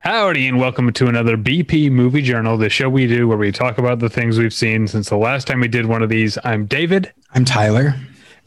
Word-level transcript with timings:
Howdy, 0.00 0.48
and 0.48 0.58
welcome 0.58 0.92
to 0.92 1.06
another 1.06 1.36
BP 1.36 1.90
Movie 1.90 2.22
Journal, 2.22 2.56
the 2.56 2.70
show 2.70 2.88
we 2.88 3.06
do 3.06 3.28
where 3.28 3.36
we 3.36 3.52
talk 3.52 3.76
about 3.78 3.98
the 3.98 4.08
things 4.08 4.38
we've 4.38 4.54
seen 4.54 4.88
since 4.88 5.10
the 5.10 5.16
last 5.16 5.46
time 5.46 5.60
we 5.60 5.68
did 5.68 5.86
one 5.86 6.02
of 6.02 6.08
these. 6.08 6.38
I'm 6.44 6.66
David, 6.66 7.12
I'm 7.34 7.44
Tyler. 7.44 7.94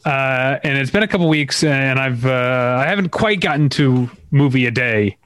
Uh, 0.04 0.58
and 0.64 0.78
it's 0.78 0.90
been 0.90 1.02
a 1.02 1.08
couple 1.08 1.28
weeks, 1.28 1.62
and 1.64 1.98
I've 1.98 2.24
uh, 2.26 2.82
I 2.84 2.88
haven't 2.88 3.10
quite 3.10 3.40
gotten 3.40 3.68
to 3.70 4.10
movie 4.30 4.66
a 4.66 4.70
day. 4.70 5.16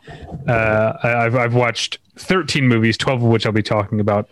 Uh, 0.48 0.92
I've 1.02 1.34
I've 1.34 1.54
watched 1.54 1.98
13 2.16 2.66
movies, 2.68 2.96
12 2.96 3.22
of 3.22 3.28
which 3.28 3.46
I'll 3.46 3.52
be 3.52 3.62
talking 3.62 4.00
about 4.00 4.28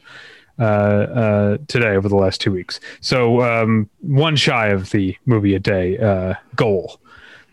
uh, 0.59 0.63
uh, 0.63 1.59
today 1.69 1.97
over 1.97 2.09
the 2.09 2.17
last 2.17 2.41
two 2.41 2.53
weeks. 2.53 2.81
So 3.01 3.41
um, 3.43 3.89
one 4.01 4.37
shy 4.37 4.69
of 4.69 4.91
the 4.91 5.17
movie 5.27 5.55
a 5.55 5.59
day 5.61 5.99
uh, 5.99 6.35
goal, 6.57 7.01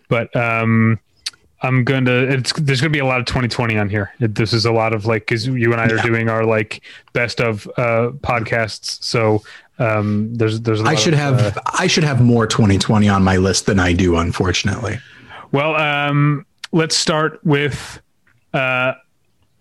but. 0.08 0.34
Um, 0.36 1.00
I'm 1.64 1.84
going 1.84 2.06
to. 2.06 2.28
It's 2.28 2.52
there's 2.54 2.82
going 2.82 2.92
to 2.92 2.98
be 2.98 3.02
a 3.02 3.06
lot 3.06 3.20
of 3.20 3.28
2020 3.28 3.78
on 3.78 3.88
here. 3.88 4.12
It, 4.20 4.34
this 4.34 4.52
is 4.52 4.66
a 4.66 4.72
lot 4.72 4.94
of 4.94 5.06
like 5.06 5.28
because 5.28 5.46
you 5.46 5.72
and 5.72 5.80
I 5.80 5.86
are 5.90 5.98
Yeah. 5.98 6.02
doing 6.02 6.28
our 6.28 6.44
like 6.44 6.82
best 7.14 7.40
of 7.40 7.68
uh, 7.78 8.10
podcasts. 8.22 9.04
So 9.04 9.44
um, 9.82 10.34
there's 10.36 10.62
there's. 10.62 10.82
I 10.82 10.96
should 10.96 11.14
of, 11.14 11.20
have 11.20 11.58
uh, 11.58 11.62
I 11.66 11.88
should 11.88 12.04
have 12.04 12.22
more 12.22 12.46
2020 12.46 13.10
on 13.10 13.24
my 13.24 13.38
list 13.38 13.66
than 13.66 13.80
I 13.80 13.94
do, 13.94 14.16
unfortunately. 14.18 15.00
well, 15.52 15.76
um, 15.76 16.46
let's 16.72 16.96
start 16.96 17.44
with 17.44 18.00
uh, 18.54 18.94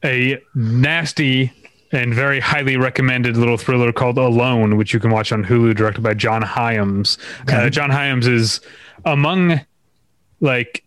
a 0.04 0.38
nasty 0.54 1.52
and 1.92 2.14
very 2.14 2.38
highly 2.38 2.76
recommended 2.76 3.36
little 3.36 3.56
thriller 3.56 3.92
called 3.92 4.18
Alone, 4.18 4.76
which 4.76 4.94
you 4.94 5.00
can 5.00 5.10
watch 5.10 5.32
on 5.32 5.44
Hulu, 5.44 5.74
directed 5.74 6.02
by 6.02 6.14
John 6.14 6.42
Hyams. 6.42 7.18
Uh, 7.48 7.68
John 7.68 7.90
Hyams 7.90 8.28
is 8.28 8.60
among 9.04 9.60
like 10.40 10.84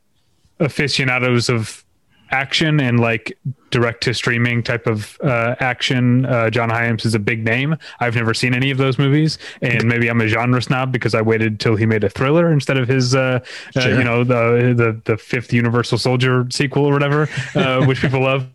aficionados 0.59 1.49
of 1.49 1.83
action 2.31 2.79
and 2.79 2.99
like 2.99 3.37
direct 3.73 4.01
to 4.03 4.13
streaming 4.13 4.63
type 4.63 4.87
of 4.87 5.17
uh, 5.21 5.55
action. 5.59 6.25
Uh, 6.25 6.49
John 6.49 6.69
Hyams 6.69 7.03
is 7.05 7.13
a 7.15 7.19
big 7.19 7.43
name. 7.43 7.75
I've 7.99 8.15
never 8.15 8.33
seen 8.33 8.53
any 8.53 8.71
of 8.71 8.77
those 8.77 8.97
movies, 8.97 9.37
and 9.61 9.83
maybe 9.85 10.07
I'm 10.09 10.21
a 10.21 10.27
genre 10.27 10.61
snob 10.61 10.91
because 10.93 11.13
I 11.13 11.21
waited 11.21 11.59
till 11.59 11.75
he 11.75 11.85
made 11.85 12.03
a 12.05 12.09
thriller 12.09 12.51
instead 12.53 12.77
of 12.77 12.87
his, 12.87 13.13
uh, 13.15 13.39
uh, 13.75 13.79
Sure. 13.81 13.97
you 13.97 14.03
know, 14.03 14.23
the 14.23 14.73
the 14.77 15.01
the 15.03 15.17
fifth 15.17 15.51
Universal 15.51 15.97
Soldier 15.97 16.47
sequel 16.51 16.85
or 16.85 16.93
whatever, 16.93 17.27
uh, 17.55 17.83
which 17.87 17.99
people 17.99 18.21
love. 18.21 18.45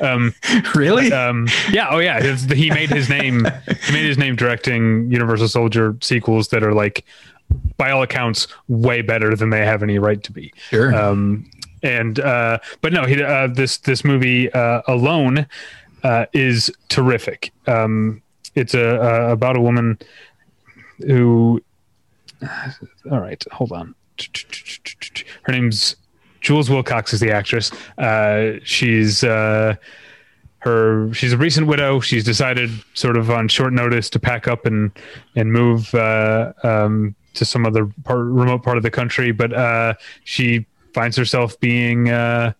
Um, 0.00 0.34
Really? 0.74 1.12
um, 1.12 1.46
yeah, 1.70 1.88
oh 1.90 1.98
yeah, 1.98 2.20
his, 2.20 2.44
he 2.44 2.70
made 2.70 2.90
his 2.90 3.08
name. 3.08 3.46
He 3.86 3.92
made 3.92 4.04
his 4.04 4.18
name 4.18 4.36
directing 4.36 5.10
Universal 5.10 5.48
Soldier 5.48 5.96
sequels 6.02 6.48
that 6.48 6.62
are 6.62 6.74
like, 6.74 7.04
by 7.76 7.90
all 7.90 8.02
accounts, 8.02 8.46
way 8.68 9.02
better 9.02 9.34
than 9.36 9.50
they 9.50 9.64
have 9.64 9.82
any 9.82 9.98
right 9.98 10.22
to 10.24 10.32
be. 10.32 10.52
sure. 10.70 10.94
Um, 10.94 11.48
and 11.82 12.20
uh, 12.20 12.58
but 12.80 12.92
no, 12.92 13.04
he 13.04 13.22
uh, 13.22 13.48
this 13.48 13.78
this 13.78 14.04
movie 14.04 14.52
uh, 14.52 14.82
alone 14.86 15.46
uh, 16.02 16.26
is 16.32 16.70
terrific. 16.88 17.52
Um, 17.66 18.22
it's 18.54 18.74
a, 18.74 19.00
uh, 19.00 19.32
about 19.32 19.56
a 19.56 19.60
woman 19.60 19.98
who. 20.98 21.62
All 23.10 23.20
right, 23.20 23.42
hold 23.52 23.72
on. 23.72 23.94
Her 25.42 25.52
name's 25.52 25.96
Jules 26.40 26.68
Willcox 26.68 27.14
is 27.14 27.20
the 27.20 27.30
actress. 27.30 27.70
Uh, 27.98 28.58
she's 28.64 29.24
uh, 29.24 29.76
her 30.58 31.12
she's 31.14 31.32
a 31.32 31.36
recent 31.36 31.66
widow. 31.66 32.00
She's 32.00 32.24
decided 32.24 32.70
sort 32.94 33.16
of 33.16 33.30
on 33.30 33.48
short 33.48 33.72
notice 33.72 34.10
to 34.10 34.18
pack 34.18 34.48
up 34.48 34.66
and 34.66 34.90
and 35.36 35.52
move 35.52 35.94
uh, 35.94 36.52
um, 36.62 37.14
to 37.34 37.44
some 37.44 37.64
other 37.64 37.86
part, 38.04 38.26
remote 38.26 38.62
part 38.62 38.76
of 38.76 38.82
the 38.82 38.90
country. 38.90 39.32
But 39.32 39.52
uh, 39.52 39.94
she 40.24 40.66
finds 40.94 41.16
herself 41.16 41.58
being 41.60 42.08
uh, 42.08 42.52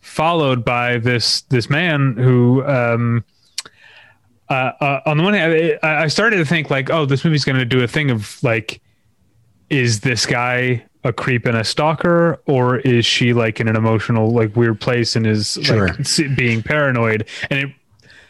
followed 0.00 0.64
by 0.64 0.98
this 0.98 1.42
this 1.42 1.68
man 1.70 2.16
who. 2.16 2.64
Um, 2.66 3.24
uh, 4.50 4.72
uh, 4.80 5.00
on 5.04 5.18
the 5.18 5.22
one 5.22 5.34
hand, 5.34 5.78
I, 5.82 6.04
I 6.04 6.06
started 6.06 6.38
to 6.38 6.44
think 6.46 6.70
like, 6.70 6.88
oh, 6.88 7.04
this 7.04 7.22
movie's 7.22 7.44
going 7.44 7.58
to 7.58 7.66
do 7.66 7.82
a 7.82 7.86
thing 7.86 8.10
of 8.10 8.42
like, 8.42 8.80
is 9.68 10.00
this 10.00 10.24
guy 10.24 10.82
a 11.04 11.12
creep 11.12 11.44
and 11.44 11.54
a 11.54 11.62
stalker, 11.62 12.40
or 12.46 12.78
is 12.78 13.04
she 13.04 13.34
like 13.34 13.60
in 13.60 13.68
an 13.68 13.76
emotional 13.76 14.32
like 14.32 14.56
weird 14.56 14.80
place 14.80 15.16
and 15.16 15.26
is 15.26 15.58
Sure. 15.62 15.88
like 15.88 16.36
being 16.36 16.62
paranoid? 16.62 17.28
And 17.50 17.60
it 17.60 17.68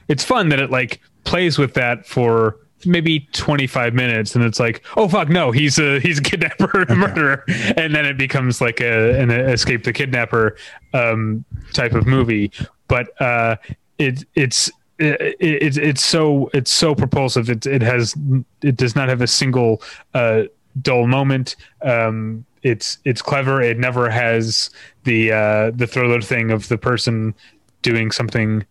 it's 0.09 0.25
fun 0.25 0.49
that 0.49 0.59
it 0.59 0.71
like 0.71 1.01
plays 1.25 1.57
with 1.57 1.75
that 1.75 2.05
for 2.05 2.57
maybe 2.85 3.21
25 3.33 3.95
minutes 3.95 4.35
and 4.35 4.45
it's 4.45 4.61
like 4.61 4.85
oh 4.97 5.09
fuck 5.09 5.29
no 5.29 5.51
he's 5.51 5.79
a 5.79 5.99
he's 6.01 6.19
a 6.19 6.23
kidnapper 6.23 6.83
and 6.83 6.91
a 6.91 6.95
murderer. 6.95 7.45
And 7.77 7.95
then 7.95 8.07
it 8.07 8.17
becomes 8.17 8.61
like 8.61 8.81
a 8.81 9.21
an 9.21 9.31
escape 9.31 9.85
the 9.85 9.93
kidnapper 9.93 10.57
um 10.95 11.45
type 11.73 11.95
of 11.95 12.07
movie. 12.07 12.53
But 12.87 13.21
uh 13.21 13.57
it 13.99 14.25
it's 14.35 14.71
it, 14.99 15.37
it's 15.41 15.77
it's 15.77 16.05
so 16.05 16.51
it's 16.55 16.73
so 16.73 16.95
propulsive. 16.95 17.51
It 17.51 17.67
it 17.67 17.83
has 17.83 18.15
it 18.63 18.77
does 18.77 18.95
not 18.95 19.09
have 19.09 19.21
a 19.21 19.27
single 19.27 19.83
uh 20.15 20.45
dull 20.81 21.07
moment. 21.07 21.57
Um 21.83 22.45
it's 22.63 22.99
it's 23.05 23.23
clever. 23.23 23.63
It 23.63 23.79
never 23.79 24.11
has 24.11 24.71
the 25.05 25.33
uh 25.33 25.71
the 25.73 25.87
thriller 25.87 26.21
thing 26.21 26.51
of 26.51 26.69
the 26.69 26.79
person 26.79 27.35
doing 27.83 28.11
something 28.11 28.65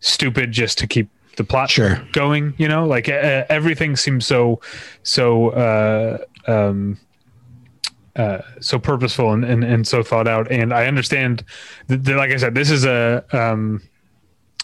stupid 0.00 0.50
just 0.50 0.78
to 0.78 0.86
keep 0.86 1.08
the 1.36 1.44
plot 1.44 1.70
Sure. 1.70 2.00
going 2.12 2.54
you 2.58 2.68
know 2.68 2.86
like 2.86 3.08
uh, 3.08 3.44
everything 3.48 3.96
seems 3.96 4.26
so 4.26 4.60
so 5.02 5.50
uh 5.50 6.18
um 6.46 6.98
uh 8.16 8.38
so 8.60 8.78
purposeful 8.78 9.32
and, 9.32 9.44
and 9.44 9.64
and 9.64 9.86
so 9.88 10.02
thought 10.02 10.28
out 10.28 10.50
and 10.50 10.72
i 10.74 10.86
understand 10.86 11.44
that, 11.86 12.04
that, 12.04 12.16
like 12.16 12.30
i 12.30 12.36
said 12.36 12.54
this 12.54 12.70
is 12.70 12.84
a 12.84 13.24
um 13.32 13.80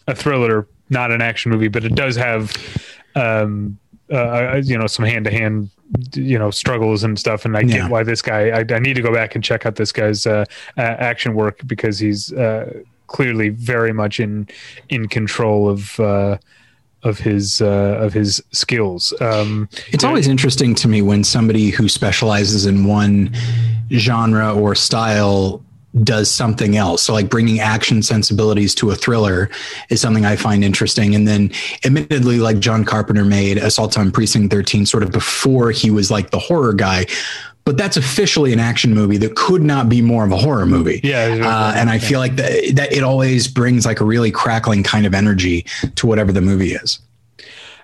a 0.06 0.14
thriller 0.14 0.68
not 0.90 1.10
an 1.10 1.22
action 1.22 1.50
movie 1.50 1.68
but 1.68 1.84
it 1.84 1.94
does 1.94 2.14
have 2.16 2.52
um 3.14 3.78
uh 4.12 4.60
you 4.62 4.76
know 4.76 4.86
some 4.86 5.04
hand-to-hand 5.04 5.70
you 6.14 6.38
know 6.38 6.50
struggles 6.50 7.02
and 7.04 7.18
stuff 7.18 7.46
and 7.46 7.56
i 7.56 7.60
Yeah. 7.60 7.78
get 7.82 7.90
why 7.90 8.02
this 8.02 8.20
guy 8.20 8.50
I, 8.50 8.64
I 8.74 8.78
need 8.78 8.94
to 8.94 9.02
go 9.02 9.12
back 9.12 9.34
and 9.34 9.42
check 9.42 9.64
out 9.64 9.76
this 9.76 9.92
guy's 9.92 10.26
uh, 10.26 10.44
uh 10.76 10.80
action 10.80 11.32
work 11.34 11.60
because 11.66 11.98
he's 11.98 12.30
uh 12.32 12.82
clearly 13.08 13.48
very 13.48 13.92
much 13.92 14.20
in 14.20 14.48
in 14.88 15.08
control 15.08 15.68
of 15.68 15.98
uh 16.00 16.38
of 17.02 17.18
his 17.18 17.60
uh 17.60 17.98
of 18.00 18.12
his 18.12 18.42
skills 18.52 19.12
um 19.20 19.68
it's 19.88 20.04
always 20.04 20.28
interesting 20.28 20.74
to 20.74 20.88
me 20.88 21.02
when 21.02 21.24
somebody 21.24 21.70
who 21.70 21.88
specializes 21.88 22.66
in 22.66 22.84
one 22.84 23.34
genre 23.90 24.54
or 24.54 24.74
style 24.74 25.62
does 26.04 26.30
something 26.30 26.76
else. 26.76 27.02
So, 27.02 27.12
like 27.12 27.30
bringing 27.30 27.60
action 27.60 28.02
sensibilities 28.02 28.74
to 28.76 28.90
a 28.90 28.94
thriller 28.94 29.50
is 29.88 30.00
something 30.00 30.24
I 30.24 30.36
find 30.36 30.62
interesting. 30.62 31.14
And 31.14 31.26
then, 31.26 31.50
admittedly, 31.84 32.38
like 32.38 32.58
John 32.58 32.84
Carpenter 32.84 33.24
made 33.24 33.56
Assault 33.58 33.98
on 33.98 34.10
Precinct 34.10 34.52
13 34.52 34.86
sort 34.86 35.02
of 35.02 35.10
before 35.10 35.70
he 35.70 35.90
was 35.90 36.10
like 36.10 36.30
the 36.30 36.38
horror 36.38 36.74
guy. 36.74 37.06
But 37.68 37.76
that's 37.76 37.98
officially 37.98 38.54
an 38.54 38.60
action 38.60 38.94
movie 38.94 39.18
that 39.18 39.36
could 39.36 39.60
not 39.60 39.90
be 39.90 40.00
more 40.00 40.24
of 40.24 40.32
a 40.32 40.38
horror 40.38 40.64
movie. 40.64 41.02
Yeah, 41.04 41.36
Uh, 41.44 41.74
and 41.76 41.90
I 41.90 41.98
feel 41.98 42.18
like 42.18 42.36
that, 42.36 42.72
that 42.76 42.94
it 42.94 43.02
always 43.02 43.46
brings 43.46 43.84
like 43.84 44.00
a 44.00 44.06
really 44.06 44.30
crackling 44.30 44.82
kind 44.82 45.04
of 45.04 45.12
energy 45.12 45.66
to 45.96 46.06
whatever 46.06 46.32
the 46.32 46.40
movie 46.40 46.72
is. 46.72 46.98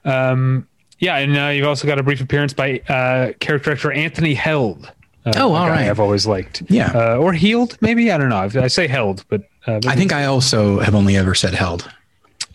Um, 0.06 0.66
yeah, 1.00 1.18
and 1.18 1.36
uh, 1.36 1.48
you've 1.48 1.66
also 1.66 1.86
got 1.86 1.98
a 1.98 2.02
brief 2.02 2.22
appearance 2.22 2.54
by 2.54 2.78
uh, 2.88 3.34
character 3.40 3.72
actor 3.72 3.92
Anthony 3.92 4.32
Held. 4.32 4.86
Uh, 5.26 5.32
Oh, 5.36 5.52
all 5.52 5.68
right. 5.68 5.86
I've 5.90 6.00
always 6.00 6.26
liked. 6.26 6.62
Yeah. 6.70 6.90
uh, 6.94 7.16
or 7.18 7.34
Healed, 7.34 7.76
maybe 7.82 8.10
I 8.10 8.16
don't 8.16 8.30
know. 8.30 8.62
I 8.62 8.68
say 8.68 8.86
Held, 8.86 9.26
but 9.28 9.42
uh, 9.66 9.80
I 9.86 9.96
think 9.96 10.14
I 10.14 10.24
also 10.24 10.80
have 10.80 10.94
only 10.94 11.18
ever 11.18 11.34
said 11.34 11.52
held. 11.52 11.92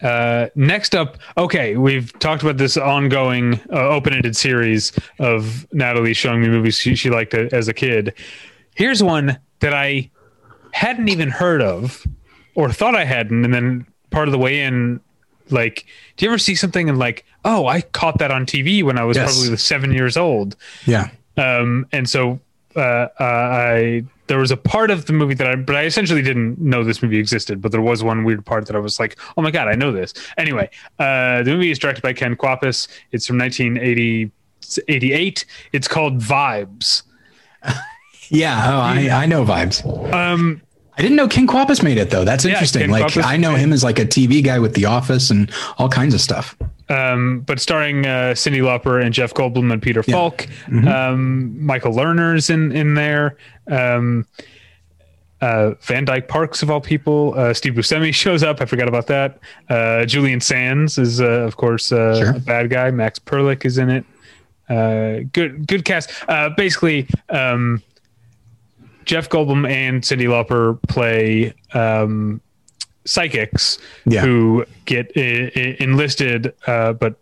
Uh, 0.01 0.47
next 0.55 0.95
up, 0.95 1.17
okay, 1.37 1.75
we've 1.77 2.17
talked 2.19 2.41
about 2.41 2.57
this 2.57 2.77
ongoing 2.77 3.59
uh, 3.71 3.89
open-ended 3.89 4.35
series 4.35 4.91
of 5.19 5.67
Natalie 5.73 6.13
showing 6.13 6.41
me 6.41 6.47
movies 6.47 6.77
she, 6.79 6.95
she 6.95 7.09
liked 7.09 7.33
a, 7.33 7.53
as 7.53 7.67
a 7.67 7.73
kid. 7.73 8.13
Here's 8.75 9.03
one 9.03 9.37
that 9.59 9.73
I 9.73 10.09
hadn't 10.71 11.09
even 11.09 11.29
heard 11.29 11.61
of, 11.61 12.05
or 12.55 12.71
thought 12.71 12.95
I 12.95 13.03
hadn't, 13.05 13.43
and 13.43 13.53
then 13.53 13.85
part 14.09 14.27
of 14.27 14.31
the 14.31 14.37
way 14.37 14.61
in, 14.61 15.01
like, 15.49 15.85
do 16.15 16.25
you 16.25 16.31
ever 16.31 16.37
see 16.37 16.55
something 16.55 16.87
and 16.87 16.97
like, 16.97 17.25
oh, 17.43 17.67
I 17.67 17.81
caught 17.81 18.19
that 18.19 18.31
on 18.31 18.45
TV 18.45 18.83
when 18.83 18.97
I 18.97 19.03
was 19.03 19.17
Yes. 19.17 19.35
probably 19.37 19.57
seven 19.57 19.91
years 19.91 20.15
old, 20.15 20.55
Yeah. 20.85 21.09
um, 21.37 21.87
and 21.91 22.07
so 22.09 22.39
uh, 22.75 22.79
uh, 22.79 23.07
I 23.19 24.03
there 24.29 24.37
was 24.37 24.51
a 24.51 24.57
part 24.57 24.91
of 24.91 25.07
the 25.07 25.13
movie 25.13 25.33
that 25.33 25.47
I 25.47 25.55
but 25.55 25.75
I 25.75 25.83
essentially 25.83 26.21
didn't 26.21 26.57
know 26.59 26.85
this 26.85 27.03
movie 27.03 27.17
existed, 27.17 27.61
but 27.61 27.73
there 27.73 27.81
was 27.81 28.01
one 28.03 28.23
weird 28.23 28.45
part 28.45 28.67
that 28.67 28.75
I 28.75 28.79
was 28.79 28.99
like, 28.99 29.17
oh 29.35 29.41
my 29.41 29.51
god, 29.51 29.67
I 29.67 29.73
know 29.73 29.91
this. 29.91 30.13
Anyway, 30.37 30.69
uh, 30.99 31.43
the 31.43 31.51
movie 31.51 31.71
is 31.71 31.79
directed 31.79 32.01
by 32.01 32.13
Ken 32.13 32.37
Kwapis. 32.37 32.87
It's 33.11 33.27
from 33.27 33.37
1988. 33.39 35.45
It's 35.73 35.87
called 35.89 36.19
Vibes. 36.19 37.03
Yeah. 38.31 38.71
Oh, 38.71 38.79
I, 38.79 39.23
I 39.23 39.25
know 39.25 39.43
vibes. 39.43 39.83
Um, 40.13 40.61
I 40.99 41.01
didn't 41.01 41.15
know 41.15 41.27
Ken 41.29 41.47
Kwapis 41.47 41.81
made 41.81 41.97
it 41.97 42.09
though. 42.09 42.25
That's 42.25 42.43
Yeah, 42.43 42.51
interesting. 42.51 42.81
Ken 42.81 42.89
like 42.91 43.05
Kwapis 43.05 43.23
I 43.23 43.37
know 43.37 43.55
him 43.55 43.71
as 43.73 43.83
like 43.83 43.99
a 43.99 44.05
TV 44.05 44.43
guy 44.43 44.59
with 44.59 44.73
The 44.75 44.85
Office 44.85 45.31
and 45.31 45.49
all 45.77 45.87
kinds 45.89 46.13
of 46.13 46.19
stuff. 46.21 46.55
um, 46.89 47.39
but 47.41 47.59
starring 47.59 48.05
uh, 48.05 48.33
Cyndi 48.35 48.61
Lauper 48.61 49.01
and 49.03 49.13
Jeff 49.13 49.33
Goldblum 49.33 49.71
and 49.71 49.81
Peter 49.81 50.03
Falk. 50.03 50.39
Mm-hmm. 50.67 50.87
Um, 50.87 51.65
Michael 51.65 51.93
Lerner's 51.93 52.49
in 52.49 52.71
in 52.73 52.95
there. 52.95 53.37
Um, 53.67 54.27
uh, 55.41 55.71
Van 55.83 56.03
Dyke 56.03 56.27
Parks 56.27 56.61
of 56.63 56.69
all 56.69 56.81
people. 56.81 57.33
Uh, 57.37 57.53
Steve 57.53 57.73
Buscemi 57.73 58.13
shows 58.23 58.43
up. 58.43 58.59
I 58.61 58.65
forgot 58.65 58.89
about 58.89 59.07
that. 59.07 59.39
Uh, 59.69 60.05
Julian 60.05 60.41
Sands 60.41 60.97
is 60.97 61.21
uh, 61.21 61.25
of 61.25 61.55
course 61.55 61.93
uh, 61.93 62.19
Sure. 62.19 62.35
a 62.35 62.39
bad 62.39 62.69
guy. 62.69 62.91
Max 62.91 63.19
Perlich 63.19 63.63
is 63.65 63.77
in 63.77 63.89
it. 63.89 64.05
Uh, 64.67 65.23
good 65.31 65.65
good 65.65 65.85
cast. 65.85 66.11
Uh, 66.27 66.49
basically, 66.57 67.07
um, 67.29 67.81
Jeff 69.05 69.29
Goldblum 69.29 69.69
and 69.69 70.01
Cyndi 70.03 70.25
Lauper 70.27 70.79
play 70.87 71.53
um, 71.73 72.41
psychics 73.05 73.77
Yeah. 74.05 74.21
who 74.21 74.65
get 74.85 75.11
I- 75.15 75.51
I- 75.55 75.77
enlisted, 75.79 76.53
uh, 76.67 76.93
but 76.93 77.15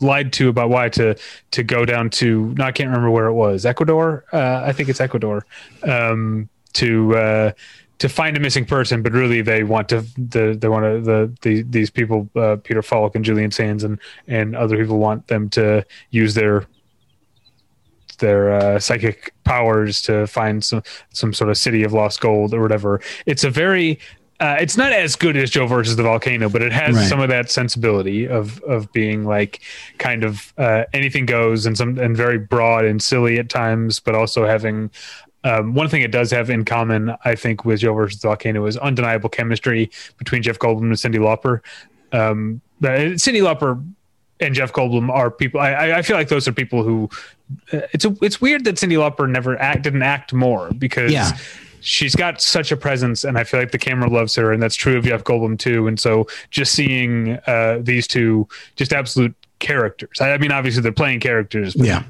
lied 0.00 0.32
to 0.32 0.48
about 0.48 0.70
why 0.70 0.88
to 0.88 1.16
to 1.50 1.62
go 1.64 1.84
down 1.84 2.08
to 2.08 2.54
no, 2.56 2.64
I 2.64 2.72
can't 2.72 2.88
remember 2.88 3.10
where 3.10 3.26
it 3.26 3.32
was 3.34 3.66
Ecuador. 3.66 4.24
Uh, 4.32 4.62
I 4.64 4.72
think 4.72 4.88
it's 4.88 5.00
Ecuador 5.00 5.44
um, 5.82 6.48
to 6.74 7.16
uh, 7.16 7.52
to 7.98 8.08
find 8.08 8.36
a 8.36 8.40
missing 8.40 8.64
person, 8.64 9.02
but 9.02 9.12
really 9.12 9.42
they 9.42 9.64
want 9.64 9.88
to 9.88 10.02
the 10.16 10.56
they 10.58 10.68
want 10.68 10.84
to 10.84 11.00
the, 11.00 11.32
the 11.42 11.62
these 11.62 11.90
people 11.90 12.28
uh, 12.36 12.56
Peter 12.62 12.82
Falk 12.82 13.16
and 13.16 13.24
Julian 13.24 13.50
Sands 13.50 13.82
and 13.84 13.98
and 14.28 14.54
other 14.54 14.76
people 14.78 14.98
want 14.98 15.26
them 15.26 15.50
to 15.50 15.84
use 16.10 16.34
their 16.34 16.66
their 18.20 18.52
uh, 18.52 18.78
psychic 18.78 19.34
powers 19.44 20.00
to 20.02 20.26
find 20.26 20.62
some 20.64 20.82
some 21.10 21.32
sort 21.32 21.50
of 21.50 21.56
city 21.58 21.82
of 21.82 21.92
lost 21.92 22.20
gold 22.20 22.54
or 22.54 22.60
whatever. 22.62 23.00
It's 23.26 23.44
a 23.44 23.50
very 23.50 23.98
uh, 24.40 24.56
it's 24.60 24.76
not 24.76 24.92
as 24.92 25.14
good 25.14 25.36
as 25.36 25.48
Joe 25.48 25.66
versus 25.66 25.94
the 25.96 26.02
volcano, 26.02 26.48
but 26.48 26.60
it 26.60 26.72
has 26.72 26.96
Right. 26.96 27.08
some 27.08 27.20
of 27.20 27.28
that 27.28 27.50
sensibility 27.50 28.26
of 28.28 28.60
of 28.62 28.92
being 28.92 29.24
like 29.24 29.60
kind 29.98 30.24
of 30.24 30.52
uh, 30.58 30.84
anything 30.92 31.24
goes 31.26 31.66
and 31.66 31.76
some 31.78 31.98
and 31.98 32.16
very 32.16 32.38
broad 32.38 32.84
and 32.84 33.00
silly 33.02 33.38
at 33.38 33.48
times, 33.48 34.00
but 34.00 34.14
also 34.14 34.44
having 34.46 34.90
um, 35.44 35.74
one 35.74 35.88
thing 35.88 36.00
it 36.02 36.10
does 36.10 36.30
have 36.30 36.48
in 36.50 36.64
common, 36.64 37.14
I 37.24 37.34
think, 37.34 37.64
with 37.66 37.80
Joe 37.80 37.92
versus 37.94 38.20
the 38.20 38.28
volcano 38.28 38.64
is 38.66 38.76
undeniable 38.78 39.28
chemistry 39.28 39.90
between 40.18 40.42
Jeff 40.42 40.58
Goldblum 40.58 40.84
and 40.84 40.92
Cyndi 40.94 41.18
Lauper. 41.18 41.60
Um, 42.18 42.60
Cyndi 42.82 43.40
Lauper 43.42 43.82
and 44.40 44.54
Jeff 44.54 44.72
Goldblum 44.72 45.10
are 45.10 45.30
people. 45.30 45.60
I- 45.60 45.92
I, 45.92 46.02
feel 46.02 46.16
like 46.16 46.28
those 46.28 46.48
are 46.48 46.52
people 46.52 46.82
who. 46.82 47.08
Uh, 47.72 47.80
it's 47.92 48.04
a, 48.04 48.16
it's 48.22 48.40
weird 48.40 48.64
that 48.64 48.76
Cyndi 48.76 48.96
Lauper 48.98 49.28
never 49.28 49.58
act 49.60 49.82
didn't 49.82 50.02
act 50.02 50.32
more 50.32 50.70
because 50.72 51.12
Yeah. 51.12 51.36
she's 51.80 52.14
got 52.16 52.40
such 52.40 52.72
a 52.72 52.76
presence, 52.76 53.22
and 53.24 53.38
I 53.38 53.44
feel 53.44 53.60
like 53.60 53.70
the 53.70 53.78
camera 53.78 54.08
loves 54.08 54.34
her, 54.36 54.52
and 54.52 54.62
that's 54.62 54.74
true 54.74 54.96
of 54.98 55.04
Jeff 55.04 55.22
Goldblum 55.24 55.58
too. 55.58 55.86
And 55.86 56.00
so 56.00 56.26
just 56.50 56.72
seeing 56.72 57.38
uh, 57.46 57.78
these 57.82 58.06
two, 58.06 58.48
just 58.76 58.92
absolute 58.92 59.34
characters. 59.60 60.20
I, 60.20 60.32
I 60.32 60.38
mean, 60.38 60.52
obviously 60.52 60.82
they're 60.82 60.92
playing 60.92 61.20
characters, 61.20 61.74
but 61.74 61.86
Yeah. 61.86 62.02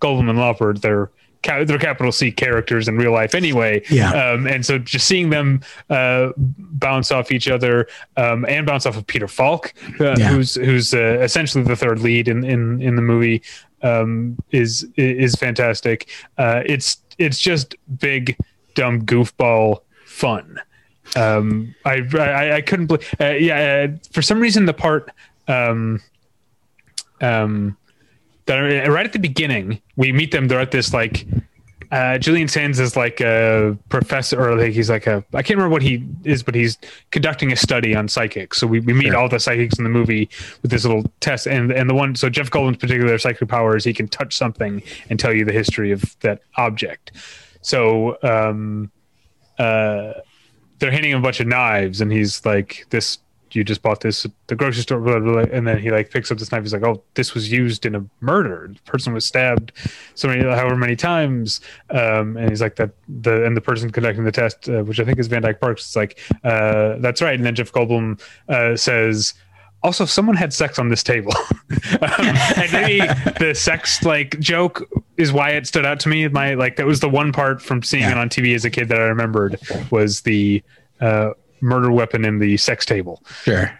Goldblum 0.00 0.28
and 0.30 0.38
Lauper, 0.38 0.78
they're 0.80 1.10
ca- 1.42 1.64
they're 1.64 1.78
capital 1.78 2.12
C 2.12 2.30
characters 2.32 2.88
in 2.88 2.96
real 2.96 3.12
life 3.12 3.34
anyway. 3.34 3.82
Yeah. 3.90 4.10
Um, 4.12 4.46
and 4.46 4.64
so 4.64 4.78
just 4.78 5.06
seeing 5.06 5.30
them 5.30 5.60
uh, 5.90 6.30
bounce 6.36 7.10
off 7.10 7.30
each 7.32 7.48
other 7.48 7.86
um, 8.16 8.44
and 8.48 8.66
bounce 8.66 8.86
off 8.86 8.96
of 8.96 9.06
Peter 9.06 9.28
Falk, 9.28 9.72
uh, 10.00 10.14
Yeah. 10.18 10.28
who's 10.30 10.54
who's 10.54 10.94
uh, 10.94 11.18
essentially 11.20 11.64
the 11.64 11.76
third 11.76 12.00
lead 12.00 12.28
in 12.28 12.44
in, 12.44 12.80
in 12.82 12.96
the 12.96 13.02
movie, 13.02 13.42
um, 13.82 14.36
is 14.50 14.86
is 14.96 15.34
fantastic. 15.34 16.08
Uh, 16.38 16.62
it's 16.66 16.98
it's 17.18 17.38
just 17.38 17.74
big 17.98 18.36
dumb 18.74 19.02
goofball 19.02 19.80
fun. 20.06 20.58
Um, 21.16 21.74
I, 21.84 22.00
I 22.18 22.56
I 22.56 22.60
couldn't 22.62 22.86
believe. 22.86 23.14
Uh, 23.20 23.26
yeah, 23.32 23.88
uh, 23.90 23.96
for 24.12 24.22
some 24.22 24.40
reason 24.40 24.64
the 24.66 24.72
part. 24.74 25.10
Um, 25.48 26.00
um, 27.20 27.76
that 28.46 28.58
are, 28.58 28.90
right 28.92 29.06
at 29.06 29.12
the 29.12 29.18
beginning, 29.18 29.80
we 29.96 30.12
meet 30.12 30.32
them. 30.32 30.48
They're 30.48 30.60
at 30.60 30.70
this 30.70 30.92
like 30.92 31.26
uh, 31.92 32.16
Julian 32.16 32.48
Sands 32.48 32.80
is 32.80 32.96
like 32.96 33.20
a 33.20 33.76
professor, 33.90 34.40
or 34.40 34.56
like 34.56 34.72
he's 34.72 34.88
like 34.88 35.06
a 35.06 35.22
I 35.34 35.42
can't 35.42 35.58
remember 35.58 35.68
what 35.72 35.82
he 35.82 36.04
is, 36.24 36.42
but 36.42 36.54
he's 36.54 36.78
conducting 37.10 37.52
a 37.52 37.56
study 37.56 37.94
on 37.94 38.08
psychics. 38.08 38.58
So 38.58 38.66
we, 38.66 38.80
we 38.80 38.94
meet 38.94 39.08
Sure. 39.08 39.16
all 39.18 39.28
the 39.28 39.38
psychics 39.38 39.76
in 39.76 39.84
the 39.84 39.90
movie 39.90 40.30
with 40.62 40.70
this 40.70 40.84
little 40.84 41.04
test, 41.20 41.46
and 41.46 41.70
and 41.70 41.90
the 41.90 41.94
one 41.94 42.14
so 42.14 42.30
Jeff 42.30 42.50
Goldblum's 42.50 42.78
particular 42.78 43.18
psychic 43.18 43.46
power 43.48 43.76
is 43.76 43.84
he 43.84 43.92
can 43.92 44.08
touch 44.08 44.36
something 44.36 44.82
and 45.10 45.20
tell 45.20 45.34
you 45.34 45.44
the 45.44 45.52
history 45.52 45.92
of 45.92 46.16
that 46.20 46.40
object. 46.56 47.12
So 47.60 48.16
um, 48.22 48.90
uh, 49.58 50.14
they're 50.78 50.90
handing 50.90 51.10
him 51.12 51.18
a 51.18 51.22
bunch 51.22 51.40
of 51.40 51.46
knives, 51.46 52.00
and 52.00 52.10
he's 52.10 52.44
like, 52.46 52.86
"This 52.88 53.18
you 53.54 53.64
just 53.64 53.82
bought 53.82 54.00
this 54.00 54.24
at 54.24 54.30
the 54.46 54.54
grocery 54.56 54.82
store," 54.82 55.00
blah, 55.00 55.18
blah, 55.18 55.32
blah. 55.44 55.44
and 55.52 55.66
then 55.66 55.78
he 55.78 55.90
like 55.90 56.10
picks 56.10 56.30
up 56.30 56.38
this 56.38 56.50
knife. 56.52 56.62
He's 56.62 56.72
like, 56.72 56.84
"Oh, 56.84 57.02
this 57.14 57.34
was 57.34 57.50
used 57.52 57.84
in 57.86 57.94
a 57.94 58.04
murder. 58.20 58.70
The 58.74 58.90
person 58.90 59.12
was 59.12 59.26
stabbed 59.26 59.72
so 60.14 60.28
many, 60.28 60.42
however 60.42 60.76
many 60.76 60.96
times." 60.96 61.60
Um, 61.90 62.36
and 62.36 62.48
he's 62.48 62.60
like, 62.60 62.76
"That 62.76 62.90
the 63.08 63.44
and 63.44 63.56
the 63.56 63.60
person 63.60 63.90
conducting 63.90 64.24
the 64.24 64.32
test, 64.32 64.68
uh, 64.68 64.82
which 64.82 65.00
I 65.00 65.04
think 65.04 65.18
is 65.18 65.26
Van 65.28 65.42
Dyke 65.42 65.60
Parks, 65.60 65.88
is 65.90 65.96
like, 65.96 66.18
uh, 66.44 66.96
that's 66.98 67.20
right." 67.22 67.34
And 67.34 67.44
then 67.44 67.54
Jeff 67.54 67.72
Goldblum 67.72 68.20
uh, 68.48 68.76
says. 68.76 69.34
Also, 69.84 70.04
someone 70.04 70.36
had 70.36 70.52
sex 70.52 70.78
on 70.78 70.90
this 70.90 71.02
table, 71.02 71.32
um, 72.02 72.36
and 72.56 72.72
maybe 72.72 72.98
the 73.40 73.52
sex 73.52 74.04
like 74.04 74.38
joke 74.38 74.88
is 75.16 75.32
why 75.32 75.50
it 75.50 75.66
stood 75.66 75.84
out 75.84 75.98
to 75.98 76.08
me. 76.08 76.28
My 76.28 76.54
like 76.54 76.76
that 76.76 76.86
was 76.86 77.00
the 77.00 77.08
one 77.08 77.32
part 77.32 77.60
from 77.60 77.82
seeing 77.82 78.04
Yeah. 78.04 78.12
it 78.12 78.16
on 78.16 78.28
TV 78.28 78.54
as 78.54 78.64
a 78.64 78.70
kid 78.70 78.88
that 78.90 79.00
I 79.00 79.06
remembered 79.06 79.58
was 79.90 80.20
the 80.20 80.62
uh, 81.00 81.30
murder 81.62 81.90
weapon 81.90 82.24
in 82.26 82.38
the 82.38 82.56
sex 82.58 82.84
table. 82.84 83.22
Sure. 83.44 83.72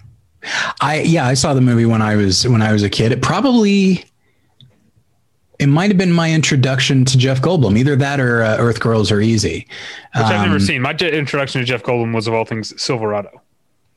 I 0.80 1.02
yeah, 1.02 1.26
I 1.26 1.34
saw 1.34 1.52
the 1.54 1.60
movie 1.60 1.84
when 1.86 2.00
I 2.02 2.16
was 2.16 2.48
when 2.48 2.62
I 2.62 2.72
was 2.72 2.82
a 2.82 2.88
kid. 2.90 3.12
It 3.12 3.20
probably 3.22 4.04
it 5.58 5.66
might 5.66 5.90
have 5.90 5.98
been 5.98 6.10
my 6.12 6.32
introduction 6.32 7.04
to 7.04 7.16
Jeff 7.16 7.40
Goldblum. 7.40 7.78
Either 7.78 7.94
that 7.94 8.18
or 8.18 8.42
uh, 8.42 8.56
Earth 8.58 8.80
Girls 8.80 9.12
Are 9.12 9.20
Easy. 9.20 9.66
which 10.16 10.24
I've 10.24 10.42
never 10.42 10.54
Um, 10.54 10.60
seen. 10.60 10.82
My 10.82 10.92
j- 10.92 11.16
introduction 11.16 11.60
to 11.60 11.64
Jeff 11.64 11.82
Goldblum 11.84 12.12
was 12.14 12.26
of 12.26 12.34
all 12.34 12.44
things 12.44 12.72
Silverado. 12.82 13.40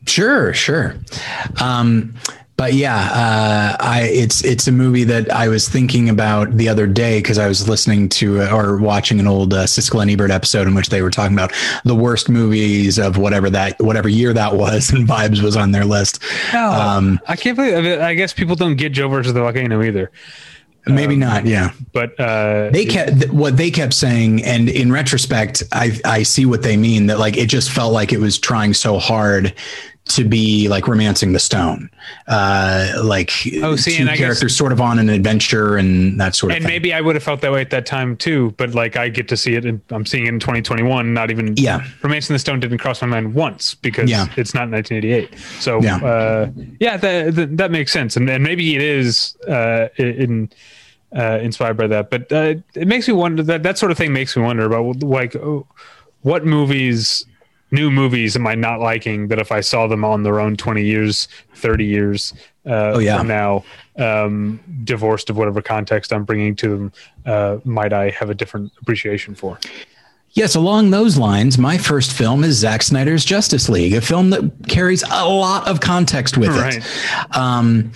Sure, 0.06 0.54
sure. 0.54 0.96
Um, 1.60 2.14
but 2.58 2.74
yeah, 2.74 3.10
uh, 3.12 3.84
I 3.84 4.04
it's 4.04 4.44
it's 4.46 4.68
a 4.68 4.72
movie 4.72 5.04
that 5.04 5.30
I 5.32 5.50
was 5.50 5.68
thinking 5.68 6.10
about 6.10 6.56
the 6.56 6.70
other 6.70 6.88
day 6.88 7.20
because 7.20 7.38
I 7.38 7.48
was 7.48 7.68
listening 7.68 8.08
to 8.10 8.42
uh, 8.42 8.56
or 8.56 8.78
watching 8.78 9.20
an 9.20 9.28
old 9.28 9.54
uh, 9.54 9.66
Siskel 9.66 10.02
and 10.02 10.10
Ebert 10.10 10.32
episode 10.32 10.66
in 10.66 10.74
which 10.74 10.88
they 10.88 11.02
were 11.02 11.12
talking 11.12 11.36
about 11.36 11.52
the 11.84 11.96
worst 11.96 12.30
movies 12.30 12.98
of 12.98 13.18
whatever 13.18 13.50
that 13.50 13.82
whatever 13.82 14.08
year 14.08 14.32
that 14.32 14.56
was, 14.56 14.90
and 14.94 15.06
Vibes 15.08 15.42
was 15.42 15.58
on 15.58 15.72
their 15.72 15.84
list. 15.84 16.24
Um, 16.54 17.20
I 17.28 17.36
can't 17.36 17.58
believe. 17.58 17.76
I, 17.76 17.82
mean, 17.82 18.00
I 18.00 18.14
guess 18.14 18.32
people 18.34 18.56
don't 18.56 18.78
get 18.78 18.94
Joe 18.94 19.10
versus 19.10 19.34
the 19.34 19.42
volcano 19.42 19.84
either. 19.84 20.12
maybe 20.88 21.18
not. 21.18 21.46
Yeah. 21.46 21.72
But 21.92 22.18
uh, 22.18 22.70
they 22.70 22.86
kept 22.86 23.20
th- 23.20 23.32
what 23.32 23.58
they 23.58 23.70
kept 23.70 23.94
saying 23.94 24.44
and 24.46 24.70
in 24.70 24.92
retrospect 24.92 25.64
i 25.72 25.98
i 26.06 26.22
see 26.22 26.46
what 26.46 26.62
they 26.62 26.78
mean 26.78 27.08
that 27.08 27.18
like 27.18 27.38
it 27.38 27.48
just 27.48 27.72
felt 27.72 27.92
like 27.92 28.14
it 28.14 28.20
was 28.20 28.38
trying 28.38 28.74
so 28.74 29.00
hard 29.00 29.54
to 30.08 30.24
be 30.24 30.68
like 30.68 30.88
romancing 30.88 31.34
the 31.34 31.40
stone 31.40 31.90
uh 32.28 33.02
like 33.04 33.32
Oh, 33.64 33.76
see, 33.76 33.98
two 33.98 34.04
I 34.04 34.10
guess- 34.10 34.18
characters 34.20 34.56
sort 34.56 34.72
of 34.72 34.80
on 34.80 35.00
an 35.00 35.10
adventure 35.10 35.78
and 35.78 36.20
that 36.22 36.36
sort 36.36 36.52
of 36.52 36.56
thing. 36.58 36.64
and 36.64 36.66
thing 36.66 36.74
maybe 36.76 36.94
I 36.94 37.02
would 37.02 37.16
have 37.16 37.24
felt 37.24 37.42
that 37.42 37.52
way 37.52 37.62
at 37.62 37.72
that 37.72 37.88
time 37.88 38.16
too. 38.16 38.54
But 38.58 38.76
like 38.76 38.96
I 38.98 39.10
get 39.10 39.28
to 39.30 39.38
see 39.38 39.56
it, 39.56 39.66
and 39.66 39.82
I'm 39.90 40.06
seeing 40.06 40.26
it 40.26 40.30
in 40.30 40.40
2021. 40.40 41.12
Not 41.14 41.32
even 41.32 41.56
Yeah. 41.58 41.84
Romancing 42.04 42.36
the 42.36 42.40
Stone 42.40 42.60
didn't 42.60 42.78
cross 42.78 43.02
my 43.02 43.08
mind 43.08 43.34
once 43.34 43.74
because 43.74 44.08
Yeah. 44.10 44.28
it's 44.38 44.54
not 44.54 44.70
1988. 44.70 45.34
So 45.60 45.82
Yeah. 45.82 45.98
uh, 45.98 46.50
yeah, 46.80 46.98
that, 46.98 47.34
that 47.36 47.58
that 47.58 47.72
makes 47.72 47.92
sense, 47.92 48.16
and 48.16 48.30
and 48.30 48.44
maybe 48.44 48.76
it 48.76 48.82
is 48.84 49.36
uh, 49.48 49.88
in. 49.98 50.50
Uh, 51.16 51.40
inspired 51.42 51.78
by 51.78 51.88
that, 51.88 52.10
but 52.10 52.30
uh, 52.34 52.56
it 52.74 52.88
makes 52.90 53.08
me 53.08 53.14
wonder 53.14 53.42
that 53.42 53.64
that 53.64 53.78
sort 53.78 53.90
of 53.90 53.98
thing 53.98 54.12
makes 54.12 54.36
me 54.36 54.44
wonder 54.44 54.66
about 54.66 55.02
like 55.02 55.34
oh, 55.38 55.66
what 56.24 56.46
movies, 56.46 57.26
new 57.76 57.92
movies, 57.92 58.36
am 58.36 58.48
I 58.48 58.56
not 58.56 58.80
liking 58.80 59.28
that 59.28 59.38
if 59.40 59.52
I 59.52 59.62
saw 59.62 59.86
them 59.88 60.04
on 60.04 60.24
their 60.24 60.40
own 60.40 60.56
twenty 60.56 60.84
years, 60.84 61.28
thirty 61.54 61.86
years 61.86 62.34
uh, 62.66 62.94
Oh, 62.96 63.00
yeah. 63.00 63.18
from 63.20 63.28
now, 63.28 63.64
um, 63.98 64.60
divorced 64.84 65.30
of 65.30 65.38
whatever 65.38 65.62
context 65.62 66.12
I'm 66.12 66.24
bringing 66.24 66.56
to 66.56 66.70
them, 66.70 66.92
uh, 67.26 67.58
might 67.66 67.94
I 67.94 68.10
have 68.10 68.30
a 68.32 68.34
different 68.34 68.72
appreciation 68.82 69.36
for? 69.36 69.60
yes 70.38 70.54
along 70.54 70.90
those 70.92 71.18
lines 71.18 71.58
my 71.58 71.78
first 71.78 72.12
film 72.12 72.44
is 72.44 72.58
Zack 72.58 72.84
Snyder's 72.84 73.24
Justice 73.24 73.70
League 73.70 73.94
a 73.94 74.02
film 74.02 74.32
that 74.32 74.44
carries 74.68 75.02
a 75.10 75.26
lot 75.30 75.66
of 75.66 75.80
context 75.80 76.38
with 76.38 76.50
Right. 76.50 76.76
it 76.76 77.36
um 77.38 77.94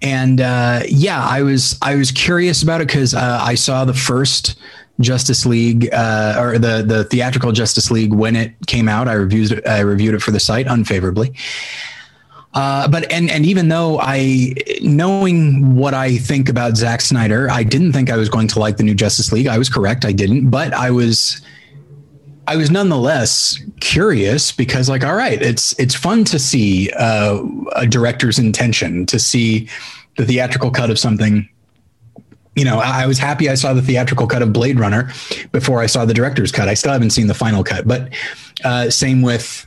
and 0.00 0.40
uh 0.40 0.82
yeah 0.88 1.20
I 1.20 1.42
was 1.42 1.76
I 1.82 1.96
was 1.96 2.12
curious 2.12 2.62
about 2.62 2.80
it 2.80 2.86
because 2.86 3.12
uh, 3.12 3.40
I 3.42 3.56
saw 3.56 3.84
the 3.84 3.92
first 3.94 4.56
Justice 5.00 5.46
League 5.46 5.92
uh, 5.92 6.36
or 6.38 6.58
the 6.58 6.82
the 6.82 7.04
theatrical 7.04 7.52
Justice 7.52 7.90
League 7.90 8.12
when 8.12 8.36
it 8.36 8.54
came 8.66 8.88
out. 8.88 9.08
I 9.08 9.14
reviewed 9.14 9.52
it, 9.52 9.66
I 9.66 9.80
reviewed 9.80 10.14
it 10.14 10.22
for 10.22 10.30
the 10.30 10.40
site 10.40 10.66
unfavorably. 10.66 11.34
Uh, 12.52 12.88
but 12.88 13.10
and 13.12 13.30
and 13.30 13.46
even 13.46 13.68
though 13.68 13.98
I 14.00 14.54
knowing 14.82 15.76
what 15.76 15.94
I 15.94 16.16
think 16.16 16.48
about 16.48 16.76
Zack 16.76 17.00
Snyder, 17.00 17.48
I 17.50 17.62
didn't 17.62 17.92
think 17.92 18.10
I 18.10 18.16
was 18.16 18.28
going 18.28 18.48
to 18.48 18.58
like 18.58 18.76
the 18.76 18.82
new 18.82 18.94
Justice 18.94 19.32
League. 19.32 19.46
I 19.46 19.56
was 19.56 19.68
correct, 19.68 20.04
I 20.04 20.12
didn't, 20.12 20.50
but 20.50 20.72
I 20.72 20.90
was 20.90 21.40
I 22.50 22.56
was 22.56 22.68
nonetheless 22.68 23.62
curious 23.80 24.50
because, 24.50 24.88
like, 24.88 25.04
all 25.04 25.14
right, 25.14 25.40
it's 25.40 25.78
it's 25.78 25.94
fun 25.94 26.24
to 26.24 26.38
see 26.40 26.90
uh, 26.96 27.40
a 27.76 27.86
director's 27.86 28.40
intention, 28.40 29.06
to 29.06 29.20
see 29.20 29.68
the 30.16 30.24
theatrical 30.24 30.72
cut 30.72 30.90
of 30.90 30.98
something. 30.98 31.48
You 32.56 32.64
know, 32.64 32.78
I 32.78 33.06
was 33.06 33.18
happy 33.18 33.48
I 33.48 33.54
saw 33.54 33.72
the 33.72 33.82
theatrical 33.82 34.26
cut 34.26 34.42
of 34.42 34.52
Blade 34.52 34.78
Runner 34.78 35.10
before 35.52 35.80
I 35.80 35.86
saw 35.86 36.04
the 36.04 36.14
director's 36.14 36.50
cut. 36.50 36.68
I 36.68 36.74
still 36.74 36.92
haven't 36.92 37.10
seen 37.10 37.28
the 37.28 37.34
final 37.34 37.62
cut, 37.62 37.86
but 37.86 38.12
uh, 38.64 38.90
same 38.90 39.22
with 39.22 39.66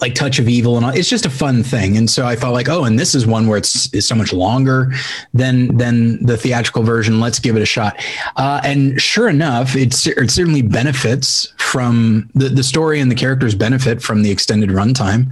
like 0.00 0.14
touch 0.14 0.38
of 0.38 0.48
evil 0.48 0.76
and 0.76 0.84
all. 0.84 0.92
it's 0.92 1.08
just 1.08 1.24
a 1.26 1.30
fun 1.30 1.62
thing 1.62 1.96
and 1.96 2.10
so 2.10 2.26
i 2.26 2.36
thought 2.36 2.52
like 2.52 2.68
oh 2.68 2.84
and 2.84 2.98
this 2.98 3.14
is 3.14 3.26
one 3.26 3.46
where 3.46 3.58
it's, 3.58 3.92
it's 3.94 4.06
so 4.06 4.14
much 4.14 4.32
longer 4.32 4.92
than 5.32 5.74
than 5.76 6.22
the 6.24 6.36
theatrical 6.36 6.82
version 6.82 7.20
let's 7.20 7.38
give 7.38 7.56
it 7.56 7.62
a 7.62 7.66
shot 7.66 7.98
uh, 8.36 8.60
and 8.64 9.00
sure 9.00 9.28
enough 9.28 9.74
it's 9.74 10.06
it 10.06 10.30
certainly 10.30 10.62
benefits 10.62 11.52
from 11.76 12.30
the, 12.34 12.48
the 12.48 12.62
story 12.62 13.00
and 13.00 13.10
the 13.10 13.14
characters 13.14 13.54
benefit 13.54 14.00
from 14.00 14.22
the 14.22 14.30
extended 14.30 14.70
runtime 14.70 15.30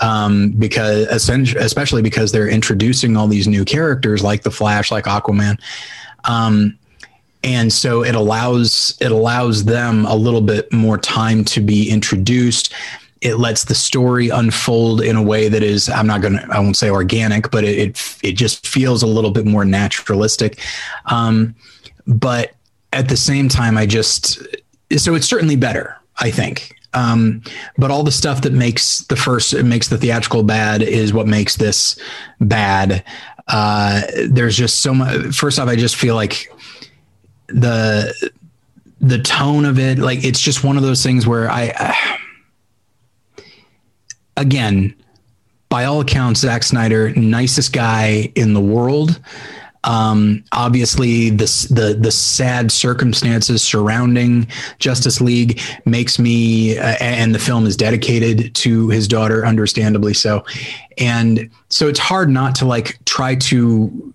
um, 0.00 0.50
because 0.52 1.06
especially 1.06 2.00
because 2.00 2.32
they're 2.32 2.48
introducing 2.48 3.14
all 3.14 3.28
these 3.28 3.46
new 3.46 3.62
characters 3.62 4.24
like 4.24 4.42
the 4.42 4.50
flash 4.50 4.90
like 4.90 5.04
aquaman. 5.04 5.60
Um, 6.24 6.78
and 7.44 7.70
so 7.70 8.02
it 8.02 8.14
allows 8.14 8.96
it 9.02 9.12
allows 9.12 9.66
them 9.66 10.06
a 10.06 10.16
little 10.16 10.40
bit 10.40 10.72
more 10.72 10.96
time 10.96 11.44
to 11.44 11.60
be 11.60 11.90
introduced. 11.90 12.72
It 13.20 13.34
lets 13.34 13.66
the 13.66 13.74
story 13.74 14.30
unfold 14.30 15.02
in 15.02 15.16
a 15.16 15.22
way 15.22 15.50
that 15.50 15.62
is 15.62 15.90
i'm 15.90 16.06
not 16.06 16.22
going 16.22 16.38
to 16.38 16.46
i 16.50 16.58
won't 16.58 16.78
say 16.78 16.88
organic 16.88 17.50
but 17.50 17.64
it, 17.64 17.78
it, 17.78 18.18
it 18.22 18.32
just 18.32 18.66
feels 18.66 19.02
a 19.02 19.06
little 19.06 19.30
bit 19.30 19.44
more 19.44 19.66
naturalistic. 19.66 20.58
Um, 21.04 21.54
but 22.06 22.54
at 22.94 23.10
the 23.10 23.16
same 23.18 23.50
time 23.50 23.76
i 23.76 23.84
just 23.84 24.42
so 24.96 25.14
it's 25.14 25.26
certainly 25.26 25.56
better 25.56 25.96
i 26.18 26.30
think 26.30 26.74
um, 26.94 27.42
but 27.78 27.90
all 27.90 28.02
the 28.02 28.12
stuff 28.12 28.42
that 28.42 28.52
makes 28.52 28.98
the 29.06 29.16
first 29.16 29.54
makes 29.64 29.88
the 29.88 29.96
theatrical 29.96 30.42
bad 30.42 30.82
is 30.82 31.14
what 31.14 31.26
makes 31.26 31.56
this 31.56 31.98
bad 32.38 33.02
uh, 33.48 34.02
there's 34.28 34.56
just 34.56 34.80
so 34.80 34.92
much 34.92 35.34
first 35.34 35.58
off 35.58 35.68
i 35.68 35.76
just 35.76 35.96
feel 35.96 36.14
like 36.14 36.52
the 37.48 38.30
the 39.00 39.18
tone 39.18 39.64
of 39.64 39.78
it 39.78 39.98
like 39.98 40.22
it's 40.22 40.40
just 40.40 40.64
one 40.64 40.76
of 40.76 40.82
those 40.82 41.02
things 41.02 41.26
where 41.26 41.50
i, 41.50 41.72
I 41.76 42.18
again, 44.36 44.94
by 45.68 45.84
all 45.84 46.00
accounts, 46.00 46.40
Zack 46.40 46.62
Snyder, 46.62 47.10
nicest 47.14 47.72
guy 47.72 48.32
in 48.34 48.54
the 48.54 48.60
world. 48.60 49.20
Um, 49.84 50.44
obviously, 50.52 51.30
the, 51.30 51.44
the 51.70 51.98
the 52.00 52.12
sad 52.12 52.70
circumstances 52.70 53.62
surrounding 53.62 54.46
Justice 54.78 55.20
League 55.20 55.60
makes 55.84 56.18
me, 56.18 56.78
uh, 56.78 56.96
and 57.00 57.34
the 57.34 57.38
film 57.38 57.66
is 57.66 57.76
dedicated 57.76 58.54
to 58.56 58.88
his 58.88 59.08
daughter, 59.08 59.44
understandably 59.44 60.14
so, 60.14 60.44
and 60.98 61.50
so 61.68 61.88
it's 61.88 61.98
hard 61.98 62.30
not 62.30 62.54
to 62.56 62.64
like 62.64 62.98
try 63.04 63.34
to 63.34 64.14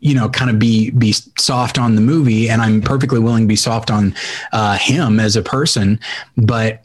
you 0.00 0.14
know 0.14 0.28
kind 0.28 0.50
of 0.50 0.58
be 0.58 0.90
be 0.90 1.12
soft 1.38 1.78
on 1.78 1.94
the 1.94 2.00
movie 2.00 2.48
and 2.48 2.62
i'm 2.62 2.80
perfectly 2.80 3.18
willing 3.18 3.42
to 3.42 3.46
be 3.46 3.54
soft 3.54 3.90
on 3.90 4.14
uh, 4.52 4.78
him 4.78 5.20
as 5.20 5.36
a 5.36 5.42
person 5.42 6.00
but 6.38 6.82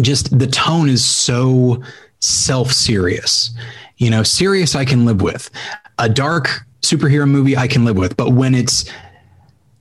just 0.00 0.36
the 0.38 0.46
tone 0.46 0.88
is 0.88 1.04
so 1.04 1.82
self 2.24 2.72
serious. 2.72 3.50
You 3.98 4.10
know, 4.10 4.22
serious 4.22 4.74
I 4.74 4.84
can 4.84 5.04
live 5.04 5.22
with. 5.22 5.50
A 5.98 6.08
dark 6.08 6.66
superhero 6.84 7.28
movie 7.28 7.56
I 7.56 7.68
can 7.68 7.84
live 7.84 7.96
with, 7.96 8.16
but 8.16 8.30
when 8.30 8.54
it's 8.54 8.84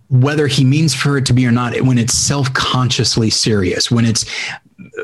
whether 0.09 0.47
he 0.47 0.63
means 0.63 0.93
for 0.93 1.17
it 1.17 1.25
to 1.25 1.33
be 1.33 1.45
or 1.45 1.51
not, 1.51 1.79
when 1.81 1.97
it's 1.97 2.13
self 2.13 2.53
consciously 2.53 3.29
serious, 3.29 3.89
when 3.89 4.05
it's 4.05 4.25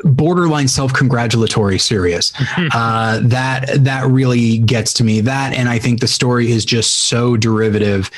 borderline 0.04 0.68
self 0.68 0.92
congratulatory 0.92 1.78
serious, 1.78 2.32
uh, 2.74 3.20
that 3.22 3.84
that 3.84 4.06
really 4.06 4.58
gets 4.58 4.92
to 4.94 5.04
me. 5.04 5.20
That 5.20 5.52
and 5.52 5.68
I 5.68 5.78
think 5.78 6.00
the 6.00 6.08
story 6.08 6.50
is 6.50 6.64
just 6.64 7.06
so 7.06 7.36
derivative 7.36 8.10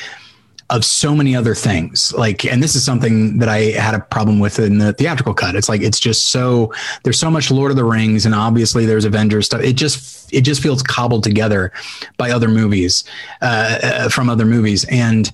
of 0.73 0.87
so 0.87 1.15
many 1.15 1.37
other 1.37 1.55
things. 1.55 2.15
Like, 2.15 2.47
and 2.47 2.63
this 2.63 2.75
is 2.75 2.83
something 2.83 3.39
that 3.39 3.49
I 3.49 3.73
had 3.73 3.95
a 3.95 4.01
problem 4.01 4.39
with 4.39 4.59
in 4.59 4.79
the 4.79 4.95
theatrical 4.95 5.35
cut. 5.35 5.55
It's 5.55 5.69
like 5.69 5.83
it's 5.83 6.01
just 6.01 6.31
so 6.31 6.73
there's 7.05 7.21
so 7.21 7.31
much 7.31 7.51
Lord 7.51 7.71
of 7.71 7.77
the 7.77 7.85
Rings, 7.85 8.25
and 8.25 8.35
obviously 8.35 8.87
there's 8.87 9.05
Avengers 9.05 9.47
stuff. 9.47 9.61
It 9.61 9.75
just 9.75 10.33
it 10.33 10.41
just 10.41 10.63
feels 10.63 10.83
cobbled 10.83 11.25
together 11.25 11.73
by 12.17 12.31
other 12.31 12.49
movies 12.49 13.05
uh, 13.43 13.79
uh 13.83 14.09
from 14.09 14.31
other 14.31 14.47
movies, 14.47 14.85
and 14.91 15.31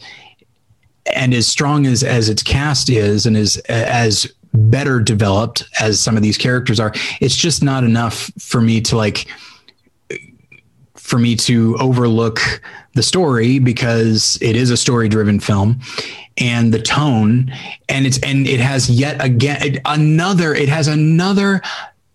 and 1.14 1.32
as 1.32 1.46
strong 1.46 1.86
as 1.86 2.02
as 2.02 2.28
its 2.28 2.42
cast 2.42 2.90
is, 2.90 3.24
and 3.24 3.36
as 3.36 3.58
as 3.68 4.26
better 4.52 4.98
developed 4.98 5.62
as 5.78 6.00
some 6.00 6.16
of 6.16 6.22
these 6.22 6.36
characters 6.36 6.80
are, 6.80 6.92
it's 7.20 7.36
just 7.36 7.62
not 7.62 7.84
enough 7.84 8.28
for 8.40 8.60
me 8.60 8.80
to 8.80 8.96
like 8.96 9.28
for 11.08 11.18
me 11.18 11.34
to 11.34 11.74
overlook 11.80 12.38
the 12.92 13.02
story 13.02 13.58
because 13.58 14.36
it 14.42 14.54
is 14.56 14.70
a 14.70 14.76
story 14.76 15.08
driven 15.08 15.40
film 15.40 15.80
and 16.36 16.72
the 16.72 16.82
tone 16.82 17.50
and 17.88 18.06
it's 18.06 18.18
and 18.18 18.46
it 18.46 18.60
has 18.60 18.90
yet 18.90 19.24
again 19.24 19.80
another 19.86 20.54
it 20.54 20.68
has 20.68 20.86
another 20.86 21.62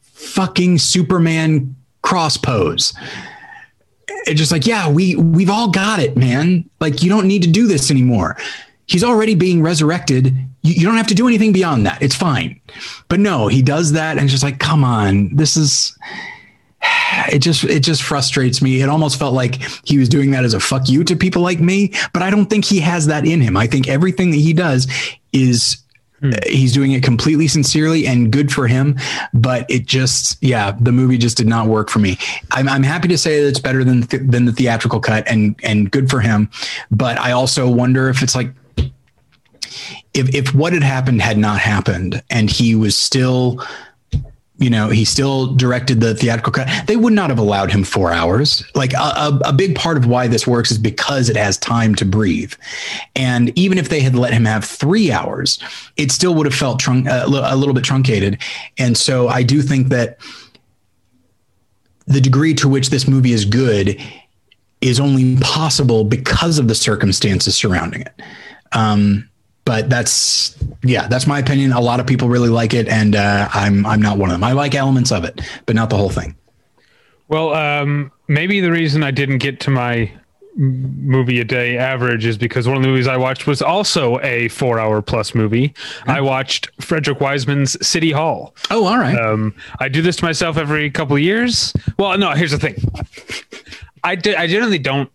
fucking 0.04 0.78
superman 0.78 1.76
cross 2.04 2.38
pose. 2.38 2.94
It's 4.08 4.40
just 4.40 4.52
like 4.52 4.68
yeah 4.68 4.88
we 4.88 5.16
we've 5.16 5.50
all 5.50 5.70
got 5.70 6.00
it 6.00 6.16
man. 6.16 6.70
Like 6.80 7.02
you 7.02 7.10
don't 7.10 7.28
need 7.28 7.42
to 7.42 7.50
do 7.50 7.66
this 7.66 7.90
anymore. 7.90 8.38
He's 8.86 9.04
already 9.04 9.34
being 9.34 9.64
resurrected. 9.64 10.28
You, 10.62 10.74
you 10.74 10.86
don't 10.86 10.98
have 10.98 11.08
to 11.08 11.16
do 11.16 11.28
anything 11.28 11.52
beyond 11.52 11.86
that. 11.88 12.00
It's 12.00 12.16
fine. 12.16 12.62
But 13.08 13.20
no 13.20 13.48
he 13.48 13.64
does 13.64 13.94
that 13.94 14.18
and 14.18 14.26
it's 14.26 14.32
just 14.32 14.44
like 14.44 14.60
come 14.60 14.84
on 14.84 15.36
this 15.36 15.58
is 15.58 15.98
it 16.84 17.40
just 17.40 17.64
it 17.64 17.82
just 17.82 18.04
frustrates 18.04 18.62
me. 18.62 18.82
It 18.82 18.90
almost 18.90 19.18
felt 19.18 19.34
like 19.34 19.62
he 19.86 19.98
was 19.98 20.10
doing 20.10 20.32
that 20.32 20.44
as 20.44 20.54
a 20.54 20.60
fuck 20.60 20.90
you 20.90 21.04
to 21.06 21.16
people 21.16 21.42
like 21.42 21.60
me, 21.60 21.94
but 22.14 22.22
I 22.22 22.30
don't 22.30 22.48
think 22.48 22.66
he 22.66 22.80
has 22.80 23.08
that 23.08 23.26
in 23.26 23.42
him. 23.42 23.58
I 23.58 23.68
think 23.68 23.88
everything 23.88 24.32
that 24.32 24.38
he 24.38 24.54
does 24.54 24.88
is 25.32 25.78
hmm. 26.20 26.32
he's 26.48 26.74
doing 26.74 26.92
it 26.92 27.04
completely 27.04 27.48
sincerely 27.48 28.06
and 28.06 28.32
good 28.32 28.52
for 28.52 28.68
him 28.68 28.98
but 29.34 29.66
it 29.70 29.86
just 29.86 30.38
yeah 30.44 30.76
the 30.80 30.92
movie 30.92 31.18
just 31.18 31.38
did 31.38 31.48
not 31.48 31.68
work 31.68 31.90
for 31.90 31.98
me 31.98 32.18
i'm, 32.52 32.70
I'm 32.70 32.84
happy 32.84 33.08
to 33.08 33.18
say 33.18 33.42
that 33.42 33.48
it's 33.48 33.60
better 33.60 33.84
than 33.84 34.04
th- 34.04 34.22
than 34.24 34.46
the 34.46 34.52
theatrical 34.52 35.00
cut 35.00 35.28
and 35.28 35.60
and 35.64 35.90
good 35.90 36.12
for 36.12 36.20
him 36.20 36.52
but 36.92 37.18
i 37.20 37.32
also 37.32 37.68
wonder 37.68 38.10
if 38.10 38.22
it's 38.22 38.36
like 38.36 38.52
if 40.14 40.34
if 40.36 40.54
what 40.54 40.74
had 40.74 40.84
happened 40.84 41.22
had 41.22 41.38
not 41.40 41.60
happened 41.60 42.22
and 42.30 42.50
he 42.50 42.76
was 42.76 42.96
still 42.96 43.66
you 44.64 44.70
know, 44.70 44.88
he 44.88 45.04
still 45.04 45.48
directed 45.48 46.00
the 46.00 46.16
theatrical 46.16 46.54
cut. 46.54 46.88
They 46.88 46.96
would 46.96 47.12
not 47.12 47.30
have 47.30 47.38
allowed 47.38 47.70
him 47.70 47.84
four 47.84 48.14
hours. 48.14 48.64
Like 48.76 48.94
a, 48.94 48.98
a, 48.98 49.40
a, 49.48 49.54
big 49.54 49.76
part 49.76 49.98
of 49.98 50.06
why 50.06 50.28
this 50.28 50.48
works 50.48 50.72
is 50.72 50.78
because 50.78 51.30
it 51.30 51.36
has 51.36 51.58
time 51.58 51.96
to 51.96 52.06
breathe. 52.06 52.54
And 53.14 53.52
even 53.60 53.78
if 53.78 53.90
they 53.90 54.00
had 54.00 54.16
let 54.16 54.32
him 54.32 54.46
have 54.46 54.64
three 54.64 55.12
hours, 55.12 55.60
it 55.98 56.14
still 56.14 56.34
would 56.36 56.46
have 56.46 56.56
felt 56.56 56.80
trunk, 56.80 57.10
uh, 57.10 57.26
a 57.28 57.58
little 57.58 57.74
bit 57.74 57.84
truncated. 57.84 58.42
And 58.78 58.98
so 58.98 59.28
I 59.28 59.44
do 59.44 59.62
think 59.62 59.90
that 59.90 60.18
the 62.08 62.22
degree 62.22 62.54
to 62.54 62.70
which 62.70 62.90
this 62.90 63.06
movie 63.06 63.34
is 63.34 63.44
good 63.44 64.02
is 64.80 64.98
only 64.98 65.36
possible 65.42 66.06
because 66.06 66.58
of 66.58 66.70
the 66.70 66.76
circumstances 66.76 67.58
surrounding 67.58 68.02
it. 68.02 68.14
Um, 68.72 69.30
but 69.66 69.90
that's 69.90 70.58
yeah, 70.84 71.08
that's 71.08 71.28
my 71.28 71.40
opinion. 71.40 71.72
A 71.72 71.82
lot 71.82 72.00
of 72.00 72.08
people 72.08 72.30
really 72.30 72.50
like 72.50 72.74
it, 72.74 72.88
and 72.88 73.16
uh, 73.16 73.50
I'm 73.54 73.86
I'm 73.86 74.02
not 74.02 74.18
one 74.18 74.30
of 74.30 74.34
them. 74.36 74.44
I 74.44 74.52
like 74.54 74.76
elements 74.76 75.12
of 75.12 75.24
it, 75.24 75.42
but 75.66 75.76
not 75.76 75.90
the 75.90 75.98
whole 75.98 76.10
thing. 76.10 76.36
Well, 77.28 77.54
um, 77.54 78.12
maybe 78.28 78.60
the 78.60 78.72
reason 78.72 79.04
I 79.04 79.12
didn't 79.12 79.38
get 79.40 79.60
to 79.62 79.70
my 79.72 80.12
movie 80.56 81.40
a 81.40 81.44
day 81.44 81.78
average 81.78 82.26
is 82.26 82.38
because 82.38 82.68
one 82.68 82.78
of 82.78 82.84
the 82.84 82.88
movies 82.88 83.08
I 83.08 83.18
watched 83.18 83.48
was 83.48 83.62
also 83.62 84.20
a 84.22 84.50
four 84.50 84.80
hour 84.80 85.02
plus 85.02 85.34
movie. 85.34 85.74
I 86.06 86.22
watched 86.22 86.70
Frederick 86.80 87.20
Wiseman's 87.20 87.76
City 87.86 88.12
Hall. 88.12 88.54
Oh, 88.70 88.86
all 88.86 89.00
right. 89.00 89.18
Um, 89.18 89.56
I 89.80 89.88
do 89.90 90.02
this 90.02 90.18
to 90.18 90.26
myself 90.26 90.58
every 90.58 90.92
couple 90.92 91.16
of 91.16 91.22
years. 91.22 91.74
Well, 91.98 92.18
no, 92.18 92.32
here's 92.32 92.52
the 92.52 92.60
thing. 92.60 92.76
I, 94.04 94.16
di- 94.16 94.36
I 94.36 94.48
generally 94.48 94.80
don't 94.80 95.10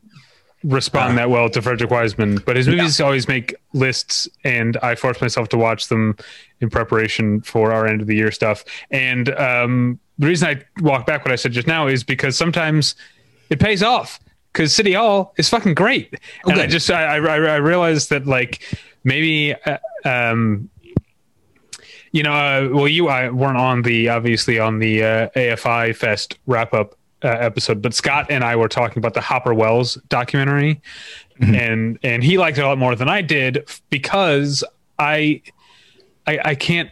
respond 0.64 1.12
uh, 1.12 1.16
that 1.16 1.30
well 1.30 1.48
to 1.50 1.62
Frederick 1.62 1.90
Wiseman, 1.90 2.38
but 2.44 2.56
his 2.56 2.66
movies 2.68 2.98
yeah. 2.98 3.06
always 3.06 3.28
make 3.28 3.54
lists, 3.72 4.28
and 4.44 4.76
I 4.78 4.94
force 4.94 5.20
myself 5.20 5.48
to 5.50 5.56
watch 5.56 5.88
them 5.88 6.16
in 6.60 6.70
preparation 6.70 7.40
for 7.42 7.72
our 7.72 7.86
end 7.86 8.00
of 8.00 8.06
the 8.06 8.16
year 8.16 8.30
stuff. 8.30 8.64
And 8.90 9.30
um, 9.36 10.00
the 10.18 10.26
reason 10.26 10.48
I 10.48 10.82
walk 10.82 11.06
back 11.06 11.24
what 11.24 11.32
I 11.32 11.36
said 11.36 11.52
just 11.52 11.68
now 11.68 11.86
is 11.86 12.02
because 12.02 12.36
sometimes 12.36 12.94
it 13.50 13.60
pays 13.60 13.82
off 13.82 14.18
because 14.52 14.74
City 14.74 14.94
Hall 14.94 15.34
is 15.36 15.48
fucking 15.48 15.74
great, 15.74 16.14
okay. 16.44 16.52
and 16.52 16.60
I 16.60 16.66
just 16.66 16.90
I, 16.90 17.16
I, 17.16 17.18
I 17.18 17.56
realized 17.56 18.10
that 18.10 18.26
like 18.26 18.62
maybe. 19.04 19.54
Uh, 19.54 19.78
um, 20.04 20.70
you 22.10 22.22
know, 22.22 22.32
uh, 22.32 22.68
well, 22.72 22.88
you 22.88 23.08
I 23.08 23.28
weren't 23.28 23.58
on 23.58 23.82
the 23.82 24.08
obviously 24.08 24.58
on 24.58 24.78
the 24.78 25.04
uh, 25.04 25.28
AFI 25.36 25.94
Fest 25.94 26.38
wrap 26.46 26.72
up 26.72 26.97
uh, 27.22 27.28
episode, 27.28 27.82
but 27.82 27.94
Scott 27.94 28.26
and 28.30 28.44
I 28.44 28.56
were 28.56 28.68
talking 28.68 28.98
about 28.98 29.14
the 29.14 29.20
Hopper 29.20 29.54
Welles 29.54 29.94
documentary, 30.08 30.80
mm-hmm. 31.40 31.54
and 31.54 31.98
and 32.02 32.22
he 32.22 32.38
liked 32.38 32.58
it 32.58 32.62
a 32.62 32.66
lot 32.66 32.78
more 32.78 32.94
than 32.94 33.08
I 33.08 33.22
did 33.22 33.68
because 33.90 34.64
I, 34.98 35.42
I, 36.26 36.40
I 36.44 36.54
can't 36.54 36.90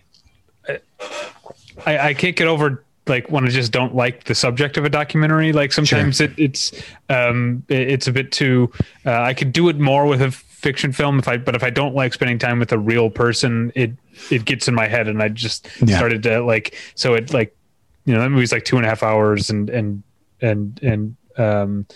I, 1.84 1.98
I 1.98 2.14
can't 2.14 2.36
get 2.36 2.48
over 2.48 2.84
like 3.06 3.30
when 3.30 3.44
I 3.44 3.48
just 3.48 3.70
don't 3.70 3.94
like 3.94 4.24
the 4.24 4.34
subject 4.34 4.76
of 4.76 4.84
a 4.84 4.88
documentary. 4.88 5.52
Like 5.52 5.72
sometimes 5.72 6.16
sure. 6.16 6.26
it, 6.26 6.32
it's 6.38 6.72
um, 7.08 7.62
it, 7.68 7.90
it's 7.90 8.06
a 8.06 8.12
bit 8.12 8.32
too. 8.32 8.72
Uh, 9.04 9.20
I 9.20 9.34
could 9.34 9.52
do 9.52 9.68
it 9.68 9.78
more 9.78 10.06
with 10.06 10.22
a 10.22 10.30
fiction 10.30 10.92
film 10.92 11.18
if 11.18 11.28
I, 11.28 11.36
but 11.36 11.54
if 11.54 11.62
I 11.62 11.70
don't 11.70 11.94
like 11.94 12.14
spending 12.14 12.38
time 12.38 12.58
with 12.58 12.72
a 12.72 12.78
real 12.78 13.10
person, 13.10 13.72
it 13.74 13.92
it 14.30 14.44
gets 14.44 14.68
in 14.68 14.74
my 14.74 14.86
head, 14.86 15.08
and 15.08 15.22
I 15.22 15.28
just 15.28 15.68
yeah. 15.84 15.96
started 15.96 16.22
to 16.24 16.40
like. 16.40 16.76
So 16.94 17.14
it 17.14 17.32
like, 17.32 17.56
you 18.04 18.14
know, 18.14 18.20
that 18.20 18.30
movie's 18.30 18.52
like 18.52 18.64
two 18.64 18.76
and 18.76 18.86
a 18.86 18.88
half 18.88 19.02
hours, 19.02 19.50
and 19.50 19.68
and 19.70 20.02
and 20.40 20.80
and 20.82 21.16
um, 21.38 21.86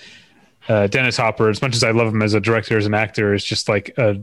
uh, 0.69 0.87
Dennis 0.87 1.17
Hopper, 1.17 1.49
as 1.49 1.63
much 1.63 1.75
as 1.75 1.85
I 1.85 1.91
love 1.91 2.09
him 2.09 2.23
as 2.23 2.35
a 2.35 2.41
director, 2.41 2.79
as 2.79 2.87
an 2.87 2.95
actor, 2.95 3.35
is 3.35 3.45
just 3.45 3.69
like 3.69 3.97
a 3.99 4.21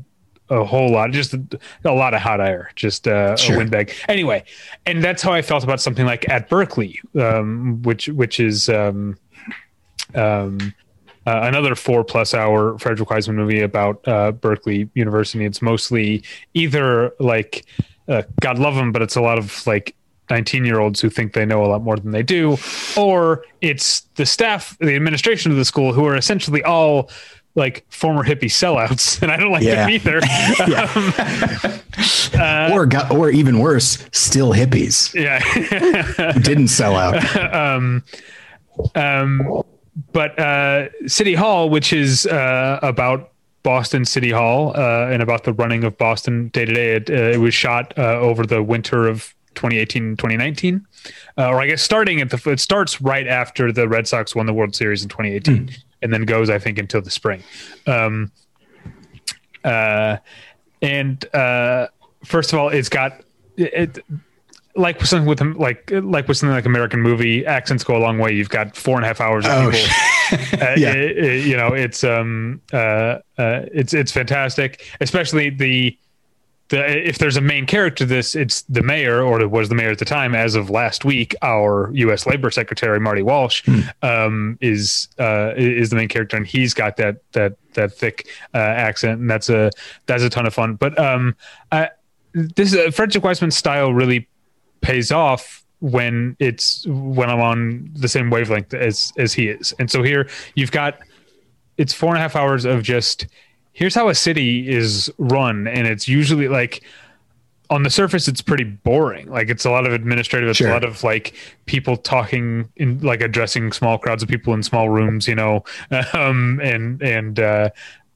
a 0.49 0.63
whole 0.63 0.89
lot, 0.91 1.11
just 1.11 1.33
a, 1.33 1.41
a 1.83 1.91
lot 1.91 2.13
of 2.13 2.21
hot 2.21 2.39
air, 2.39 2.71
just 2.75 3.07
uh, 3.07 3.35
sure. 3.35 3.55
a 3.55 3.57
windbag. 3.57 3.93
Anyway, 4.07 4.43
and 4.85 5.03
that's 5.03 5.21
how 5.21 5.33
I 5.33 5.41
felt 5.41 5.63
about 5.63 5.81
something 5.81 6.05
like 6.05 6.27
at 6.29 6.49
Berkeley, 6.49 6.99
um, 7.19 7.81
which 7.81 8.07
which 8.07 8.39
is 8.39 8.69
um, 8.69 9.17
um, 10.15 10.73
uh, 11.25 11.41
another 11.43 11.75
four 11.75 12.03
plus 12.03 12.33
hour 12.33 12.77
Frederick 12.79 13.09
Wiseman 13.09 13.35
movie 13.35 13.61
about 13.61 14.07
uh, 14.07 14.31
Berkeley 14.31 14.89
University. 14.93 15.43
It's 15.45 15.61
mostly 15.61 16.23
either 16.53 17.11
like 17.19 17.65
uh, 18.07 18.23
God 18.39 18.57
love 18.59 18.75
them, 18.75 18.91
but 18.91 19.01
it's 19.01 19.15
a 19.15 19.21
lot 19.21 19.37
of 19.37 19.65
like 19.67 19.95
19 20.29 20.65
year 20.65 20.79
olds 20.79 21.01
who 21.01 21.09
think 21.09 21.33
they 21.33 21.45
know 21.45 21.63
a 21.63 21.67
lot 21.67 21.83
more 21.83 21.97
than 21.97 22.11
they 22.11 22.23
do, 22.23 22.57
or 22.95 23.43
it's 23.61 24.01
the 24.15 24.25
staff, 24.25 24.77
the 24.79 24.95
administration 24.95 25.51
of 25.51 25.57
the 25.57 25.65
school 25.65 25.93
who 25.93 26.05
are 26.05 26.15
essentially 26.15 26.63
all 26.63 27.09
like 27.55 27.85
former 27.89 28.23
hippie 28.23 28.43
sellouts, 28.43 29.21
and 29.23 29.31
I 29.31 29.37
don't 29.37 29.51
like 29.51 29.63
yeah. 29.63 29.87
them 29.87 29.89
either. 29.89 30.17
um, 32.37 32.39
uh, 32.39 32.69
or 32.71 32.85
got, 32.85 33.11
or 33.11 33.29
even 33.29 33.59
worse, 33.59 33.97
still 34.11 34.53
hippies. 34.53 35.13
Yeah, 35.13 35.39
didn't 36.33 36.67
sell 36.69 36.95
out. 36.95 37.35
um, 37.53 38.03
um, 38.95 39.63
but 40.13 40.37
uh, 40.39 40.89
City 41.07 41.33
Hall, 41.33 41.69
which 41.69 41.91
is 41.91 42.27
uh, 42.27 42.79
about 42.83 43.31
Boston 43.63 44.05
City 44.05 44.31
Hall 44.31 44.71
uh, 44.77 45.07
and 45.07 45.21
about 45.21 45.43
the 45.43 45.53
running 45.53 45.83
of 45.83 45.97
Boston 45.97 46.49
day 46.49 46.65
to 46.65 46.73
day, 46.73 46.95
it, 46.95 47.09
it 47.09 47.39
was 47.39 47.53
shot 47.53 47.97
uh, 47.97 48.19
over 48.19 48.45
the 48.45 48.61
winter 48.61 49.07
of 49.07 49.33
2018 49.57 50.15
2019 50.15 50.85
uh, 51.37 51.49
or 51.49 51.59
i 51.59 51.67
guess 51.67 51.81
starting 51.81 52.21
at 52.21 52.29
the 52.29 52.49
it 52.49 52.59
starts 52.59 53.01
right 53.01 53.27
after 53.27 53.71
the 53.71 53.87
red 53.87 54.07
sox 54.07 54.33
won 54.33 54.45
the 54.45 54.53
world 54.53 54.75
series 54.75 55.03
in 55.03 55.09
2018 55.09 55.67
mm 55.67 55.77
and 56.01 56.13
then 56.13 56.23
goes, 56.23 56.49
I 56.49 56.59
think, 56.59 56.77
until 56.77 57.01
the 57.01 57.09
spring. 57.09 57.43
Um, 57.85 58.31
uh, 59.63 60.17
and 60.81 61.35
uh, 61.35 61.87
first 62.23 62.53
of 62.53 62.59
all, 62.59 62.69
it's 62.69 62.89
got 62.89 63.21
it, 63.57 64.03
like 64.75 65.03
something 65.03 65.27
with 65.27 65.41
like 65.41 65.89
like 65.91 66.27
with 66.27 66.37
something 66.37 66.53
like 66.53 66.67
American 66.67 67.01
movie 67.01 67.45
accents 67.45 67.83
go 67.83 67.97
a 67.97 67.99
long 67.99 68.19
way. 68.19 68.31
You've 68.31 68.49
got 68.49 68.75
four 68.75 68.95
and 68.95 69.03
a 69.03 69.07
half 69.07 69.19
hours 69.19 69.45
of 69.45 69.51
oh, 69.51 69.71
people. 69.71 70.61
uh, 70.61 70.75
yeah. 70.77 70.93
It, 70.93 71.17
it, 71.17 71.45
you 71.47 71.57
know, 71.57 71.73
it's 71.73 72.03
um 72.03 72.61
uh, 72.71 73.19
uh 73.39 73.61
it's 73.73 73.95
it's 73.95 74.11
fantastic, 74.11 74.85
especially 75.01 75.49
the 75.49 75.97
the, 76.69 77.07
if 77.07 77.17
there's 77.17 77.37
a 77.37 77.41
main 77.41 77.65
character 77.65 78.03
to 78.03 78.05
this, 78.05 78.35
it's 78.35 78.63
the 78.63 78.83
mayor, 78.83 79.21
or 79.21 79.39
it 79.39 79.51
was 79.51 79.69
the 79.69 79.75
mayor 79.75 79.91
at 79.91 79.99
the 79.99 80.05
time. 80.05 80.35
As 80.35 80.55
of 80.55 80.69
last 80.69 81.05
week, 81.05 81.33
our 81.41 81.91
U.S. 81.93 82.25
Labor 82.25 82.51
Secretary 82.51 82.99
Marty 82.99 83.21
Walsh 83.21 83.63
hmm. 83.65 83.81
um, 84.01 84.57
is 84.59 85.07
uh, 85.19 85.53
is 85.55 85.89
the 85.89 85.95
main 85.95 86.09
character, 86.09 86.35
and 86.35 86.45
he's 86.45 86.73
got 86.73 86.97
that 86.97 87.21
that 87.31 87.57
that 87.73 87.93
thick 87.93 88.27
uh, 88.53 88.57
accent, 88.57 89.21
and 89.21 89.29
that's 89.29 89.49
a 89.49 89.71
that's 90.05 90.23
a 90.23 90.29
ton 90.29 90.45
of 90.45 90.53
fun. 90.53 90.75
But 90.75 90.97
um, 90.99 91.35
I, 91.71 91.89
this 92.33 92.75
uh, 92.75 92.91
Frederick 92.91 93.23
Wiseman's 93.23 93.55
style 93.55 93.93
really 93.93 94.27
pays 94.81 95.11
off 95.11 95.63
when 95.79 96.35
it's 96.39 96.85
when 96.87 97.29
I'm 97.29 97.39
on 97.39 97.89
the 97.93 98.09
same 98.09 98.29
wavelength 98.29 98.73
as 98.73 99.13
as 99.17 99.33
he 99.33 99.47
is, 99.47 99.73
and 99.79 99.89
so 99.89 100.03
here 100.03 100.29
you've 100.55 100.71
got 100.71 100.99
it's 101.77 101.93
four 101.93 102.09
and 102.09 102.17
a 102.17 102.21
half 102.21 102.35
hours 102.35 102.65
of 102.65 102.83
just 102.83 103.27
here's 103.77 103.93
how 103.93 104.09
a 104.09 104.15
city 104.15 104.67
is 104.67 105.13
run 105.19 105.67
and 105.67 105.85
it's 105.85 106.07
usually 106.07 106.47
like 106.47 106.83
on 107.69 107.83
the 107.83 107.91
surface 107.91 108.27
it's 108.27 108.41
pretty 108.41 108.63
boring 108.63 109.29
like 109.29 109.49
it's 109.49 109.65
a 109.65 109.69
lot 109.69 109.85
of 109.85 109.93
administrative 109.93 110.49
it's 110.49 110.57
sure. 110.57 110.67
a 110.67 110.73
lot 110.73 110.83
of 110.83 111.03
like 111.03 111.35
people 111.67 111.95
talking 111.95 112.67
in 112.77 112.99
like 113.01 113.21
addressing 113.21 113.71
small 113.71 113.99
crowds 113.99 114.23
of 114.23 114.29
people 114.29 114.51
in 114.55 114.63
small 114.63 114.89
rooms 114.89 115.27
you 115.27 115.35
know 115.35 115.63
um 116.13 116.59
and 116.63 117.03
and 117.03 117.39
uh 117.39 117.69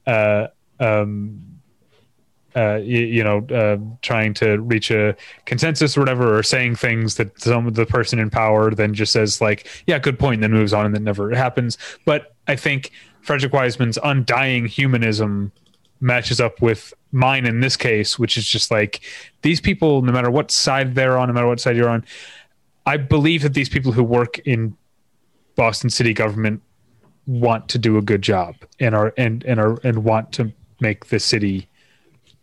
uh 0.08 0.47
um 0.80 1.39
uh, 2.54 2.76
you, 2.84 3.00
you, 3.00 3.24
know, 3.24 3.38
uh, 3.56 3.78
trying 4.02 4.34
to 4.34 4.58
reach 4.58 4.91
a 4.91 5.15
consensus 5.45 5.95
or 5.95 6.02
whatever, 6.02 6.38
or 6.38 6.43
saying 6.43 6.76
things 6.76 7.15
that 7.15 7.39
some 7.39 7.65
of 7.65 7.76
the 7.76 7.86
person 7.86 8.19
in 8.19 8.30
power 8.30 8.71
then 8.71 8.93
just 8.93 9.13
says 9.13 9.39
like, 9.39 9.69
"Yeah, 9.88 10.00
good 10.00 10.19
point," 10.19 10.34
and 10.34 10.43
then 10.43 10.52
moves 10.52 10.74
on, 10.74 10.86
and 10.86 10.93
then 10.93 11.06
never 11.06 11.34
happens. 11.34 11.78
But 12.04 12.36
I 12.50 12.58
think 12.58 12.91
Frederick 13.22 13.54
Wiseman's 13.54 13.98
undying 14.04 14.66
humanism 14.66 15.52
matches 16.00 16.42
up 16.42 16.62
with 16.62 16.94
mine 17.12 17.46
in 17.46 17.60
this 17.60 17.78
case, 17.78 18.18
which 18.18 18.38
is 18.38 18.48
just 18.48 18.72
like 18.72 19.02
these 19.44 19.62
people, 19.62 20.02
no 20.02 20.12
matter 20.12 20.32
what 20.32 20.52
side 20.52 20.96
they're 20.96 21.18
on, 21.18 21.28
no 21.28 21.34
matter 21.34 21.48
what 21.48 21.60
side 21.60 21.76
you're 21.76 21.90
on, 21.90 22.04
I 22.86 22.98
believe 22.98 23.44
that 23.44 23.54
these 23.54 23.70
people 23.70 23.92
who 23.92 24.04
work 24.04 24.40
in 24.40 24.76
Boston 25.56 25.90
city 25.90 26.14
government 26.14 26.62
want 27.28 27.70
to 27.70 27.78
do 27.78 27.98
a 27.98 28.02
good 28.02 28.22
job 28.22 28.56
and 28.80 28.96
are 28.96 29.14
and 29.18 29.44
and 29.44 29.60
are 29.60 29.78
and 29.84 30.04
want 30.04 30.32
to 30.34 30.52
make 30.80 31.08
the 31.08 31.20
city 31.20 31.70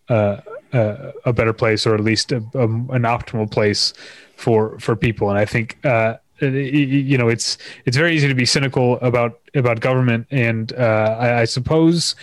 uh, 0.09 0.41
uh, 0.73 1.13
a 1.25 1.33
better 1.33 1.53
place 1.53 1.87
or 1.87 1.95
at 1.95 2.01
least 2.01 2.31
a, 2.31 2.37
a, 2.55 2.63
an 2.63 3.03
optimal 3.03 3.51
place 3.51 3.93
for 4.37 4.79
for 4.79 4.95
people. 4.95 5.29
And 5.29 5.39
I 5.39 5.45
think 5.45 5.85
uh, 5.85 6.19
you 6.41 7.19
know 7.19 7.29
it's 7.29 7.59
it's 7.85 7.97
very 7.97 8.15
easy 8.15 8.29
to 8.29 8.35
be 8.35 8.45
cynical 8.47 8.99
about 9.01 9.41
about 9.55 9.81
government. 9.81 10.27
And 10.31 10.73
uh, 10.73 11.17
I, 11.19 11.41
I, 11.41 11.45
suppose 11.45 12.15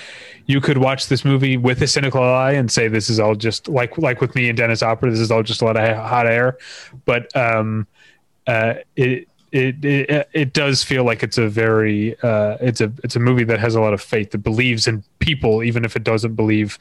you 0.45 0.61
could 0.61 0.77
watch 0.77 1.07
this 1.07 1.25
movie 1.25 1.57
with 1.57 1.81
a 1.81 1.87
cynical 1.87 2.23
eye 2.23 2.53
and 2.53 2.71
say 2.71 2.87
this 2.87 3.09
is 3.09 3.19
all 3.19 3.35
just 3.35 3.67
like 3.67 3.97
like 3.97 4.21
with 4.21 4.35
me 4.35 4.49
and 4.49 4.57
Dennis 4.57 4.81
Hopper 4.81 5.09
this 5.09 5.19
is 5.19 5.31
all 5.31 5.43
just 5.43 5.61
a 5.61 5.65
lot 5.65 5.77
of 5.77 5.97
hot 5.97 6.27
air. 6.27 6.57
But 7.05 7.35
um, 7.35 7.87
uh, 8.47 8.75
it, 8.95 9.27
it 9.51 9.83
it 9.83 10.29
it 10.33 10.53
does 10.53 10.83
feel 10.83 11.03
like 11.03 11.23
it's 11.23 11.37
a 11.37 11.47
very 11.47 12.17
uh, 12.21 12.57
it's 12.61 12.81
a 12.81 12.91
it's 13.03 13.15
a 13.15 13.19
movie 13.19 13.45
that 13.45 13.59
has 13.59 13.75
a 13.75 13.81
lot 13.81 13.93
of 13.93 14.01
faith 14.01 14.31
that 14.31 14.39
believes 14.39 14.87
in 14.87 15.03
people 15.19 15.63
even 15.63 15.85
if 15.85 15.95
it 15.95 16.03
doesn't 16.03 16.35
believe 16.35 16.77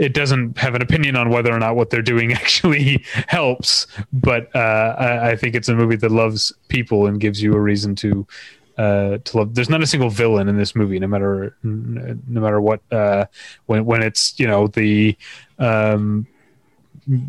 it 0.00 0.14
doesn't 0.14 0.56
have 0.56 0.74
an 0.74 0.80
opinion 0.80 1.14
on 1.14 1.28
whether 1.28 1.54
or 1.54 1.58
not 1.58 1.76
what 1.76 1.90
they're 1.90 2.00
doing 2.00 2.32
actually 2.42 3.04
helps. 3.28 3.86
But 4.12 4.54
uh, 4.56 4.96
I, 4.98 5.30
I, 5.30 5.36
think 5.36 5.54
it's 5.54 5.68
a 5.68 5.74
movie 5.74 5.96
that 5.96 6.10
loves 6.10 6.52
people 6.68 7.06
and 7.06 7.20
gives 7.20 7.42
you 7.42 7.52
a 7.52 7.60
reason 7.60 7.94
to 7.96 8.26
uh, 8.78 9.18
to 9.18 9.36
love. 9.36 9.54
There's 9.54 9.68
not 9.68 9.82
a 9.82 9.86
single 9.86 10.08
villain 10.08 10.48
in 10.48 10.56
this 10.56 10.74
movie, 10.74 10.98
no 10.98 11.06
matter 11.06 11.54
no 11.62 12.40
matter 12.40 12.60
what. 12.60 12.80
Uh, 12.90 13.26
when 13.66 13.84
when 13.84 14.02
it's 14.02 14.40
you 14.40 14.48
know 14.48 14.68
the 14.68 15.16
um, 15.58 16.26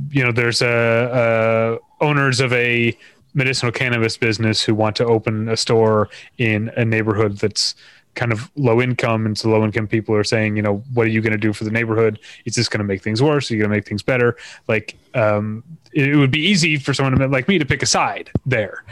you 0.09 0.23
know 0.23 0.31
there's 0.31 0.61
a, 0.61 1.77
a 2.01 2.03
owners 2.03 2.39
of 2.39 2.53
a 2.53 2.97
medicinal 3.33 3.71
cannabis 3.71 4.17
business 4.17 4.61
who 4.61 4.73
want 4.73 4.95
to 4.95 5.05
open 5.05 5.49
a 5.49 5.57
store 5.57 6.09
in 6.37 6.69
a 6.77 6.85
neighborhood 6.85 7.37
that's 7.37 7.75
kind 8.15 8.31
of 8.31 8.51
low 8.55 8.81
income 8.81 9.25
and 9.25 9.37
so 9.37 9.49
low 9.49 9.63
income 9.63 9.87
people 9.87 10.13
are 10.13 10.23
saying 10.23 10.57
you 10.57 10.61
know 10.61 10.83
what 10.93 11.07
are 11.07 11.09
you 11.09 11.21
going 11.21 11.31
to 11.31 11.37
do 11.37 11.53
for 11.53 11.63
the 11.63 11.71
neighborhood? 11.71 12.19
Is 12.45 12.55
this 12.55 12.67
going 12.67 12.79
to 12.79 12.83
make 12.83 13.01
things 13.01 13.21
worse? 13.21 13.49
Are 13.49 13.53
you 13.53 13.59
going 13.59 13.69
to 13.69 13.75
make 13.75 13.87
things 13.87 14.03
better? 14.03 14.37
Like 14.67 14.97
um, 15.13 15.63
it, 15.93 16.09
it, 16.09 16.15
would 16.15 16.31
be 16.31 16.39
easy 16.39 16.77
for 16.77 16.93
someone 16.93 17.31
like 17.31 17.47
me 17.47 17.57
to 17.57 17.65
pick 17.65 17.81
a 17.81 17.85
side 17.85 18.29
there. 18.45 18.83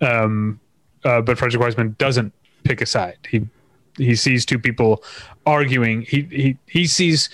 Um, 0.00 0.60
uh, 1.04 1.20
but 1.22 1.38
frederick 1.38 1.60
wiseman 1.60 1.96
doesn't 1.98 2.32
pick 2.64 2.80
a 2.80 2.86
side. 2.86 3.18
He 3.28 3.46
he 3.96 4.14
sees 4.14 4.44
two 4.44 4.58
people 4.58 5.02
arguing. 5.46 6.02
He 6.02 6.22
he, 6.22 6.58
he 6.66 6.86
sees 6.86 7.30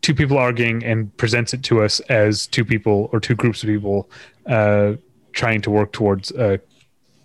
two 0.00 0.14
people 0.14 0.38
arguing 0.38 0.84
and 0.84 1.14
presents 1.16 1.54
it 1.54 1.62
to 1.64 1.82
us 1.82 2.00
as 2.00 2.46
two 2.46 2.64
people 2.64 3.08
or 3.12 3.20
two 3.20 3.34
groups 3.34 3.62
of 3.62 3.68
people 3.68 4.08
uh, 4.46 4.92
trying 5.32 5.60
to 5.62 5.70
work 5.70 5.92
towards 5.92 6.30
uh, 6.32 6.58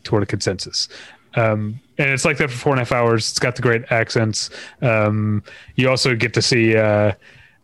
toward 0.04 0.24
a 0.24 0.26
consensus. 0.26 0.88
Um, 1.36 1.80
and 2.00 2.10
it's 2.10 2.26
like 2.26 2.38
that 2.38 2.50
for 2.50 2.58
four 2.58 2.74
and 2.74 2.80
a 2.80 2.84
half 2.84 2.92
hours. 2.92 3.30
It's 3.30 3.40
got 3.40 3.56
the 3.56 3.62
great 3.62 3.92
accents. 3.92 4.50
Um, 4.82 5.44
you 5.76 5.90
also 5.90 6.16
get 6.16 6.34
to 6.34 6.42
see. 6.42 6.76
Uh, 6.76 7.12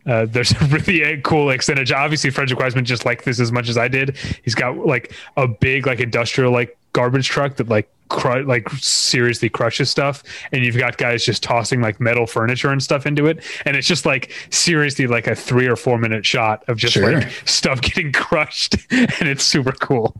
uh, 0.06 0.26
there's 0.26 0.52
a 0.60 0.64
really 0.66 1.20
cool 1.22 1.50
extended. 1.50 1.90
Obviously, 1.90 2.30
Frederick 2.30 2.60
Wiseman 2.60 2.84
just 2.84 3.04
like 3.04 3.24
this 3.24 3.40
as 3.40 3.50
much 3.50 3.68
as 3.68 3.76
I 3.76 3.88
did. 3.88 4.16
He's 4.44 4.54
got 4.54 4.76
like 4.86 5.12
a 5.36 5.48
big, 5.48 5.86
like 5.86 6.00
industrial, 6.00 6.52
like 6.52 6.76
garbage 6.92 7.28
truck 7.28 7.56
that 7.56 7.68
like 7.68 7.90
cru- 8.08 8.44
like 8.44 8.68
seriously 8.70 9.48
crushes 9.48 9.90
stuff, 9.90 10.22
and 10.52 10.64
you've 10.64 10.76
got 10.76 10.98
guys 10.98 11.24
just 11.24 11.42
tossing 11.42 11.80
like 11.80 11.98
metal 11.98 12.26
furniture 12.26 12.70
and 12.70 12.82
stuff 12.82 13.06
into 13.06 13.26
it, 13.26 13.42
and 13.64 13.76
it's 13.76 13.88
just 13.88 14.06
like 14.06 14.32
seriously 14.50 15.06
like 15.06 15.26
a 15.26 15.34
three 15.34 15.66
or 15.66 15.76
four 15.76 15.98
minute 15.98 16.24
shot 16.24 16.62
of 16.68 16.76
just 16.76 16.94
sure. 16.94 17.20
like 17.20 17.30
stuff 17.46 17.80
getting 17.80 18.12
crushed, 18.12 18.76
and 18.90 19.28
it's 19.28 19.44
super 19.44 19.72
cool. 19.72 20.14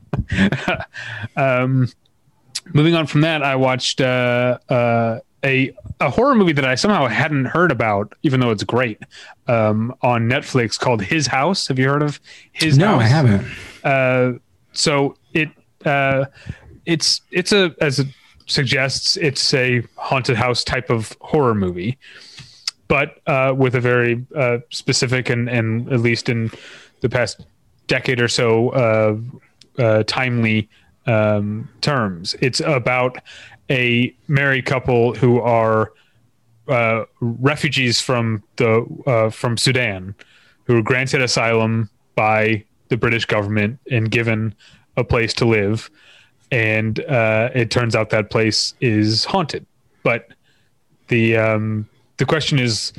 um, 1.37 1.89
moving 2.73 2.95
on 2.95 3.07
from 3.07 3.23
that, 3.23 3.43
I 3.43 3.57
watched 3.57 4.01
uh, 4.01 4.59
uh, 4.69 5.21
a 5.45 5.75
a 6.01 6.11
horror 6.11 6.35
movie 6.35 6.53
that 6.53 6.65
I 6.65 6.75
somehow 6.75 7.07
hadn't 7.07 7.47
heard 7.47 7.73
about, 7.73 8.13
even 8.23 8.41
though 8.41 8.51
it's 8.51 8.65
great, 8.65 9.01
um, 9.47 9.95
on 10.03 10.29
Netflix 10.29 10.79
called 10.79 11.03
His 11.03 11.27
House. 11.27 11.69
Have 11.69 11.79
you 11.79 11.89
heard 11.89 12.03
of 12.03 12.21
His 12.53 12.77
no, 12.77 12.99
House? 12.99 13.03
I 13.03 13.07
haven't. 13.07 13.47
Uh, 13.85 14.33
so 14.73 15.17
it 15.33 15.49
uh, 15.85 16.27
it's 16.85 17.23
it's 17.31 17.53
a 17.53 17.75
as 17.81 17.99
it 17.99 18.09
suggests, 18.47 19.17
it's 19.17 19.55
a 19.55 19.83
haunted 19.97 20.37
house 20.37 20.65
type 20.65 20.91
of 20.91 21.17
horror 21.21 21.55
movie, 21.55 21.99
but 22.89 23.21
uh, 23.27 23.55
with 23.57 23.75
a 23.75 23.81
very 23.81 24.25
uh, 24.37 24.59
specific 24.71 25.31
and 25.31 25.49
and 25.49 25.93
at 25.93 26.01
least 26.01 26.29
in 26.29 26.51
the 27.01 27.09
past 27.09 27.45
decade 27.87 28.21
or 28.21 28.29
so 28.29 28.71
uh, 28.71 29.17
uh, 29.83 30.03
timely 30.05 30.69
um, 31.07 31.69
terms. 31.81 32.35
It's 32.41 32.61
about 32.61 33.19
a 33.71 34.15
married 34.29 34.67
couple 34.67 35.15
who 35.15 35.41
are 35.41 35.93
uh, 36.69 37.05
refugees 37.21 38.01
from 38.01 38.43
the 38.57 38.85
uh, 39.07 39.31
from 39.31 39.57
Sudan, 39.57 40.15
who 40.65 40.75
were 40.75 40.83
granted 40.83 41.23
asylum 41.23 41.89
by 42.15 42.65
the 42.89 42.97
British 42.97 43.25
government 43.25 43.79
and 43.91 44.11
given 44.11 44.55
a 44.97 45.05
place 45.05 45.33
to 45.35 45.45
live, 45.45 45.91
and 46.51 47.01
uh, 47.01 47.51
it 47.55 47.71
turns 47.71 47.95
out 47.95 48.11
that 48.11 48.31
place 48.31 48.75
is 48.81 49.25
haunted. 49.25 49.67
But 50.03 50.29
the 51.09 51.37
um, 51.37 51.89
the 52.17 52.25
question 52.25 52.59
is, 52.59 52.93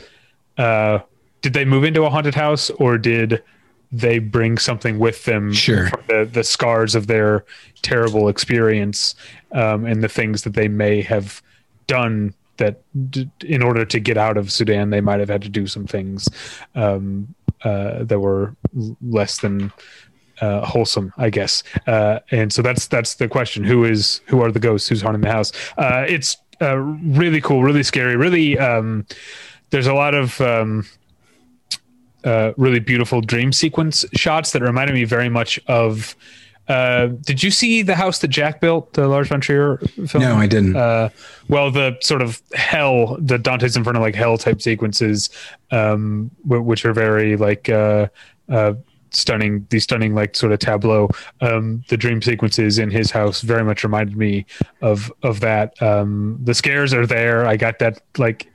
uh, 0.57 0.99
did 1.41 1.53
they 1.53 1.65
move 1.65 1.83
into 1.83 2.03
a 2.03 2.09
haunted 2.09 2.35
house 2.35 2.69
or 2.71 2.97
did 2.97 3.43
they 3.91 4.19
bring 4.19 4.57
something 4.57 4.99
with 4.99 5.23
them 5.25 5.53
Sure. 5.53 5.89
the, 6.07 6.29
the 6.31 6.43
scars 6.43 6.95
of 6.95 7.07
their 7.07 7.45
terrible 7.81 8.27
experience 8.29 9.15
um, 9.53 9.85
and 9.85 10.03
the 10.03 10.09
things 10.09 10.43
that 10.43 10.53
they 10.53 10.67
may 10.67 11.01
have 11.01 11.41
done 11.87 12.33
that 12.57 12.81
d- 13.11 13.29
in 13.45 13.61
order 13.61 13.85
to 13.85 13.99
get 13.99 14.17
out 14.17 14.35
of 14.35 14.51
Sudan, 14.51 14.89
they 14.89 14.99
might 15.01 15.19
have 15.19 15.29
had 15.29 15.41
to 15.43 15.49
do 15.49 15.67
some 15.67 15.85
things 15.85 16.27
um, 16.75 17.33
uh, 17.63 18.03
that 18.03 18.19
were 18.19 18.55
less 19.01 19.39
than 19.39 19.71
uh, 20.41 20.65
wholesome, 20.65 21.13
I 21.17 21.29
guess. 21.29 21.63
Uh, 21.85 22.19
and 22.31 22.51
so 22.51 22.61
that's 22.61 22.87
that's 22.87 23.15
the 23.15 23.27
question: 23.27 23.63
who 23.63 23.85
is 23.85 24.21
who 24.27 24.41
are 24.41 24.51
the 24.51 24.59
ghosts? 24.59 24.89
Who's 24.89 25.01
haunting 25.01 25.21
the 25.21 25.31
house? 25.31 25.51
Uh, 25.77 26.05
it's 26.07 26.37
uh, 26.61 26.77
really 26.77 27.41
cool, 27.41 27.63
really 27.63 27.83
scary, 27.83 28.15
really. 28.15 28.57
Um, 28.57 29.05
there's 29.69 29.87
a 29.87 29.93
lot 29.93 30.13
of 30.13 30.39
um, 30.41 30.85
uh, 32.23 32.53
really 32.57 32.79
beautiful 32.79 33.21
dream 33.21 33.51
sequence 33.53 34.05
shots 34.13 34.51
that 34.51 34.61
reminded 34.61 34.93
me 34.93 35.03
very 35.03 35.29
much 35.29 35.59
of. 35.67 36.15
Uh, 36.67 37.07
did 37.21 37.41
you 37.41 37.49
see 37.49 37.81
the 37.81 37.95
house 37.95 38.19
that 38.19 38.27
Jack 38.27 38.59
built, 38.59 38.91
the 38.91 39.07
Lars 39.07 39.29
von 39.29 39.39
Trier 39.39 39.77
film? 40.07 40.21
No, 40.21 40.35
I 40.35 40.47
didn't. 40.47 40.75
Uh, 40.75 41.07
well, 41.47 41.71
the 41.71 41.97
sort 42.01 42.21
of 42.21 42.41
hell, 42.53 43.15
the 43.21 43.37
Dante's 43.37 43.77
Inferno, 43.77 44.01
like 44.01 44.15
hell 44.15 44.37
type 44.37 44.61
sequences, 44.61 45.29
um, 45.71 46.29
w- 46.43 46.61
which 46.61 46.83
are 46.83 46.91
very 46.91 47.37
like 47.37 47.69
uh, 47.69 48.07
uh, 48.49 48.73
stunning. 49.11 49.65
These 49.69 49.85
stunning, 49.85 50.13
like 50.13 50.35
sort 50.35 50.51
of 50.51 50.59
tableau. 50.59 51.09
Um, 51.39 51.85
the 51.87 51.95
dream 51.95 52.21
sequences 52.21 52.79
in 52.79 52.91
his 52.91 53.11
house 53.11 53.39
very 53.41 53.63
much 53.63 53.85
reminded 53.85 54.17
me 54.17 54.45
of 54.81 55.09
of 55.23 55.39
that. 55.39 55.81
Um, 55.81 56.37
the 56.43 56.53
scares 56.53 56.93
are 56.93 57.05
there. 57.05 57.45
I 57.45 57.55
got 57.55 57.79
that 57.79 58.01
like 58.17 58.51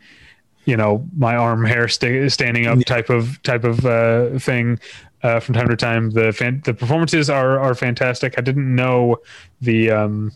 you 0.65 0.77
know 0.77 1.07
my 1.17 1.37
arm 1.37 1.65
hair 1.65 1.89
sta 1.89 2.29
standing 2.29 2.67
up 2.67 2.79
type 2.85 3.11
of 3.11 3.43
type 3.43 3.65
of 3.65 3.85
uh, 3.85 4.39
thing 4.39 4.79
uh, 5.23 5.41
from 5.41 5.55
time 5.55 5.69
to 5.69 5.77
time. 5.77 6.11
The 6.11 6.33
fan- 6.33 6.63
the 6.65 6.75
performances 6.75 7.31
are 7.31 7.59
are 7.59 7.75
fantastic. 7.75 8.35
I 8.39 8.41
didn't 8.43 8.75
know 8.75 9.19
the 9.61 9.91
um, 9.91 10.33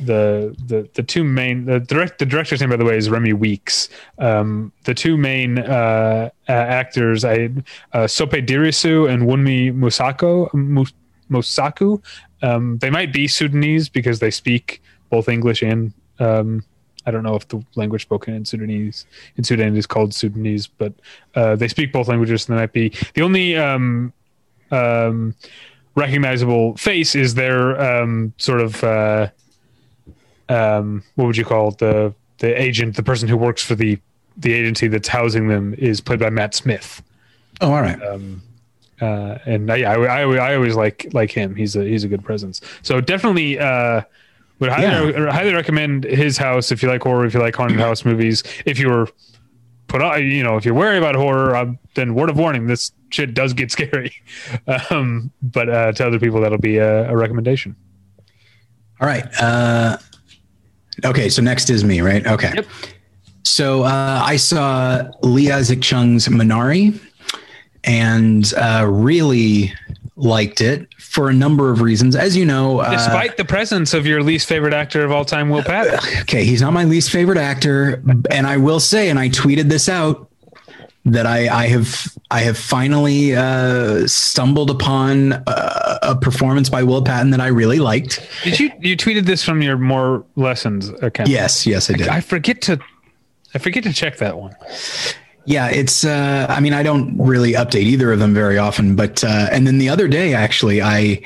the 0.00 0.56
the 0.66 0.88
the 0.94 1.02
two 1.02 1.24
main 1.24 1.64
the 1.66 1.80
direct 1.80 2.18
the 2.18 2.26
director's 2.26 2.60
name 2.60 2.70
by 2.70 2.76
the 2.76 2.84
way 2.84 2.96
is 2.96 3.10
Remi 3.10 3.32
Weekes. 3.32 3.88
Um, 4.18 4.72
the 4.84 4.94
two 4.94 5.16
main 5.16 5.58
uh, 5.58 6.30
uh, 6.48 6.52
actors 6.52 7.24
I 7.24 7.50
uh, 7.92 8.06
Sope 8.06 8.32
Dirisu 8.32 9.10
and 9.10 9.24
Wunmi 9.24 9.74
Musako 9.74 10.52
Mus- 10.54 10.92
Musaku. 11.30 12.02
Um, 12.42 12.78
they 12.78 12.90
might 12.90 13.12
be 13.12 13.28
Sudanese 13.28 13.88
because 13.88 14.18
they 14.20 14.30
speak 14.30 14.82
both 15.10 15.28
English 15.28 15.62
and 15.62 15.92
um, 16.18 16.64
I 17.06 17.10
don't 17.10 17.22
know 17.22 17.34
if 17.34 17.48
the 17.48 17.64
language 17.76 18.02
spoken 18.02 18.34
in 18.34 18.44
Sudanese 18.44 19.06
in 19.36 19.44
Sudan 19.44 19.76
is 19.76 19.86
called 19.86 20.14
Sudanese, 20.14 20.66
but 20.66 20.92
uh, 21.34 21.56
they 21.56 21.68
speak 21.68 21.92
both 21.92 22.08
languages. 22.08 22.48
And 22.48 22.56
they 22.56 22.62
might 22.62 22.72
be 22.72 22.92
the 23.14 23.22
only 23.22 23.56
um, 23.56 24.12
um, 24.70 25.34
recognizable 25.94 26.76
face 26.76 27.14
is 27.14 27.34
their 27.34 27.80
um, 27.80 28.32
sort 28.38 28.60
of 28.60 28.84
uh, 28.84 29.28
um, 30.48 31.02
what 31.14 31.26
would 31.26 31.36
you 31.36 31.44
call 31.44 31.68
it? 31.68 31.78
the 31.78 32.14
the 32.38 32.60
agent, 32.60 32.96
the 32.96 33.02
person 33.02 33.28
who 33.28 33.36
works 33.36 33.62
for 33.62 33.74
the 33.74 33.98
the 34.36 34.52
agency 34.52 34.88
that's 34.88 35.08
housing 35.08 35.48
them 35.48 35.74
is 35.78 36.00
played 36.00 36.20
by 36.20 36.30
Matt 36.30 36.54
Smith. 36.54 37.02
oh, 37.60 37.72
all 37.72 37.82
right. 37.82 38.02
Um, 38.02 38.42
uh, 39.00 39.38
and 39.46 39.70
I, 39.70 39.76
yeah, 39.76 39.92
I, 39.92 40.22
I, 40.22 40.50
I 40.50 40.54
always 40.54 40.76
like 40.76 41.08
like 41.12 41.30
him. 41.30 41.54
He's 41.54 41.76
a 41.76 41.84
he's 41.84 42.04
a 42.04 42.08
good 42.08 42.24
presence. 42.24 42.60
So 42.82 43.00
definitely 43.00 43.58
uh, 43.58 44.02
would 44.60 44.70
highly 44.70 45.12
highly 45.30 45.54
recommend 45.54 46.04
his 46.04 46.38
house 46.38 46.70
if 46.70 46.82
you 46.82 46.88
like 46.88 47.02
horror, 47.02 47.26
if 47.26 47.34
you 47.34 47.40
like 47.40 47.56
haunted 47.56 47.80
house 47.80 48.04
movies. 48.04 48.42
If 48.66 48.78
you 48.78 48.88
were 48.88 49.08
put 49.88 50.02
on, 50.02 50.22
you 50.24 50.42
know, 50.42 50.56
if 50.56 50.64
you're 50.64 50.74
worried 50.74 50.98
about 50.98 51.16
horror, 51.16 51.56
uh, 51.56 51.72
then 51.94 52.14
word 52.14 52.30
of 52.30 52.36
warning: 52.36 52.66
this 52.66 52.92
shit 53.10 53.34
does 53.34 53.52
get 53.52 53.70
scary. 53.76 54.14
Um, 54.90 55.32
but 55.42 55.68
uh, 55.68 55.92
to 55.92 56.06
other 56.06 56.20
people, 56.20 56.40
that'll 56.40 56.58
be 56.58 56.76
a, 56.76 57.10
a 57.10 57.16
recommendation. 57.16 57.74
All 59.00 59.08
right. 59.08 59.24
Uh, 59.40 59.96
okay, 61.04 61.30
so 61.30 61.40
next 61.40 61.70
is 61.70 61.82
me, 61.84 62.02
right? 62.02 62.26
Okay. 62.26 62.52
Yep. 62.54 62.66
So 63.44 63.84
uh, 63.84 64.22
I 64.24 64.36
saw 64.36 65.10
Lee 65.22 65.50
Isaac 65.50 65.80
Chung's 65.80 66.28
Minari 66.28 67.00
and 67.84 68.52
uh, 68.54 68.86
really 68.88 69.72
liked 70.20 70.60
it 70.60 70.88
for 70.98 71.28
a 71.28 71.32
number 71.32 71.70
of 71.70 71.80
reasons. 71.80 72.14
As 72.14 72.36
you 72.36 72.44
know, 72.44 72.80
uh, 72.80 72.90
Despite 72.90 73.36
the 73.36 73.44
presence 73.44 73.94
of 73.94 74.06
your 74.06 74.22
least 74.22 74.48
favorite 74.48 74.74
actor 74.74 75.04
of 75.04 75.10
all 75.10 75.24
time, 75.24 75.48
Will 75.48 75.62
Patton. 75.62 75.98
okay, 76.20 76.44
he's 76.44 76.62
not 76.62 76.72
my 76.72 76.84
least 76.84 77.10
favorite 77.10 77.38
actor, 77.38 78.02
and 78.30 78.46
I 78.46 78.56
will 78.56 78.80
say, 78.80 79.10
and 79.10 79.18
I 79.18 79.28
tweeted 79.28 79.68
this 79.68 79.88
out 79.88 80.30
that 81.06 81.26
I, 81.26 81.48
I 81.48 81.66
have 81.68 82.16
I 82.30 82.40
have 82.40 82.58
finally 82.58 83.34
uh, 83.34 84.06
stumbled 84.06 84.70
upon 84.70 85.32
a, 85.32 85.98
a 86.02 86.16
performance 86.16 86.68
by 86.68 86.82
Will 86.82 87.02
Patton 87.02 87.30
that 87.30 87.40
I 87.40 87.48
really 87.48 87.78
liked. 87.78 88.26
Did 88.44 88.60
you 88.60 88.70
you 88.80 88.96
tweeted 88.96 89.24
this 89.24 89.42
from 89.42 89.62
your 89.62 89.78
more 89.78 90.24
lessons 90.36 90.90
account? 91.02 91.28
Yes, 91.28 91.66
yes, 91.66 91.90
I 91.90 91.94
did. 91.94 92.08
I 92.08 92.20
forget 92.20 92.60
to 92.62 92.78
I 93.54 93.58
forget 93.58 93.82
to 93.84 93.92
check 93.92 94.18
that 94.18 94.38
one. 94.38 94.54
Yeah, 95.50 95.66
it's. 95.68 96.04
Uh, 96.04 96.46
I 96.48 96.60
mean, 96.60 96.72
I 96.72 96.84
don't 96.84 97.18
really 97.18 97.54
update 97.54 97.82
either 97.82 98.12
of 98.12 98.20
them 98.20 98.32
very 98.32 98.56
often, 98.56 98.94
but 98.94 99.24
uh, 99.24 99.48
and 99.50 99.66
then 99.66 99.78
the 99.78 99.88
other 99.88 100.06
day, 100.06 100.32
actually, 100.32 100.80
I 100.80 101.22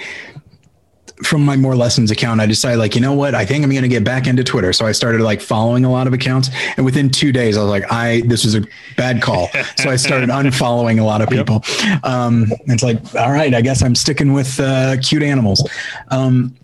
from 1.23 1.45
my 1.45 1.57
more 1.57 1.77
lessons 1.77 2.11
account, 2.11 2.41
I 2.41 2.47
decided 2.47 2.79
like, 2.79 2.95
you 2.95 3.03
know 3.03 3.13
what? 3.13 3.35
I 3.35 3.45
think 3.45 3.65
I'm 3.65 3.71
going 3.71 3.83
to 3.83 3.89
get 3.89 4.03
back 4.03 4.27
into 4.27 4.43
Twitter. 4.43 4.73
So 4.73 4.87
I 4.87 4.93
started 4.93 5.21
like 5.21 5.43
following 5.43 5.85
a 5.85 5.93
lot 5.93 6.07
of 6.07 6.15
accounts, 6.15 6.49
and 6.79 6.87
within 6.87 7.11
two 7.11 7.33
days, 7.33 7.59
I 7.59 7.61
was 7.61 7.69
like, 7.69 7.93
I 7.93 8.23
this 8.23 8.47
was 8.47 8.55
a 8.55 8.63
bad 8.97 9.21
call. 9.21 9.51
so 9.77 9.91
I 9.91 9.97
started 9.97 10.31
unfollowing 10.31 10.99
a 10.99 11.05
lot 11.05 11.21
of 11.21 11.29
people. 11.29 11.63
Um, 12.03 12.47
it's 12.65 12.83
like, 12.83 12.97
all 13.17 13.31
right, 13.31 13.53
I 13.53 13.61
guess 13.61 13.83
I'm 13.83 13.95
sticking 13.95 14.33
with 14.33 14.59
uh, 14.59 14.97
cute 15.03 15.23
animals. 15.23 15.69
Um, 16.11 16.57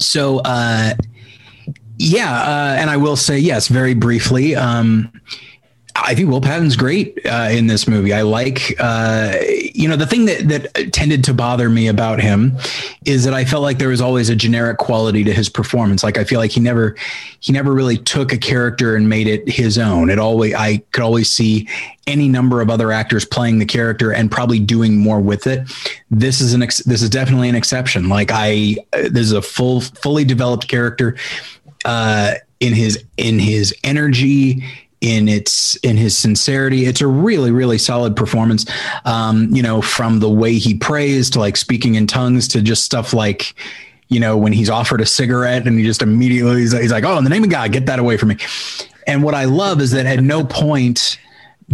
so. 0.00 0.40
Uh, 0.40 0.94
yeah, 1.98 2.42
uh, 2.42 2.76
and 2.78 2.90
I 2.90 2.98
will 2.98 3.16
say 3.16 3.38
yes, 3.38 3.68
very 3.68 3.94
briefly. 3.94 4.54
Um, 4.54 5.10
I 6.02 6.14
think 6.14 6.28
Will 6.28 6.40
Patton's 6.40 6.76
great 6.76 7.18
uh, 7.26 7.48
in 7.50 7.66
this 7.66 7.88
movie. 7.88 8.12
I 8.12 8.22
like, 8.22 8.74
uh, 8.78 9.36
you 9.74 9.88
know, 9.88 9.96
the 9.96 10.06
thing 10.06 10.26
that 10.26 10.48
that 10.48 10.92
tended 10.92 11.24
to 11.24 11.34
bother 11.34 11.70
me 11.70 11.88
about 11.88 12.20
him 12.20 12.56
is 13.04 13.24
that 13.24 13.34
I 13.34 13.44
felt 13.44 13.62
like 13.62 13.78
there 13.78 13.88
was 13.88 14.00
always 14.00 14.28
a 14.28 14.36
generic 14.36 14.78
quality 14.78 15.24
to 15.24 15.32
his 15.32 15.48
performance. 15.48 16.02
Like 16.02 16.18
I 16.18 16.24
feel 16.24 16.38
like 16.38 16.50
he 16.50 16.60
never 16.60 16.96
he 17.40 17.52
never 17.52 17.72
really 17.72 17.96
took 17.98 18.32
a 18.32 18.38
character 18.38 18.96
and 18.96 19.08
made 19.08 19.26
it 19.26 19.48
his 19.48 19.78
own. 19.78 20.10
It 20.10 20.18
always 20.18 20.54
I 20.54 20.78
could 20.92 21.02
always 21.02 21.30
see 21.30 21.68
any 22.06 22.28
number 22.28 22.60
of 22.60 22.70
other 22.70 22.92
actors 22.92 23.24
playing 23.24 23.58
the 23.58 23.66
character 23.66 24.12
and 24.12 24.30
probably 24.30 24.60
doing 24.60 24.98
more 24.98 25.20
with 25.20 25.46
it. 25.46 25.68
This 26.10 26.40
is 26.40 26.52
an 26.52 26.62
ex- 26.62 26.84
this 26.84 27.02
is 27.02 27.10
definitely 27.10 27.48
an 27.48 27.56
exception. 27.56 28.08
Like 28.08 28.30
I 28.32 28.76
this 28.92 29.26
is 29.26 29.32
a 29.32 29.42
full 29.42 29.80
fully 29.80 30.24
developed 30.24 30.68
character 30.68 31.16
uh, 31.84 32.34
in 32.60 32.74
his 32.74 33.02
in 33.16 33.38
his 33.38 33.74
energy 33.84 34.64
in 35.06 35.28
its 35.28 35.76
in 35.76 35.96
his 35.96 36.18
sincerity 36.18 36.86
it's 36.86 37.00
a 37.00 37.06
really 37.06 37.52
really 37.52 37.78
solid 37.78 38.16
performance 38.16 38.66
um 39.04 39.48
you 39.54 39.62
know 39.62 39.80
from 39.80 40.18
the 40.18 40.28
way 40.28 40.54
he 40.54 40.74
prays 40.74 41.30
to 41.30 41.38
like 41.38 41.56
speaking 41.56 41.94
in 41.94 42.08
tongues 42.08 42.48
to 42.48 42.60
just 42.60 42.82
stuff 42.82 43.12
like 43.12 43.54
you 44.08 44.18
know 44.18 44.36
when 44.36 44.52
he's 44.52 44.68
offered 44.68 45.00
a 45.00 45.06
cigarette 45.06 45.64
and 45.64 45.78
he 45.78 45.84
just 45.84 46.02
immediately 46.02 46.60
he's, 46.60 46.72
he's 46.72 46.90
like 46.90 47.04
oh 47.04 47.16
in 47.16 47.22
the 47.22 47.30
name 47.30 47.44
of 47.44 47.50
god 47.50 47.70
get 47.70 47.86
that 47.86 48.00
away 48.00 48.16
from 48.16 48.30
me 48.30 48.36
and 49.06 49.22
what 49.22 49.32
i 49.32 49.44
love 49.44 49.80
is 49.80 49.92
that 49.92 50.06
at 50.06 50.20
no 50.20 50.44
point 50.44 51.20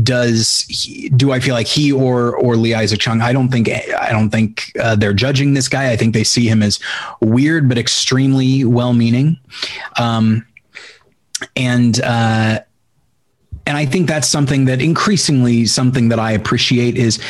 does 0.02 0.64
he, 0.70 1.10
do 1.10 1.32
I 1.32 1.40
feel 1.40 1.54
like 1.54 1.66
he 1.66 1.92
or 1.92 2.34
or 2.34 2.56
Lee 2.56 2.72
Isaac 2.72 2.98
Chung? 2.98 3.20
I 3.20 3.30
don't 3.30 3.50
think 3.50 3.68
I 3.68 4.08
don't 4.08 4.30
think 4.30 4.72
uh, 4.80 4.96
they're 4.96 5.12
judging 5.12 5.52
this 5.52 5.68
guy. 5.68 5.92
I 5.92 5.98
think 5.98 6.14
they 6.14 6.24
see 6.24 6.48
him 6.48 6.62
as 6.62 6.80
weird 7.20 7.68
but 7.68 7.76
extremely 7.76 8.64
well-meaning. 8.64 9.38
Um, 9.98 10.46
and 11.56 12.00
uh, 12.00 12.60
and 13.66 13.76
I 13.76 13.86
think 13.86 14.08
that's 14.08 14.28
something 14.28 14.64
that 14.66 14.80
increasingly 14.80 15.66
something 15.66 16.08
that 16.08 16.18
I 16.18 16.32
appreciate 16.32 16.96
is, 16.96 17.20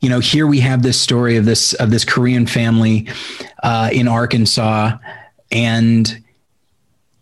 you 0.00 0.08
know, 0.08 0.20
here 0.20 0.46
we 0.46 0.60
have 0.60 0.82
this 0.82 0.98
story 0.98 1.36
of 1.36 1.44
this 1.44 1.74
of 1.74 1.90
this 1.90 2.04
Korean 2.04 2.46
family 2.46 3.08
uh, 3.62 3.90
in 3.92 4.08
Arkansas, 4.08 4.96
and 5.50 6.24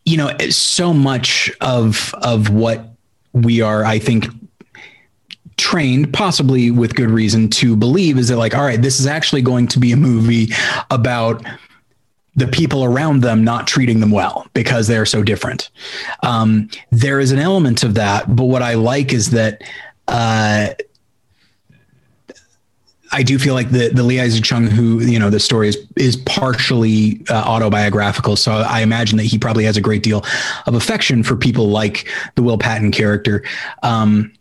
you 0.04 0.16
know, 0.16 0.36
so 0.50 0.92
much 0.92 1.50
of 1.60 2.14
of 2.22 2.50
what 2.50 2.90
we 3.32 3.60
are, 3.60 3.84
I 3.84 3.98
think, 3.98 4.26
trained, 5.56 6.12
possibly 6.12 6.70
with 6.70 6.94
good 6.94 7.10
reason, 7.10 7.48
to 7.50 7.76
believe 7.76 8.18
is 8.18 8.28
that 8.28 8.36
like, 8.36 8.54
all 8.54 8.64
right, 8.64 8.80
this 8.80 9.00
is 9.00 9.06
actually 9.06 9.42
going 9.42 9.68
to 9.68 9.78
be 9.78 9.92
a 9.92 9.96
movie 9.96 10.48
about 10.90 11.44
the 12.36 12.46
people 12.46 12.84
around 12.84 13.22
them 13.22 13.42
not 13.44 13.66
treating 13.66 14.00
them 14.00 14.10
well 14.10 14.46
because 14.54 14.86
they're 14.86 15.06
so 15.06 15.22
different. 15.22 15.70
Um, 16.22 16.68
there 16.90 17.20
is 17.20 17.32
an 17.32 17.38
element 17.38 17.82
of 17.82 17.94
that, 17.94 18.34
but 18.34 18.44
what 18.44 18.62
I 18.62 18.74
like 18.74 19.12
is 19.12 19.30
that 19.30 19.62
uh, 20.06 20.68
I 23.12 23.22
do 23.22 23.38
feel 23.38 23.54
like 23.54 23.70
the 23.70 23.88
the 23.88 24.02
Lee 24.02 24.20
Isaac 24.20 24.44
Chung, 24.44 24.66
who 24.66 25.00
you 25.00 25.18
know 25.18 25.30
the 25.30 25.40
story 25.40 25.68
is 25.68 25.78
is 25.96 26.16
partially 26.16 27.20
uh, 27.28 27.34
autobiographical, 27.34 28.36
so 28.36 28.52
I 28.52 28.80
imagine 28.80 29.16
that 29.18 29.24
he 29.24 29.38
probably 29.38 29.64
has 29.64 29.76
a 29.76 29.80
great 29.80 30.02
deal 30.02 30.24
of 30.66 30.74
affection 30.74 31.22
for 31.22 31.36
people 31.36 31.68
like 31.68 32.08
the 32.36 32.42
Will 32.42 32.58
Patton 32.58 32.92
character, 32.92 33.42
um, 33.82 34.32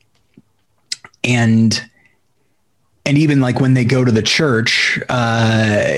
and 1.24 1.84
and 3.06 3.18
even 3.18 3.42
like 3.42 3.60
when 3.60 3.74
they 3.74 3.86
go 3.86 4.06
to 4.06 4.12
the 4.12 4.22
church. 4.22 5.00
Uh, 5.10 5.94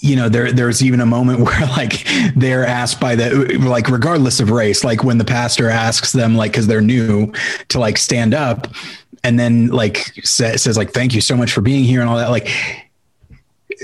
you 0.00 0.16
know 0.16 0.28
there 0.28 0.50
there's 0.50 0.82
even 0.82 1.00
a 1.00 1.06
moment 1.06 1.40
where 1.44 1.60
like 1.66 2.06
they're 2.34 2.66
asked 2.66 3.00
by 3.00 3.14
the 3.14 3.58
like 3.58 3.88
regardless 3.88 4.40
of 4.40 4.50
race 4.50 4.82
like 4.82 5.04
when 5.04 5.18
the 5.18 5.24
pastor 5.24 5.68
asks 5.68 6.12
them 6.12 6.34
like 6.34 6.52
because 6.52 6.66
they're 6.66 6.80
new 6.80 7.32
to 7.68 7.78
like 7.78 7.96
stand 7.96 8.34
up 8.34 8.66
and 9.22 9.38
then 9.38 9.68
like 9.68 9.98
says, 10.24 10.62
says 10.62 10.76
like 10.76 10.92
thank 10.92 11.14
you 11.14 11.20
so 11.20 11.36
much 11.36 11.52
for 11.52 11.60
being 11.60 11.84
here 11.84 12.00
and 12.00 12.08
all 12.08 12.16
that 12.16 12.30
like 12.30 12.48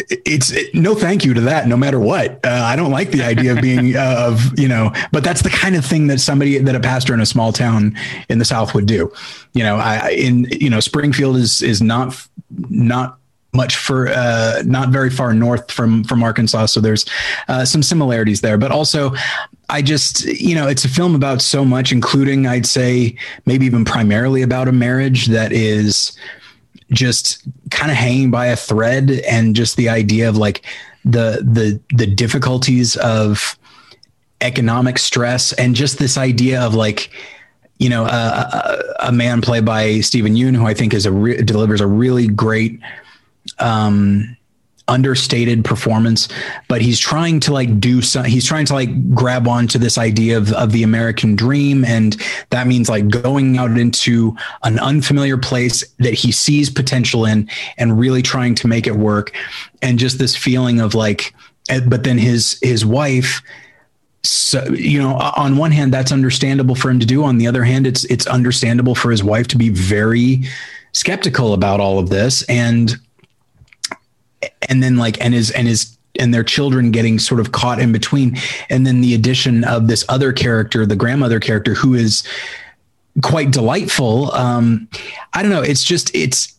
it's 0.08 0.50
it, 0.50 0.74
no 0.74 0.94
thank 0.94 1.24
you 1.24 1.32
to 1.32 1.40
that 1.42 1.66
no 1.66 1.76
matter 1.76 1.98
what. 1.98 2.32
Uh, 2.44 2.50
i 2.64 2.76
don't 2.76 2.90
like 2.90 3.10
the 3.10 3.22
idea 3.22 3.52
of 3.52 3.62
being 3.62 3.96
uh, 3.96 4.16
of 4.18 4.58
you 4.58 4.68
know 4.68 4.90
but 5.12 5.24
that's 5.24 5.42
the 5.42 5.50
kind 5.50 5.76
of 5.76 5.84
thing 5.84 6.06
that 6.06 6.18
somebody 6.18 6.58
that 6.58 6.74
a 6.74 6.80
pastor 6.80 7.14
in 7.14 7.20
a 7.20 7.26
small 7.26 7.52
town 7.52 7.96
in 8.28 8.38
the 8.38 8.44
south 8.44 8.74
would 8.74 8.86
do. 8.86 9.12
You 9.52 9.62
know 9.62 9.76
i 9.76 10.10
in 10.10 10.44
you 10.50 10.70
know 10.70 10.80
springfield 10.80 11.36
is 11.36 11.62
is 11.62 11.80
not 11.80 12.26
not 12.68 13.18
much 13.56 13.76
for 13.76 14.08
uh, 14.08 14.62
not 14.64 14.90
very 14.90 15.10
far 15.10 15.34
north 15.34 15.70
from 15.72 16.04
from 16.04 16.22
Arkansas. 16.22 16.66
So 16.66 16.80
there's 16.80 17.04
uh, 17.48 17.64
some 17.64 17.82
similarities 17.82 18.40
there, 18.42 18.58
but 18.58 18.70
also 18.70 19.12
I 19.68 19.82
just 19.82 20.24
you 20.24 20.54
know 20.54 20.68
it's 20.68 20.84
a 20.84 20.88
film 20.88 21.14
about 21.14 21.42
so 21.42 21.64
much, 21.64 21.90
including 21.92 22.46
I'd 22.46 22.66
say 22.66 23.16
maybe 23.46 23.66
even 23.66 23.84
primarily 23.84 24.42
about 24.42 24.68
a 24.68 24.72
marriage 24.72 25.26
that 25.26 25.52
is 25.52 26.16
just 26.92 27.46
kind 27.70 27.90
of 27.90 27.96
hanging 27.96 28.30
by 28.30 28.46
a 28.46 28.56
thread, 28.56 29.10
and 29.28 29.56
just 29.56 29.76
the 29.76 29.88
idea 29.88 30.28
of 30.28 30.36
like 30.36 30.64
the 31.04 31.42
the 31.42 31.80
the 31.96 32.06
difficulties 32.06 32.96
of 32.96 33.58
economic 34.42 34.98
stress 34.98 35.54
and 35.54 35.74
just 35.74 35.98
this 35.98 36.18
idea 36.18 36.60
of 36.60 36.74
like 36.74 37.10
you 37.78 37.88
know, 37.90 38.04
a, 38.06 38.82
a, 39.00 39.12
man 39.12 39.42
played 39.42 39.64
by 39.64 40.00
Steven 40.00 40.34
Yeun, 40.34 40.56
who 40.56 40.66
I 40.66 40.72
think 40.72 40.94
is 40.94 41.04
a 41.04 41.12
re- 41.12 41.42
delivers 41.42 41.80
a 41.80 41.86
really 41.86 42.26
great 42.26 42.80
um, 43.58 44.36
understated 44.88 45.64
performance, 45.64 46.28
but 46.68 46.80
he's 46.80 46.98
trying 46.98 47.40
to 47.40 47.52
like 47.52 47.80
do 47.80 48.00
some, 48.00 48.24
he's 48.24 48.46
trying 48.46 48.66
to 48.66 48.74
like 48.74 49.14
grab 49.14 49.48
onto 49.48 49.78
this 49.78 49.98
idea 49.98 50.38
of, 50.38 50.52
of 50.52 50.72
the 50.72 50.82
American 50.82 51.34
dream. 51.34 51.84
And 51.84 52.16
that 52.50 52.66
means 52.66 52.88
like 52.88 53.08
going 53.08 53.58
out 53.58 53.76
into 53.76 54.36
an 54.62 54.78
unfamiliar 54.78 55.38
place 55.38 55.84
that 55.98 56.14
he 56.14 56.30
sees 56.30 56.70
potential 56.70 57.24
in 57.24 57.48
and 57.78 57.98
really 57.98 58.22
trying 58.22 58.54
to 58.56 58.68
make 58.68 58.86
it 58.86 58.96
work. 58.96 59.34
And 59.82 59.98
just 59.98 60.18
this 60.18 60.36
feeling 60.36 60.80
of 60.80 60.94
like, 60.94 61.34
eh, 61.68 61.80
but 61.86 62.04
then 62.04 62.18
his, 62.18 62.58
his 62.62 62.86
wife, 62.86 63.42
so 64.22 64.64
you 64.70 64.98
know 65.00 65.14
on 65.36 65.56
one 65.56 65.70
hand 65.70 65.94
that's 65.94 66.10
understandable 66.10 66.74
for 66.74 66.90
him 66.90 66.98
to 66.98 67.06
do 67.06 67.22
on 67.22 67.38
the 67.38 67.46
other 67.46 67.62
hand 67.62 67.86
it's 67.86 68.02
it's 68.06 68.26
understandable 68.26 68.96
for 68.96 69.12
his 69.12 69.22
wife 69.22 69.46
to 69.46 69.56
be 69.56 69.68
very 69.68 70.42
skeptical 70.90 71.52
about 71.52 71.78
all 71.78 72.00
of 72.00 72.08
this 72.08 72.42
and 72.48 72.96
and 74.68 74.82
then 74.82 74.96
like 74.96 75.20
and 75.24 75.34
his 75.34 75.50
and 75.50 75.68
his 75.68 75.96
and 76.18 76.32
their 76.32 76.44
children 76.44 76.90
getting 76.90 77.18
sort 77.18 77.40
of 77.40 77.52
caught 77.52 77.78
in 77.78 77.92
between. 77.92 78.36
And 78.70 78.86
then 78.86 79.00
the 79.02 79.14
addition 79.14 79.64
of 79.64 79.86
this 79.86 80.04
other 80.08 80.32
character 80.32 80.86
the 80.86 80.96
grandmother 80.96 81.40
character 81.40 81.74
who 81.74 81.94
is 81.94 82.24
quite 83.22 83.50
delightful. 83.50 84.32
Um 84.32 84.88
i 85.32 85.42
don't 85.42 85.50
know. 85.50 85.62
It's 85.62 85.84
just 85.84 86.14
it's 86.14 86.55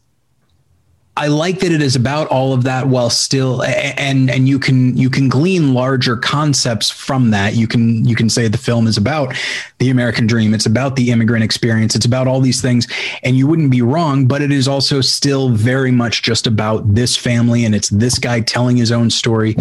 I 1.17 1.27
like 1.27 1.61
that 1.61 1.71
it 1.71 1.81
is 1.81 1.95
about 1.95 2.27
all 2.27 2.53
of 2.53 2.63
that 2.65 2.89
while 2.89 3.09
still 3.09 3.63
and 3.63 4.29
and 4.29 4.47
you 4.47 4.59
can 4.59 4.95
you 4.95 5.09
can 5.09 5.29
glean 5.29 5.73
larger 5.73 6.15
concepts 6.15 6.91
from 6.91 7.31
that. 7.31 7.55
You 7.55 7.67
can 7.67 8.05
you 8.05 8.15
can 8.15 8.29
say 8.29 8.47
the 8.47 8.59
film 8.59 8.85
is 8.85 8.97
about 8.97 9.35
the 9.79 9.89
American 9.89 10.27
dream. 10.27 10.53
It's 10.53 10.67
about 10.67 10.95
the 10.95 11.09
immigrant 11.09 11.43
experience. 11.43 11.95
It's 11.95 12.05
about 12.05 12.27
all 12.27 12.39
these 12.39 12.61
things 12.61 12.87
and 13.23 13.35
you 13.35 13.47
wouldn't 13.47 13.71
be 13.71 13.81
wrong, 13.81 14.27
but 14.27 14.43
it 14.43 14.51
is 14.51 14.67
also 14.67 15.01
still 15.01 15.49
very 15.49 15.89
much 15.89 16.21
just 16.21 16.45
about 16.45 16.93
this 16.93 17.17
family 17.17 17.65
and 17.65 17.73
it's 17.73 17.89
this 17.89 18.19
guy 18.19 18.41
telling 18.41 18.77
his 18.77 18.91
own 18.91 19.09
story. 19.09 19.55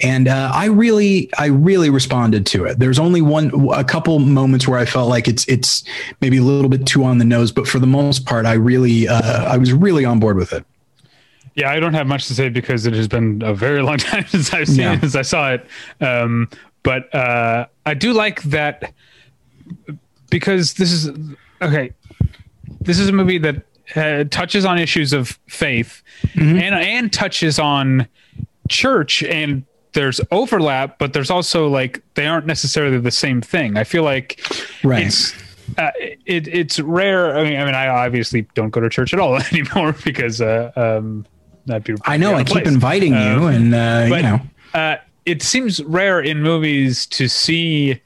And 0.00 0.28
uh, 0.28 0.50
I 0.54 0.64
really 0.64 1.28
I 1.36 1.46
really 1.46 1.90
responded 1.90 2.46
to 2.46 2.64
it. 2.64 2.78
There's 2.78 2.98
only 2.98 3.20
one 3.20 3.50
a 3.74 3.84
couple 3.84 4.18
moments 4.18 4.66
where 4.66 4.78
I 4.78 4.86
felt 4.86 5.10
like 5.10 5.28
it's 5.28 5.46
it's 5.46 5.84
maybe 6.22 6.38
a 6.38 6.42
little 6.42 6.70
bit 6.70 6.86
too 6.86 7.04
on 7.04 7.18
the 7.18 7.26
nose, 7.26 7.52
but 7.52 7.68
for 7.68 7.78
the 7.78 7.86
most 7.86 8.24
part 8.24 8.46
I 8.46 8.54
really 8.54 9.08
uh, 9.08 9.44
I 9.44 9.58
was 9.58 9.74
really 9.74 10.06
on 10.06 10.18
board 10.18 10.38
with 10.38 10.54
it. 10.54 10.64
Yeah, 11.54 11.70
I 11.70 11.80
don't 11.80 11.94
have 11.94 12.06
much 12.06 12.26
to 12.28 12.34
say 12.34 12.48
because 12.48 12.86
it 12.86 12.94
has 12.94 13.08
been 13.08 13.42
a 13.42 13.54
very 13.54 13.82
long 13.82 13.98
time 13.98 14.26
since 14.26 14.52
I've 14.52 14.68
seen 14.68 14.80
yeah. 14.80 14.94
it, 14.94 15.00
since 15.00 15.14
I 15.14 15.22
saw 15.22 15.52
it. 15.52 15.66
Um, 16.00 16.48
but 16.82 17.14
uh, 17.14 17.66
I 17.86 17.94
do 17.94 18.12
like 18.12 18.42
that 18.44 18.92
because 20.30 20.74
this 20.74 20.92
is 20.92 21.10
okay. 21.60 21.92
This 22.80 22.98
is 22.98 23.08
a 23.08 23.12
movie 23.12 23.38
that 23.38 23.62
uh, 23.94 24.24
touches 24.30 24.64
on 24.64 24.78
issues 24.78 25.12
of 25.12 25.38
faith 25.46 26.02
mm-hmm. 26.28 26.58
and 26.58 26.74
and 26.74 27.12
touches 27.12 27.58
on 27.58 28.08
church 28.68 29.22
and 29.22 29.64
there's 29.92 30.20
overlap, 30.30 30.98
but 30.98 31.12
there's 31.12 31.30
also 31.30 31.68
like 31.68 32.02
they 32.14 32.26
aren't 32.26 32.46
necessarily 32.46 32.98
the 32.98 33.10
same 33.10 33.40
thing. 33.40 33.76
I 33.76 33.84
feel 33.84 34.02
like 34.02 34.40
right. 34.82 35.06
it's 35.06 35.34
uh, 35.78 35.90
it, 35.98 36.48
it's 36.48 36.80
rare. 36.80 37.36
I 37.36 37.44
mean, 37.44 37.60
I 37.60 37.64
mean, 37.64 37.74
I 37.74 37.88
obviously 37.88 38.42
don't 38.54 38.70
go 38.70 38.80
to 38.80 38.88
church 38.88 39.12
at 39.12 39.20
all 39.20 39.36
anymore 39.52 39.94
because 40.04 40.40
uh, 40.40 40.72
um, 40.76 41.26
that'd 41.66 41.84
be. 41.84 41.94
I 42.04 42.16
know. 42.16 42.34
I 42.34 42.44
keep 42.44 42.66
inviting 42.66 43.12
you, 43.12 43.18
um, 43.18 43.46
and 43.46 43.74
uh, 43.74 44.06
but, 44.08 44.16
you 44.16 44.22
know, 44.22 44.40
uh, 44.74 44.96
it 45.26 45.42
seems 45.42 45.82
rare 45.84 46.20
in 46.20 46.42
movies 46.42 47.06
to 47.06 47.28
see 47.28 48.00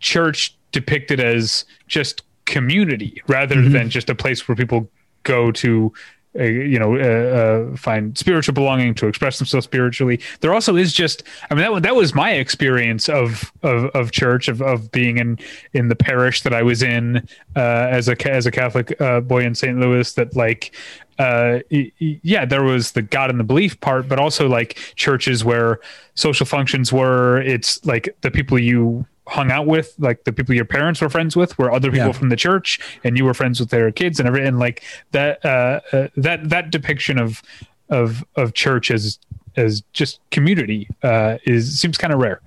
church 0.00 0.56
depicted 0.72 1.20
as 1.20 1.64
just 1.86 2.22
community 2.44 3.22
rather 3.26 3.56
mm-hmm. 3.56 3.72
than 3.72 3.90
just 3.90 4.08
a 4.08 4.14
place 4.14 4.46
where 4.48 4.56
people 4.56 4.88
go 5.22 5.50
to 5.52 5.92
uh, 6.38 6.42
you 6.42 6.78
know, 6.78 6.94
uh, 6.94 7.72
uh, 7.72 7.76
find 7.76 8.16
spiritual 8.18 8.52
belonging 8.52 8.94
to 8.94 9.06
express 9.06 9.38
themselves 9.38 9.64
spiritually. 9.64 10.20
There 10.40 10.52
also 10.52 10.76
is 10.76 10.92
just, 10.92 11.22
I 11.50 11.54
mean, 11.54 11.72
that 11.72 11.82
that 11.82 11.96
was 11.96 12.14
my 12.14 12.32
experience 12.32 13.08
of 13.08 13.50
of, 13.62 13.86
of 13.86 14.12
church, 14.12 14.48
of, 14.48 14.60
of 14.60 14.92
being 14.92 15.16
in 15.16 15.38
in 15.72 15.88
the 15.88 15.96
parish 15.96 16.42
that 16.42 16.52
I 16.52 16.62
was 16.62 16.82
in 16.82 17.26
uh, 17.56 17.88
as 17.90 18.08
a 18.08 18.30
as 18.30 18.46
a 18.46 18.50
Catholic 18.50 19.00
uh, 19.00 19.20
boy 19.20 19.44
in 19.44 19.54
St. 19.54 19.78
Louis. 19.78 20.12
That 20.14 20.36
like, 20.36 20.74
yeah, 21.18 22.44
there 22.44 22.62
was 22.62 22.92
the 22.92 23.02
God 23.02 23.30
and 23.30 23.40
the 23.40 23.44
belief 23.44 23.80
part, 23.80 24.06
but 24.06 24.18
also 24.18 24.48
like 24.48 24.78
churches 24.96 25.44
where 25.44 25.80
social 26.14 26.44
functions 26.44 26.92
were. 26.92 27.40
It's 27.40 27.84
like 27.86 28.14
the 28.20 28.30
people 28.30 28.58
you 28.58 29.06
hung 29.28 29.50
out 29.50 29.66
with, 29.66 29.94
like 29.98 30.24
the 30.24 30.32
people 30.32 30.54
your 30.54 30.64
parents 30.64 31.00
were 31.00 31.08
friends 31.08 31.36
with, 31.36 31.56
were 31.58 31.70
other 31.70 31.90
people 31.90 32.08
yeah. 32.08 32.12
from 32.12 32.30
the 32.30 32.36
church, 32.36 32.80
and 33.04 33.16
you 33.16 33.24
were 33.24 33.34
friends 33.34 33.60
with 33.60 33.70
their 33.70 33.92
kids 33.92 34.18
and 34.18 34.26
everything. 34.26 34.48
And 34.48 34.58
like 34.58 34.82
that, 35.12 35.44
uh, 35.44 35.80
uh, 35.92 36.08
that 36.16 36.48
that 36.48 36.70
depiction 36.70 37.18
of 37.18 37.42
of 37.88 38.24
of 38.36 38.54
church 38.54 38.90
as 38.90 39.18
as 39.56 39.82
just 39.92 40.20
community 40.30 40.88
uh, 41.02 41.38
is 41.44 41.78
seems 41.78 41.98
kind 41.98 42.12
of 42.12 42.20
rare. 42.20 42.40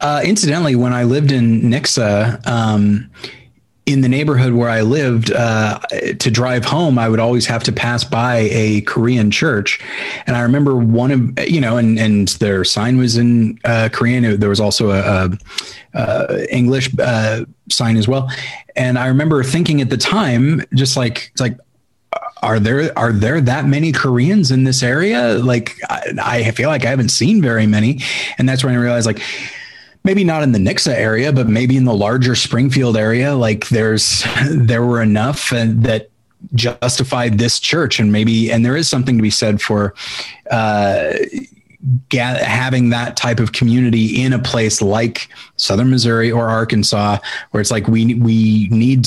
Uh, 0.00 0.22
incidentally, 0.24 0.74
when 0.74 0.92
I 0.92 1.04
lived 1.04 1.32
in 1.32 1.62
Nixa, 1.62 2.46
um, 2.46 3.10
in 3.88 4.02
the 4.02 4.08
neighborhood 4.08 4.52
where 4.52 4.68
I 4.68 4.82
lived, 4.82 5.32
uh, 5.32 5.78
to 6.18 6.30
drive 6.30 6.64
home, 6.66 6.98
I 6.98 7.08
would 7.08 7.20
always 7.20 7.46
have 7.46 7.62
to 7.64 7.72
pass 7.72 8.04
by 8.04 8.48
a 8.52 8.82
Korean 8.82 9.30
church. 9.30 9.80
And 10.26 10.36
I 10.36 10.42
remember 10.42 10.76
one 10.76 11.10
of, 11.10 11.48
you 11.48 11.60
know, 11.60 11.78
and, 11.78 11.98
and 11.98 12.28
their 12.28 12.64
sign 12.64 12.98
was 12.98 13.16
in 13.16 13.58
uh, 13.64 13.88
Korean. 13.90 14.38
There 14.38 14.50
was 14.50 14.60
also 14.60 14.90
a, 14.90 15.00
a, 15.00 15.38
a 15.94 16.54
English 16.54 16.90
uh, 16.98 17.46
sign 17.70 17.96
as 17.96 18.06
well. 18.06 18.30
And 18.76 18.98
I 18.98 19.06
remember 19.06 19.42
thinking 19.42 19.80
at 19.80 19.88
the 19.88 19.96
time, 19.96 20.62
just 20.74 20.96
like, 20.96 21.30
it's 21.32 21.40
like, 21.40 21.56
are 22.42 22.60
there 22.60 22.96
are 22.96 23.10
there 23.10 23.40
that 23.40 23.66
many 23.66 23.90
Koreans 23.90 24.50
in 24.50 24.64
this 24.64 24.82
area? 24.82 25.38
Like 25.38 25.76
I, 25.88 26.42
I 26.46 26.50
feel 26.52 26.68
like 26.68 26.84
I 26.84 26.90
haven't 26.90 27.08
seen 27.08 27.42
very 27.42 27.66
many, 27.66 28.00
and 28.38 28.48
that's 28.48 28.62
when 28.62 28.74
I 28.74 28.78
realized 28.78 29.06
like 29.06 29.20
maybe 30.04 30.24
not 30.24 30.42
in 30.42 30.52
the 30.52 30.58
Nixa 30.58 30.92
area, 30.92 31.32
but 31.32 31.48
maybe 31.48 31.76
in 31.76 31.84
the 31.84 31.94
larger 31.94 32.34
Springfield 32.34 32.96
area, 32.96 33.34
like 33.34 33.68
there's 33.68 34.24
there 34.50 34.84
were 34.84 35.02
enough 35.02 35.52
and 35.52 35.82
that 35.84 36.10
justified 36.54 37.38
this 37.38 37.58
church, 37.58 37.98
and 37.98 38.12
maybe 38.12 38.50
and 38.50 38.64
there 38.64 38.76
is 38.76 38.88
something 38.88 39.16
to 39.16 39.22
be 39.22 39.30
said 39.30 39.60
for. 39.60 39.94
Uh, 40.50 41.14
having 42.10 42.90
that 42.90 43.16
type 43.16 43.38
of 43.38 43.52
community 43.52 44.20
in 44.20 44.32
a 44.32 44.38
place 44.40 44.82
like 44.82 45.28
southern 45.56 45.88
missouri 45.88 46.30
or 46.30 46.48
arkansas 46.48 47.18
where 47.52 47.60
it's 47.60 47.70
like 47.70 47.86
we 47.86 48.14
we 48.14 48.68
need 48.70 49.06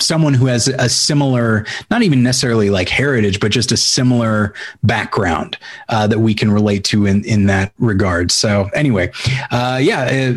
someone 0.00 0.34
who 0.34 0.46
has 0.46 0.68
a 0.68 0.88
similar, 0.88 1.66
not 1.90 2.02
even 2.02 2.22
necessarily 2.22 2.70
like 2.70 2.88
heritage, 2.88 3.40
but 3.40 3.50
just 3.50 3.72
a 3.72 3.76
similar 3.76 4.54
background 4.82 5.58
uh, 5.88 6.06
that 6.06 6.20
we 6.20 6.34
can 6.34 6.50
relate 6.50 6.84
to 6.84 7.06
in 7.06 7.24
in 7.24 7.46
that 7.46 7.72
regard. 7.78 8.30
So 8.30 8.68
anyway, 8.74 9.10
uh, 9.50 9.78
yeah, 9.82 10.02
uh, 10.02 10.34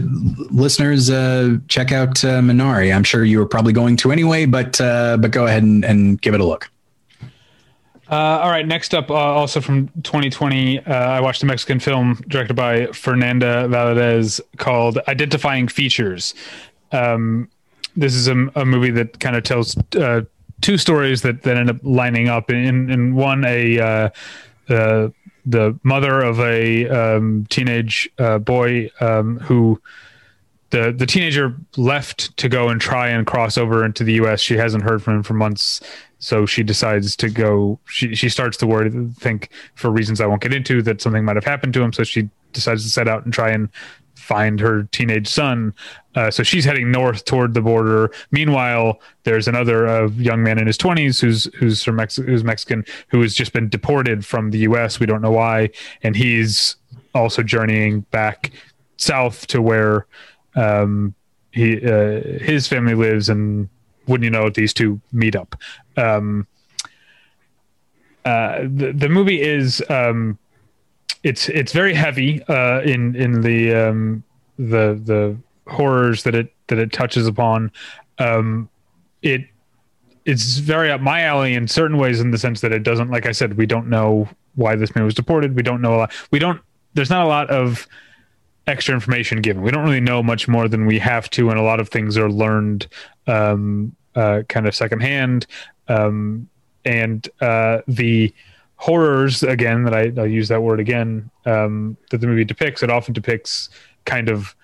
listeners, 0.49 1.09
uh, 1.09 1.57
check 1.67 1.91
out 1.91 2.23
uh, 2.23 2.39
Minari. 2.41 2.93
I'm 2.93 3.03
sure 3.03 3.23
you 3.23 3.39
were 3.39 3.45
probably 3.45 3.73
going 3.73 3.97
to 3.97 4.11
anyway, 4.11 4.45
but 4.45 4.79
uh, 4.81 5.17
but 5.17 5.31
go 5.31 5.47
ahead 5.47 5.63
and, 5.63 5.85
and 5.85 6.21
give 6.21 6.33
it 6.33 6.41
a 6.41 6.45
look. 6.45 6.69
all 8.09 8.49
right. 8.49 8.67
Next 8.67 8.93
up, 8.93 9.09
also 9.09 9.61
from 9.61 9.87
2020, 10.03 10.85
I 10.85 11.21
watched 11.21 11.43
a 11.43 11.45
Mexican 11.45 11.79
film 11.79 12.19
directed 12.27 12.55
by 12.55 12.87
Fernanda 12.87 13.67
Valadez 13.69 14.41
called 14.57 14.99
"Identifying 15.07 15.67
Features." 15.67 16.33
Um, 16.91 17.49
this 17.95 18.13
is 18.13 18.27
a, 18.27 18.47
a 18.55 18.65
movie 18.65 18.91
that 18.91 19.19
kind 19.19 19.35
of 19.35 19.43
tells 19.43 19.77
uh, 19.95 20.21
two 20.61 20.77
stories 20.77 21.21
that, 21.23 21.43
that 21.43 21.57
end 21.57 21.69
up 21.69 21.77
lining 21.83 22.29
up. 22.29 22.49
In, 22.49 22.89
in 22.89 23.15
one, 23.15 23.43
a 23.45 23.79
uh, 23.79 24.09
uh, 24.69 25.09
the 25.45 25.77
mother 25.83 26.21
of 26.21 26.39
a 26.39 26.87
um, 26.89 27.45
teenage 27.49 28.09
uh, 28.19 28.37
boy 28.37 28.89
um, 28.99 29.39
who 29.39 29.81
the 30.69 30.91
the 30.91 31.05
teenager 31.05 31.55
left 31.77 32.35
to 32.37 32.49
go 32.49 32.69
and 32.69 32.79
try 32.81 33.09
and 33.09 33.27
cross 33.27 33.57
over 33.57 33.85
into 33.85 34.03
the 34.03 34.13
U.S. 34.13 34.39
She 34.41 34.55
hasn't 34.55 34.83
heard 34.83 35.03
from 35.03 35.17
him 35.17 35.23
for 35.23 35.33
months, 35.33 35.81
so 36.19 36.45
she 36.45 36.63
decides 36.63 37.15
to 37.17 37.29
go. 37.29 37.79
She 37.87 38.15
she 38.15 38.29
starts 38.29 38.57
to 38.57 38.67
worry, 38.67 38.89
think 39.19 39.49
for 39.75 39.91
reasons 39.91 40.21
I 40.21 40.25
won't 40.25 40.41
get 40.41 40.53
into, 40.53 40.81
that 40.83 41.01
something 41.01 41.25
might 41.25 41.35
have 41.35 41.45
happened 41.45 41.73
to 41.73 41.81
him. 41.81 41.93
So 41.93 42.03
she 42.03 42.29
decides 42.53 42.83
to 42.83 42.89
set 42.89 43.07
out 43.07 43.25
and 43.25 43.33
try 43.33 43.51
and 43.51 43.69
find 44.15 44.59
her 44.59 44.83
teenage 44.91 45.27
son. 45.27 45.73
Uh, 46.15 46.29
so 46.29 46.43
she's 46.43 46.65
heading 46.65 46.91
north 46.91 47.25
toward 47.25 47.53
the 47.53 47.61
border. 47.61 48.11
Meanwhile, 48.31 48.99
there's 49.23 49.47
another 49.47 49.87
uh, 49.87 50.09
young 50.09 50.43
man 50.43 50.57
in 50.57 50.67
his 50.67 50.77
20s 50.77 51.21
who's 51.21 51.45
who's 51.55 51.83
from 51.83 51.95
Mex- 51.95 52.17
who's 52.17 52.43
Mexican 52.43 52.85
who 53.07 53.21
has 53.21 53.33
just 53.33 53.53
been 53.53 53.69
deported 53.69 54.25
from 54.25 54.51
the 54.51 54.59
U.S. 54.59 54.99
We 54.99 55.05
don't 55.05 55.21
know 55.21 55.31
why, 55.31 55.69
and 56.03 56.15
he's 56.15 56.75
also 57.15 57.43
journeying 57.43 58.01
back 58.11 58.51
south 58.97 59.47
to 59.47 59.61
where 59.61 60.05
um, 60.55 61.15
he 61.51 61.77
uh, 61.77 62.21
his 62.41 62.67
family 62.67 62.95
lives. 62.95 63.29
And 63.29 63.69
wouldn't 64.07 64.25
you 64.25 64.31
know 64.31 64.47
it, 64.47 64.55
these 64.55 64.73
two 64.73 64.99
meet 65.13 65.35
up. 65.35 65.55
Um, 65.95 66.47
uh, 68.25 68.59
the 68.61 68.91
the 68.93 69.09
movie 69.09 69.41
is 69.41 69.83
um, 69.89 70.37
it's 71.23 71.49
it's 71.49 71.71
very 71.71 71.93
heavy 71.93 72.43
uh, 72.43 72.81
in 72.81 73.15
in 73.15 73.41
the 73.41 73.73
um, 73.73 74.23
the 74.57 74.99
the 75.03 75.37
horrors 75.71 76.23
that 76.23 76.35
it 76.35 76.53
that 76.67 76.77
it 76.77 76.91
touches 76.91 77.27
upon. 77.27 77.71
Um, 78.19 78.69
it 79.21 79.41
it's 80.25 80.57
very 80.57 80.91
up 80.91 81.01
my 81.01 81.21
alley 81.21 81.55
in 81.55 81.67
certain 81.67 81.97
ways 81.97 82.19
in 82.19 82.31
the 82.31 82.37
sense 82.37 82.61
that 82.61 82.71
it 82.71 82.83
doesn't 82.83 83.09
like 83.09 83.25
I 83.25 83.31
said 83.31 83.57
we 83.57 83.65
don't 83.65 83.87
know 83.87 84.29
why 84.55 84.75
this 84.75 84.93
man 84.95 85.05
was 85.05 85.13
deported. 85.13 85.55
We 85.55 85.63
don't 85.63 85.81
know 85.81 85.95
a 85.95 85.97
lot. 85.97 86.13
We 86.31 86.39
don't. 86.39 86.61
There's 86.93 87.09
not 87.09 87.25
a 87.25 87.27
lot 87.27 87.49
of 87.49 87.87
extra 88.67 88.93
information 88.93 89.41
given. 89.41 89.63
We 89.63 89.71
don't 89.71 89.83
really 89.83 90.01
know 90.01 90.21
much 90.21 90.47
more 90.47 90.67
than 90.67 90.85
we 90.85 90.99
have 90.99 91.29
to, 91.31 91.49
and 91.49 91.59
a 91.59 91.63
lot 91.63 91.79
of 91.79 91.89
things 91.89 92.17
are 92.17 92.29
learned 92.29 92.87
um, 93.27 93.95
uh, 94.15 94.43
kind 94.49 94.67
of 94.67 94.75
secondhand. 94.75 95.47
Um, 95.87 96.49
and 96.85 97.27
uh, 97.41 97.81
the 97.87 98.33
horrors 98.75 99.43
again 99.43 99.83
that 99.83 99.93
I, 99.93 100.09
will 100.09 100.27
use 100.27 100.47
that 100.47 100.63
word 100.63 100.79
again 100.79 101.29
um, 101.45 101.97
that 102.09 102.17
the 102.17 102.27
movie 102.27 102.43
depicts. 102.43 102.83
It 102.83 102.89
often 102.89 103.13
depicts 103.13 103.69
kind 104.05 104.29
of 104.29 104.55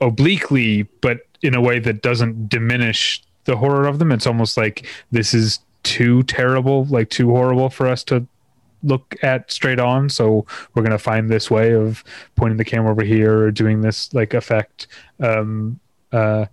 obliquely, 0.00 0.82
but 1.00 1.20
in 1.42 1.54
a 1.54 1.60
way 1.60 1.78
that 1.78 2.02
doesn't 2.02 2.48
diminish 2.48 3.22
the 3.44 3.56
horror 3.56 3.86
of 3.86 3.98
them. 3.98 4.12
It's 4.12 4.26
almost 4.26 4.56
like 4.56 4.86
this 5.10 5.32
is 5.34 5.60
too 5.82 6.22
terrible, 6.24 6.84
like 6.86 7.10
too 7.10 7.30
horrible 7.30 7.70
for 7.70 7.86
us 7.86 8.04
to 8.04 8.26
look 8.82 9.16
at 9.22 9.50
straight 9.50 9.80
on. 9.80 10.08
So 10.08 10.46
we're 10.74 10.82
gonna 10.82 10.98
find 10.98 11.28
this 11.28 11.50
way 11.50 11.74
of 11.74 12.04
pointing 12.36 12.58
the 12.58 12.64
camera 12.64 12.90
over 12.90 13.02
here 13.02 13.38
or 13.38 13.50
doing 13.50 13.80
this 13.80 14.12
like 14.12 14.34
effect. 14.34 14.86
Um, 15.20 15.80
uh, 16.12 16.46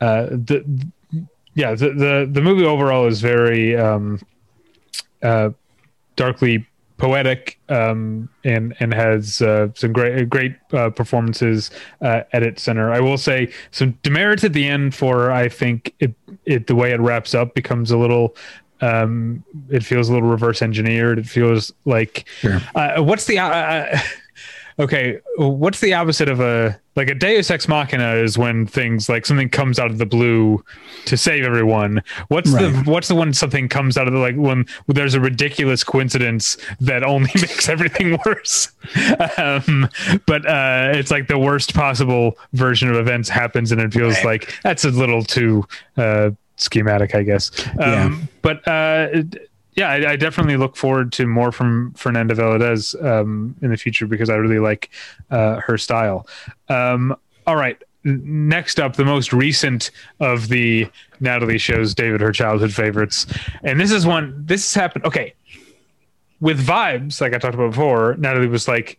uh, 0.00 0.26
the 0.26 0.64
yeah, 1.54 1.74
the, 1.74 1.90
the 1.90 2.28
the 2.30 2.40
movie 2.40 2.64
overall 2.64 3.06
is 3.06 3.20
very 3.20 3.76
um, 3.76 4.20
uh, 5.22 5.50
darkly 6.16 6.66
poetic 6.98 7.58
um, 7.68 8.28
and 8.44 8.76
and 8.80 8.92
has 8.92 9.40
uh, 9.40 9.68
some 9.74 9.92
great 9.92 10.28
great 10.28 10.56
uh, 10.72 10.90
performances 10.90 11.70
uh, 12.02 12.22
at 12.32 12.42
its 12.42 12.62
center. 12.62 12.92
I 12.92 13.00
will 13.00 13.16
say 13.16 13.50
some 13.70 13.98
demerits 14.02 14.44
at 14.44 14.52
the 14.52 14.66
end 14.66 14.94
for 14.94 15.30
I 15.30 15.48
think 15.48 15.94
it, 16.00 16.14
it 16.44 16.66
the 16.66 16.74
way 16.74 16.92
it 16.92 17.00
wraps 17.00 17.34
up 17.34 17.54
becomes 17.54 17.90
a 17.90 17.96
little 17.96 18.36
um, 18.80 19.44
it 19.70 19.84
feels 19.84 20.08
a 20.08 20.12
little 20.12 20.28
reverse 20.28 20.60
engineered. 20.60 21.18
It 21.18 21.26
feels 21.26 21.72
like 21.84 22.28
sure. 22.40 22.60
Uh, 22.74 23.02
what's 23.02 23.24
the 23.24 23.38
uh, 23.38 23.98
okay, 24.78 25.20
what's 25.36 25.80
the 25.80 25.94
opposite 25.94 26.28
of 26.28 26.40
a 26.40 26.78
like 26.96 27.08
a 27.08 27.14
Deus 27.14 27.50
ex 27.50 27.68
machina 27.68 28.14
is 28.14 28.36
when 28.36 28.66
things 28.66 29.08
like 29.08 29.24
something 29.24 29.48
comes 29.48 29.78
out 29.78 29.90
of 29.90 29.98
the 29.98 30.06
blue 30.06 30.64
to 31.04 31.16
save 31.16 31.44
everyone. 31.44 32.02
What's 32.28 32.50
right. 32.50 32.72
the 32.72 32.90
what's 32.90 33.08
the 33.08 33.14
one 33.14 33.32
something 33.32 33.68
comes 33.68 33.96
out 33.96 34.06
of 34.06 34.12
the 34.12 34.18
like 34.18 34.36
when 34.36 34.66
there's 34.86 35.14
a 35.14 35.20
ridiculous 35.20 35.84
coincidence 35.84 36.56
that 36.80 37.02
only 37.02 37.30
makes 37.34 37.68
everything 37.68 38.18
worse. 38.26 38.72
um, 39.38 39.88
but 40.26 40.46
uh, 40.46 40.92
it's 40.94 41.10
like 41.10 41.28
the 41.28 41.38
worst 41.38 41.74
possible 41.74 42.36
version 42.52 42.88
of 42.88 42.96
events 42.96 43.28
happens, 43.28 43.72
and 43.72 43.80
it 43.80 43.92
feels 43.92 44.14
right. 44.16 44.24
like 44.24 44.60
that's 44.62 44.84
a 44.84 44.90
little 44.90 45.22
too 45.22 45.66
uh, 45.96 46.30
schematic, 46.56 47.14
I 47.14 47.22
guess. 47.22 47.50
Um, 47.78 47.78
yeah. 47.78 48.18
But 48.42 48.68
uh, 48.68 49.22
yeah, 49.78 49.90
I, 49.90 50.12
I, 50.12 50.16
definitely 50.16 50.56
look 50.56 50.74
forward 50.74 51.12
to 51.12 51.26
more 51.26 51.52
from 51.52 51.92
Fernanda 51.92 52.34
Valadez 52.34 53.00
um, 53.04 53.54
in 53.62 53.70
the 53.70 53.76
future 53.76 54.08
because 54.08 54.28
I 54.28 54.34
really 54.34 54.58
like 54.58 54.90
uh, 55.30 55.60
her 55.60 55.78
style. 55.78 56.26
Um, 56.68 57.16
all 57.46 57.54
right, 57.54 57.80
next 58.02 58.80
up, 58.80 58.96
the 58.96 59.04
most 59.04 59.32
recent 59.32 59.92
of 60.18 60.48
the 60.48 60.88
Natalie 61.20 61.58
shows, 61.58 61.94
David, 61.94 62.20
her 62.20 62.32
childhood 62.32 62.74
favorites, 62.74 63.26
and 63.62 63.78
this 63.78 63.92
is 63.92 64.04
one. 64.04 64.34
This 64.44 64.74
happened. 64.74 65.04
Okay, 65.04 65.32
with 66.40 66.60
vibes, 66.60 67.20
like 67.20 67.32
I 67.32 67.38
talked 67.38 67.54
about 67.54 67.70
before, 67.70 68.16
Natalie 68.18 68.48
was 68.48 68.66
like, 68.66 68.98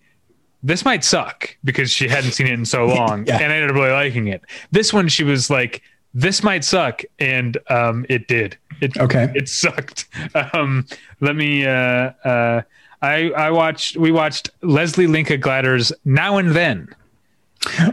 "This 0.63 0.85
might 0.85 1.03
suck" 1.03 1.57
because 1.61 1.91
she 1.91 2.07
hadn't 2.07 2.31
seen 2.31 2.47
it 2.47 2.53
in 2.53 2.63
so 2.63 2.85
long, 2.95 3.25
yeah. 3.27 3.35
and 3.35 3.51
I 3.51 3.57
ended 3.57 3.71
up 3.71 3.75
really 3.75 3.91
liking 3.91 4.27
it. 4.27 4.43
This 4.71 4.93
one, 4.93 5.09
she 5.09 5.25
was 5.25 5.49
like, 5.49 5.81
"This 6.13 6.43
might 6.43 6.63
suck," 6.63 7.03
and 7.19 7.57
um, 7.69 8.05
it 8.09 8.27
did 8.27 8.57
it, 8.81 8.97
okay. 8.97 9.31
It 9.35 9.49
sucked. 9.49 10.07
Um, 10.53 10.85
let 11.21 11.35
me. 11.35 11.65
Uh, 11.65 12.11
uh, 12.23 12.61
I 13.01 13.31
I 13.31 13.51
watched. 13.51 13.97
We 13.97 14.11
watched 14.11 14.49
Leslie 14.61 15.07
Linka 15.07 15.37
Glatter's 15.37 15.91
Now 16.05 16.37
and 16.37 16.51
Then. 16.51 16.87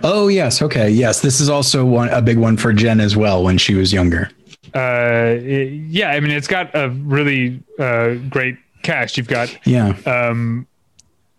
Oh 0.03 0.29
yes. 0.29 0.63
Okay. 0.63 0.91
Yes. 0.91 1.21
This 1.21 1.41
is 1.41 1.49
also 1.49 1.85
one 1.85 2.09
a 2.11 2.23
big 2.23 2.39
one 2.39 2.57
for 2.57 2.73
Jen 2.73 3.01
as 3.01 3.17
well 3.17 3.43
when 3.43 3.59
she 3.59 3.75
was 3.75 3.93
younger. 3.93 4.31
Uh, 4.75 5.37
it, 5.39 5.73
yeah. 5.89 6.11
I 6.11 6.21
mean, 6.21 6.31
it's 6.31 6.49
got 6.49 6.75
a 6.75 6.91
really 6.91 7.61
uh, 7.79 8.15
great 8.29 8.57
cast. 8.83 9.17
You've 9.17 9.29
got 9.29 9.57
yeah. 9.67 9.97
Um, 10.07 10.67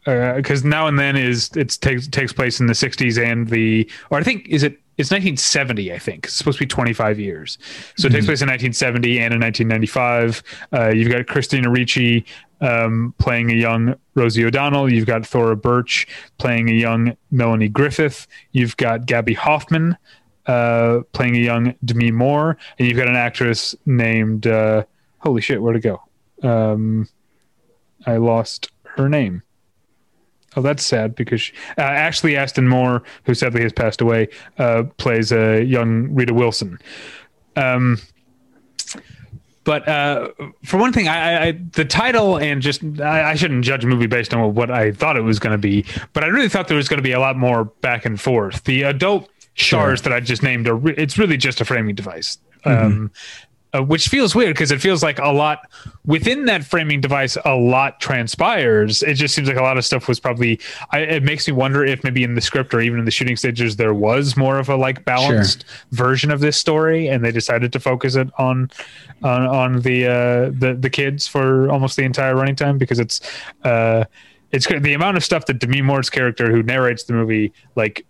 because 0.04 0.64
uh, 0.66 0.68
now 0.68 0.88
and 0.88 0.98
then 0.98 1.16
is 1.16 1.50
it 1.56 1.78
takes 1.82 2.08
takes 2.08 2.34
place 2.34 2.60
in 2.62 2.68
the 2.68 2.74
60s 2.74 3.22
and 3.22 3.50
the 3.50 3.90
or 4.10 4.18
I 4.18 4.24
think 4.24 4.48
is 4.48 4.64
it 4.64 4.80
it's 4.98 5.12
1970, 5.12 5.94
I 5.94 6.00
think. 6.00 6.26
It's 6.26 6.36
supposed 6.36 6.58
to 6.58 6.64
be 6.64 6.68
25 6.68 7.20
years. 7.20 7.60
So 7.98 8.08
it 8.08 8.12
takes 8.12 8.22
mm-hmm. 8.22 8.30
place 8.30 8.42
in 8.42 8.50
1970 8.50 9.20
and 9.20 9.34
in 9.36 9.42
1995. 9.42 10.44
Uh, 10.74 10.90
you've 10.90 11.12
got 11.12 11.28
Christina 11.28 11.70
Ricci 11.70 12.26
um, 12.62 13.14
playing 13.20 13.52
a 13.52 13.56
young 13.56 13.96
Rosie 14.16 14.44
O'Donnell. 14.44 14.92
You've 14.92 15.06
got 15.06 15.26
Thora 15.26 15.56
Birch 15.56 16.08
playing 16.40 16.70
a 16.70 16.74
young 16.74 17.16
Melanie 17.30 17.70
Griffith. 17.70 18.26
You've 18.54 18.76
got 18.78 19.06
Gaby 19.06 19.36
Hoffmann 19.36 19.98
uh, 20.48 21.02
playing 21.12 21.36
a 21.36 21.42
young 21.42 21.76
Demi 21.86 22.10
Moore. 22.12 22.58
And 22.80 22.88
you've 22.88 22.98
got 22.98 23.08
an 23.08 23.16
actress 23.16 23.76
named, 23.86 24.48
uh, 24.48 24.84
holy 25.20 25.42
shit, 25.42 25.62
where'd 25.62 25.76
it 25.76 25.82
go? 25.82 26.02
Um, 26.42 27.08
I 28.06 28.18
lost 28.18 28.72
her 28.96 29.10
name. 29.10 29.44
Oh, 30.56 30.62
that's 30.62 30.84
sad 30.84 31.14
because 31.16 31.42
she, 31.42 31.54
uh, 31.78 31.82
Ashley 31.82 32.36
Aston 32.36 32.68
Moore, 32.68 33.04
who 33.26 33.34
sadly 33.34 33.62
has 33.62 33.74
passed 33.74 34.02
away, 34.02 34.30
uh, 34.58 34.84
plays 34.98 35.32
a 35.32 35.62
young 35.64 36.14
Rita 36.14 36.34
Wilson. 36.34 36.80
Um, 37.56 38.00
but 39.68 39.88
uh, 39.88 40.30
for 40.64 40.78
one 40.78 40.94
thing, 40.94 41.10
I, 41.10 41.48
I 41.48 41.52
the 41.74 41.84
title 41.84 42.38
and 42.38 42.62
just 42.62 42.82
I, 43.02 43.32
I, 43.32 43.36
shouldn't 43.36 43.66
judge 43.66 43.84
a 43.84 43.88
movie 43.88 44.08
based 44.08 44.34
on 44.34 44.56
what 44.56 44.72
I 44.72 44.94
thought 44.94 45.18
it 45.18 45.24
was 45.24 45.40
going 45.40 45.52
to 45.52 45.58
be, 45.58 45.86
but 46.14 46.24
I 46.24 46.28
really 46.28 46.48
thought 46.48 46.70
there 46.70 46.78
was 46.78 46.88
going 46.88 47.00
to 47.00 47.04
be 47.04 47.12
a 47.12 47.20
lot 47.20 47.36
more 47.36 47.66
back 47.66 48.06
and 48.06 48.20
forth. 48.20 48.64
The 48.64 48.84
adult 48.84 49.30
sure. 49.56 49.80
stars 49.80 50.04
that 50.04 50.14
I 50.14 50.22
just 50.22 50.42
named 50.42 50.70
are 50.70 50.76
re- 50.76 50.96
it's 50.96 51.18
really 51.18 51.36
just 51.36 51.60
a 51.60 51.66
framing 51.66 51.96
device. 51.96 52.38
Mm-hmm. 52.66 52.86
Um, 52.86 53.12
uh, 53.78 53.82
which 53.84 54.08
feels 54.08 54.34
weird 54.34 54.54
because 54.54 54.72
it 54.72 54.82
feels 54.82 55.04
like 55.04 55.20
a 55.20 55.28
lot 55.28 55.70
within 56.06 56.46
that 56.46 56.64
framing 56.64 57.02
device 57.02 57.38
a 57.46 57.56
lot 57.56 58.00
transpires 58.00 59.04
it 59.04 59.16
just 59.16 59.36
seems 59.36 59.48
like 59.48 59.58
a 59.58 59.62
lot 59.62 59.78
of 59.78 59.86
stuff 59.86 60.08
was 60.08 60.20
probably 60.20 60.60
I, 60.92 61.00
it 61.00 61.24
makes 61.24 61.48
me 61.48 61.54
wonder 61.54 61.86
if 61.86 62.04
maybe 62.04 62.24
in 62.24 62.36
the 62.36 62.42
script 62.42 62.74
or 62.74 62.82
even 62.82 63.00
in 63.00 63.06
the 63.06 63.12
shooting 63.12 63.36
stages 63.36 63.76
there 63.76 63.94
was 63.94 64.38
more 64.38 64.58
of 64.58 64.70
a 64.70 64.76
like 64.76 65.06
balanced 65.06 65.66
sure. 65.68 65.78
version 65.92 66.32
of 66.32 66.40
this 66.40 66.58
story 66.58 67.08
and 67.08 67.24
they 67.24 67.32
decided 67.32 67.72
to 67.74 67.80
focus 67.80 68.16
it 68.16 68.30
on 68.38 68.72
on, 69.24 69.46
on 69.46 69.82
the 69.82 70.06
uh 70.06 70.52
the 70.58 70.78
the 70.80 70.90
kids 70.90 71.28
for 71.28 71.70
almost 71.70 71.98
the 71.98 72.04
entire 72.04 72.36
running 72.36 72.56
time 72.56 72.78
because 72.78 73.00
it's 73.00 73.22
uh 73.64 74.04
it's 74.52 74.66
the 74.66 74.94
amount 74.94 75.18
of 75.18 75.24
stuff 75.24 75.46
that 75.48 75.60
Demi 75.60 75.82
Moore's 75.82 76.10
character 76.10 76.50
who 76.52 76.64
narrates 76.64 77.04
the 77.04 77.14
movie 77.14 77.52
like 77.76 78.06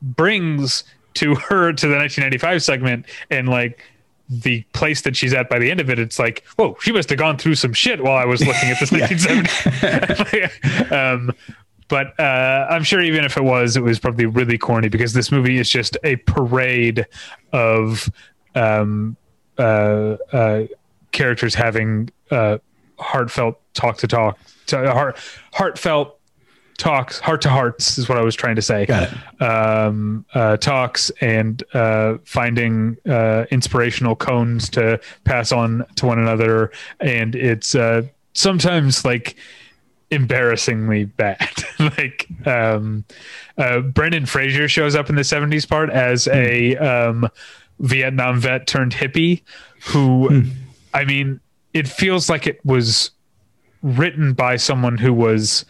brings 0.00 0.84
to 1.14 1.34
her 1.34 1.72
to 1.72 1.86
the 1.86 1.96
1995 1.96 2.62
segment 2.62 3.06
and 3.30 3.48
like 3.48 3.82
the 4.28 4.62
place 4.72 5.02
that 5.02 5.16
she's 5.16 5.32
at 5.32 5.48
by 5.48 5.58
the 5.58 5.70
end 5.70 5.80
of 5.80 5.90
it, 5.90 5.98
it's 5.98 6.18
like, 6.18 6.44
whoa, 6.56 6.76
she 6.80 6.92
must 6.92 7.08
have 7.10 7.18
gone 7.18 7.38
through 7.38 7.54
some 7.54 7.72
shit 7.72 8.02
while 8.02 8.16
I 8.16 8.24
was 8.24 8.44
looking 8.44 8.70
at 8.70 8.80
this 8.80 8.92
1970. 8.92 10.90
um, 10.94 11.32
but 11.88 12.18
uh, 12.18 12.66
I'm 12.68 12.82
sure 12.82 13.00
even 13.00 13.24
if 13.24 13.36
it 13.36 13.44
was, 13.44 13.76
it 13.76 13.82
was 13.82 13.98
probably 13.98 14.26
really 14.26 14.58
corny 14.58 14.88
because 14.88 15.12
this 15.12 15.30
movie 15.30 15.58
is 15.58 15.70
just 15.70 15.96
a 16.02 16.16
parade 16.16 17.06
of 17.52 18.10
um, 18.54 19.16
uh, 19.58 20.16
uh, 20.32 20.64
characters 21.12 21.54
having 21.54 22.10
uh, 22.30 22.58
heartfelt 22.98 23.60
talk 23.74 23.98
to 23.98 24.08
talk, 24.08 24.38
to 24.66 24.92
heart, 24.92 25.16
heartfelt 25.52 26.15
talks 26.76 27.18
heart 27.18 27.42
to 27.42 27.48
hearts 27.48 27.98
is 27.98 28.08
what 28.08 28.18
I 28.18 28.22
was 28.22 28.34
trying 28.34 28.56
to 28.56 28.62
say. 28.62 28.86
Got 28.86 29.12
it. 29.12 29.42
Um, 29.42 30.24
uh, 30.34 30.56
talks 30.56 31.10
and 31.20 31.62
uh, 31.74 32.18
finding 32.24 32.96
uh, 33.08 33.46
inspirational 33.50 34.16
cones 34.16 34.68
to 34.70 35.00
pass 35.24 35.52
on 35.52 35.84
to 35.96 36.06
one 36.06 36.18
another, 36.18 36.72
and 37.00 37.34
it's 37.34 37.74
uh, 37.74 38.02
sometimes 38.34 39.04
like 39.04 39.36
embarrassingly 40.10 41.04
bad. 41.04 41.50
like 41.78 42.28
um, 42.46 43.04
uh, 43.58 43.80
Brendan 43.80 44.26
Fraser 44.26 44.68
shows 44.68 44.94
up 44.94 45.08
in 45.08 45.16
the 45.16 45.22
'70s 45.22 45.68
part 45.68 45.90
as 45.90 46.28
a 46.28 46.76
um, 46.76 47.28
Vietnam 47.80 48.40
vet 48.40 48.66
turned 48.66 48.92
hippie, 48.92 49.42
who, 49.86 50.28
hmm. 50.28 50.50
I 50.94 51.04
mean, 51.04 51.40
it 51.74 51.88
feels 51.88 52.30
like 52.30 52.46
it 52.46 52.64
was 52.64 53.10
written 53.86 54.32
by 54.32 54.56
someone 54.56 54.98
who 54.98 55.14
was 55.14 55.64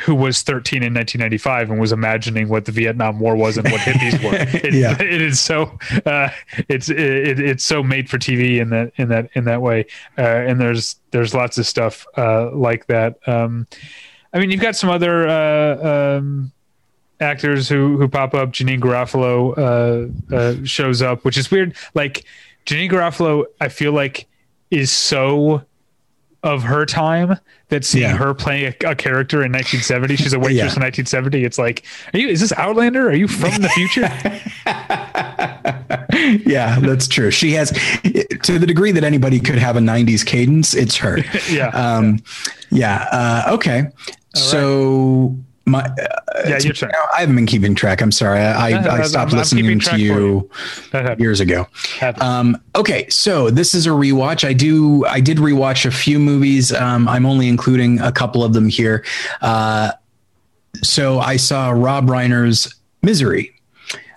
who 0.00 0.14
was 0.14 0.42
13 0.42 0.82
in 0.82 0.92
1995 0.92 1.70
and 1.70 1.80
was 1.80 1.90
imagining 1.90 2.50
what 2.50 2.66
the 2.66 2.72
Vietnam 2.72 3.18
War 3.18 3.34
was 3.34 3.56
and 3.56 3.66
what 3.72 3.80
hippies 3.80 4.22
were. 4.22 4.30
It, 4.60 4.74
yeah. 4.74 4.92
it 5.00 5.22
is 5.22 5.40
so 5.40 5.78
uh, 6.04 6.28
it's 6.68 6.90
it, 6.90 7.40
it's 7.40 7.64
so 7.64 7.82
made 7.82 8.10
for 8.10 8.18
TV 8.18 8.60
in 8.60 8.68
that 8.70 8.92
in 8.96 9.08
that 9.08 9.30
in 9.34 9.44
that 9.44 9.62
way. 9.62 9.86
Uh, 10.18 10.22
and 10.22 10.60
there's 10.60 10.96
there's 11.12 11.34
lots 11.34 11.56
of 11.56 11.66
stuff 11.66 12.06
uh, 12.18 12.50
like 12.54 12.86
that. 12.86 13.16
Um, 13.26 13.66
I 14.34 14.38
mean, 14.38 14.50
you've 14.50 14.60
got 14.60 14.76
some 14.76 14.90
other 14.90 15.26
uh, 15.26 16.18
um, 16.18 16.52
actors 17.20 17.70
who 17.70 17.96
who 17.96 18.06
pop 18.06 18.34
up. 18.34 18.50
Janeane 18.50 18.80
Garofalo 18.80 19.56
uh, 19.56 20.36
uh, 20.36 20.64
shows 20.64 21.00
up, 21.00 21.24
which 21.24 21.38
is 21.38 21.50
weird. 21.50 21.74
Like 21.94 22.24
Janeane 22.66 22.90
Garofalo, 22.90 23.46
I 23.62 23.70
feel 23.70 23.92
like 23.92 24.28
is 24.70 24.92
so 24.92 25.64
of 26.42 26.62
her 26.62 26.86
time 26.86 27.38
that 27.68 27.84
seeing 27.84 28.04
yeah. 28.04 28.16
her 28.16 28.32
playing 28.32 28.74
a, 28.82 28.90
a, 28.90 28.94
character 28.94 29.44
in 29.44 29.52
1970 29.52 30.16
she's 30.16 30.32
a 30.32 30.38
waitress 30.38 30.56
yeah. 30.56 30.62
in 30.62 30.82
1970 30.82 31.44
it's 31.44 31.58
like 31.58 31.84
are 32.14 32.18
you 32.18 32.28
is 32.28 32.40
this 32.40 32.52
outlander 32.52 33.08
are 33.08 33.14
you 33.14 33.28
from 33.28 33.60
the 33.60 33.68
future 33.70 34.00
yeah 36.48 36.78
that's 36.80 37.06
true 37.06 37.30
she 37.30 37.52
has 37.52 37.70
to 38.42 38.58
the 38.58 38.66
degree 38.66 38.90
that 38.90 39.04
anybody 39.04 39.38
could 39.38 39.58
have 39.58 39.76
a 39.76 39.80
90s 39.80 40.24
cadence 40.24 40.74
it's 40.74 40.96
her 40.96 41.18
yeah 41.50 41.68
um 41.68 42.22
yeah, 42.70 43.06
yeah. 43.12 43.12
Uh, 43.12 43.54
okay 43.54 43.88
so 44.34 45.36
my 45.70 45.82
uh, 45.82 46.42
yeah, 46.46 46.58
your 46.58 46.72
turn. 46.72 46.92
I 47.16 47.20
haven't 47.20 47.36
been 47.36 47.46
keeping 47.46 47.74
track. 47.74 48.00
I'm 48.00 48.12
sorry. 48.12 48.40
I, 48.40 48.70
I, 48.70 48.98
I 48.98 49.02
stopped 49.02 49.32
I'm, 49.32 49.38
listening 49.38 49.66
I'm 49.70 49.80
to 49.80 49.98
you, 49.98 50.50
you 50.92 51.16
years 51.18 51.40
ago. 51.40 51.66
Um, 52.20 52.60
okay, 52.76 53.08
so 53.08 53.50
this 53.50 53.74
is 53.74 53.86
a 53.86 53.90
rewatch. 53.90 54.46
I 54.46 54.52
do. 54.52 55.04
I 55.06 55.20
did 55.20 55.38
rewatch 55.38 55.86
a 55.86 55.90
few 55.90 56.18
movies. 56.18 56.72
Um, 56.72 57.08
I'm 57.08 57.26
only 57.26 57.48
including 57.48 58.00
a 58.00 58.12
couple 58.12 58.44
of 58.44 58.52
them 58.52 58.68
here. 58.68 59.04
Uh, 59.40 59.92
so 60.82 61.18
I 61.18 61.36
saw 61.36 61.70
Rob 61.70 62.06
Reiner's 62.06 62.74
Misery. 63.02 63.52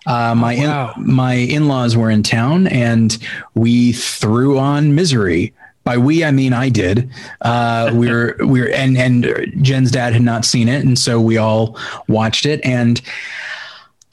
Uh, 0.06 0.36
my 0.36 0.58
oh, 0.58 0.68
wow. 0.68 0.94
in, 0.98 1.14
my 1.14 1.34
in-laws 1.34 1.96
were 1.96 2.10
in 2.10 2.24
town, 2.24 2.68
and 2.68 3.18
we 3.54 3.94
threw 3.94 4.58
on 4.60 4.96
Misery 4.96 5.54
by 5.84 5.98
we 5.98 6.24
I 6.24 6.32
mean 6.32 6.54
I 6.54 6.70
did. 6.70 7.10
Uh, 7.42 7.92
we 7.94 8.10
are 8.10 8.36
we 8.46 8.62
are 8.62 8.70
and 8.70 8.98
and 8.98 9.54
Jen's 9.62 9.92
dad 9.92 10.14
had 10.14 10.22
not 10.22 10.46
seen 10.46 10.68
it, 10.68 10.86
and 10.86 10.98
so 10.98 11.20
we 11.20 11.38
all 11.38 11.78
watched 12.08 12.46
it. 12.46 12.62
And 12.64 13.02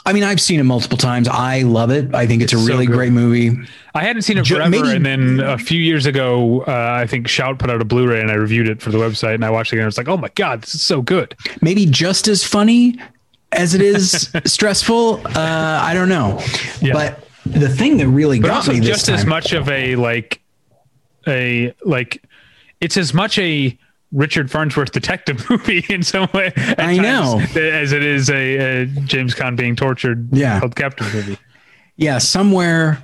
I 0.06 0.12
mean, 0.12 0.24
I've 0.24 0.40
seen 0.40 0.58
it 0.58 0.64
multiple 0.64 0.96
times. 0.96 1.28
I 1.28 1.62
love 1.62 1.90
it. 1.90 2.14
I 2.14 2.26
think 2.26 2.42
it's, 2.42 2.52
it's 2.52 2.62
a 2.62 2.66
really 2.66 2.86
so 2.86 2.92
great 2.92 3.12
movie. 3.12 3.56
I 3.94 4.02
hadn't 4.02 4.22
seen 4.22 4.38
it 4.38 4.46
forever, 4.46 4.70
Maybe, 4.70 4.90
and 4.90 5.04
then 5.04 5.40
a 5.40 5.58
few 5.58 5.80
years 5.80 6.06
ago, 6.06 6.62
uh, 6.62 6.94
I 6.98 7.06
think 7.06 7.28
Shout 7.28 7.58
put 7.58 7.70
out 7.70 7.82
a 7.82 7.84
Blu-ray, 7.84 8.20
and 8.20 8.30
I 8.30 8.34
reviewed 8.34 8.68
it 8.68 8.80
for 8.80 8.90
the 8.90 8.98
website, 8.98 9.34
and 9.34 9.44
I 9.44 9.50
watched 9.50 9.72
it 9.72 9.76
again. 9.76 9.86
was 9.86 9.98
like, 9.98 10.08
oh 10.08 10.16
my 10.16 10.30
god, 10.34 10.62
this 10.62 10.74
is 10.74 10.82
so 10.82 11.02
good. 11.02 11.36
Maybe 11.60 11.86
just 11.86 12.28
as 12.28 12.42
funny 12.42 12.98
as 13.52 13.74
it 13.74 13.82
is 13.82 14.30
stressful. 14.46 15.20
Uh, 15.26 15.80
I 15.82 15.92
don't 15.92 16.08
know, 16.08 16.40
yeah. 16.80 16.92
but 16.92 17.28
the 17.44 17.68
thing 17.68 17.98
that 17.98 18.08
really 18.08 18.40
but 18.40 18.48
got 18.48 18.68
me 18.68 18.80
just 18.80 19.06
time, 19.06 19.16
as 19.16 19.26
much 19.26 19.52
of 19.52 19.68
a 19.68 19.96
like 19.96 20.40
a 21.26 21.74
like 21.84 22.22
it's 22.80 22.96
as 22.96 23.12
much 23.12 23.38
a 23.38 23.76
Richard 24.12 24.50
Farnsworth 24.50 24.92
detective 24.92 25.44
movie 25.50 25.84
in 25.88 26.02
some 26.02 26.28
way. 26.34 26.52
I 26.56 26.96
know, 26.96 27.40
as 27.40 27.92
it 27.92 28.02
is 28.02 28.30
a, 28.30 28.82
a, 28.82 28.86
James 28.86 29.34
Caan 29.34 29.56
being 29.56 29.76
tortured, 29.76 30.28
yeah, 30.32 30.58
held 30.58 30.76
captive 30.76 31.12
movie. 31.14 31.38
Yeah, 31.96 32.18
somewhere, 32.18 33.02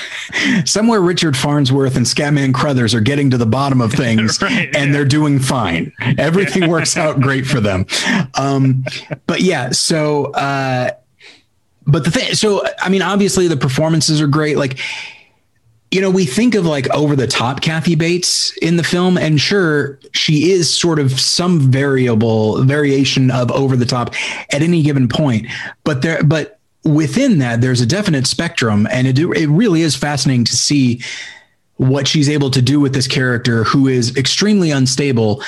somewhere 0.64 1.00
Richard 1.00 1.36
Farnsworth 1.36 1.96
and 1.96 2.06
Scatman 2.06 2.54
Crothers 2.54 2.94
are 2.94 3.00
getting 3.00 3.30
to 3.30 3.36
the 3.36 3.46
bottom 3.46 3.80
of 3.80 3.92
things, 3.94 4.40
right, 4.40 4.74
and 4.74 4.86
yeah. 4.86 4.92
they're 4.92 5.04
doing 5.04 5.38
fine. 5.38 5.92
Everything 6.16 6.68
works 6.68 6.96
out 6.96 7.20
great 7.20 7.46
for 7.46 7.60
them. 7.60 7.86
Um, 8.34 8.84
but 9.26 9.40
yeah, 9.40 9.70
so. 9.70 10.26
Uh, 10.32 10.90
but 11.90 12.04
the 12.04 12.10
thing, 12.10 12.34
so 12.34 12.62
I 12.78 12.90
mean, 12.90 13.00
obviously 13.00 13.48
the 13.48 13.56
performances 13.56 14.20
are 14.20 14.26
great. 14.26 14.58
Like 14.58 14.78
you 15.90 16.02
know, 16.02 16.10
we 16.10 16.26
think 16.26 16.54
of 16.54 16.66
like 16.66 16.88
over 16.90 17.16
the 17.16 17.26
top 17.26 17.62
Kathy 17.62 17.94
Bates 17.94 18.54
in 18.58 18.76
the 18.76 18.82
film, 18.82 19.16
and 19.16 19.40
sure, 19.40 19.98
she 20.12 20.50
is 20.50 20.68
sort 20.68 20.98
of 20.98 21.18
some 21.18 21.60
variable 21.60 22.62
variation 22.64 23.30
of 23.30 23.50
over 23.50 23.74
the 23.74 23.86
top 23.86 24.14
at 24.52 24.62
any 24.62 24.82
given 24.82 25.08
point. 25.08 25.46
But 25.84 26.02
there, 26.02 26.22
but 26.22 26.58
within 26.84 27.38
that, 27.38 27.60
there's 27.62 27.80
a 27.80 27.86
definite 27.86 28.26
spectrum, 28.26 28.86
and 28.90 29.06
it 29.06 29.18
it 29.18 29.48
really 29.48 29.80
is 29.80 29.96
fascinating 29.96 30.44
to 30.44 30.56
see 30.56 31.00
what 31.76 32.06
she's 32.06 32.28
able 32.28 32.50
to 32.50 32.60
do 32.60 32.80
with 32.80 32.92
this 32.92 33.06
character 33.06 33.64
who 33.64 33.88
is 33.88 34.14
extremely 34.16 34.70
unstable, 34.70 35.42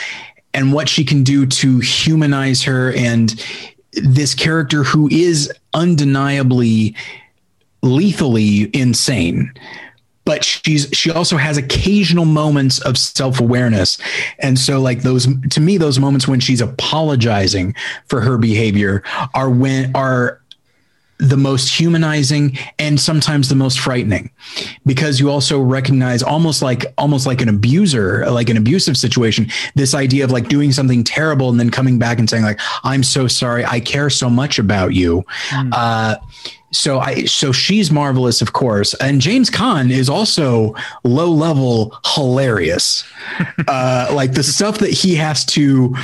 and 0.55 0.73
what 0.73 0.89
she 0.89 1.05
can 1.05 1.23
do 1.23 1.45
to 1.45 1.81
humanize 1.81 2.63
her 2.63 2.95
and 2.95 3.45
this 3.93 4.35
character 4.35 4.85
who 4.85 5.09
is 5.11 5.53
undeniably 5.75 6.95
lethally 7.83 8.71
insane 8.75 9.53
but 10.31 10.45
she's 10.45 10.89
she 10.93 11.11
also 11.11 11.37
has 11.37 11.57
occasional 11.57 12.25
moments 12.25 12.79
of 12.83 12.97
self-awareness. 12.97 13.99
And 14.39 14.57
so 14.57 14.81
like 14.81 15.03
those 15.03 15.27
to 15.51 15.61
me 15.61 15.77
those 15.77 15.99
moments 15.99 16.29
when 16.29 16.39
she's 16.39 16.61
apologizing 16.61 17.75
for 18.07 18.21
her 18.21 18.39
behavior 18.39 19.03
are 19.35 19.51
when 19.51 19.91
are 19.97 20.41
the 21.19 21.37
most 21.37 21.69
humanizing 21.69 22.57
and 22.79 23.01
sometimes 23.01 23.49
the 23.49 23.57
most 23.57 23.81
frightening. 23.81 24.31
Because 24.87 25.19
you 25.19 25.31
also 25.31 25.61
recognize 25.61 26.23
almost 26.23 26.63
like 26.63 26.85
almost 26.97 27.27
like 27.27 27.41
an 27.41 27.49
abuser 27.49 28.25
like 28.31 28.51
an 28.51 28.57
abusive 28.57 28.97
situation 28.97 29.49
this 29.75 29.97
idea 29.97 30.23
of 30.23 30.31
like 30.31 30.47
doing 30.47 30.71
something 30.71 31.03
terrible 31.03 31.51
and 31.51 31.59
then 31.59 31.71
coming 31.71 31.99
back 31.99 32.21
and 32.21 32.31
saying 32.31 32.45
like 32.45 32.61
i'm 32.85 33.03
so 33.03 33.27
sorry. 33.27 33.65
I 33.65 33.81
care 33.81 34.11
so 34.11 34.31
much 34.31 34.61
about 34.61 34.95
you. 34.95 35.25
Mm. 35.49 35.71
uh, 35.73 36.17
so 36.73 37.01
I 37.01 37.25
so 37.25 37.53
she's 37.53 37.91
marvelous, 37.91 38.41
of 38.43 38.53
course, 38.53 38.95
and 38.95 39.21
James 39.21 39.51
Caan 39.51 39.91
is 39.91 40.09
also 40.09 40.75
low 41.05 41.31
level 41.31 41.97
hilarious. 42.15 43.05
uh, 43.69 44.11
like 44.13 44.33
the 44.33 44.43
stuff 44.43 44.79
that 44.79 44.91
he 44.91 45.15
has 45.17 45.45
to 45.47 45.95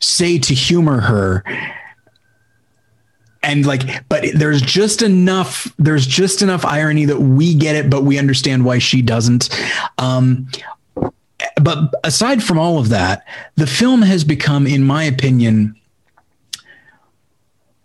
say 0.00 0.38
to 0.38 0.54
humor 0.54 1.00
her 1.00 1.42
and 3.46 3.64
like 3.64 4.06
but 4.08 4.24
there's 4.34 4.60
just 4.60 5.02
enough 5.02 5.72
there's 5.78 6.06
just 6.06 6.42
enough 6.42 6.64
irony 6.64 7.04
that 7.04 7.20
we 7.20 7.54
get 7.54 7.76
it 7.76 7.88
but 7.88 8.02
we 8.02 8.18
understand 8.18 8.64
why 8.64 8.78
she 8.78 9.00
doesn't 9.00 9.48
um 9.98 10.48
but 11.62 11.94
aside 12.04 12.42
from 12.42 12.58
all 12.58 12.78
of 12.78 12.88
that 12.90 13.24
the 13.54 13.66
film 13.66 14.02
has 14.02 14.24
become 14.24 14.66
in 14.66 14.82
my 14.82 15.04
opinion 15.04 15.74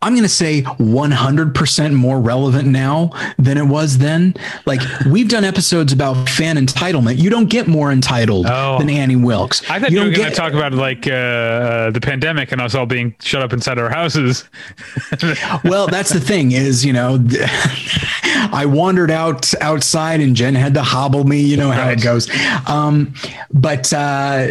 I'm 0.04 0.14
going 0.14 0.24
to 0.24 0.30
say 0.30 0.64
100% 0.64 1.94
more 1.94 2.20
relevant 2.20 2.68
now 2.68 3.12
than 3.38 3.58
it 3.58 3.66
was 3.66 4.00
then. 4.00 4.34
Like 4.66 4.82
we've 5.06 5.30
done 5.30 5.44
episodes 5.44 5.94
about 5.94 6.28
fan 6.28 6.58
entitlement. 6.58 7.20
You 7.20 7.30
don't 7.30 7.46
get 7.50 7.68
more 7.68 7.92
entitled 7.92 8.48
Oh. 8.50 8.80
than 8.80 8.90
Annie 8.90 9.16
Wilkes. 9.16 9.62
I 9.70 9.80
thought 9.80 9.92
you 9.92 10.00
you, 10.00 10.06
were 10.06 10.12
don't 10.12 10.18
going 10.22 10.30
to 10.32 10.36
talk 10.36 10.54
about 10.54 10.74
like 10.74 11.06
uh, 11.08 11.12
uh, 11.12 11.92
the 11.92 12.02
pandemic 12.02 12.52
and 12.52 12.60
us 12.60 12.74
all 12.74 12.88
being 12.88 13.16
shut 13.22 13.44
up 13.44 13.54
inside 13.54 13.78
our 13.78 13.90
houses. 13.92 14.44
well, 15.64 15.86
that's 15.88 16.10
the 16.12 16.20
thing 16.20 16.52
is, 16.54 16.84
you 16.84 16.94
know, 16.94 17.20
I 18.54 18.66
wandered 18.66 19.12
out 19.12 19.54
outside 19.62 20.20
and 20.20 20.36
Jen 20.36 20.56
had 20.56 20.74
to 20.74 20.82
hobble 20.84 21.26
me, 21.26 21.42
you 21.42 21.58
know 21.58 21.70
how 21.70 21.82
Right. 21.88 22.00
it 22.00 22.04
goes. 22.04 22.28
Um, 22.68 23.14
but, 23.52 23.92
uh, 23.94 24.48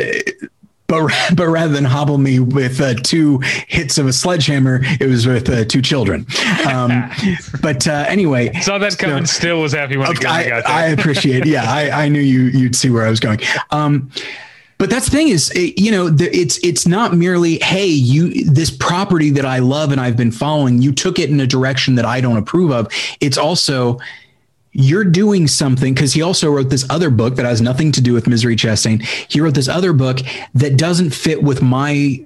but, 0.90 1.10
but 1.36 1.46
rather 1.46 1.72
than 1.72 1.84
hobble 1.84 2.18
me 2.18 2.40
with 2.40 2.80
uh, 2.80 2.94
two 2.94 3.38
hits 3.68 3.96
of 3.96 4.06
a 4.08 4.12
sledgehammer, 4.12 4.80
it 4.82 5.08
was 5.08 5.26
with 5.26 5.48
uh, 5.48 5.64
two 5.64 5.80
children. 5.80 6.26
Um, 6.68 7.08
but 7.62 7.86
uh, 7.86 8.04
anyway, 8.08 8.52
Saw 8.60 8.78
that 8.78 8.98
coming. 8.98 9.24
So- 9.24 9.38
still 9.40 9.60
was 9.62 9.72
happy 9.72 9.96
when 9.96 10.08
I 10.08 10.10
Okay, 10.10 10.22
got 10.22 10.32
I, 10.34 10.42
there. 10.42 10.62
I 10.66 10.86
appreciate. 10.88 11.46
Yeah, 11.46 11.64
I, 11.64 12.04
I 12.04 12.08
knew 12.08 12.20
you 12.20 12.42
you'd 12.46 12.74
see 12.74 12.90
where 12.90 13.06
I 13.06 13.10
was 13.10 13.20
going. 13.20 13.40
Um, 13.70 14.10
but 14.78 14.90
that's 14.90 15.04
the 15.06 15.10
thing 15.12 15.28
is, 15.28 15.50
it, 15.52 15.78
you 15.80 15.90
know, 15.90 16.08
the, 16.10 16.34
it's 16.36 16.58
it's 16.64 16.86
not 16.86 17.14
merely 17.14 17.58
hey, 17.58 17.86
you 17.86 18.44
this 18.50 18.70
property 18.70 19.30
that 19.30 19.44
I 19.44 19.58
love 19.58 19.92
and 19.92 20.00
I've 20.00 20.16
been 20.16 20.32
following, 20.32 20.82
you 20.82 20.92
took 20.92 21.18
it 21.18 21.30
in 21.30 21.38
a 21.38 21.46
direction 21.46 21.94
that 21.96 22.04
I 22.04 22.20
don't 22.20 22.36
approve 22.36 22.72
of. 22.72 22.88
It's 23.20 23.38
also 23.38 24.00
you're 24.72 25.04
doing 25.04 25.46
something 25.48 25.94
because 25.94 26.12
he 26.12 26.22
also 26.22 26.50
wrote 26.50 26.70
this 26.70 26.88
other 26.88 27.10
book 27.10 27.36
that 27.36 27.44
has 27.44 27.60
nothing 27.60 27.92
to 27.92 28.00
do 28.00 28.12
with 28.12 28.26
Misery 28.26 28.56
Chastain. 28.56 29.02
He 29.28 29.40
wrote 29.40 29.54
this 29.54 29.68
other 29.68 29.92
book 29.92 30.20
that 30.54 30.76
doesn't 30.76 31.10
fit 31.10 31.42
with 31.42 31.60
my 31.60 32.24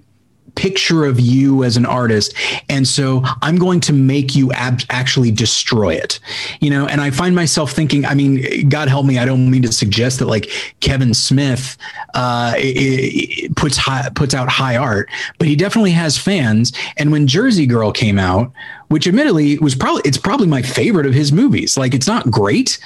picture 0.55 1.05
of 1.05 1.19
you 1.21 1.65
as 1.65 1.77
an 1.77 1.87
artist. 1.87 2.35
And 2.69 2.87
so 2.87 3.23
i'm 3.43 3.57
going 3.57 3.81
to 3.81 3.93
make 3.93 4.35
you 4.35 4.53
ab- 4.53 4.83
actually 4.91 5.31
destroy 5.31 5.95
it 5.95 6.21
you 6.61 6.71
know? 6.71 6.87
And 6.87 7.01
i 7.01 7.11
find 7.11 7.35
myself 7.35 7.73
thinking 7.73 8.05
i 8.05 8.15
mean 8.15 8.69
god 8.69 8.89
help 8.89 9.07
me 9.07 9.19
i 9.19 9.25
don't 9.25 9.51
mean 9.51 9.63
to 9.63 9.73
suggest 9.73 10.19
that 10.19 10.27
like 10.27 10.51
kevin 10.81 11.15
smith 11.15 11.77
uh 12.15 12.53
i- 12.57 12.75
i- 12.79 13.49
puts 13.57 13.77
high, 13.77 14.09
puts 14.15 14.35
out 14.35 14.49
high 14.49 14.77
art 14.77 15.09
but 15.39 15.49
he 15.49 15.57
definitely 15.57 15.93
has 15.93 16.17
fans. 16.19 16.73
And 16.97 17.11
when 17.13 17.27
jersey 17.27 17.67
girl 17.67 17.93
came 17.93 18.19
out 18.19 18.53
which 18.89 19.07
admittedly 19.07 19.59
was 19.59 19.75
probably 19.75 20.03
it's 20.05 20.19
probably 20.19 20.47
my 20.47 20.63
favorite 20.63 21.07
of 21.07 21.15
his 21.15 21.33
movies 21.33 21.77
like 21.77 21.95
it's 21.95 22.07
not 22.07 22.31
great 22.31 22.79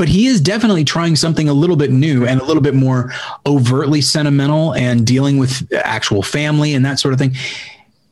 but 0.00 0.08
he 0.08 0.28
is 0.28 0.40
definitely 0.40 0.82
trying 0.82 1.14
something 1.14 1.46
a 1.46 1.52
little 1.52 1.76
bit 1.76 1.90
new 1.90 2.24
and 2.24 2.40
a 2.40 2.44
little 2.46 2.62
bit 2.62 2.74
more 2.74 3.12
overtly 3.44 4.00
sentimental 4.00 4.72
and 4.72 5.06
dealing 5.06 5.36
with 5.36 5.70
actual 5.74 6.22
family 6.22 6.72
and 6.72 6.86
that 6.86 6.98
sort 6.98 7.12
of 7.12 7.20
thing. 7.20 7.36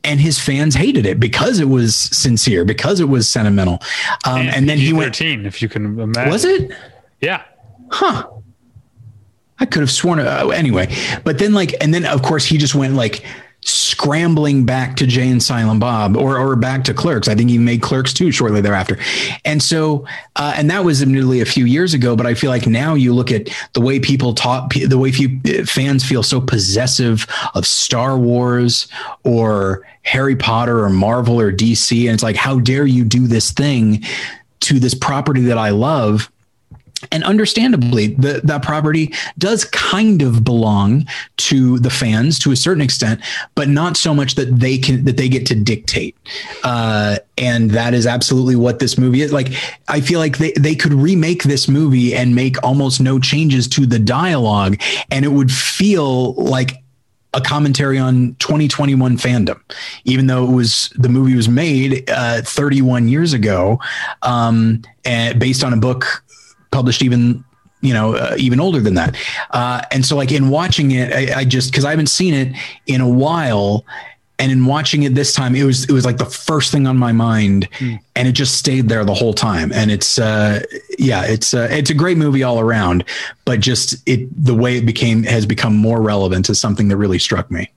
And 0.05 0.20
his 0.20 0.39
fans 0.39 0.74
hated 0.74 1.07
it 1.07 1.18
because 1.18 1.61
it 1.61 1.64
was 1.64 1.97
sincere, 1.97 2.66
because 2.66 3.01
it 3.01 3.07
was 3.07 3.26
sentimental. 3.26 3.78
Um, 4.26 4.43
and, 4.43 4.68
then 4.68 4.76
he 4.76 4.93
went, 4.93 5.16
PG-13, 5.16 5.47
if 5.47 5.62
you 5.62 5.70
can 5.70 5.99
imagine. 5.99 6.30
was 6.30 6.45
it? 6.45 6.72
Yeah. 7.22 7.45
Huh. 7.91 8.28
I 9.59 9.64
could 9.64 9.80
have 9.80 9.91
sworn. 9.91 10.18
Uh, 10.18 10.49
anyway, 10.49 10.95
but 11.24 11.39
then 11.39 11.55
like, 11.55 11.74
and 11.80 11.95
then 11.95 12.05
of 12.05 12.20
course 12.20 12.45
he 12.45 12.59
just 12.59 12.74
went 12.74 12.97
like 12.97 13.24
scrambling 13.61 14.64
back 14.64 14.96
to 14.96 15.06
Jay 15.06 15.28
and 15.28 15.42
Silent 15.42 15.80
Bob, 15.80 16.16
or 16.16 16.38
or 16.38 16.56
back 16.56 16.84
to 16.84 16.94
Clerks. 16.94 17.28
I 17.28 17.34
think 17.34 17.50
he 17.50 17.59
made 17.59 17.82
Clerks 17.82 18.18
II 18.20 18.30
shortly 18.30 18.61
thereafter. 18.61 18.98
And 19.44 19.62
so, 19.62 20.06
uh, 20.36 20.54
and 20.56 20.70
that 20.70 20.84
was 20.84 21.02
admittedly 21.02 21.40
a 21.40 21.44
few 21.44 21.64
years 21.64 21.94
ago. 21.94 22.16
But 22.16 22.26
I 22.26 22.34
feel 22.34 22.50
like 22.50 22.66
now 22.66 22.94
you 22.94 23.14
look 23.14 23.30
at 23.32 23.48
the 23.72 23.80
way 23.80 23.98
people 23.98 24.34
talk, 24.34 24.72
the 24.74 24.98
way 24.98 25.12
few 25.12 25.40
fans 25.64 26.04
feel 26.04 26.22
so 26.22 26.40
possessive 26.40 27.26
of 27.54 27.66
Star 27.66 28.16
Wars 28.16 28.88
or 29.24 29.86
Harry 30.02 30.36
Potter 30.36 30.84
or 30.84 30.90
Marvel 30.90 31.40
or 31.40 31.52
DC, 31.52 32.04
and 32.06 32.14
it's 32.14 32.22
like, 32.22 32.36
how 32.36 32.59
dare 32.61 32.86
you 32.86 33.04
do 33.04 33.26
this 33.26 33.50
thing 33.50 34.02
to 34.61 34.78
this 34.78 34.94
property 34.94 35.42
that 35.42 35.59
I 35.59 35.70
love? 35.70 36.30
And 37.12 37.24
understandably 37.24 38.09
the, 38.09 38.40
that 38.44 38.62
property 38.62 39.12
does 39.38 39.64
kind 39.64 40.22
of 40.22 40.44
belong 40.44 41.06
to 41.36 41.78
the 41.78 41.90
fans 41.90 42.38
to 42.38 42.52
a 42.52 42.56
certain 42.56 42.82
extent 42.82 43.20
but 43.54 43.68
not 43.68 43.96
so 43.96 44.14
much 44.14 44.34
that 44.34 44.59
they 44.59 44.78
can 44.78 45.04
that 45.04 45.16
they 45.16 45.28
get 45.28 45.46
to 45.46 45.54
dictate. 45.54 46.16
Uh, 46.64 47.18
and 47.36 47.70
that 47.70 47.94
is 47.94 48.06
absolutely 48.06 48.56
what 48.56 48.78
this 48.78 48.98
movie 48.98 49.22
is. 49.22 49.32
Like 49.32 49.52
i 49.88 50.00
feel 50.00 50.20
like 50.20 50.38
they, 50.38 50.52
they 50.52 50.74
could 50.74 50.92
remake 50.92 51.44
this 51.44 51.68
movie 51.68 52.14
and 52.14 52.34
make 52.34 52.62
almost 52.62 53.00
no 53.00 53.18
changes 53.18 53.68
to 53.68 53.86
the 53.86 53.98
dialogue 53.98 54.80
and 55.11 55.24
it 55.24 55.28
would 55.28 55.50
feel 55.50 56.34
like 56.34 56.82
a 57.34 57.40
commentary 57.40 57.98
on 57.98 58.34
2021 58.38 59.16
fandom, 59.18 59.61
even 60.04 60.26
though 60.26 60.44
it 60.44 60.52
was 60.52 60.92
the 60.96 61.09
movie 61.09 61.34
was 61.34 61.48
made 61.48 62.09
uh, 62.11 62.40
31 62.42 63.09
years 63.09 63.32
ago, 63.32 63.78
um, 64.22 64.82
and 65.04 65.38
based 65.38 65.62
on 65.62 65.72
a 65.72 65.76
book 65.76 66.24
published 66.71 67.03
even 67.03 67.45
you 67.81 67.93
know 67.93 68.14
uh, 68.14 68.35
even 68.39 68.61
older 68.61 68.81
than 68.81 68.95
that. 68.95 69.16
Uh, 69.51 69.83
and 69.91 70.05
so, 70.05 70.16
like 70.16 70.33
in 70.33 70.51
watching 70.51 70.93
it, 70.93 71.12
I, 71.12 71.41
I 71.41 71.45
just 71.45 71.71
because 71.71 71.85
I 71.85 71.91
haven't 71.91 72.09
seen 72.09 72.35
it 72.35 72.57
in 72.87 73.01
a 73.01 73.09
while. 73.09 73.85
And 74.41 74.53
in 74.53 74.66
watching 74.66 75.03
it 75.03 75.16
this 75.16 75.35
time, 75.35 75.57
it 75.57 75.64
was 75.64 75.83
it 75.87 75.91
was 75.91 76.05
like 76.05 76.19
the 76.19 76.25
first 76.25 76.71
thing 76.71 76.87
on 76.87 76.97
my 76.97 77.11
mind, 77.11 77.69
and 77.81 78.29
it 78.29 78.33
just 78.33 78.57
stayed 78.57 78.89
there 78.89 79.05
the 79.05 79.12
whole 79.12 79.35
time. 79.35 79.73
And 79.73 79.91
it's 79.91 80.16
uh, 80.16 80.62
yeah, 80.97 81.25
it's 81.25 81.55
uh, 81.55 81.66
it's 81.73 81.91
a 81.91 81.95
great 81.95 82.16
movie 82.16 82.45
all 82.45 82.61
around, 82.61 83.03
but 83.45 83.59
just 83.59 83.97
it 84.09 84.29
the 84.33 84.55
way 84.55 84.77
it 84.77 84.87
became 84.87 85.25
has 85.25 85.45
become 85.45 85.77
more 85.77 86.01
relevant 86.01 86.49
is 86.49 86.61
something 86.61 86.87
that 86.87 86.97
really 86.97 87.19
struck 87.19 87.51
me. 87.51 87.69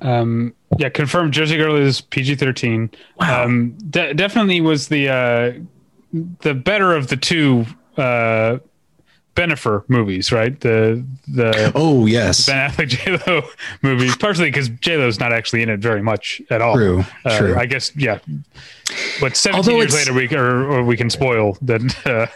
Um, 0.00 0.54
yeah, 0.78 0.88
confirmed. 0.88 1.34
Jersey 1.34 1.58
Girl 1.58 1.76
is 1.76 2.00
PG 2.00 2.36
thirteen. 2.36 2.90
Wow. 3.20 3.44
Um, 3.44 3.72
de- 3.90 4.14
definitely 4.14 4.62
was 4.62 4.88
the 4.88 5.10
uh, 5.10 5.52
the 6.40 6.54
better 6.54 6.94
of 6.94 7.08
the 7.08 7.18
two 7.18 7.66
uh, 7.96 8.58
Bennifer 9.34 9.84
movies, 9.88 10.32
right? 10.32 10.58
The 10.60 11.04
the 11.28 11.72
Oh 11.74 12.06
yes, 12.06 12.46
Ben 12.46 12.70
Affleck 12.70 12.88
J 13.18 13.18
Lo 13.26 13.42
movies, 13.82 14.16
partially 14.16 14.48
because 14.50 14.68
J 14.70 14.96
Lo's 14.96 15.20
not 15.20 15.32
actually 15.32 15.62
in 15.62 15.68
it 15.68 15.80
very 15.80 16.02
much 16.02 16.40
at 16.50 16.62
all. 16.62 16.74
True, 16.74 17.04
Uh, 17.24 17.38
true. 17.38 17.54
I 17.56 17.66
guess 17.66 17.94
yeah. 17.96 18.18
But 19.20 19.36
17 19.36 19.56
Although 19.56 19.80
years 19.82 19.94
later, 19.94 20.12
we 20.12 20.28
or, 20.36 20.70
or 20.70 20.84
we 20.84 20.96
can 20.96 21.10
spoil 21.10 21.58
that 21.62 21.80
uh, 22.06 22.26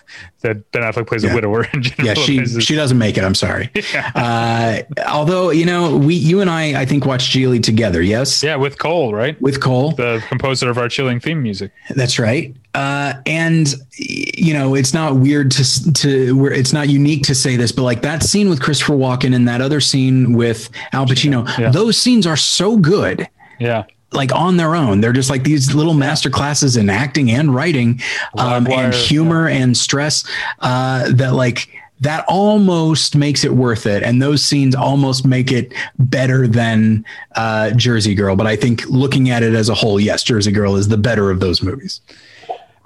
that 0.41 0.71
Ben 0.73 0.83
Affleck 0.83 1.07
plays 1.07 1.23
Yeah. 1.23 1.31
a 1.31 1.35
widower 1.37 1.63
and 1.73 1.85
Jennifer 1.85 2.03
yeah, 2.03 2.15
she 2.15 2.45
she 2.61 2.75
doesn't 2.75 2.99
make 2.99 3.17
it. 3.17 3.23
I'm 3.25 3.35
sorry. 3.37 3.71
Yeah. 3.95 4.11
Uh, 4.15 4.83
although 5.09 5.51
you 5.51 5.65
know, 5.65 5.97
we 5.97 6.15
you 6.15 6.41
and 6.41 6.51
I 6.51 6.81
I 6.81 6.85
think 6.87 7.07
watched 7.07 7.33
Gigli 7.35 7.63
together. 7.63 8.03
Yes, 8.03 8.43
yeah, 8.43 8.57
with 8.57 8.79
Cole, 8.79 9.15
right? 9.15 9.41
with 9.41 9.61
Cole. 9.61 9.93
The 9.93 10.23
composer 10.29 10.69
of 10.71 10.77
our 10.79 10.89
chilling 10.89 11.21
theme 11.21 11.43
music. 11.43 11.71
That's 11.91 12.19
right. 12.19 12.55
Uh, 12.75 13.15
and 13.27 13.73
you 13.97 14.53
know, 14.55 14.75
it's 14.75 14.93
not 14.93 15.17
weird 15.17 15.51
to 15.53 15.93
to 15.93 16.47
it's 16.47 16.73
not 16.73 16.89
unique 16.89 17.23
to 17.25 17.35
say 17.35 17.57
this, 17.57 17.71
but 17.73 17.83
like 17.83 18.03
that 18.03 18.23
scene 18.23 18.49
with 18.49 18.61
Christopher 18.61 18.95
Walken 18.95 19.35
and 19.35 19.47
that 19.49 19.61
other 19.61 19.81
scene 19.81 20.33
with 20.33 20.69
Al 20.93 21.07
Pacino, 21.07 21.47
Yeah. 21.59 21.71
those 21.71 21.97
scenes 21.97 22.27
are 22.27 22.37
so 22.37 22.77
good. 22.77 23.29
Yeah. 23.61 23.85
Like 24.13 24.33
on 24.35 24.57
their 24.57 24.75
own, 24.75 25.01
they're 25.01 25.13
just 25.13 25.31
like 25.31 25.45
these 25.45 25.75
little 25.75 25.95
master 25.95 26.31
classes 26.31 26.77
in 26.77 26.91
acting 26.91 27.31
and 27.31 27.55
writing, 27.55 28.01
um, 28.37 28.65
Livewire, 28.65 28.85
and 28.85 28.95
humor 28.95 29.49
and 29.49 29.77
stress. 29.77 30.25
Uh, 30.59 31.13
that 31.13 31.35
like 31.35 31.69
that 32.01 32.25
almost 32.27 33.15
makes 33.15 33.45
it 33.45 33.53
worth 33.53 33.87
it, 33.87 34.03
and 34.03 34.21
those 34.21 34.43
scenes 34.43 34.75
almost 34.75 35.27
make 35.27 35.53
it 35.53 35.73
better 35.99 36.49
than 36.49 37.05
uh, 37.37 37.71
Jersey 37.73 38.15
Girl. 38.15 38.37
But 38.37 38.47
I 38.47 38.57
think 38.57 38.85
looking 38.87 39.31
at 39.31 39.43
it 39.43 39.55
as 39.55 39.69
a 39.69 39.75
whole, 39.75 40.01
yes, 40.01 40.23
Jersey 40.23 40.51
Girl 40.51 40.77
is 40.77 40.89
the 40.89 40.97
better 40.97 41.31
of 41.31 41.41
those 41.41 41.63
movies. 41.63 42.01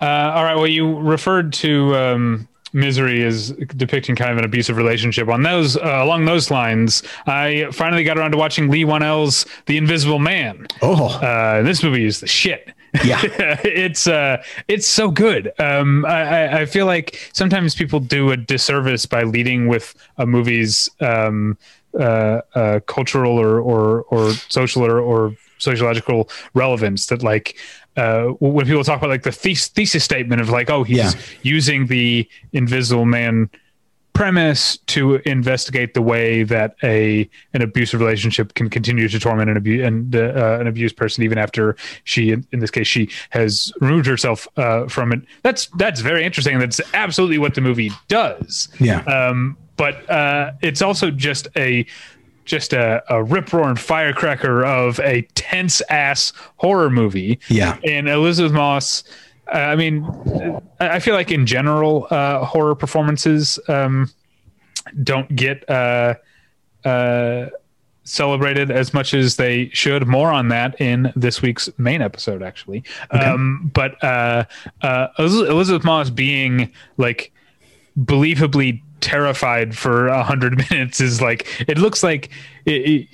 Uh, 0.02 0.32
all 0.34 0.44
right. 0.44 0.56
Well, 0.56 0.66
you 0.66 0.98
referred 0.98 1.52
to 1.54 1.94
um, 1.96 2.48
Misery 2.74 3.22
is 3.22 3.52
depicting 3.76 4.16
kind 4.16 4.30
of 4.32 4.38
an 4.38 4.44
abusive 4.44 4.76
relationship. 4.76 5.28
On 5.28 5.42
those, 5.42 5.76
uh, 5.76 6.00
along 6.02 6.24
those 6.26 6.50
lines, 6.50 7.02
I 7.26 7.68
finally 7.72 8.04
got 8.04 8.18
around 8.18 8.32
to 8.32 8.36
watching 8.36 8.68
Leigh 8.70 8.84
Whannell's 8.84 9.46
The 9.66 9.76
Invisible 9.78 10.18
Man. 10.18 10.66
Oh, 10.82 11.06
Uh, 11.20 11.62
this 11.62 11.82
movie 11.82 12.04
is 12.04 12.20
the 12.20 12.26
shit. 12.26 12.70
Yeah. 13.04 13.20
it's 13.64 14.06
uh, 14.06 14.42
it's 14.68 14.86
so 14.86 15.10
good. 15.10 15.52
Um, 15.58 16.04
I, 16.04 16.20
I- 16.22 16.60
I 16.60 16.66
feel 16.66 16.86
like 16.86 17.30
sometimes 17.32 17.74
people 17.74 17.98
do 18.00 18.30
a 18.30 18.36
disservice 18.36 19.06
by 19.06 19.22
leading 19.22 19.66
with 19.68 19.94
a 20.18 20.26
movie's 20.26 20.88
um, 21.00 21.56
uh, 21.98 22.40
uh, 22.54 22.80
cultural 22.86 23.36
or 23.38 23.58
or 23.60 24.02
or 24.10 24.32
social 24.48 24.82
or, 24.84 25.00
or 25.00 25.34
sociological 25.58 26.28
relevance. 26.54 27.06
That 27.06 27.22
like 27.22 27.56
uh, 27.96 28.24
when 28.40 28.66
people 28.66 28.84
talk 28.84 28.98
about 28.98 29.10
like 29.10 29.22
the 29.22 29.32
thes- 29.32 29.68
thesis 29.68 30.04
statement 30.04 30.40
of 30.40 30.48
like, 30.50 30.70
oh, 30.70 30.82
he's 30.84 30.96
Yeah. 30.98 31.12
using 31.42 31.86
the 31.86 32.28
Invisible 32.52 33.04
Man 33.06 33.48
premise 34.12 34.76
to 34.86 35.16
investigate 35.26 35.92
the 35.94 36.00
way 36.02 36.44
that 36.44 36.76
a 36.84 37.28
an 37.52 37.62
abusive 37.62 37.98
relationship 38.00 38.54
can 38.54 38.70
continue 38.70 39.08
to 39.08 39.18
torment 39.18 39.50
an 39.50 39.56
abuse 39.56 39.84
and 39.84 40.14
uh, 40.14 40.58
an 40.60 40.68
abused 40.68 40.96
person 40.96 41.24
even 41.24 41.36
after 41.36 41.74
she 42.04 42.30
in, 42.30 42.46
in 42.52 42.60
this 42.60 42.70
case 42.70 42.86
she 42.86 43.08
has 43.30 43.72
removed 43.80 44.06
herself 44.06 44.46
uh, 44.56 44.86
from 44.86 45.12
it 45.12 45.20
that's 45.42 45.66
that's 45.78 46.00
very 46.00 46.24
interesting 46.24 46.60
that's 46.60 46.80
absolutely 46.94 47.38
what 47.38 47.56
the 47.56 47.60
movie 47.60 47.90
does 48.06 48.68
Yeah. 48.78 49.00
um 49.00 49.56
but 49.76 50.08
uh 50.08 50.52
it's 50.62 50.80
also 50.80 51.10
just 51.10 51.48
a 51.56 51.84
just 52.44 52.72
a, 52.72 53.02
a 53.12 53.22
rip 53.22 53.52
roaring 53.52 53.76
firecracker 53.76 54.64
of 54.64 55.00
a 55.00 55.22
tense 55.34 55.80
ass 55.90 56.32
horror 56.56 56.90
movie 56.90 57.38
Yeah. 57.48 57.78
and 57.84 58.08
Elisabeth 58.08 58.52
Moss. 58.52 59.04
Uh, 59.52 59.58
I 59.58 59.76
mean, 59.76 60.06
I 60.80 60.98
feel 61.00 61.14
like 61.14 61.30
in 61.30 61.46
general, 61.46 62.06
uh, 62.10 62.44
horror 62.44 62.74
performances 62.74 63.58
um, 63.68 64.10
don't 65.02 65.34
get 65.36 65.68
uh, 65.68 66.14
uh, 66.84 67.46
celebrated 68.04 68.70
as 68.70 68.92
much 68.94 69.14
as 69.14 69.36
they 69.36 69.68
should. 69.72 70.06
More 70.06 70.30
on 70.30 70.48
that 70.48 70.78
in 70.80 71.12
this 71.16 71.40
week's 71.42 71.68
main 71.78 72.02
episode, 72.02 72.42
actually. 72.42 72.84
Um, 73.10 73.70
but 73.74 74.02
uh, 74.04 74.44
uh, 74.82 75.08
Elisabeth 75.18 75.84
Moss 75.84 76.10
being 76.10 76.70
like 76.96 77.32
believably 77.98 78.82
terrified 79.04 79.76
for 79.76 80.08
a 80.08 80.22
hundred 80.22 80.56
minutes 80.70 81.00
is 81.00 81.20
like 81.20 81.46
it 81.68 81.78
looks 81.78 82.02
like 82.02 82.30
it, 82.64 83.06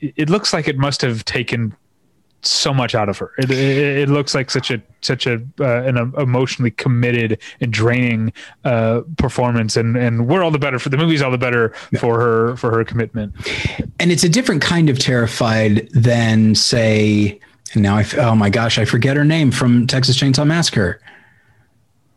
it, 0.00 0.12
it 0.16 0.30
looks 0.30 0.52
like 0.52 0.68
it 0.68 0.78
must 0.78 1.02
have 1.02 1.24
taken 1.24 1.74
so 2.42 2.74
much 2.74 2.94
out 2.94 3.08
of 3.08 3.16
her. 3.18 3.32
It, 3.38 3.50
it, 3.50 4.08
looks 4.10 4.34
like 4.34 4.50
such 4.50 4.70
a 4.70 4.80
such 5.00 5.26
a 5.26 5.42
uh, 5.60 5.82
an 5.82 5.96
emotionally 6.18 6.70
committed 6.70 7.40
and 7.60 7.72
draining 7.72 8.32
uh, 8.64 9.00
performance, 9.16 9.76
and 9.76 9.96
and 9.96 10.28
we're 10.28 10.42
all 10.42 10.50
the 10.50 10.58
better 10.58 10.78
for 10.78 10.90
the 10.90 10.96
movie's 10.96 11.22
all 11.22 11.30
the 11.30 11.38
better 11.38 11.70
for 11.98 12.20
her 12.20 12.56
for 12.56 12.70
her 12.70 12.84
commitment. 12.84 13.34
and 13.98 14.12
it's 14.12 14.24
a 14.24 14.28
different 14.28 14.62
kind 14.62 14.88
of 14.88 14.98
terrified 14.98 15.88
than 15.92 16.54
say 16.54 17.40
and 17.72 17.82
now 17.82 17.96
I 17.96 18.00
f- 18.02 18.18
oh 18.18 18.34
my 18.34 18.50
gosh 18.50 18.78
I 18.78 18.84
forget 18.84 19.16
her 19.16 19.24
name 19.24 19.50
from 19.50 19.86
Texas 19.86 20.16
Chainsaw 20.16 20.46
Massacre 20.46 21.00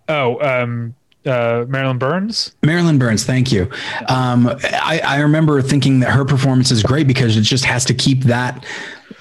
Oh, 0.09 0.39
um, 0.41 0.95
uh, 1.26 1.65
Marilyn 1.68 1.97
Burns. 1.97 2.55
Marilyn 2.63 2.97
Burns 2.97 3.24
thank 3.24 3.51
you 3.51 3.70
um, 4.07 4.47
I, 4.63 5.01
I 5.03 5.20
remember 5.20 5.61
thinking 5.61 5.99
that 6.01 6.11
her 6.11 6.26
performance 6.26 6.72
is 6.72 6.84
great 6.84 7.07
because 7.07 7.36
it 7.38 7.41
just 7.41 7.65
has 7.65 7.84
to 7.86 7.93
keep 7.93 8.24
that 8.24 8.65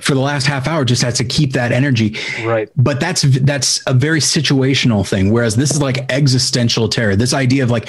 for 0.01 0.15
the 0.15 0.21
last 0.21 0.47
half 0.47 0.69
hour 0.69 0.85
just 0.85 1.03
has 1.03 1.17
to 1.19 1.25
keep 1.25 1.53
that 1.53 1.73
energy 1.73 2.17
Right. 2.45 2.71
but 2.77 3.01
that's 3.01 3.23
that's 3.23 3.83
a 3.87 3.95
very 3.95 4.21
situational 4.21 5.09
thing 5.09 5.33
whereas 5.33 5.57
this 5.57 5.71
is 5.71 5.81
like 5.81 6.11
existential 6.13 6.89
terror 6.89 7.17
this 7.17 7.35
idea 7.35 7.63
of 7.63 7.71
like 7.71 7.89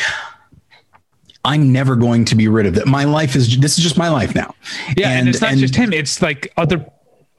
I'm 1.45 1.72
never 1.72 1.95
going 1.95 2.26
to 2.26 2.36
be 2.36 2.49
rid 2.49 2.66
of 2.66 2.76
it. 2.76 2.88
My 2.88 3.05
life 3.05 3.34
is 3.34 3.58
this 3.60 3.78
is 3.78 3.84
just 3.84 3.97
my 3.97 4.10
life 4.10 4.36
now. 4.36 4.53
Yeah, 4.97 5.12
and, 5.12 5.30
it's 5.30 5.39
not 5.39 5.53
just 5.53 5.76
him; 5.76 5.93
it's 5.93 6.22
like 6.22 6.51
other 6.58 6.86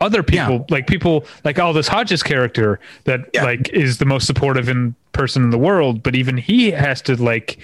other 0.01 0.23
people, 0.23 0.55
Yeah. 0.55 0.65
like 0.75 0.87
people 0.87 1.25
like 1.45 1.59
Aldis 1.59 1.89
Hodges' 1.89 2.23
character 2.23 2.79
that 3.05 3.21
Yeah. 3.35 3.45
like 3.45 3.69
is 3.71 3.99
the 3.99 4.05
most 4.07 4.27
supportive 4.27 4.69
in 4.69 4.95
person 5.13 5.43
in 5.43 5.51
the 5.51 5.59
world, 5.59 6.03
but 6.03 6.15
even 6.15 6.37
he 6.37 6.71
has 6.71 7.03
to 7.03 7.17
like 7.17 7.59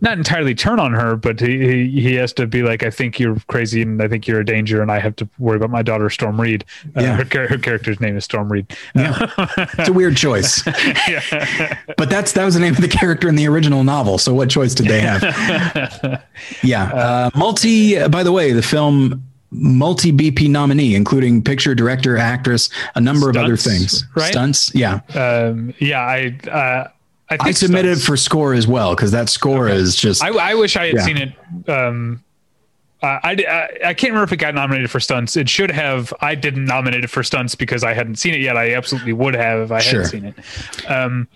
not 0.00 0.18
entirely 0.18 0.52
turn 0.52 0.80
on 0.80 0.92
her, 0.92 1.14
but 1.14 1.38
he 1.38 1.86
he, 1.88 2.14
has 2.14 2.32
to 2.32 2.44
be 2.44 2.62
like, 2.64 2.82
I 2.82 2.90
think 2.90 3.20
you're 3.20 3.36
crazy, 3.46 3.82
and 3.82 4.02
I 4.02 4.08
think 4.08 4.26
you're 4.26 4.40
a 4.40 4.44
danger, 4.44 4.82
and 4.82 4.90
I 4.90 4.98
have 4.98 5.14
to 5.16 5.28
worry 5.38 5.56
about 5.58 5.70
my 5.70 5.82
daughter 5.82 6.10
Storm 6.10 6.40
Reid. 6.40 6.64
Uh, 6.96 7.02
Yeah. 7.02 7.22
her, 7.22 7.46
her 7.46 7.58
character's 7.58 8.00
name 8.00 8.16
is 8.16 8.24
Storm 8.24 8.50
Reid. 8.50 8.66
yeah. 8.96 9.26
It's 9.78 9.88
a 9.88 9.92
weird 9.92 10.16
choice. 10.16 10.64
but 11.96 12.10
that's 12.10 12.32
that 12.32 12.44
was 12.44 12.54
the 12.54 12.60
name 12.60 12.74
of 12.74 12.80
the 12.80 12.88
character 12.88 13.28
in 13.28 13.36
the 13.36 13.46
original 13.46 13.84
novel. 13.84 14.18
So 14.18 14.34
what 14.34 14.50
choice 14.50 14.74
did 14.74 14.86
they 14.88 15.00
have? 15.00 15.22
yeah, 16.64 16.84
uh, 16.92 17.30
multi. 17.36 18.08
By 18.08 18.24
the 18.24 18.32
way, 18.32 18.50
the 18.52 18.62
film 18.62 19.22
multi 19.52 20.10
BP 20.12 20.48
nominee, 20.48 20.94
including 20.94 21.42
picture, 21.42 21.74
director, 21.74 22.16
actress, 22.16 22.70
a 22.94 23.00
number 23.00 23.28
of 23.30 23.36
other 23.36 23.56
things. 23.56 24.04
right? 24.16 24.32
Stunts. 24.32 24.74
Yeah, 24.74 25.00
um, 25.14 25.72
yeah, 25.78 26.00
I 26.00 26.38
uh, 26.48 26.88
I, 27.30 27.36
think 27.36 27.48
I 27.48 27.50
submitted 27.52 27.90
Stunts- 27.98 28.06
for 28.06 28.16
score 28.16 28.54
as 28.54 28.66
well 28.66 28.94
because 28.94 29.10
that 29.12 29.28
score 29.28 29.68
is 29.68 29.94
just. 29.96 30.22
I, 30.22 30.28
I 30.30 30.54
wish 30.54 30.76
I 30.76 30.86
had 30.86 30.94
Yeah. 30.96 31.02
seen 31.04 31.16
it. 31.18 31.68
Um, 31.68 32.22
I, 33.04 33.36
I 33.48 33.68
I 33.88 33.94
can't 33.94 34.12
remember 34.12 34.22
if 34.24 34.32
it 34.32 34.36
got 34.36 34.54
nominated 34.54 34.88
for 34.90 35.00
stunts. 35.00 35.36
It 35.36 35.48
should 35.48 35.70
have. 35.72 36.14
I 36.20 36.34
didn't 36.36 36.64
nominate 36.66 37.02
it 37.04 37.10
for 37.10 37.22
stunts 37.24 37.54
because 37.56 37.82
I 37.82 37.94
hadn't 37.94 38.16
seen 38.16 38.32
it 38.32 38.40
yet. 38.40 38.56
I 38.56 38.74
absolutely 38.74 39.12
would 39.12 39.34
have 39.34 39.60
if 39.60 39.72
I 39.72 39.80
Sure. 39.80 40.02
had 40.02 40.10
seen 40.10 40.24
it. 40.26 40.90
Um, 40.90 41.26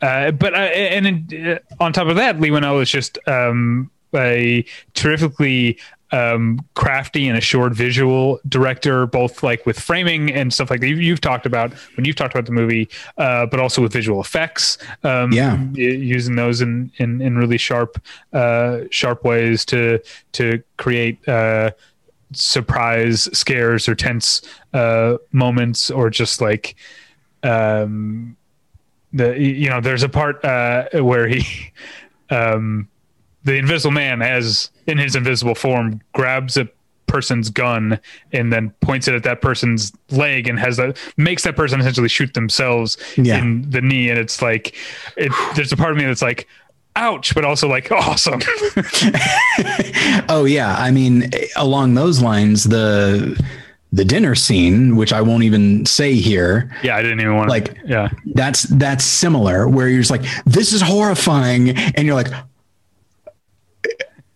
uh, 0.00 0.30
but 0.30 0.54
uh, 0.54 0.56
and 0.56 1.32
uh, 1.34 1.58
on 1.80 1.92
top 1.92 2.08
of 2.08 2.16
that, 2.16 2.40
Leigh 2.40 2.48
Whannell 2.50 2.80
is 2.80 2.90
just 2.90 3.18
um, 3.28 3.90
a 4.14 4.64
terrifically 4.94 5.78
um, 6.12 6.64
crafty 6.74 7.26
and 7.28 7.36
assured 7.38 7.74
visual 7.74 8.38
director, 8.48 9.06
both 9.06 9.42
like 9.42 9.64
with 9.66 9.80
framing 9.80 10.30
and 10.30 10.52
stuff 10.52 10.70
like 10.70 10.80
that. 10.80 10.88
You, 10.88 10.96
you've 10.96 11.20
talked 11.20 11.46
about 11.46 11.72
when 11.96 12.04
you've 12.04 12.16
talked 12.16 12.34
about 12.34 12.46
the 12.46 12.52
movie, 12.52 12.88
uh, 13.18 13.46
but 13.46 13.58
also 13.60 13.82
with 13.82 13.92
visual 13.92 14.20
effects. 14.20 14.78
Um, 15.02 15.32
Yeah. 15.32 15.58
using 15.72 16.36
those 16.36 16.60
in 16.60 16.92
in, 16.98 17.20
in 17.22 17.36
really 17.38 17.58
sharp 17.58 18.00
uh, 18.32 18.80
sharp 18.90 19.24
ways 19.24 19.64
to 19.66 20.00
to 20.32 20.62
create 20.76 21.26
uh, 21.28 21.70
surprise 22.32 23.28
scares 23.36 23.88
or 23.88 23.94
tense 23.94 24.42
uh, 24.74 25.16
moments 25.32 25.90
or 25.90 26.10
just 26.10 26.40
like 26.40 26.76
um, 27.42 28.36
the 29.12 29.38
you 29.38 29.68
know 29.68 29.80
there's 29.80 30.02
a 30.02 30.08
part 30.08 30.44
uh, 30.44 30.84
where 31.02 31.26
he 31.28 31.44
um, 32.30 32.88
the 33.44 33.56
invisible 33.56 33.92
man 33.92 34.22
as 34.22 34.70
in 34.86 34.98
his 34.98 35.16
invisible 35.16 35.54
form 35.54 36.00
grabs 36.12 36.56
a 36.56 36.68
person's 37.06 37.50
gun 37.50 38.00
and 38.32 38.50
then 38.52 38.70
points 38.80 39.06
it 39.06 39.14
at 39.14 39.22
that 39.22 39.42
person's 39.42 39.92
leg 40.10 40.48
and 40.48 40.58
has 40.58 40.78
that 40.78 40.96
makes 41.18 41.42
that 41.42 41.54
person 41.56 41.78
essentially 41.80 42.08
shoot 42.08 42.32
themselves 42.34 42.96
Yeah. 43.18 43.38
in 43.38 43.68
the 43.70 43.82
knee. 43.82 44.08
And 44.08 44.18
it's 44.18 44.40
like 44.40 44.74
it, 45.16 45.30
there's 45.54 45.72
a 45.72 45.76
part 45.76 45.90
of 45.92 45.98
me 45.98 46.04
that's 46.04 46.22
like 46.22 46.48
ouch 46.96 47.34
but 47.34 47.44
also 47.44 47.68
like 47.68 47.90
awesome. 47.92 48.40
Oh 50.28 50.44
yeah, 50.46 50.74
I 50.78 50.90
mean, 50.90 51.30
along 51.56 51.94
those 51.94 52.22
lines, 52.22 52.64
the 52.64 53.38
the 53.94 54.04
dinner 54.06 54.34
scene, 54.34 54.96
which 54.96 55.12
I 55.12 55.20
won't 55.20 55.42
even 55.42 55.84
say 55.84 56.14
here, 56.14 56.74
yeah 56.82 56.96
i 56.96 57.02
didn't 57.02 57.20
even 57.20 57.36
want 57.36 57.48
to 57.48 57.50
Like- 57.50 57.76
yeah. 57.84 58.08
that's 58.34 58.62
that's 58.62 59.04
similar 59.04 59.68
where 59.68 59.86
you're 59.88 60.00
just 60.00 60.10
like 60.10 60.22
this 60.46 60.72
is 60.72 60.80
horrifying. 60.80 61.70
And 61.76 62.06
you're 62.06 62.14
like 62.14 62.28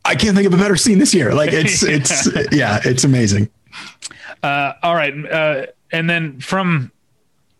i 0.06 0.14
can't 0.14 0.34
think 0.36 0.46
of 0.46 0.54
a 0.54 0.56
better 0.56 0.76
scene 0.76 0.98
this 0.98 1.12
year 1.14 1.34
like 1.34 1.52
it's 1.62 1.82
it's 1.82 2.28
yeah 2.52 2.80
it's 2.84 3.04
amazing 3.04 3.48
Uh, 4.42 4.72
all 4.82 4.94
right. 4.94 5.12
Uh, 5.32 5.66
and 5.92 6.08
then 6.08 6.38
from 6.40 6.92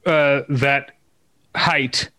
uh, 0.05 0.42
that 0.49 0.92
height 1.57 2.11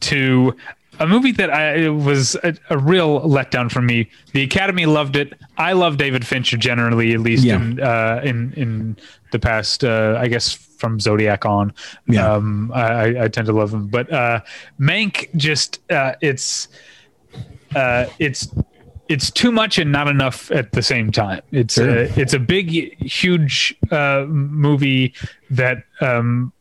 to 0.00 0.54
a 1.00 1.06
movie 1.06 1.32
that 1.32 1.50
I 1.52 1.74
it 1.74 1.88
was 1.88 2.34
a, 2.36 2.54
a 2.70 2.78
real 2.78 3.20
letdown 3.20 3.70
for 3.70 3.82
me. 3.82 4.08
The 4.32 4.42
Academy 4.42 4.86
loved 4.86 5.16
it. 5.16 5.34
I 5.58 5.72
love 5.72 5.98
David 5.98 6.24
Fincher 6.26 6.56
generally, 6.56 7.12
at 7.12 7.20
least 7.20 7.44
Yeah. 7.44 7.56
in 7.56 7.80
uh, 7.80 8.20
in 8.24 8.52
in 8.54 8.96
the 9.32 9.38
past. 9.38 9.84
Uh, 9.84 10.16
I 10.18 10.28
guess 10.28 10.52
from 10.52 11.00
Zodiac 11.00 11.44
on. 11.44 11.74
Yeah. 12.06 12.32
Um, 12.32 12.70
I, 12.72 13.24
I 13.24 13.28
tend 13.28 13.46
to 13.48 13.52
love 13.52 13.74
him, 13.74 13.88
but 13.88 14.10
uh, 14.12 14.40
Mank 14.80 15.28
just 15.36 15.80
uh, 15.90 16.14
it's 16.22 16.68
uh, 17.74 18.06
it's 18.18 18.48
it's 19.08 19.30
too 19.30 19.52
much 19.52 19.78
and 19.78 19.92
not 19.92 20.08
enough 20.08 20.50
at 20.50 20.72
the 20.72 20.82
same 20.82 21.12
time. 21.12 21.42
It's 21.52 21.74
Sure. 21.74 21.88
a, 21.88 22.02
it's 22.18 22.32
a 22.32 22.38
big, 22.38 22.70
huge 23.02 23.74
uh, 23.90 24.24
movie 24.28 25.12
that 25.50 25.78
um, 26.00 26.52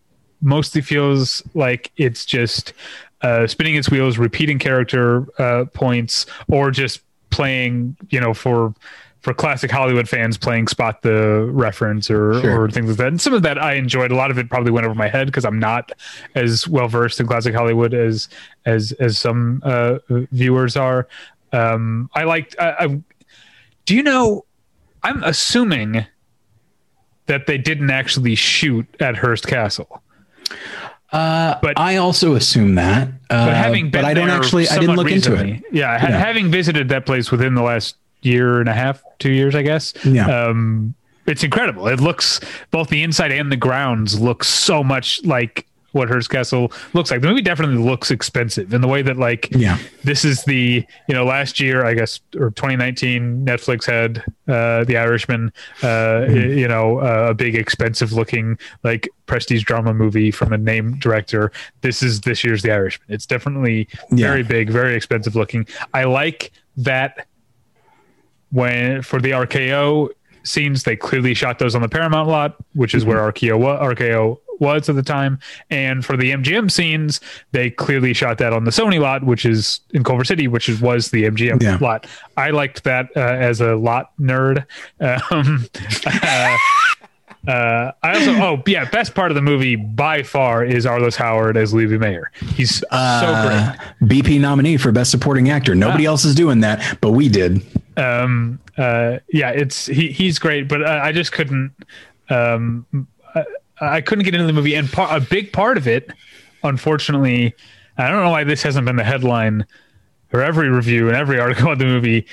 mostly 0.41 0.81
feels 0.81 1.41
like 1.53 1.91
it's 1.97 2.25
just 2.25 2.73
uh, 3.21 3.47
spinning 3.47 3.75
its 3.75 3.89
wheels, 3.89 4.17
repeating 4.17 4.59
character 4.59 5.25
uh, 5.41 5.65
points, 5.73 6.25
or 6.49 6.69
just 6.71 6.99
playing, 7.29 7.95
you 8.09 8.19
know, 8.19 8.33
for 8.33 8.73
for 9.21 9.33
classic 9.33 9.71
Hollywood 9.71 10.09
fans 10.09 10.37
playing 10.37 10.67
spot 10.67 11.01
the 11.01 11.45
reference 11.49 12.11
or 12.11 12.41
Sure. 12.41 12.63
or 12.63 12.69
things 12.69 12.89
like 12.89 12.97
that. 12.97 13.07
And 13.07 13.21
some 13.21 13.33
of 13.33 13.41
that 13.43 13.57
I 13.57 13.75
enjoyed. 13.75 14.11
A 14.11 14.15
lot 14.15 14.31
of 14.31 14.37
it 14.37 14.49
probably 14.49 14.71
went 14.71 14.85
over 14.85 14.93
my 14.95 15.07
head 15.07 15.27
because 15.27 15.45
I'm 15.45 15.59
not 15.59 15.93
as 16.35 16.67
well 16.67 16.89
versed 16.89 17.21
in 17.21 17.25
classic 17.27 17.55
Hollywood 17.55 17.93
as 17.93 18.27
as 18.65 18.91
as 18.99 19.17
some 19.17 19.61
uh, 19.63 19.99
viewers 20.09 20.75
are. 20.75 21.07
Um, 21.53 22.09
I 22.13 22.23
liked. 22.23 22.55
I, 22.59 22.71
I, 22.79 22.87
do 23.85 23.95
you 23.95 24.03
know? 24.03 24.45
I'm 25.03 25.21
assuming 25.23 26.05
that 27.25 27.45
they 27.47 27.57
didn't 27.57 27.89
actually 27.89 28.35
shoot 28.35 28.85
at 28.99 29.17
Hearst 29.17 29.45
Castle. 29.47 30.01
uh 31.11 31.55
But- 31.61 31.79
i 31.79 31.97
also 31.97 32.35
assume 32.35 32.75
that 32.75 33.07
uh, 33.29 33.45
But 33.47 33.53
having 33.55 33.89
been 33.91 34.01
but 34.01 34.05
i 34.05 34.13
don't 34.13 34.27
there 34.27 34.35
actually 34.37 34.67
i 34.69 34.77
didn't 34.79 34.95
look 34.95 35.11
into 35.11 35.35
it 35.35 35.61
Yeah, 35.71 35.97
ha- 35.99 36.07
Yeah. 36.09 36.17
having 36.17 36.49
visited 36.51 36.89
that 36.89 37.05
place 37.05 37.31
within 37.31 37.53
the 37.55 37.61
last 37.61 37.95
year 38.21 38.59
and 38.61 38.69
a 38.69 38.73
half, 38.73 39.03
two 39.19 39.31
years, 39.31 39.53
I 39.53 39.63
guess. 39.63 39.93
Yeah. 40.05 40.25
Um, 40.27 40.95
it's 41.27 41.43
incredible. 41.43 41.87
It 41.89 41.99
looks 41.99 42.39
both 42.71 42.87
the 42.87 43.03
inside 43.03 43.33
and 43.33 43.51
the 43.51 43.57
grounds 43.57 44.17
look 44.19 44.45
so 44.45 44.81
much 44.81 45.21
like 45.25 45.67
what 45.93 46.09
Hearst 46.09 46.29
Castle 46.29 46.71
looks 46.93 47.09
like. 47.09 47.21
The 47.21 47.27
movie 47.27 47.41
definitely 47.41 47.77
looks 47.77 48.11
expensive 48.11 48.73
in 48.73 48.81
the 48.81 48.87
way 48.87 49.01
that 49.01 49.17
like 49.17 49.47
Yeah. 49.51 49.77
this 50.03 50.25
is 50.25 50.43
the 50.43 50.85
you 51.07 51.13
know 51.15 51.23
last 51.25 51.59
year 51.59 51.85
I 51.85 51.93
guess 51.93 52.19
or 52.35 52.49
2019 52.51 53.45
Netflix 53.45 53.85
had 53.85 54.17
uh, 54.47 54.83
The 54.83 54.97
Irishman, 54.97 55.53
uh, 55.81 56.25
you 56.29 56.67
know 56.67 56.99
uh, 56.99 57.27
a 57.29 57.33
big 57.33 57.55
expensive 57.55 58.11
looking 58.11 58.57
like 58.83 59.07
prestige 59.27 59.63
drama 59.63 59.93
movie 59.93 60.31
from 60.31 60.51
a 60.51 60.57
name 60.57 60.97
director. 60.99 61.51
This 61.81 62.03
is 62.03 62.21
this 62.21 62.43
year's 62.43 62.61
The 62.61 62.71
Irishman. 62.71 63.07
It's 63.09 63.25
definitely 63.25 63.87
Yeah. 64.11 64.27
very 64.27 64.43
big, 64.43 64.69
very 64.69 64.95
expensive 64.95 65.35
looking. 65.35 65.65
I 65.93 66.03
like 66.05 66.51
that 66.77 67.27
when 68.51 69.01
for 69.01 69.19
the 69.19 69.31
RKO 69.31 70.09
scenes, 70.43 70.83
they 70.83 70.95
clearly 70.95 71.33
shot 71.33 71.57
those 71.59 71.73
on 71.73 71.81
the 71.81 71.87
Paramount 71.89 72.27
lot, 72.27 72.55
which 72.73 72.93
is 72.93 73.05
where 73.05 73.17
RKO 73.19 73.57
RKO 73.79 74.39
was 74.59 74.89
at 74.89 74.95
the 74.95 75.03
time. 75.03 75.39
And 75.69 76.05
for 76.05 76.15
the 76.17 76.31
MGM 76.31 76.69
scenes, 76.71 77.19
they 77.51 77.69
clearly 77.69 78.13
shot 78.13 78.37
that 78.39 78.53
on 78.53 78.63
the 78.65 78.71
Sony 78.71 78.99
lot, 78.99 79.23
which 79.25 79.45
is 79.45 79.79
in 79.91 80.03
Culver 80.03 80.23
City, 80.23 80.47
which 80.47 80.69
is, 80.69 80.81
was 80.81 81.11
the 81.11 81.23
MGM 81.25 81.61
Yeah. 81.61 81.77
lot. 81.81 82.07
I 82.37 82.49
liked 82.51 82.83
that 82.83 83.09
uh, 83.15 83.19
as 83.19 83.61
a 83.61 83.75
lot 83.75 84.11
nerd. 84.19 84.65
Um, 85.31 85.65
uh, 86.23 86.57
uh, 87.47 87.91
I 88.01 88.13
also, 88.13 88.31
oh 88.35 88.63
yeah, 88.65 88.89
best 88.89 89.13
part 89.15 89.29
of 89.29 89.35
the 89.35 89.41
movie 89.41 89.75
by 89.75 90.23
far 90.23 90.63
is 90.63 90.85
Arliss 90.85 91.15
Howard 91.17 91.57
as 91.57 91.73
Louis 91.73 91.87
B. 91.87 91.97
Mayer. 91.97 92.31
He's 92.55 92.75
so 92.77 92.85
great. 92.89 92.95
Uh, 92.95 93.75
BP 94.03 94.39
nominee 94.39 94.77
for 94.77 94.93
best 94.93 95.11
supporting 95.11 95.49
actor. 95.49 95.75
Nobody 95.75 96.05
else 96.05 96.23
is 96.23 96.35
doing 96.35 96.61
that, 96.61 96.97
but 97.01 97.11
we 97.11 97.27
did. 97.27 97.61
um 97.97 98.59
uh 98.77 99.19
yeah 99.31 99.51
it's 99.51 99.85
he 99.85 100.07
he's 100.11 100.39
great 100.39 100.67
but 100.67 100.83
i, 100.83 101.09
I 101.09 101.11
just 101.11 101.31
couldn't 101.31 101.71
um 102.31 102.87
I, 103.35 103.43
I 103.81 104.01
couldn't 104.01 104.23
get 104.25 104.33
into 104.35 104.47
the 104.47 104.53
movie 104.53 104.75
and 104.75 104.91
par- 104.91 105.15
a 105.15 105.19
big 105.19 105.51
part 105.53 105.77
of 105.77 105.87
it 105.87 106.09
unfortunately 106.63 107.53
i 107.97 108.07
don't 108.09 108.23
know 108.23 108.29
why 108.29 108.43
this 108.43 108.63
hasn't 108.63 108.85
been 108.85 108.95
the 108.95 109.03
headline 109.03 109.65
for 110.29 110.41
every 110.41 110.69
review 110.69 111.07
and 111.07 111.17
every 111.17 111.39
article 111.45 111.69
on 111.69 111.77
the 111.77 111.85
movie 111.85 112.25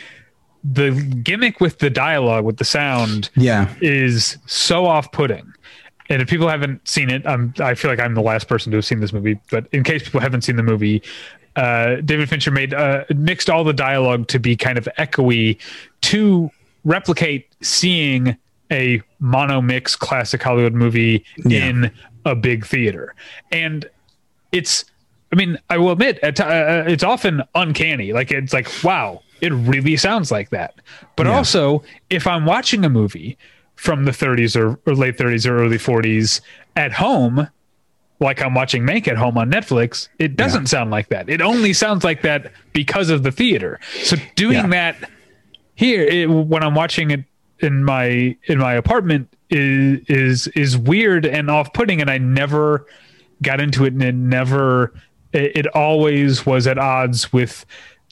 the 0.63 0.91
gimmick 1.25 1.61
with 1.61 1.79
the 1.79 1.91
dialogue 1.91 2.45
with 2.45 2.59
the 2.59 2.65
sound 2.65 3.31
Yeah. 3.35 3.75
is 3.81 4.39
so 4.47 4.87
off-putting 4.87 5.53
and 6.09 6.23
if 6.23 6.29
people 6.29 6.49
haven't 6.49 6.87
seen 6.87 7.11
it 7.11 7.27
i'm 7.27 7.53
i 7.61 7.75
feel 7.75 7.91
like 7.91 7.99
i'm 8.01 8.15
the 8.15 8.23
last 8.23 8.47
person 8.49 8.71
to 8.73 8.77
have 8.77 8.85
seen 8.85 9.01
this 9.01 9.13
movie 9.13 9.39
but 9.51 9.67
in 9.73 9.83
case 9.83 10.03
people 10.05 10.21
haven't 10.21 10.43
seen 10.43 10.57
the 10.57 10.63
movie 10.63 11.03
uh, 11.57 11.97
david 12.05 12.29
fincher 12.29 12.51
made 12.53 12.73
uh, 12.73 13.05
mixed 13.17 13.51
all 13.51 13.65
the 13.65 13.73
dialogue 13.73 14.29
to 14.29 14.39
be 14.39 14.55
kind 14.57 14.79
of 14.79 14.89
echoey 14.99 15.59
to 16.03 16.49
replicate 16.85 17.49
seeing 17.61 18.37
a 18.71 19.03
mono 19.19 19.61
mix 19.61 19.97
classic 19.97 20.43
hollywood 20.43 20.75
movie 20.75 21.25
Yeah. 21.45 21.67
in 21.67 21.91
a 22.25 22.35
big 22.35 22.65
theater 22.67 23.15
and 23.51 23.89
it's 24.53 24.85
i 25.33 25.37
mean 25.37 25.59
i 25.71 25.77
will 25.79 25.93
admit 25.93 26.21
ti- 26.23 26.43
uh, 26.43 26.85
it's 26.87 27.03
often 27.05 27.43
uncanny 27.55 28.13
like 28.13 28.31
it's 28.31 28.53
like 28.53 28.69
wow 28.85 29.23
it 29.41 29.53
really 29.53 29.97
sounds 29.97 30.31
like 30.31 30.51
that 30.51 30.75
but 31.17 31.27
Yeah. 31.27 31.37
also 31.37 31.83
if 32.11 32.27
i'm 32.27 32.45
watching 32.47 32.85
a 32.85 32.89
movie 32.91 33.39
from 33.77 34.05
the 34.05 34.11
30s 34.11 34.55
or, 34.61 34.79
or 34.87 34.95
late 34.95 35.17
30s 35.17 35.49
or 35.49 35.57
early 35.63 35.79
40s 35.79 36.41
at 36.77 36.93
home 36.93 37.49
like 38.21 38.43
i'm 38.43 38.53
watching 38.53 38.83
Mank 38.83 39.09
at 39.09 39.17
home 39.17 39.39
on 39.39 39.51
netflix 39.51 40.09
it 40.19 40.37
doesn't 40.37 40.67
sound 40.67 40.91
like 40.91 41.09
that 41.09 41.31
it 41.31 41.41
only 41.41 41.73
sounds 41.73 42.05
like 42.05 42.21
that 42.23 42.53
because 42.75 43.09
of 43.09 43.23
the 43.23 43.33
theater 43.33 43.81
so 44.03 44.17
doing 44.37 44.57
Yeah. 44.57 44.67
that 44.69 45.11
here 45.75 46.03
it, 46.05 46.27
when 46.29 46.63
i'm 46.63 46.75
watching 46.75 47.11
it 47.11 47.25
in 47.61 47.85
my 47.85 48.37
in 48.45 48.59
my 48.59 48.75
apartment 48.75 49.35
is 49.51 50.01
is 50.09 50.47
is 50.49 50.77
weird 50.77 51.27
and 51.27 51.51
off-putting 51.51 52.01
and 52.01 52.11
i 52.11 52.19
never 52.19 52.87
got 53.43 53.61
into 53.61 53.85
it 53.85 53.93
and 53.93 54.03
it 54.03 54.15
never 54.15 54.93
it, 55.33 55.57
it 55.57 55.67
always 55.69 56.47
was 56.47 56.67
at 56.67 56.79
odds 56.79 57.33
with 57.33 57.65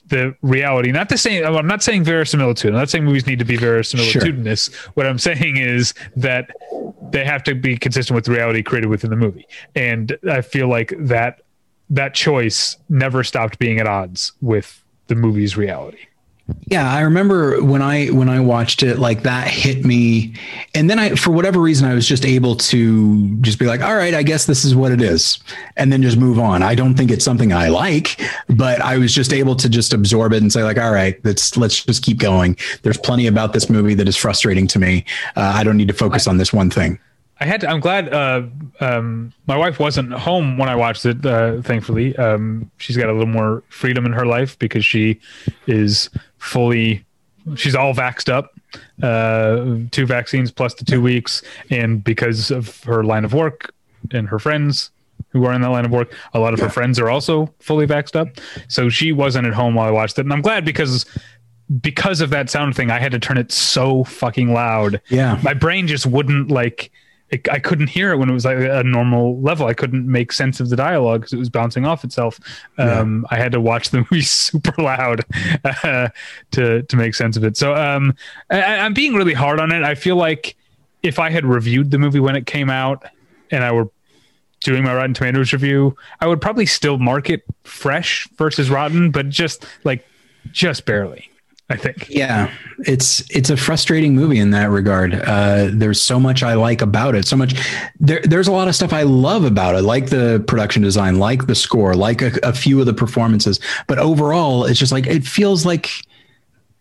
the 0.07 0.35
reality. 0.41 0.91
Not 0.91 1.07
to 1.09 1.17
say 1.19 1.43
i'm 1.43 1.67
not 1.67 1.83
saying 1.83 2.03
verisimilitude. 2.03 2.71
I'm 2.71 2.77
not 2.79 2.89
saying 2.89 3.05
movies 3.05 3.27
need 3.27 3.39
to 3.39 3.45
be 3.45 3.57
verisimilitudinous. 3.57 4.73
What 4.95 5.05
i'm 5.05 5.19
saying 5.19 5.57
is 5.57 5.93
that 6.15 6.49
they 7.11 7.23
have 7.23 7.43
to 7.43 7.55
be 7.55 7.77
consistent 7.77 8.15
with 8.15 8.25
the 8.25 8.31
reality 8.31 8.63
created 8.63 8.87
within 8.87 9.09
the 9.09 9.15
movie. 9.15 9.47
And 9.75 10.17
i 10.29 10.41
feel 10.41 10.67
like 10.67 10.93
that 10.97 11.41
that 11.91 12.13
choice 12.13 12.77
never 12.89 13.23
stopped 13.23 13.59
being 13.59 13.79
at 13.79 13.87
odds 13.87 14.33
with 14.41 14.83
the 15.07 15.15
movie's 15.15 15.57
reality 15.57 15.99
Yeah, 16.67 16.91
I 16.91 17.01
remember 17.01 17.63
when 17.63 17.81
I 17.81 18.07
when 18.07 18.29
I 18.29 18.39
watched 18.39 18.83
it, 18.83 18.99
like 18.99 19.23
that 19.23 19.47
hit 19.47 19.85
me, 19.85 20.35
and 20.75 20.89
then 20.89 20.99
I, 20.99 21.15
for 21.15 21.31
whatever 21.31 21.59
reason, 21.59 21.89
I 21.89 21.93
was 21.93 22.07
just 22.07 22.25
able 22.25 22.55
to 22.55 23.35
just 23.41 23.59
be 23.59 23.65
like, 23.65 23.81
"All 23.81 23.95
right, 23.95 24.13
I 24.13 24.23
guess 24.23 24.45
this 24.45 24.63
is 24.63 24.75
what 24.75 24.91
it 24.91 25.01
is," 25.01 25.39
and 25.77 25.91
then 25.91 26.01
just 26.01 26.17
move 26.17 26.39
on. 26.39 26.61
I 26.61 26.75
don't 26.75 26.95
think 26.95 27.11
it's 27.11 27.25
something 27.25 27.51
I 27.51 27.69
like, 27.69 28.21
but 28.49 28.81
I 28.81 28.97
was 28.97 29.13
just 29.13 29.33
able 29.33 29.55
to 29.55 29.69
just 29.69 29.93
absorb 29.93 30.33
it 30.33 30.41
and 30.41 30.53
say, 30.53 30.63
like, 30.63 30.77
"All 30.77 30.91
right, 30.91 31.19
let's 31.23 31.57
let's 31.57 31.83
just 31.83 32.03
keep 32.03 32.19
going." 32.19 32.55
There's 32.83 32.97
plenty 32.97 33.27
about 33.27 33.53
this 33.53 33.69
movie 33.69 33.95
that 33.95 34.07
is 34.07 34.15
frustrating 34.15 34.67
to 34.67 34.79
me. 34.79 35.05
Uh, 35.35 35.53
I 35.55 35.63
don't 35.63 35.77
need 35.77 35.87
to 35.87 35.93
focus 35.93 36.27
on 36.27 36.37
this 36.37 36.53
one 36.53 36.69
thing. 36.69 36.99
I 37.39 37.45
had 37.45 37.61
to, 37.61 37.69
I'm 37.69 37.79
glad 37.79 38.13
uh, 38.13 38.43
um, 38.81 39.33
my 39.47 39.55
wife 39.55 39.79
wasn't 39.79 40.11
home 40.11 40.57
when 40.57 40.67
I 40.67 40.75
watched 40.75 41.05
it. 41.05 41.25
Uh, 41.25 41.61
thankfully, 41.61 42.15
um, 42.17 42.69
she's 42.77 42.97
got 42.97 43.07
a 43.09 43.13
little 43.13 43.27
more 43.27 43.63
freedom 43.69 44.05
in 44.05 44.11
her 44.11 44.25
life 44.25 44.59
because 44.59 44.85
she 44.85 45.19
is 45.65 46.09
fully, 46.37 47.05
she's 47.55 47.75
all 47.75 47.93
vaxxed 47.93 48.29
up, 48.29 48.53
uh, 49.01 49.87
two 49.91 50.05
vaccines 50.05 50.51
plus 50.51 50.73
the 50.73 50.85
two 50.85 51.01
weeks, 51.01 51.41
and 51.69 52.03
because 52.03 52.51
of 52.51 52.83
her 52.83 53.03
line 53.03 53.23
of 53.23 53.33
work 53.33 53.73
and 54.11 54.27
her 54.27 54.39
friends 54.39 54.91
who 55.29 55.45
are 55.45 55.53
in 55.53 55.61
that 55.61 55.69
line 55.69 55.85
of 55.85 55.91
work, 55.91 56.13
a 56.33 56.39
lot 56.39 56.53
of 56.53 56.59
her 56.59 56.69
friends 56.69 56.99
are 56.99 57.09
also 57.09 57.53
fully 57.59 57.87
vaxxed 57.87 58.15
up. 58.15 58.27
So 58.67 58.89
she 58.89 59.11
wasn't 59.11 59.47
at 59.47 59.53
home 59.53 59.75
while 59.75 59.87
I 59.87 59.91
watched 59.91 60.17
it, 60.19 60.25
and 60.25 60.33
I'm 60.33 60.41
glad 60.41 60.65
because 60.65 61.05
because 61.81 62.19
of 62.19 62.31
that 62.31 62.49
sound 62.49 62.75
thing, 62.75 62.89
I 62.89 62.99
had 62.99 63.11
to 63.11 63.19
turn 63.19 63.37
it 63.37 63.51
so 63.51 64.03
fucking 64.03 64.51
loud 64.51 64.99
Yeah, 65.09 65.39
my 65.43 65.53
brain 65.53 65.87
just 65.87 66.05
wouldn't 66.05 66.49
like 66.49 66.91
it, 67.31 67.47
I 67.49 67.59
couldn't 67.59 67.87
hear 67.87 68.11
it 68.11 68.17
when 68.17 68.29
it 68.29 68.33
was 68.33 68.45
like 68.45 68.57
a 68.57 68.83
normal 68.83 69.39
level. 69.41 69.67
I 69.67 69.73
couldn't 69.73 70.09
make 70.09 70.31
sense 70.31 70.59
of 70.59 70.69
the 70.69 70.75
dialogue 70.75 71.21
because 71.21 71.33
it 71.33 71.37
was 71.37 71.49
bouncing 71.49 71.85
off 71.85 72.03
itself. 72.03 72.39
Um, 72.77 73.25
I 73.29 73.37
had 73.37 73.51
to 73.51 73.61
watch 73.61 73.89
the 73.89 73.97
movie 74.11 74.21
super 74.21 74.81
loud 74.81 75.25
uh, 75.83 76.09
to 76.51 76.83
to 76.83 76.95
make 76.95 77.15
sense 77.15 77.37
of 77.37 77.43
it. 77.43 77.57
So 77.57 77.75
um, 77.75 78.15
I, 78.49 78.77
I'm 78.77 78.93
being 78.93 79.13
really 79.13 79.33
hard 79.33 79.59
on 79.59 79.71
it. 79.71 79.83
I 79.83 79.95
feel 79.95 80.15
like 80.15 80.55
if 81.03 81.19
I 81.19 81.29
had 81.29 81.45
reviewed 81.45 81.91
the 81.91 81.97
movie 81.97 82.19
when 82.19 82.35
it 82.35 82.45
came 82.45 82.69
out 82.69 83.03
and 83.51 83.63
I 83.63 83.71
were 83.71 83.89
doing 84.61 84.83
my 84.83 84.93
Rotten 84.93 85.13
Tomatoes 85.13 85.53
review, 85.53 85.95
I 86.19 86.27
would 86.27 86.41
probably 86.41 86.65
still 86.65 86.97
mark 86.97 87.29
it 87.29 87.43
fresh 87.63 88.27
versus 88.37 88.69
rotten, 88.69 89.11
but 89.11 89.29
just 89.29 89.65
like 89.83 90.05
just 90.51 90.85
barely. 90.85 91.29
I 91.69 91.77
think. 91.77 92.09
Yeah, 92.09 92.51
it's 92.79 93.29
it's 93.29 93.51
a 93.51 93.57
frustrating 93.57 94.15
movie 94.15 94.39
in 94.39 94.51
that 94.51 94.71
regard. 94.71 95.13
Uh, 95.13 95.69
there's 95.71 96.01
so 96.01 96.19
much 96.19 96.41
I 96.41 96.55
like 96.55 96.81
about 96.81 97.13
it. 97.13 97.27
So 97.27 97.37
much 97.37 97.53
there, 97.99 98.21
there's 98.23 98.47
a 98.47 98.51
lot 98.51 98.67
of 98.67 98.75
stuff 98.75 98.91
I 98.91 99.03
love 99.03 99.43
about 99.43 99.75
it, 99.75 99.83
like 99.83 100.09
the 100.09 100.43
production 100.47 100.81
design, 100.81 101.19
like 101.19 101.45
the 101.45 101.53
score, 101.55 101.93
like 101.93 102.23
a, 102.23 102.31
a 102.41 102.53
few 102.53 102.79
of 102.79 102.87
the 102.87 102.93
performances. 102.93 103.59
But 103.85 103.99
overall, 103.99 104.65
it's 104.65 104.79
just 104.79 104.91
like 104.91 105.05
it 105.05 105.23
feels 105.23 105.63
like 105.63 105.91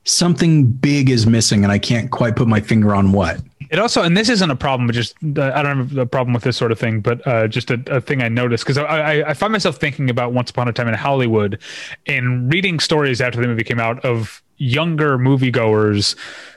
something 0.05 0.65
big 0.65 1.11
is 1.11 1.27
missing, 1.27 1.65
and 1.65 1.73
I 1.73 1.79
can't 1.79 2.11
quite 2.11 2.35
put 2.35 2.49
my 2.49 2.61
finger 2.61 2.95
on 2.95 3.13
what. 3.13 3.43
It 3.71 3.79
also, 3.79 4.03
and 4.03 4.17
this 4.17 4.31
isn't 4.31 4.51
a 4.51 4.57
problem, 4.57 4.87
but 4.87 4.95
just 4.95 5.15
uh, 5.23 5.53
I 5.55 5.63
don't 5.63 5.77
have 5.77 5.99
a 5.99 6.07
problem 6.07 6.33
with 6.33 6.45
this 6.45 6.57
sort 6.57 6.73
of 6.73 6.79
thing, 6.79 7.01
but 7.01 7.27
uh, 7.27 7.47
just 7.47 7.71
a, 7.71 7.79
a 7.89 8.01
thing 8.01 8.23
I 8.23 8.29
noticed 8.31 8.65
because 8.65 8.79
I, 8.79 8.85
I, 8.85 9.31
I 9.31 9.35
find 9.35 9.53
myself 9.53 9.77
thinking 9.77 10.09
about 10.09 10.33
Once 10.33 10.49
Upon 10.51 10.69
a 10.69 10.73
Time 10.73 10.89
in 10.89 10.95
Hollywood 10.95 11.61
and 12.07 12.51
reading 12.51 12.81
stories 12.81 13.21
after 13.21 13.39
the 13.39 13.47
movie 13.47 13.65
came 13.65 13.79
out 13.79 14.03
of 14.07 14.43
younger 14.59 15.19
moviegoers 15.19 16.15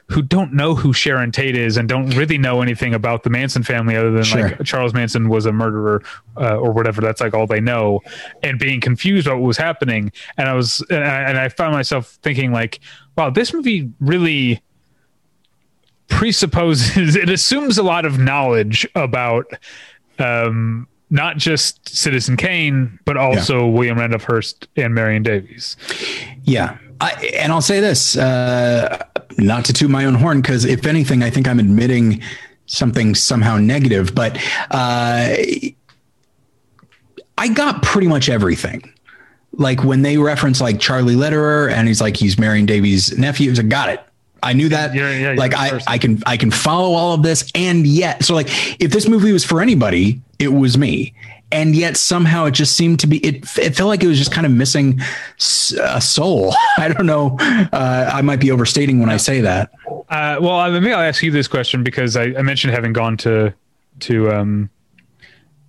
who 0.07 0.21
don't 0.21 0.51
know 0.51 0.75
who 0.75 0.91
Sharon 0.91 1.31
Tate 1.31 1.55
is 1.55 1.77
and 1.77 1.87
don't 1.87 2.09
really 2.17 2.37
know 2.37 2.61
anything 2.61 2.93
about 2.93 3.23
the 3.23 3.29
Manson 3.29 3.63
family 3.63 3.95
other 3.95 4.11
than 4.11 4.23
Sure. 4.23 4.49
like 4.49 4.63
Charles 4.65 4.93
Manson 4.93 5.29
was 5.29 5.45
a 5.45 5.53
murderer 5.53 6.03
uh, 6.35 6.57
or 6.57 6.73
whatever. 6.73 6.99
That's 6.99 7.21
like 7.21 7.33
all 7.33 7.47
they 7.47 7.61
know, 7.61 8.01
and 8.43 8.59
being 8.59 8.81
confused 8.81 9.25
about 9.27 9.39
what 9.39 9.47
was 9.47 9.57
happening. 9.57 10.11
And 10.37 10.49
I 10.49 10.53
was, 10.53 10.83
and 10.89 11.03
I, 11.03 11.21
and 11.21 11.37
I 11.37 11.47
found 11.47 11.73
myself 11.73 12.17
thinking 12.23 12.51
like, 12.51 12.81
wow, 13.15 13.29
this 13.29 13.53
movie 13.53 13.89
really 14.01 14.61
presupposes 16.09 17.15
it 17.15 17.29
assumes 17.29 17.77
a 17.77 17.83
lot 17.83 18.03
of 18.03 18.19
knowledge 18.19 18.85
about 18.95 19.45
um 20.19 20.87
not 21.09 21.37
just 21.37 21.89
Citizen 21.89 22.37
Kane, 22.37 22.97
but 23.03 23.17
also 23.17 23.67
William 23.67 23.97
Randolph 23.97 24.23
Hearst 24.23 24.69
and 24.77 24.95
Marion 24.95 25.23
Davies. 25.23 25.75
Yeah. 26.43 26.77
I, 27.01 27.13
and 27.39 27.51
I'll 27.51 27.61
say 27.61 27.79
this, 27.79 28.15
uh, 28.15 29.03
not 29.37 29.65
to 29.65 29.73
toot 29.73 29.89
my 29.89 30.05
own 30.05 30.13
horn, 30.13 30.41
because 30.41 30.65
if 30.65 30.85
anything, 30.85 31.23
I 31.23 31.31
think 31.31 31.47
I'm 31.47 31.59
admitting 31.59 32.21
something 32.67 33.15
somehow 33.15 33.57
negative, 33.57 34.13
but 34.13 34.37
uh, 34.69 35.35
I 37.37 37.47
got 37.53 37.81
pretty 37.81 38.07
much 38.07 38.29
everything. 38.29 38.93
Like 39.53 39.83
when 39.83 40.03
they 40.03 40.17
reference 40.17 40.61
like 40.61 40.79
Charlie 40.79 41.15
Lederer 41.15 41.69
and 41.69 41.87
he's 41.87 41.99
like, 41.99 42.15
he's 42.15 42.39
Marion 42.39 42.65
Davies' 42.67 43.17
nephew, 43.17 43.51
I 43.51 43.63
got 43.63 43.89
it. 43.89 43.99
I 44.43 44.53
knew 44.53 44.69
that. 44.69 44.93
Yeah, 44.95 45.11
yeah, 45.11 45.33
like 45.33 45.55
I, 45.55 45.69
person. 45.71 45.87
I 45.87 45.97
can 45.97 46.23
I 46.25 46.37
can 46.37 46.49
follow 46.49 46.93
all 46.93 47.13
of 47.13 47.21
this, 47.21 47.51
and 47.53 47.85
yet, 47.85 48.23
so 48.23 48.33
like 48.33 48.47
if 48.81 48.91
this 48.91 49.07
movie 49.07 49.31
was 49.31 49.43
for 49.43 49.61
anybody, 49.61 50.19
it 50.39 50.47
was 50.47 50.77
me. 50.77 51.13
And 51.51 51.75
yet 51.75 51.97
somehow 51.97 52.45
it 52.45 52.51
just 52.51 52.75
seemed 52.75 52.99
to 52.99 53.07
be 53.07 53.17
it, 53.25 53.43
it 53.57 53.75
felt 53.75 53.89
like 53.89 54.03
it 54.03 54.07
was 54.07 54.17
just 54.17 54.31
kind 54.31 54.45
of 54.45 54.51
missing 54.51 54.99
a 55.81 56.01
soul. 56.01 56.53
I 56.77 56.87
don't 56.87 57.05
know 57.05 57.37
uh, 57.39 58.09
i 58.13 58.21
might 58.21 58.39
be 58.39 58.51
overstating 58.51 58.99
when 58.99 59.09
i 59.09 59.17
say 59.17 59.41
that. 59.41 59.71
Uh, 60.09 60.37
well 60.41 60.71
maybe 60.71 60.93
i'll 60.93 61.01
ask 61.01 61.23
you 61.23 61.31
this 61.31 61.47
question 61.47 61.83
because 61.83 62.15
i, 62.17 62.23
I 62.23 62.41
mentioned 62.41 62.73
having 62.73 62.93
gone 62.93 63.17
to 63.17 63.53
to 64.01 64.31
um 64.31 64.69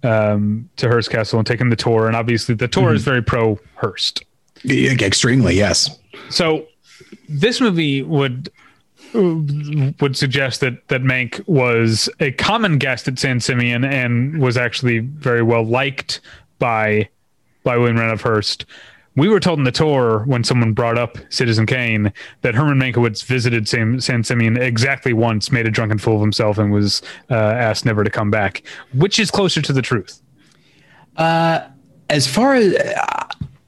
um 0.02 0.68
to 0.76 0.88
hearst 0.88 1.10
castle 1.10 1.38
and 1.38 1.46
taken 1.46 1.68
the 1.68 1.76
tour 1.76 2.06
and 2.06 2.16
obviously 2.16 2.54
the 2.54 2.68
tour 2.68 2.88
mm-hmm. 2.88 2.96
is 2.96 3.04
very 3.04 3.22
pro 3.22 3.58
hearst 3.76 4.24
extremely 4.64 5.56
yes. 5.56 5.98
So 6.30 6.66
this 7.28 7.60
movie 7.60 8.02
would 8.02 8.50
would 9.14 10.16
suggest 10.16 10.60
that 10.60 10.88
that 10.88 11.02
Mank 11.02 11.46
was 11.46 12.08
a 12.20 12.32
common 12.32 12.78
guest 12.78 13.08
at 13.08 13.18
San 13.18 13.40
Simeon 13.40 13.84
and 13.84 14.40
was 14.40 14.56
actually 14.56 15.00
very 15.00 15.42
well 15.42 15.64
liked 15.64 16.20
by 16.58 17.08
by 17.62 17.76
William 17.76 17.98
Randolph 17.98 18.22
Hearst. 18.22 18.64
We 19.14 19.28
were 19.28 19.40
told 19.40 19.58
in 19.58 19.64
the 19.64 19.72
tour 19.72 20.24
when 20.24 20.42
someone 20.42 20.72
brought 20.72 20.96
up 20.96 21.18
Citizen 21.28 21.66
Kane 21.66 22.12
that 22.40 22.54
Herman 22.54 22.78
Mankiewicz 22.78 23.22
visited 23.24 23.68
San, 23.68 24.00
San 24.00 24.24
Simeon 24.24 24.56
exactly 24.56 25.12
once, 25.12 25.52
made 25.52 25.66
a 25.66 25.70
drunken 25.70 25.98
fool 25.98 26.16
of 26.16 26.22
himself, 26.22 26.56
and 26.56 26.72
was 26.72 27.02
uh, 27.30 27.34
asked 27.34 27.84
never 27.84 28.04
to 28.04 28.10
come 28.10 28.30
back. 28.30 28.62
Which 28.94 29.18
is 29.18 29.30
closer 29.30 29.60
to 29.60 29.72
the 29.72 29.82
truth? 29.82 30.22
Uh, 31.18 31.68
as 32.08 32.26
far 32.26 32.54
as 32.54 32.74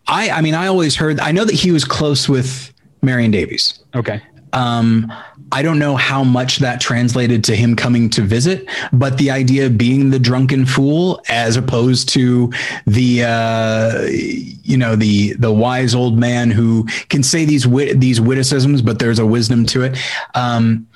I, 0.07 0.31
I 0.31 0.41
mean, 0.41 0.55
I 0.55 0.67
always 0.67 0.97
heard. 0.97 1.21
I 1.21 1.31
know 1.33 1.45
that 1.45 1.55
he 1.55 1.73
was 1.73 1.85
close 1.85 2.27
with 2.27 2.73
Marion 3.03 3.31
Davies. 3.31 3.83
Okay. 3.95 4.23
Um, 4.55 5.13
I 5.53 5.63
don't 5.63 5.79
know 5.79 5.95
how 5.97 6.25
much 6.25 6.59
that 6.59 6.81
translated 6.81 7.45
to 7.45 7.55
him 7.55 7.77
coming 7.77 8.09
to 8.11 8.23
visit, 8.23 8.67
but 8.93 9.19
the 9.19 9.31
idea 9.31 9.67
of 9.67 9.77
being 9.77 10.11
the 10.11 10.19
drunken 10.19 10.65
fool 10.67 11.23
as 11.29 11.57
opposed 11.57 12.09
to 12.11 12.53
the 12.87 13.25
uh, 13.25 14.07
you 14.09 14.77
know 14.77 14.97
the 14.97 15.35
the 15.35 15.53
wise 15.53 15.95
old 15.95 16.19
man 16.19 16.51
who 16.51 16.85
can 17.09 17.23
say 17.23 17.45
these 17.45 17.67
wit- 17.67 18.01
these 18.01 18.21
witticisms, 18.21 18.81
but 18.83 18.99
there's 18.99 19.19
a 19.19 19.27
wisdom 19.27 19.67
to 19.67 19.83
it. 19.83 19.99
Um. 20.35 20.87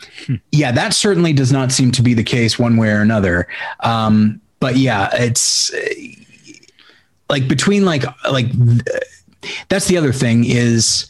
Yeah, 0.53 0.73
that 0.73 0.95
certainly 0.95 1.33
does 1.33 1.53
not 1.53 1.73
seem 1.73 1.93
to 1.93 2.03
be 2.03 2.15
the 2.15 2.25
case 2.25 2.59
one 2.59 2.77
way 2.77 2.91
or 2.91 3.01
another. 3.01 3.47
Um, 3.81 4.41
but 4.61 4.77
yeah, 4.77 5.09
it's 5.13 5.73
like 7.31 7.49
between 7.49 7.85
like 7.85 8.05
like 8.31 8.47
that's 9.69 9.87
the 9.87 9.97
other 9.97 10.13
thing 10.13 10.45
is 10.45 11.09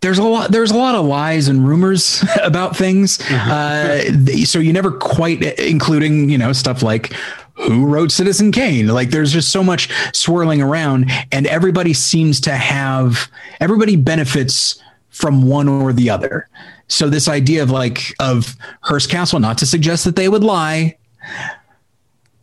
there's 0.00 0.18
a 0.18 0.22
lot 0.22 0.50
there's 0.50 0.70
a 0.70 0.76
lot 0.76 0.94
of 0.94 1.04
lies 1.04 1.48
and 1.48 1.66
rumors 1.66 2.24
about 2.42 2.76
things 2.76 3.20
uh-huh. 3.20 3.52
uh, 3.52 4.44
so 4.44 4.58
you 4.58 4.72
never 4.72 4.90
quite 4.90 5.42
including 5.58 6.28
you 6.28 6.38
know 6.38 6.52
stuff 6.52 6.82
like 6.82 7.12
who 7.54 7.86
wrote 7.86 8.12
citizen 8.12 8.52
kane 8.52 8.86
like 8.88 9.10
there's 9.10 9.32
just 9.32 9.50
so 9.50 9.64
much 9.64 9.88
swirling 10.14 10.60
around 10.60 11.10
and 11.32 11.46
everybody 11.46 11.92
seems 11.92 12.40
to 12.40 12.52
have 12.52 13.28
everybody 13.60 13.96
benefits 13.96 14.82
from 15.08 15.46
one 15.46 15.68
or 15.68 15.92
the 15.92 16.10
other 16.10 16.48
so 16.88 17.08
this 17.08 17.28
idea 17.28 17.62
of 17.62 17.70
like 17.70 18.14
of 18.20 18.54
hearst 18.82 19.10
castle 19.10 19.40
not 19.40 19.56
to 19.58 19.66
suggest 19.66 20.04
that 20.04 20.16
they 20.16 20.28
would 20.28 20.44
lie 20.44 20.96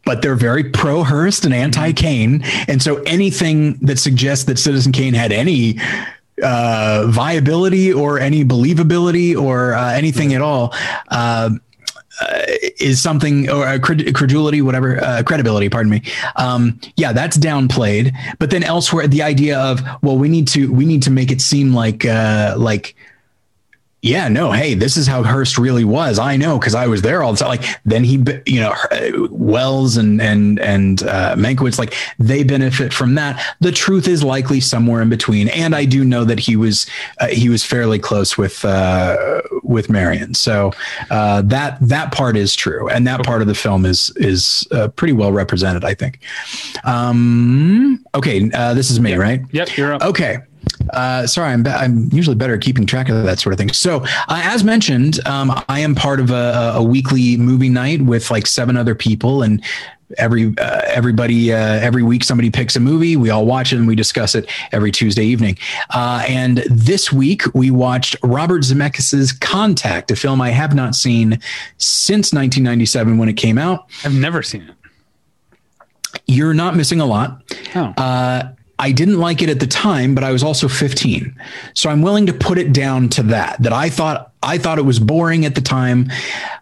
but 0.05 0.21
they're 0.21 0.35
very 0.35 0.65
pro 0.65 1.03
Hearst 1.03 1.45
and 1.45 1.53
anti 1.53 1.93
Kane. 1.93 2.43
And 2.67 2.81
so 2.81 3.01
anything 3.03 3.75
that 3.85 3.99
suggests 3.99 4.45
that 4.45 4.59
Citizen 4.59 4.91
Kane 4.91 5.13
had 5.13 5.31
any 5.31 5.79
uh, 6.41 7.05
viability 7.07 7.93
or 7.93 8.19
any 8.19 8.43
believability 8.43 9.39
or 9.39 9.73
uh, 9.73 9.91
anything 9.91 10.33
at 10.33 10.41
all 10.41 10.73
uh, 11.09 11.49
uh 12.21 12.41
is 12.79 13.01
something 13.01 13.49
or 13.49 13.79
credulity, 13.79 14.61
whatever 14.61 15.03
uh, 15.03 15.23
credibility. 15.23 15.69
Pardon 15.69 15.91
me. 15.91 16.01
Um, 16.35 16.79
yeah, 16.95 17.11
that's 17.11 17.37
downplayed. 17.37 18.13
But 18.39 18.51
then 18.51 18.63
elsewhere, 18.63 19.07
the 19.07 19.23
idea 19.23 19.59
of 19.59 19.81
well, 20.01 20.17
we 20.17 20.29
need 20.29 20.47
to 20.49 20.71
we 20.71 20.85
need 20.85 21.03
to 21.03 21.11
make 21.11 21.31
it 21.31 21.41
seem 21.41 21.73
like 21.73 22.05
uh, 22.05 22.55
like 22.57 22.95
yeah, 24.03 24.27
no, 24.27 24.51
hey, 24.51 24.73
this 24.73 24.97
is 24.97 25.07
how 25.07 25.23
Hearst 25.23 25.57
really 25.57 25.85
was. 25.85 26.19
I 26.19 26.35
know 26.35 26.59
because 26.59 26.75
I 26.75 26.87
was 26.87 27.01
there 27.01 27.23
all 27.23 27.31
the 27.31 27.37
time. 27.37 27.47
Like 27.47 27.63
then 27.85 28.03
he, 28.03 28.21
you 28.45 28.59
know, 28.59 28.75
Welles 29.31 29.95
and 29.95 30.21
and 30.21 30.59
and 30.59 31.03
uh, 31.03 31.35
Mankiewicz, 31.37 31.79
like 31.79 31.95
they 32.19 32.43
benefit 32.43 32.91
from 32.91 33.15
that. 33.15 33.55
The 33.61 33.71
truth 33.71 34.09
is 34.09 34.21
likely 34.21 34.59
somewhere 34.59 35.01
in 35.01 35.07
between. 35.07 35.47
And 35.47 35.73
I 35.73 35.85
do 35.85 36.03
know 36.03 36.25
that 36.25 36.37
he 36.37 36.57
was 36.57 36.85
uh, 37.21 37.27
he 37.27 37.47
was 37.47 37.63
fairly 37.63 37.97
close 37.97 38.37
with 38.37 38.65
uh, 38.65 39.41
with 39.63 39.89
Marion. 39.89 40.33
So 40.33 40.73
uh, 41.09 41.41
that 41.43 41.77
that 41.79 42.11
part 42.11 42.35
is 42.35 42.57
true, 42.57 42.89
and 42.89 43.07
that 43.07 43.23
part 43.23 43.41
of 43.41 43.47
the 43.47 43.55
film 43.55 43.85
is 43.85 44.11
is 44.17 44.67
uh, 44.71 44.89
pretty 44.89 45.13
well 45.13 45.31
represented, 45.31 45.85
I 45.85 45.93
think. 45.93 46.19
Um, 46.83 48.03
okay, 48.13 48.51
uh, 48.53 48.73
this 48.73 48.91
is 48.91 48.99
me, 48.99 49.13
right? 49.13 49.39
Yep, 49.51 49.77
you're 49.77 49.93
up. 49.93 50.01
Okay. 50.01 50.39
Uh, 50.91 51.25
sorry, 51.25 51.51
I'm, 51.51 51.63
be- 51.63 51.69
I'm 51.69 52.09
usually 52.11 52.35
better 52.35 52.55
at 52.55 52.61
keeping 52.61 52.85
track 52.85 53.09
of 53.09 53.23
that 53.23 53.39
sort 53.39 53.53
of 53.53 53.59
thing. 53.59 53.71
So, 53.71 54.03
uh, 54.03 54.41
as 54.43 54.63
mentioned, 54.63 55.25
um, 55.25 55.51
I 55.67 55.79
am 55.79 55.95
part 55.95 56.19
of 56.19 56.29
a, 56.29 56.73
a, 56.75 56.83
weekly 56.83 57.37
movie 57.37 57.69
night 57.69 58.01
with 58.01 58.29
like 58.29 58.45
seven 58.45 58.77
other 58.77 58.93
people, 58.93 59.43
and 59.43 59.63
every 60.17 60.53
uh, 60.57 60.81
everybody 60.85 61.53
uh, 61.53 61.57
every 61.57 62.03
week 62.03 62.23
somebody 62.23 62.49
picks 62.49 62.75
a 62.75 62.79
movie. 62.79 63.15
We 63.15 63.29
all 63.29 63.45
watch 63.45 63.73
it 63.73 63.77
and 63.77 63.87
we 63.87 63.95
discuss 63.95 64.35
it 64.35 64.49
every 64.71 64.91
Tuesday 64.91 65.23
evening. 65.23 65.57
Uh, 65.89 66.23
and 66.27 66.57
this 66.69 67.11
week 67.11 67.43
we 67.53 67.71
watched 67.71 68.15
Robert 68.23 68.61
Zemeckis's 68.61 69.31
Contact, 69.31 70.11
a 70.11 70.15
film 70.15 70.41
I 70.41 70.49
have 70.49 70.75
not 70.75 70.95
seen 70.95 71.39
since 71.77 72.33
1997 72.33 73.17
when 73.17 73.29
it 73.29 73.33
came 73.33 73.57
out. 73.57 73.89
I've 74.03 74.13
never 74.13 74.43
seen 74.43 74.63
it. 74.63 74.75
You're 76.27 76.53
not 76.53 76.75
missing 76.75 76.99
a 76.99 77.05
lot. 77.05 77.41
Oh. 77.75 77.93
I 78.83 78.91
didn't 78.91 79.17
like 79.17 79.41
it 79.41 79.47
at 79.47 79.61
the 79.61 79.65
time, 79.65 80.13
but 80.13 80.25
I 80.25 80.33
was 80.33 80.43
also 80.43 80.67
15. 80.67 81.33
So 81.73 81.89
I'm 81.89 82.01
willing 82.01 82.25
to 82.25 82.33
put 82.33 82.57
it 82.57 82.73
down 82.73 83.07
to 83.09 83.23
that, 83.23 83.63
that 83.63 83.71
I 83.71 83.89
thought, 83.89 84.33
I 84.43 84.57
thought 84.57 84.77
it 84.77 84.81
was 84.81 84.99
boring 84.99 85.45
at 85.45 85.55
the 85.55 85.61
time, 85.61 86.11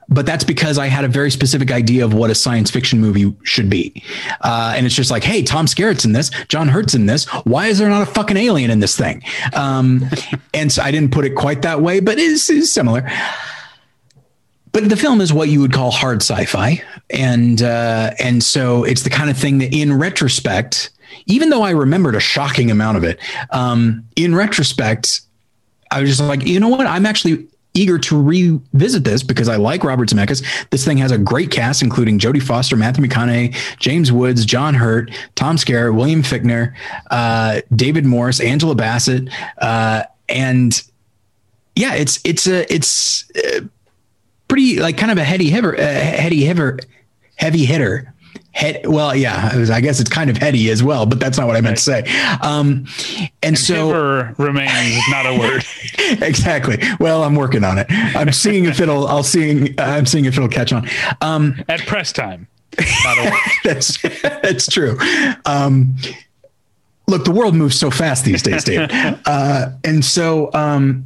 but 0.08 0.28
that's 0.28 0.44
because 0.44 0.78
I 0.78 0.86
had 0.86 1.04
a 1.04 1.08
very 1.08 1.32
specific 1.32 1.72
idea 1.72 2.06
of 2.06 2.14
what 2.14 2.30
a 2.30 2.36
science 2.36 2.70
fiction 2.70 3.02
movie 3.02 3.36
should 3.42 3.72
be. 3.72 4.04
Uh, 4.42 4.76
and 4.78 4.86
it's 4.86 4.94
just 4.94 5.10
like, 5.10 5.24
hey, 5.24 5.42
Tom 5.42 5.66
Skerritt's 5.66 6.06
in 6.06 6.12
this, 6.12 6.30
John 6.48 6.68
Hurt's 6.68 6.94
in 6.94 7.08
this. 7.08 7.26
Why 7.44 7.70
is 7.70 7.80
there 7.80 7.90
not 7.90 8.04
a 8.04 8.12
fucking 8.12 8.38
alien 8.38 8.70
in 8.70 8.82
this 8.82 8.96
thing? 8.96 9.24
Um, 9.54 10.06
and 10.54 10.72
so 10.72 10.84
I 10.84 10.92
didn't 10.92 11.12
put 11.12 11.26
it 11.26 11.32
quite 11.32 11.64
that 11.64 11.82
way, 11.82 12.02
but 12.02 12.20
it 12.20 12.26
is, 12.26 12.48
it 12.52 12.58
is 12.58 12.72
similar 12.72 13.10
but 14.72 14.88
the 14.90 14.96
film 14.96 15.22
is 15.22 15.34
what 15.34 15.50
you 15.50 15.60
would 15.60 15.74
call 15.74 15.92
hard 15.92 16.22
sci-fi 16.22 16.82
and 17.10 17.62
uh, 17.62 18.12
and 18.20 18.44
so 18.44 18.84
it's 18.84 19.04
the 19.04 19.10
kind 19.10 19.30
of 19.30 19.38
thing 19.38 19.58
that 19.60 19.74
in 19.74 19.98
retrospect 19.98 20.92
even 21.26 21.50
though 21.50 21.62
I 21.62 21.72
remembered 21.72 22.16
a 22.16 22.20
shocking 22.20 22.72
amount 22.72 22.98
of 22.98 23.04
it, 23.04 23.20
um, 23.52 24.08
in 24.16 24.36
retrospect, 24.36 25.22
I 25.92 26.02
was 26.02 26.10
just 26.10 26.22
like, 26.22 26.46
you 26.46 26.60
know 26.60 26.70
what? 26.70 26.88
I'm 26.88 27.06
actually 27.06 27.48
eager 27.74 27.98
to 27.98 28.22
revisit 28.22 29.04
this 29.04 29.24
because 29.24 29.48
I 29.48 29.56
like 29.56 29.84
Robert 29.84 30.10
Zemeckis. 30.10 30.44
This 30.72 30.84
thing 30.84 30.98
has 30.98 31.12
a 31.12 31.18
great 31.18 31.52
cast, 31.52 31.82
including 31.82 32.20
Jodie 32.20 32.44
Foster, 32.44 32.76
Matthew 32.76 33.06
McConaughey, 33.06 33.56
James 33.80 34.12
Woods, 34.12 34.46
John 34.46 34.74
Hurt, 34.74 35.12
Tom 35.36 35.56
Skerritt, 35.56 35.96
William 35.96 36.22
Fichtner, 36.22 36.74
uh, 37.12 37.62
David 37.74 38.06
Morse, 38.06 38.42
Angela 38.42 38.76
Bassett, 38.76 39.30
uh, 39.60 40.04
and 40.28 40.82
yeah, 41.76 41.94
it's 41.96 42.20
it's 42.26 42.48
a 42.48 42.72
it's 42.74 43.30
a 43.36 43.62
pretty 44.52 44.82
like 44.82 44.98
kind 44.98 45.14
of 45.14 45.18
a 45.18 45.24
heady 45.24 45.50
hitter, 45.50 45.74
uh, 45.74 45.82
heady 45.82 46.44
hitter, 46.44 46.78
heavy 47.36 47.64
hitter. 47.64 48.14
Head 48.54 48.86
well 48.86 49.16
yeah 49.16 49.56
was, 49.56 49.70
i 49.70 49.80
guess 49.80 50.02
it's 50.02 50.10
kind 50.10 50.30
of 50.30 50.36
heady 50.36 50.70
as 50.72 50.84
well 50.84 51.06
but 51.06 51.22
that's 51.22 51.38
not 51.38 51.48
what 51.48 51.56
i 51.56 51.62
meant 51.62 51.78
to 51.78 51.84
say. 51.84 52.00
Um, 52.42 52.86
and, 53.22 53.32
and 53.44 53.58
so 53.58 54.34
remains 54.38 55.02
not 55.10 55.26
a 55.26 55.40
word. 55.40 55.64
Exactly. 56.22 56.78
Well 57.00 57.24
i'm 57.24 57.36
working 57.36 57.64
on 57.64 57.78
it. 57.78 57.88
I'm 57.90 58.34
seeing 58.34 58.66
if 58.66 58.82
it'll 58.82 59.08
i'll 59.08 59.24
seeing 59.24 59.74
i'm 59.80 60.06
seeing 60.06 60.26
if 60.26 60.36
it'll 60.36 60.50
catch 60.50 60.74
on. 60.74 60.86
Um, 61.22 61.64
at 61.70 61.80
press 61.88 62.12
time. 62.12 62.48
That's 63.64 64.02
that's 64.22 64.68
true. 64.68 64.98
Um, 65.46 65.96
look 67.08 67.24
the 67.24 67.32
world 67.32 67.56
moves 67.56 67.80
so 67.80 67.90
fast 67.90 68.26
these 68.26 68.42
days 68.44 68.66
dave 68.66 68.90
uh, 69.26 69.70
and 69.86 70.04
so 70.04 70.52
um, 70.54 71.06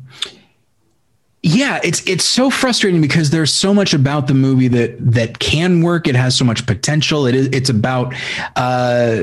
yeah, 1.47 1.79
it's 1.83 2.01
it's 2.07 2.25
so 2.25 2.49
frustrating 2.49 3.01
because 3.01 3.29
there's 3.29 3.53
so 3.53 3.71
much 3.71 3.93
about 3.93 4.25
the 4.25 4.33
movie 4.33 4.67
that 4.69 4.95
that 4.99 5.37
can 5.37 5.83
work. 5.83 6.07
It 6.07 6.15
has 6.15 6.35
so 6.35 6.43
much 6.43 6.65
potential. 6.65 7.27
It 7.27 7.35
is 7.35 7.47
it's 7.53 7.69
about 7.69 8.15
uh, 8.55 9.15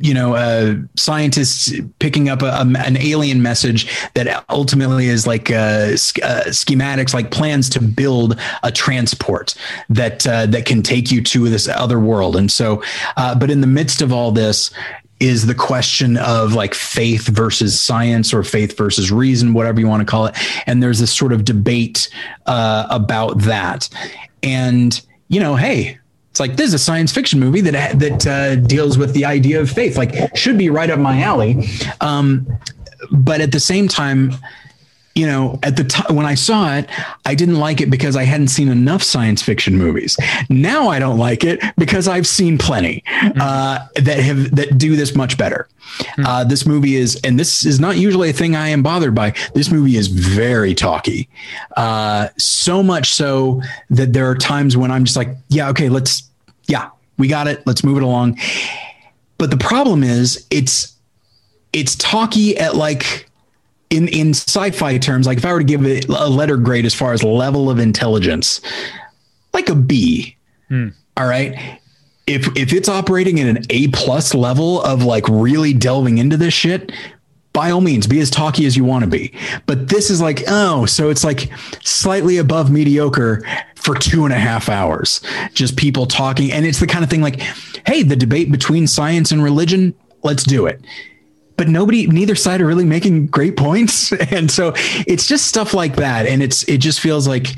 you 0.00 0.12
know, 0.12 0.34
uh, 0.34 0.74
scientists 0.94 1.72
picking 2.00 2.28
up 2.28 2.42
a, 2.42 2.48
a, 2.48 2.60
an 2.60 2.98
alien 2.98 3.40
message 3.40 3.90
that 4.12 4.44
ultimately 4.50 5.06
is 5.06 5.26
like 5.26 5.50
uh, 5.50 5.54
uh, 6.22 6.44
schematics, 6.48 7.14
like 7.14 7.30
plans 7.30 7.70
to 7.70 7.80
build 7.80 8.38
a 8.62 8.70
transport 8.70 9.54
that 9.88 10.26
uh, 10.26 10.44
that 10.46 10.66
can 10.66 10.82
take 10.82 11.10
you 11.10 11.22
to 11.22 11.48
this 11.48 11.66
other 11.66 11.98
world. 11.98 12.36
And 12.36 12.52
so, 12.52 12.82
uh, 13.16 13.34
but 13.34 13.50
in 13.50 13.62
the 13.62 13.66
midst 13.66 14.02
of 14.02 14.12
all 14.12 14.32
this, 14.32 14.70
is 15.20 15.46
the 15.46 15.54
question 15.54 16.16
of 16.16 16.52
like 16.52 16.74
faith 16.74 17.26
versus 17.26 17.80
science 17.80 18.32
or 18.32 18.44
faith 18.44 18.76
versus 18.78 19.10
reason, 19.10 19.52
whatever 19.52 19.80
you 19.80 19.88
want 19.88 20.00
to 20.00 20.06
call 20.06 20.26
it. 20.26 20.36
And 20.66 20.80
there's 20.80 21.00
this 21.00 21.12
sort 21.12 21.32
of 21.32 21.44
debate 21.44 22.08
uh, 22.46 22.86
about 22.88 23.38
that. 23.40 23.88
And, 24.42 25.00
you 25.28 25.40
know, 25.40 25.56
hey, 25.56 25.98
It's 26.38 26.40
like 26.40 26.56
this 26.56 26.68
is 26.68 26.74
a 26.74 26.78
science 26.78 27.12
fiction 27.12 27.40
movie 27.40 27.60
that 27.62 27.98
that 27.98 28.26
uh, 28.26 28.54
deals 28.54 28.96
with 28.96 29.12
the 29.12 29.24
idea 29.24 29.60
of 29.60 29.68
faith. 29.68 29.96
Like 29.96 30.36
should 30.36 30.56
be 30.56 30.70
right 30.70 30.88
up 30.88 31.00
my 31.00 31.20
alley. 31.20 31.68
Um, 32.00 32.46
but 33.10 33.40
at 33.40 33.50
the 33.50 33.58
same 33.58 33.88
time, 33.88 34.34
you 35.18 35.26
know, 35.26 35.58
at 35.64 35.76
the 35.76 35.82
time 35.82 36.14
when 36.14 36.26
I 36.26 36.36
saw 36.36 36.76
it, 36.76 36.88
I 37.26 37.34
didn't 37.34 37.56
like 37.56 37.80
it 37.80 37.90
because 37.90 38.14
I 38.14 38.22
hadn't 38.22 38.48
seen 38.48 38.68
enough 38.68 39.02
science 39.02 39.42
fiction 39.42 39.76
movies. 39.76 40.16
Now 40.48 40.88
I 40.88 41.00
don't 41.00 41.18
like 41.18 41.42
it 41.42 41.60
because 41.76 42.06
I've 42.06 42.26
seen 42.26 42.56
plenty 42.56 43.02
mm-hmm. 43.04 43.40
uh, 43.40 43.88
that 43.96 44.20
have 44.20 44.54
that 44.54 44.78
do 44.78 44.94
this 44.94 45.16
much 45.16 45.36
better. 45.36 45.66
Mm-hmm. 45.98 46.24
Uh, 46.24 46.44
this 46.44 46.66
movie 46.66 46.94
is, 46.94 47.20
and 47.24 47.36
this 47.36 47.66
is 47.66 47.80
not 47.80 47.96
usually 47.96 48.30
a 48.30 48.32
thing 48.32 48.54
I 48.54 48.68
am 48.68 48.84
bothered 48.84 49.14
by. 49.14 49.34
This 49.54 49.72
movie 49.72 49.96
is 49.96 50.06
very 50.06 50.72
talky, 50.72 51.28
uh, 51.76 52.28
so 52.36 52.82
much 52.84 53.12
so 53.12 53.60
that 53.90 54.12
there 54.12 54.30
are 54.30 54.36
times 54.36 54.76
when 54.76 54.92
I'm 54.92 55.04
just 55.04 55.16
like, 55.16 55.30
yeah, 55.48 55.68
okay, 55.70 55.88
let's, 55.88 56.30
yeah, 56.68 56.90
we 57.16 57.26
got 57.26 57.48
it, 57.48 57.66
let's 57.66 57.82
move 57.82 57.96
it 57.96 58.04
along. 58.04 58.38
But 59.38 59.50
the 59.50 59.56
problem 59.56 60.04
is, 60.04 60.46
it's 60.50 60.94
it's 61.72 61.96
talky 61.96 62.56
at 62.56 62.76
like 62.76 63.27
in 63.90 64.08
in 64.08 64.30
sci-fi 64.30 64.98
terms, 64.98 65.26
like 65.26 65.38
if 65.38 65.44
I 65.44 65.52
were 65.52 65.60
to 65.60 65.64
give 65.64 65.84
it 65.84 66.08
a 66.08 66.28
letter 66.28 66.56
grade 66.56 66.84
as 66.84 66.94
far 66.94 67.12
as 67.12 67.22
level 67.22 67.70
of 67.70 67.78
intelligence, 67.78 68.60
like 69.52 69.68
a 69.68 69.74
B. 69.74 70.36
Hmm. 70.68 70.88
All 71.16 71.26
right. 71.26 71.80
If 72.26 72.46
if 72.56 72.72
it's 72.72 72.88
operating 72.88 73.40
at 73.40 73.46
an 73.46 73.64
A 73.70 73.88
plus 73.88 74.34
level 74.34 74.82
of 74.82 75.02
like 75.02 75.26
really 75.28 75.72
delving 75.72 76.18
into 76.18 76.36
this 76.36 76.52
shit, 76.52 76.92
by 77.54 77.70
all 77.70 77.80
means, 77.80 78.06
be 78.06 78.20
as 78.20 78.30
talky 78.30 78.66
as 78.66 78.76
you 78.76 78.84
want 78.84 79.04
to 79.04 79.10
be. 79.10 79.32
But 79.66 79.88
this 79.88 80.10
is 80.10 80.20
like, 80.20 80.42
oh, 80.48 80.84
so 80.84 81.08
it's 81.08 81.24
like 81.24 81.50
slightly 81.82 82.36
above 82.36 82.70
mediocre 82.70 83.42
for 83.74 83.94
two 83.94 84.24
and 84.24 84.34
a 84.34 84.38
half 84.38 84.68
hours. 84.68 85.22
Just 85.54 85.78
people 85.78 86.06
talking. 86.06 86.52
And 86.52 86.66
it's 86.66 86.80
the 86.80 86.86
kind 86.86 87.02
of 87.02 87.08
thing 87.08 87.22
like, 87.22 87.40
hey, 87.86 88.02
the 88.02 88.16
debate 88.16 88.52
between 88.52 88.86
science 88.86 89.32
and 89.32 89.42
religion, 89.42 89.94
let's 90.22 90.44
do 90.44 90.66
it 90.66 90.84
but 91.58 91.68
nobody, 91.68 92.06
neither 92.06 92.36
side 92.36 92.60
are 92.62 92.66
really 92.66 92.84
making 92.84 93.26
great 93.26 93.56
points. 93.56 94.12
And 94.38 94.50
so 94.50 94.72
it's 95.06 95.26
just 95.26 95.46
stuff 95.46 95.72
like 95.72 95.96
that. 95.96 96.26
And 96.26 96.42
it's, 96.42 96.62
it 96.64 96.78
just 96.78 97.00
feels 97.00 97.26
like 97.26 97.48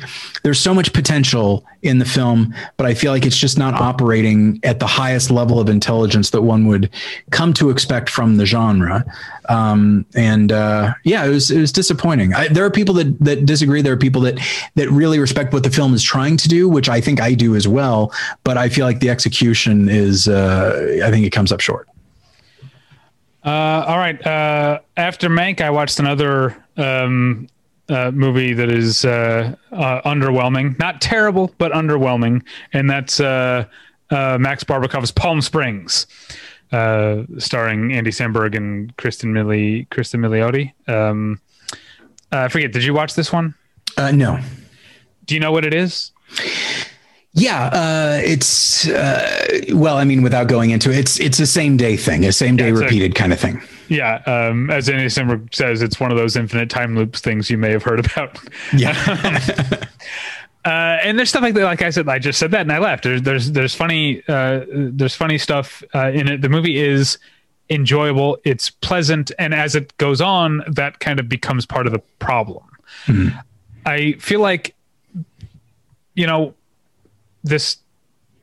there's 0.44 0.60
so 0.60 0.72
much 0.72 0.92
potential 0.92 1.64
in 1.82 1.98
the 1.98 2.04
film, 2.04 2.54
but 2.76 2.86
I 2.86 2.94
feel 2.94 3.12
like 3.12 3.26
it's 3.26 3.36
just 3.36 3.58
not 3.58 3.74
operating 3.74 4.60
at 4.62 4.78
the 4.78 4.86
highest 4.86 5.30
level 5.30 5.58
of 5.58 5.68
intelligence 5.68 6.30
that 6.30 6.42
one 6.42 6.66
would 6.66 6.90
come 7.30 7.52
to 7.54 7.70
expect 7.70 8.08
from 8.08 8.36
the 8.36 8.46
genre. 8.46 9.04
Um, 9.48 10.06
and 10.14 10.52
uh, 10.52 10.94
yeah, 11.04 11.24
it 11.26 11.30
was, 11.30 11.50
it 11.50 11.60
was 11.60 11.72
disappointing. 11.72 12.34
I, 12.34 12.48
there 12.48 12.64
are 12.64 12.70
people 12.70 12.94
that, 12.94 13.18
that 13.18 13.46
disagree. 13.46 13.82
There 13.82 13.92
are 13.92 13.98
people 13.98 14.22
that, 14.22 14.38
that 14.76 14.88
really 14.90 15.18
respect 15.18 15.52
what 15.52 15.64
the 15.64 15.70
film 15.70 15.92
is 15.92 16.02
trying 16.02 16.36
to 16.38 16.48
do, 16.48 16.68
which 16.68 16.88
I 16.88 17.00
think 17.00 17.20
I 17.20 17.34
do 17.34 17.56
as 17.56 17.66
well. 17.66 18.12
But 18.44 18.56
I 18.56 18.68
feel 18.68 18.86
like 18.86 19.00
the 19.00 19.10
execution 19.10 19.88
is, 19.88 20.28
uh, 20.28 21.00
I 21.04 21.10
think 21.10 21.26
it 21.26 21.30
comes 21.30 21.50
up 21.52 21.60
short. 21.60 21.89
Uh, 23.44 23.84
all 23.86 23.98
right. 23.98 24.24
Uh, 24.26 24.80
after 24.96 25.28
Mank, 25.28 25.60
I 25.60 25.70
watched 25.70 25.98
another 25.98 26.56
um, 26.76 27.48
uh, 27.88 28.10
movie 28.12 28.52
that 28.52 28.70
is 28.70 29.04
uh, 29.04 29.54
uh, 29.72 30.02
underwhelming. 30.02 30.78
Not 30.78 31.00
terrible, 31.00 31.52
but 31.58 31.72
underwhelming, 31.72 32.42
and 32.72 32.88
that's 32.88 33.18
uh, 33.20 33.64
Max 34.10 34.64
Barbakow's 34.64 35.10
Palm 35.10 35.40
Springs, 35.40 36.06
starring 36.70 37.92
Andy 37.92 38.10
Samberg 38.10 38.56
and 38.56 38.96
Kristen 38.96 39.32
Millie 39.32 39.86
Kristen 39.90 40.20
Milioti. 40.20 40.72
Um, 40.88 41.40
I 42.30 42.48
forget. 42.48 42.72
Did 42.72 42.84
you 42.84 42.94
watch 42.94 43.14
this 43.14 43.32
one? 43.32 43.54
no. 43.98 44.40
Do 45.24 45.34
you 45.34 45.40
know 45.40 45.52
what 45.52 45.64
it 45.64 45.74
is? 45.74 46.12
Yeah, 47.32 47.66
uh, 47.66 48.20
it's 48.24 48.88
uh, 48.88 49.60
well, 49.72 49.96
I 49.96 50.04
mean, 50.04 50.22
without 50.22 50.48
going 50.48 50.70
into 50.70 50.90
it, 50.90 50.98
it's 50.98 51.20
it's 51.20 51.38
a 51.38 51.46
same 51.46 51.76
day 51.76 51.96
thing, 51.96 52.24
a 52.24 52.32
same 52.32 52.56
day 52.56 52.70
yeah, 52.70 52.78
repeated 52.78 53.12
a, 53.12 53.14
kind 53.14 53.32
of 53.32 53.38
thing. 53.38 53.62
Yeah, 53.88 54.16
um, 54.26 54.68
as 54.68 54.88
Andy 54.88 55.06
Samberg 55.06 55.54
says, 55.54 55.80
it's 55.80 56.00
one 56.00 56.10
of 56.10 56.18
those 56.18 56.34
infinite 56.36 56.70
time 56.70 56.96
loops 56.96 57.20
things 57.20 57.48
you 57.48 57.56
may 57.56 57.70
have 57.70 57.84
heard 57.84 58.04
about. 58.04 58.40
Yeah. 58.76 58.96
uh, 60.64 60.68
and 60.68 61.16
there's 61.16 61.28
stuff 61.28 61.42
like 61.42 61.54
that. 61.54 61.62
Like 61.62 61.82
I 61.82 61.90
said, 61.90 62.08
I 62.08 62.18
just 62.18 62.38
said 62.38 62.50
that 62.50 62.62
and 62.62 62.72
I 62.72 62.78
left. 62.78 63.04
There's 63.04 63.22
there's 63.22 63.52
there's 63.52 63.76
funny 63.76 64.24
uh, 64.26 64.64
there's 64.68 65.14
funny 65.14 65.38
stuff 65.38 65.84
uh, 65.94 66.10
in 66.12 66.26
it. 66.26 66.40
The 66.40 66.48
movie 66.48 66.78
is 66.78 67.16
enjoyable. 67.68 68.38
It's 68.42 68.70
pleasant, 68.70 69.30
and 69.38 69.54
as 69.54 69.76
it 69.76 69.96
goes 69.98 70.20
on, 70.20 70.64
that 70.66 70.98
kind 70.98 71.20
of 71.20 71.28
becomes 71.28 71.64
part 71.64 71.86
of 71.86 71.92
the 71.92 72.00
problem. 72.18 72.64
Mm-hmm. 73.06 73.38
I 73.86 74.12
feel 74.14 74.40
like, 74.40 74.74
you 76.14 76.26
know, 76.26 76.54
this 77.42 77.78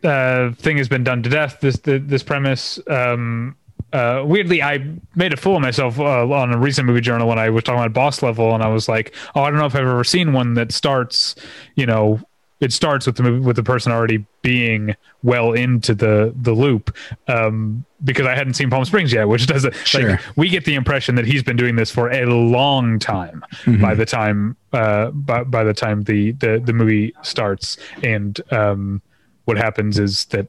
uh, 0.04 0.52
thing 0.54 0.78
has 0.78 0.88
been 0.88 1.04
done 1.04 1.24
to 1.24 1.30
death. 1.30 1.60
This 1.62 1.78
the, 1.78 2.00
this 2.00 2.24
premise. 2.24 2.80
Um, 2.88 3.56
uh, 3.93 4.22
weirdly, 4.26 4.62
I 4.62 4.86
made 5.16 5.34
a 5.34 5.38
fool 5.38 5.56
of 5.56 5.62
myself 5.62 5.98
uh, 6.00 6.28
on 6.30 6.54
a 6.54 6.58
recent 6.58 6.88
movie 6.88 7.00
journal 7.02 7.28
when 7.28 7.39
I 7.39 7.50
was 7.50 7.64
talking 7.64 7.80
about 7.80 7.93
boss 7.93 8.22
level, 8.22 8.54
and 8.54 8.62
I 8.62 8.68
was 8.68 8.89
like, 8.89 9.16
"Oh, 9.34 9.43
I 9.43 9.50
don't 9.50 9.60
know 9.60 9.66
if 9.66 9.76
I've 9.76 9.82
ever 9.82 10.04
seen 10.04 10.34
one 10.34 10.56
that 10.56 10.72
starts, 10.72 11.36
you 11.76 11.86
know, 11.86 12.20
it 12.60 12.74
starts 12.74 13.05
with 13.05 13.16
the 13.16 13.24
movie, 13.24 13.45
with 13.45 13.55
the 13.55 13.64
person 13.64 13.91
already 13.91 14.26
being 14.41 14.95
well 15.24 15.53
into 15.53 15.93
the 15.93 16.34
the 16.41 16.53
loop." 16.53 16.95
Um, 17.28 17.86
because 18.03 18.28
I 18.28 18.36
hadn't 18.36 18.53
seen 18.53 18.70
Palm 18.70 18.86
Springs 18.86 19.12
yet, 19.12 19.28
which 19.28 19.47
doesn't. 19.47 19.76
Sure. 19.76 20.12
Like, 20.12 20.22
we 20.36 20.49
get 20.49 20.66
the 20.66 20.76
impression 20.76 21.16
that 21.16 21.26
he's 21.26 21.43
been 21.43 21.58
doing 21.58 21.76
this 21.76 21.91
for 21.91 22.12
a 22.12 22.26
long 22.26 22.99
time. 22.99 23.43
Mm-hmm. 23.64 23.82
By 23.82 23.95
the 23.95 24.05
time, 24.05 24.55
uh, 24.74 25.12
by, 25.12 25.43
by 25.43 25.64
the 25.64 25.74
time 25.74 26.03
the 26.03 26.32
the 26.34 26.62
the 26.64 26.74
movie 26.74 27.14
starts, 27.22 27.78
and 28.03 28.39
um 28.51 29.01
what 29.45 29.58
happens 29.58 29.97
is 29.97 30.26
that 30.26 30.47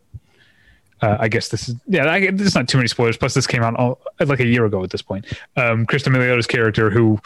uh, 1.00 1.16
I 1.20 1.28
guess 1.28 1.48
this 1.48 1.68
is 1.68 1.76
yeah. 1.86 2.11
I, 2.11 2.30
there's 2.30 2.56
not 2.56 2.68
too 2.68 2.78
many 2.78 2.88
spoilers. 2.88 3.16
Plus, 3.16 3.34
this 3.34 3.46
came 3.46 3.62
out 3.62 3.76
all, 3.76 4.00
like 4.18 4.40
a 4.40 4.46
year 4.46 4.64
ago 4.64 4.82
at 4.82 4.90
this 4.90 5.02
point. 5.02 5.26
Um, 5.56 5.86
Kristen 5.86 6.12
Milioti's 6.12 6.48
character, 6.48 6.90
who 6.90 7.20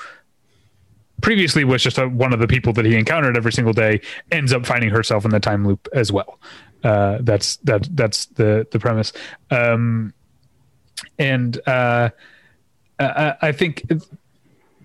previously 1.23 1.65
was 1.65 1.83
just 1.83 1.99
a, 1.99 2.09
one 2.09 2.33
of 2.33 2.41
the 2.41 2.47
people 2.47 2.73
that 2.75 2.85
he 2.85 2.97
encountered 2.97 3.37
every 3.37 3.53
single 3.53 3.73
day, 3.73 4.01
ends 4.31 4.53
up 4.53 4.67
finding 4.67 4.91
herself 4.91 5.25
in 5.25 5.31
the 5.31 5.41
time 5.41 5.67
loop 5.67 5.89
as 5.95 6.13
well. 6.13 6.39
Uh, 6.85 7.19
that's 7.21 7.57
that 7.59 7.89
that's 7.97 8.27
the 8.27 8.67
the 8.71 8.79
premise. 8.79 9.13
Um, 9.51 10.13
and 11.19 11.57
uh, 11.67 12.11
I, 12.99 13.35
I 13.41 13.53
think, 13.53 13.91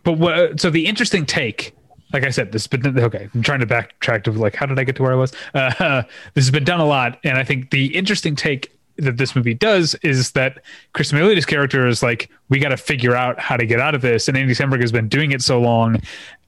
but 0.04 0.14
what? 0.14 0.60
So 0.60 0.70
the 0.70 0.86
interesting 0.86 1.26
take 1.26 1.76
like 2.14 2.24
I 2.24 2.30
said, 2.30 2.52
this 2.52 2.68
been 2.68 2.98
okay. 2.98 3.28
I'm 3.34 3.42
trying 3.42 3.60
to 3.60 3.66
backtrack 3.66 4.24
to 4.24 4.32
like, 4.32 4.56
how 4.56 4.66
did 4.66 4.80
I 4.80 4.84
get 4.84 4.96
to 4.96 5.04
where 5.04 5.12
I 5.12 5.16
was? 5.16 5.34
Uh, 5.54 6.04
this 6.34 6.46
has 6.46 6.52
been 6.52 6.64
done 6.64 6.80
a 6.80 6.86
lot, 6.86 7.20
and 7.24 7.38
I 7.38 7.44
think 7.44 7.72
the 7.72 7.96
interesting 7.96 8.36
take 8.36 8.77
that 8.98 9.18
this 9.18 9.36
movie 9.36 9.54
does 9.54 9.96
is 9.96 10.32
that 10.32 10.64
Chris 10.94 11.12
Milioti's 11.12 11.46
character 11.46 11.88
is 11.88 12.02
like, 12.04 12.30
we 12.50 12.60
got 12.60 12.70
to 12.70 12.78
figure 12.78 13.16
out 13.16 13.40
how 13.40 13.58
to 13.58 13.66
get 13.66 13.80
out 13.80 13.96
of 13.96 14.02
this, 14.02 14.28
and 14.28 14.38
Andy 14.38 14.54
Samberg 14.54 14.82
has 14.82 14.92
been 14.92 15.08
doing 15.08 15.32
it 15.32 15.42
so 15.42 15.60
long. 15.60 16.02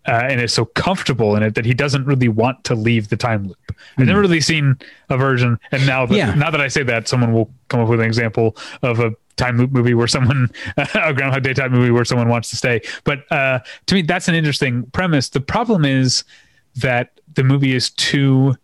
Uh, 0.08 0.26
and 0.28 0.41
is 0.41 0.54
so 0.54 0.66
comfortable 0.66 1.36
in 1.36 1.43
it 1.43 1.54
that 1.54 1.66
he 1.66 1.74
doesn't 1.74 2.06
really 2.06 2.30
want 2.30 2.64
to 2.64 2.74
leave 2.74 3.10
the 3.10 3.18
time 3.18 3.45
loop. 3.47 3.76
I've 3.97 4.08
never 4.08 4.22
really 4.22 4.41
seen 4.41 4.80
a 5.10 5.18
version, 5.18 5.60
and 5.72 5.86
now 5.86 6.06
that 6.06 6.16
yeah. 6.16 6.34
now 6.34 6.50
that 6.50 6.62
I 6.62 6.68
say 6.70 6.82
that, 6.84 7.08
someone 7.08 7.32
will 7.32 7.52
come 7.68 7.82
up 7.82 7.89
with 7.89 8.00
an 8.00 8.06
example 8.06 8.56
of 8.82 9.02
a 9.02 9.14
time 9.36 9.58
loop 9.58 9.72
movie 9.72 9.93
where 9.93 10.08
someone 10.08 10.50
a 10.78 11.14
Groundhog 11.14 11.43
Day 11.43 11.54
type 11.54 11.70
movie 11.70 11.91
where 11.91 12.06
someone 12.06 12.30
wants 12.30 12.50
to 12.50 12.56
stay. 12.56 12.82
But 13.04 13.30
uh, 13.32 13.60
to 13.88 13.95
me, 13.95 14.02
that's 14.02 14.28
an 14.28 14.36
interesting 14.36 14.84
premise. 14.91 15.30
The 15.30 15.41
problem 15.41 15.86
is 15.86 16.24
that 16.78 17.20
the 17.34 17.43
movie 17.43 17.76
is 17.76 17.89
too 17.91 18.56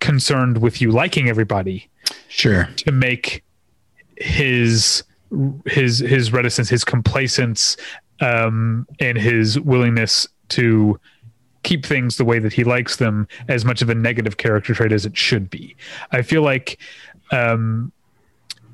concerned 0.00 0.58
with 0.58 0.80
you 0.80 0.90
liking 0.90 1.28
everybody. 1.28 1.88
Sure. 2.28 2.68
To 2.76 2.92
make 2.92 3.44
his 4.16 5.02
his 5.66 5.98
his 5.98 6.32
reticence, 6.32 6.68
his 6.68 6.84
complacence, 6.84 7.76
um, 8.20 8.86
and 8.98 9.16
his 9.16 9.58
willingness 9.60 10.26
to 10.50 10.98
keep 11.62 11.84
things 11.84 12.16
the 12.16 12.24
way 12.24 12.38
that 12.38 12.52
he 12.52 12.64
likes 12.64 12.96
them 12.96 13.28
as 13.48 13.64
much 13.64 13.82
of 13.82 13.90
a 13.90 13.94
negative 13.94 14.38
character 14.38 14.74
trait 14.74 14.92
as 14.92 15.04
it 15.04 15.16
should 15.16 15.50
be. 15.50 15.76
I 16.10 16.22
feel 16.22 16.42
like 16.42 16.78
um, 17.32 17.92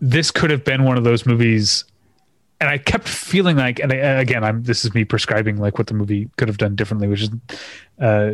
this 0.01 0.31
could 0.31 0.51
have 0.51 0.65
been 0.65 0.85
one 0.85 0.97
of 0.97 1.05
those 1.05 1.27
movies 1.27 1.85
and 2.61 2.71
I 2.71 2.79
kept 2.79 3.07
feeling 3.07 3.57
like, 3.57 3.81
and 3.81 3.93
I, 3.93 3.97
again, 3.97 4.43
I'm 4.43 4.63
this 4.63 4.85
is 4.85 4.95
me 4.95 5.05
prescribing 5.05 5.59
like 5.59 5.79
what 5.79 5.89
the 5.89 5.95
movie 5.95 6.31
could 6.37 6.49
have 6.49 6.57
done 6.57 6.75
differently, 6.75 7.07
which 7.07 7.23
is 7.23 7.31
uh, 8.01 8.33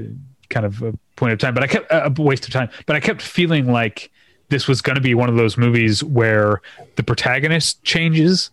kind 0.48 0.64
of 0.64 0.82
a 0.82 0.96
point 1.16 1.32
of 1.32 1.38
time, 1.38 1.54
but 1.54 1.62
I 1.64 1.66
kept 1.66 1.86
a 1.90 2.12
waste 2.22 2.44
of 2.44 2.52
time. 2.52 2.68
But 2.86 2.94
I 2.94 3.00
kept 3.00 3.20
feeling 3.20 3.72
like 3.72 4.11
this 4.52 4.68
was 4.68 4.82
going 4.82 4.96
to 4.96 5.02
be 5.02 5.14
one 5.14 5.28
of 5.28 5.36
those 5.36 5.56
movies 5.56 6.04
where 6.04 6.60
the 6.96 7.02
protagonist 7.02 7.82
changes. 7.82 8.50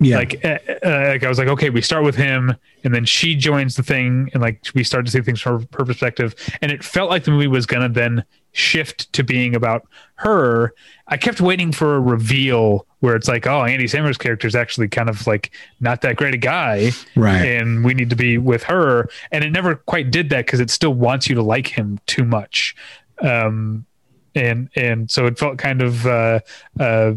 Yeah. 0.00 0.16
Like, 0.16 0.44
uh, 0.44 0.58
like 0.82 1.22
I 1.22 1.28
was 1.28 1.38
like, 1.38 1.48
okay, 1.48 1.70
we 1.70 1.80
start 1.80 2.02
with 2.02 2.16
him, 2.16 2.56
and 2.82 2.92
then 2.92 3.04
she 3.04 3.36
joins 3.36 3.76
the 3.76 3.82
thing, 3.82 4.28
and 4.32 4.42
like 4.42 4.66
we 4.74 4.82
start 4.82 5.04
to 5.06 5.10
see 5.12 5.20
things 5.20 5.40
from 5.40 5.68
her 5.72 5.84
perspective, 5.84 6.34
and 6.60 6.72
it 6.72 6.82
felt 6.82 7.10
like 7.10 7.24
the 7.24 7.30
movie 7.30 7.46
was 7.46 7.64
going 7.64 7.82
to 7.82 7.88
then 7.88 8.24
shift 8.52 9.12
to 9.12 9.22
being 9.22 9.54
about 9.54 9.86
her, 10.16 10.74
I 11.08 11.16
kept 11.16 11.40
waiting 11.40 11.72
for 11.72 11.96
a 11.96 12.00
reveal 12.00 12.86
where 13.00 13.14
it's 13.14 13.28
like, 13.28 13.46
oh, 13.46 13.62
Andy 13.64 13.84
Samberg's 13.84 14.16
character 14.16 14.46
is 14.46 14.54
actually 14.54 14.88
kind 14.88 15.08
of 15.08 15.26
like 15.26 15.50
not 15.80 16.00
that 16.02 16.16
great 16.16 16.34
a 16.34 16.38
guy, 16.38 16.90
right? 17.14 17.44
And 17.44 17.84
we 17.84 17.94
need 17.94 18.10
to 18.10 18.16
be 18.16 18.38
with 18.38 18.64
her, 18.64 19.08
and 19.30 19.44
it 19.44 19.50
never 19.50 19.76
quite 19.76 20.10
did 20.10 20.30
that 20.30 20.46
because 20.46 20.60
it 20.60 20.70
still 20.70 20.94
wants 20.94 21.28
you 21.28 21.34
to 21.36 21.42
like 21.42 21.68
him 21.68 22.00
too 22.06 22.24
much. 22.24 22.74
Um, 23.20 23.86
and 24.34 24.68
and 24.76 25.10
so 25.10 25.26
it 25.26 25.38
felt 25.38 25.58
kind 25.58 25.82
of 25.82 26.06
uh, 26.06 26.40
uh, 26.80 27.12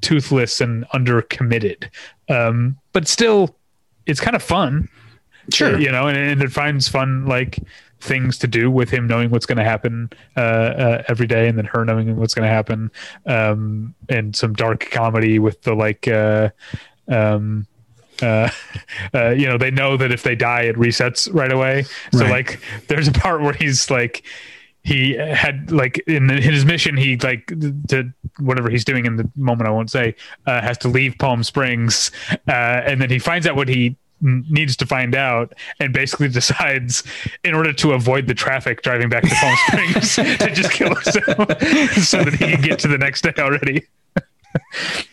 toothless 0.00 0.60
and 0.60 0.84
undercommitted. 0.94 1.88
Um, 2.28 2.78
but 2.92 3.08
still, 3.08 3.56
it's 4.06 4.20
kind 4.20 4.36
of 4.36 4.42
fun. 4.42 4.88
Sure. 5.50 5.78
You 5.78 5.92
know, 5.92 6.06
and, 6.08 6.16
and 6.16 6.42
it 6.42 6.52
finds 6.52 6.88
fun 6.88 7.26
like 7.26 7.58
things 8.00 8.38
to 8.38 8.46
do 8.46 8.70
with 8.70 8.90
him 8.90 9.06
knowing 9.06 9.30
what's 9.30 9.46
going 9.46 9.58
to 9.58 9.64
happen 9.64 10.10
uh, 10.36 10.40
uh, 10.40 11.02
every 11.08 11.26
day, 11.26 11.48
and 11.48 11.56
then 11.58 11.64
her 11.66 11.84
knowing 11.84 12.16
what's 12.16 12.34
going 12.34 12.46
to 12.46 12.52
happen, 12.52 12.90
um, 13.26 13.94
and 14.08 14.34
some 14.36 14.52
dark 14.54 14.90
comedy 14.90 15.38
with 15.38 15.62
the 15.62 15.74
like. 15.74 16.08
Uh, 16.08 16.50
um, 17.08 17.66
uh, 18.22 18.48
uh, 19.14 19.30
you 19.30 19.46
know, 19.46 19.58
they 19.58 19.70
know 19.70 19.96
that 19.96 20.12
if 20.12 20.22
they 20.22 20.36
die, 20.36 20.62
it 20.62 20.76
resets 20.76 21.28
right 21.34 21.52
away. 21.52 21.84
So, 22.12 22.20
Right. 22.20 22.30
like, 22.30 22.60
there's 22.88 23.08
a 23.08 23.12
part 23.12 23.42
where 23.42 23.52
he's 23.54 23.90
like, 23.90 24.24
he 24.84 25.14
had 25.14 25.72
like 25.72 25.98
in 26.06 26.28
his 26.28 26.64
mission, 26.64 26.96
he 26.96 27.16
like 27.16 27.46
to 27.88 28.12
whatever 28.38 28.68
he's 28.70 28.84
doing 28.84 29.06
in 29.06 29.16
the 29.16 29.28
moment, 29.36 29.66
I 29.68 29.72
won't 29.72 29.90
say, 29.90 30.14
uh, 30.46 30.60
has 30.60 30.78
to 30.78 30.88
leave 30.88 31.16
Palm 31.18 31.42
Springs, 31.42 32.10
uh, 32.48 32.50
and 32.52 33.00
then 33.00 33.10
he 33.10 33.18
finds 33.18 33.46
out 33.46 33.56
what 33.56 33.68
he 33.68 33.96
n- 34.22 34.44
needs 34.50 34.76
to 34.76 34.86
find 34.86 35.14
out, 35.14 35.54
and 35.80 35.92
basically 35.92 36.28
decides, 36.40 37.02
in 37.44 37.54
order 37.54 37.72
to 37.72 37.92
avoid 37.92 38.26
the 38.26 38.34
traffic 38.34 38.82
driving 38.82 39.08
back 39.08 39.22
to 39.22 39.34
Palm 39.34 39.56
Springs, 39.68 40.14
to 40.38 40.50
just 40.54 40.70
kill 40.72 40.94
himself 40.94 41.24
so 42.04 42.22
that 42.22 42.34
he 42.38 42.52
can 42.52 42.60
get 42.60 42.78
to 42.80 42.88
the 42.88 42.98
next 42.98 43.22
day 43.22 43.32
already. 43.38 43.86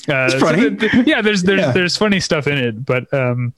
Uh, 0.07 0.29
so 0.29 0.39
funny. 0.39 0.75
th- 0.75 0.91
th- 0.91 1.07
yeah, 1.07 1.21
there's 1.21 1.43
there's 1.43 1.61
Yeah. 1.61 1.71
there's 1.71 1.97
funny 1.97 2.19
stuff 2.19 2.45
in 2.47 2.57
it, 2.57 2.85
but 2.85 3.11
um, 3.13 3.53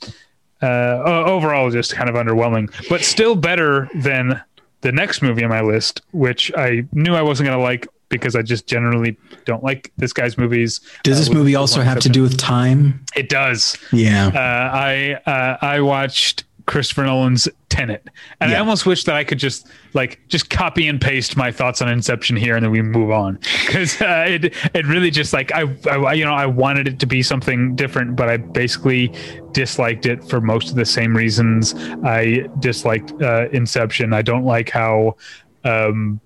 uh, 0.62 1.02
overall 1.26 1.70
just 1.72 1.94
kind 1.96 2.10
of 2.10 2.16
underwhelming. 2.16 2.72
But 2.90 3.02
still 3.02 3.36
better 3.36 3.90
than 3.96 4.42
the 4.84 4.92
next 4.92 5.22
movie 5.22 5.44
on 5.44 5.50
my 5.50 5.62
list, 5.62 6.02
which 6.12 6.52
I 6.56 6.86
knew 6.94 7.16
I 7.16 7.22
wasn't 7.24 7.48
gonna 7.48 7.62
like 7.62 7.88
because 8.10 8.36
I 8.36 8.44
just 8.44 8.68
generally 8.68 9.18
don't 9.46 9.64
like 9.64 9.92
this 9.98 10.14
guy's 10.14 10.38
movies. 10.38 10.80
Does 11.04 11.18
Uh, 11.18 11.20
this 11.22 11.30
movie 11.32 11.56
also 11.56 11.82
have 11.82 12.00
to 12.02 12.10
do 12.10 12.22
with 12.22 12.38
time? 12.38 13.04
It 13.16 13.28
does. 13.30 13.76
Yeah. 13.92 14.28
Uh, 14.28 14.76
I 14.78 15.20
uh, 15.26 15.58
I 15.62 15.82
watched 15.82 16.44
Christopher 16.68 17.04
Nolan's 17.06 17.50
Tenet, 17.74 18.08
and 18.40 18.52
I 18.52 18.60
almost 18.60 18.86
wish 18.86 19.04
that 19.06 19.16
I 19.16 19.24
could 19.24 19.40
just 19.40 19.68
like 19.94 20.20
just 20.28 20.52
copy 20.52 20.88
and 20.88 21.02
paste 21.02 21.36
my 21.36 21.52
thoughts 21.52 21.82
on 21.82 21.90
Inception 21.90 22.36
here, 22.38 22.56
and 22.56 22.64
then 22.64 22.72
we 22.72 22.84
move 22.84 23.10
on 23.10 23.34
because 23.66 24.00
uh, 24.00 24.26
it 24.28 24.54
it 24.76 24.86
really 24.86 25.10
just 25.10 25.34
like 25.34 25.52
I, 25.52 25.64
I 25.90 26.14
you 26.14 26.24
know 26.24 26.34
I 26.36 26.46
wanted 26.46 26.88
it 26.88 27.00
to 27.00 27.08
be 27.08 27.24
something 27.24 27.76
different, 27.76 28.16
but 28.16 28.30
I 28.30 28.38
basically 28.38 29.12
disliked 29.54 30.06
it 30.06 30.24
for 30.24 30.40
most 30.40 30.70
of 30.70 30.76
the 30.76 30.86
same 30.86 31.18
reasons 31.18 31.74
I 32.04 32.48
disliked 32.60 33.12
uh, 33.22 33.50
Inception. 33.52 34.14
I 34.14 34.22
don't 34.22 34.46
like 34.46 34.70
how 34.70 35.16
um, 35.64 36.20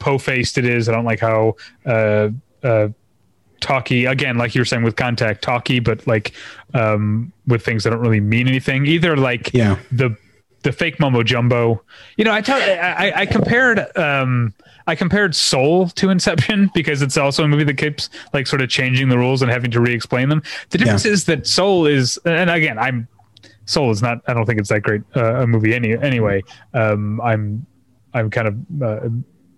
po-faced 0.00 0.58
it 0.58 0.64
is. 0.64 0.88
I 0.88 0.92
don't 0.92 1.04
like 1.04 1.20
how 1.20 1.54
uh, 1.86 2.30
uh, 2.64 2.88
talky 3.60 4.06
again 4.06 4.36
like 4.36 4.56
you 4.56 4.60
were 4.60 4.64
saying 4.64 4.82
with 4.82 4.96
contact 4.96 5.40
talky 5.40 5.78
but 5.78 6.04
like 6.08 6.32
um 6.74 7.32
with 7.46 7.64
things 7.64 7.84
that 7.84 7.90
don't 7.90 8.00
really 8.00 8.18
mean 8.18 8.48
anything 8.48 8.84
either 8.86 9.16
like 9.16 9.54
Yeah. 9.54 9.78
the 9.92 10.16
the 10.62 10.72
fake 10.72 10.98
mumbo 11.00 11.22
jumbo. 11.22 11.82
You 12.16 12.24
know 12.24 12.32
i 12.32 12.40
tell 12.40 12.56
I, 12.58 13.12
I 13.16 13.26
compared 13.26 13.80
um 13.96 14.54
i 14.86 14.94
compared 14.94 15.34
soul 15.34 15.88
to 15.88 16.10
inception 16.10 16.70
because 16.74 17.02
it's 17.02 17.16
also 17.16 17.44
a 17.44 17.48
movie 17.48 17.64
that 17.64 17.78
keeps 17.78 18.10
like 18.32 18.46
sort 18.46 18.62
of 18.62 18.68
changing 18.68 19.08
the 19.08 19.18
rules 19.18 19.42
and 19.42 19.50
having 19.50 19.70
to 19.72 19.80
re-explain 19.80 20.28
them. 20.28 20.42
The 20.70 20.78
difference 20.78 21.04
is 21.04 21.24
that 21.26 21.46
soul 21.46 21.86
is 21.86 22.18
and 22.24 22.50
again 22.50 22.78
i'm 22.78 23.06
soul 23.66 23.90
is 23.90 24.02
not 24.02 24.18
i 24.26 24.34
don't 24.34 24.44
think 24.46 24.58
it's 24.60 24.68
that 24.70 24.80
great 24.82 25.02
uh, 25.16 25.42
a 25.42 25.46
movie 25.46 25.74
any 25.74 25.92
anyway. 25.96 26.42
Um 26.74 27.20
i'm 27.20 27.66
i'm 28.14 28.30
kind 28.30 28.48
of 28.48 28.56
uh, 28.82 29.08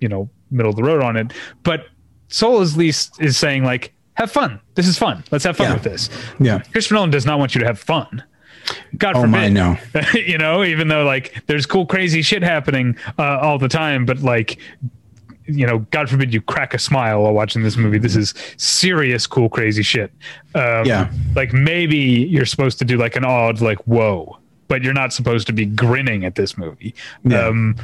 you 0.01 0.09
know 0.09 0.29
middle 0.51 0.71
of 0.71 0.77
the 0.77 0.83
road 0.83 1.03
on 1.03 1.17
it. 1.17 1.33
But 1.65 1.87
soul 2.29 2.61
is 2.63 2.77
least 2.77 3.21
is 3.21 3.37
saying 3.37 3.65
like 3.65 3.93
have 4.15 4.31
fun. 4.31 4.61
This 4.77 4.87
is 4.87 4.97
fun. 4.97 5.25
Let's 5.33 5.43
have 5.45 5.57
fun 5.57 5.67
Yeah. 5.69 5.75
with 5.75 5.83
this. 5.83 6.09
Yeah. 6.39 6.59
christopher 6.73 6.95
nolan 6.95 7.11
does 7.11 7.27
not 7.27 7.39
want 7.39 7.55
you 7.55 7.61
to 7.61 7.67
have 7.67 7.79
fun 7.79 8.23
god 8.99 9.17
Oh 9.17 9.23
forbid 9.23 9.31
my 9.31 9.49
no. 9.49 9.77
you 10.15 10.39
know 10.39 10.65
even 10.65 10.89
though 10.89 11.05
like 11.05 11.43
there's 11.47 11.67
cool 11.67 11.87
crazy 11.87 12.23
shit 12.23 12.43
happening 12.43 12.97
uh, 13.19 13.39
all 13.41 13.59
the 13.59 13.69
time 13.69 14.05
but 14.07 14.21
like 14.21 14.59
you 15.47 15.67
know 15.67 15.81
god 15.91 16.09
forbid 16.09 16.33
you 16.33 16.41
crack 16.41 16.73
a 16.75 16.79
smile 16.79 17.23
while 17.23 17.33
watching 17.35 17.63
this 17.63 17.77
movie 17.77 17.99
this 17.99 18.17
is 18.17 18.33
serious 18.57 19.27
cool 19.27 19.49
crazy 19.49 19.83
shit 19.83 20.11
um, 20.55 20.87
Yeah. 20.87 21.11
like 21.35 21.53
maybe 21.53 21.97
you're 21.99 22.47
supposed 22.47 22.79
to 22.79 22.85
do 22.85 22.97
like 22.97 23.17
an 23.17 23.25
odd 23.25 23.61
like 23.61 23.79
whoa 23.87 24.39
but 24.69 24.83
you're 24.83 24.95
not 24.95 25.13
supposed 25.13 25.47
to 25.49 25.53
be 25.53 25.67
grinning 25.67 26.25
at 26.25 26.35
this 26.37 26.57
movie 26.57 26.95
Yeah. 27.25 27.47
um 27.49 27.77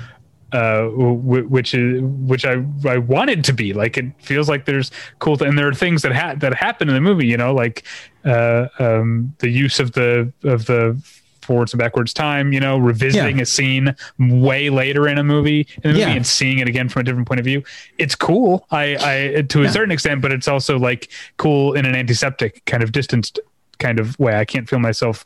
uh 0.52 0.82
w- 0.82 1.46
which 1.46 1.74
is 1.74 2.00
which 2.02 2.44
i 2.44 2.62
i 2.88 2.98
wanted 2.98 3.44
to 3.44 3.52
be 3.52 3.72
like 3.72 3.96
it 3.96 4.06
feels 4.20 4.48
like 4.48 4.64
there's 4.64 4.90
cool 5.18 5.36
th- 5.36 5.48
and 5.48 5.58
there 5.58 5.68
are 5.68 5.74
things 5.74 6.02
that 6.02 6.12
ha- 6.12 6.34
that 6.36 6.54
happen 6.54 6.88
in 6.88 6.94
the 6.94 7.00
movie 7.00 7.26
you 7.26 7.36
know 7.36 7.52
like 7.54 7.84
uh 8.24 8.66
um 8.78 9.34
the 9.38 9.48
use 9.48 9.78
of 9.80 9.92
the 9.92 10.32
of 10.44 10.66
the 10.66 11.00
forwards 11.42 11.72
and 11.72 11.78
backwards 11.78 12.12
time 12.12 12.52
you 12.52 12.60
know 12.60 12.76
revisiting 12.78 13.36
Yeah. 13.38 13.42
a 13.42 13.46
scene 13.46 13.94
way 14.18 14.70
later 14.70 15.08
in 15.08 15.18
a 15.18 15.24
movie 15.24 15.66
in 15.76 15.82
the 15.82 15.88
movie 15.88 16.00
Yeah. 16.00 16.08
and 16.10 16.26
seeing 16.26 16.58
it 16.58 16.68
again 16.68 16.88
from 16.88 17.00
a 17.00 17.04
different 17.04 17.26
point 17.26 17.40
of 17.40 17.44
view 17.44 17.62
it's 17.98 18.14
cool 18.14 18.66
i 18.70 18.96
i 19.38 19.42
to 19.42 19.60
a 19.60 19.64
Yeah. 19.64 19.70
certain 19.70 19.90
extent 19.90 20.20
but 20.20 20.32
it's 20.32 20.48
also 20.48 20.78
like 20.78 21.10
cool 21.38 21.72
in 21.74 21.86
an 21.86 21.94
antiseptic 21.94 22.64
kind 22.66 22.82
of 22.82 22.92
distanced 22.92 23.38
kind 23.78 23.98
of 23.98 24.18
way 24.18 24.36
i 24.36 24.44
can't 24.44 24.68
feel 24.68 24.78
myself 24.78 25.24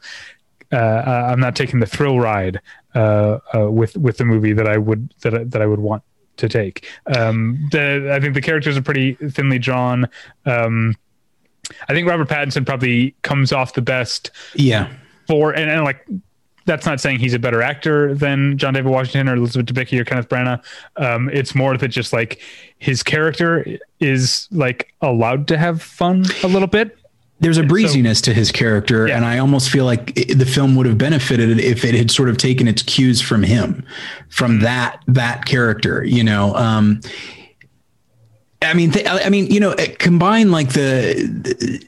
I'm 0.79 1.41
not 1.41 1.57
taking 1.57 1.81
the 1.81 1.87
thrill 1.87 2.19
ride 2.21 2.61
uh, 2.95 3.39
uh, 3.55 3.71
with 3.71 3.97
with 3.97 4.19
the 4.19 4.25
movie 4.25 4.53
that 4.53 4.67
I 4.67 4.77
would 4.79 5.13
that 5.23 5.35
I, 5.35 5.45
that 5.45 5.63
I 5.63 5.67
would 5.67 5.81
want 5.81 6.03
to 6.37 6.49
take. 6.49 6.87
Um, 7.07 7.69
the, 7.71 8.11
I 8.13 8.19
think 8.21 8.35
the 8.35 8.41
characters 8.41 8.77
are 8.77 8.83
pretty 8.83 9.15
thinly 9.15 9.59
drawn. 9.59 10.09
Um, 10.47 10.97
I 11.89 11.93
think 11.95 12.09
Robert 12.09 12.29
Pattinson 12.29 12.67
probably 12.67 13.15
comes 13.23 13.53
off 13.53 13.75
the 13.75 13.83
best 13.83 14.31
Yeah. 14.55 14.93
for 15.29 15.53
and, 15.53 15.71
and 15.71 15.85
like 15.85 16.07
that's 16.67 16.87
not 16.87 16.99
saying 16.99 17.19
he's 17.21 17.35
a 17.35 17.39
better 17.39 17.61
actor 17.63 18.15
than 18.15 18.57
John 18.57 18.73
David 18.75 18.91
Washington 18.91 19.29
or 19.29 19.37
Elizabeth 19.37 19.67
Debicki 19.67 20.01
or 20.01 20.05
Kenneth 20.05 20.29
Branagh. 20.31 20.65
Um, 20.97 21.29
it's 21.31 21.55
more 21.55 21.77
that 21.77 21.89
just 21.89 22.13
like 22.13 22.41
his 22.79 23.03
character 23.03 23.67
is 24.01 24.49
like 24.51 24.93
allowed 25.03 25.47
to 25.49 25.59
have 25.59 25.83
fun 25.83 26.25
a 26.43 26.49
little 26.49 26.67
bit. 26.69 26.99
There's 27.45 27.59
a 27.59 27.63
breeziness 27.63 28.23
to 28.23 28.33
his 28.33 28.51
character, 28.51 29.07
Yeah. 29.07 29.17
and 29.17 29.25
I 29.27 29.37
almost 29.39 29.69
feel 29.69 29.85
like 29.85 30.13
it, 30.19 30.39
the 30.39 30.47
film 30.47 30.75
would 30.77 30.87
have 30.87 30.97
benefited 30.97 31.61
if 31.61 31.85
it 31.85 31.95
had 31.95 32.11
sort 32.11 32.31
of 32.31 32.39
taken 32.39 32.67
its 32.67 32.83
cues 32.83 33.21
from 33.21 33.43
him, 33.43 33.85
from 34.31 34.61
that 34.61 35.01
that 35.09 35.45
character. 35.45 36.03
You 36.03 36.25
know, 36.25 36.55
um, 36.57 37.03
I 38.63 38.73
mean, 38.73 38.93
th- 38.93 39.07
I 39.07 39.29
mean, 39.29 39.49
you 39.51 39.61
know, 39.61 39.75
combine 39.99 40.51
like 40.51 40.71
the, 40.73 41.13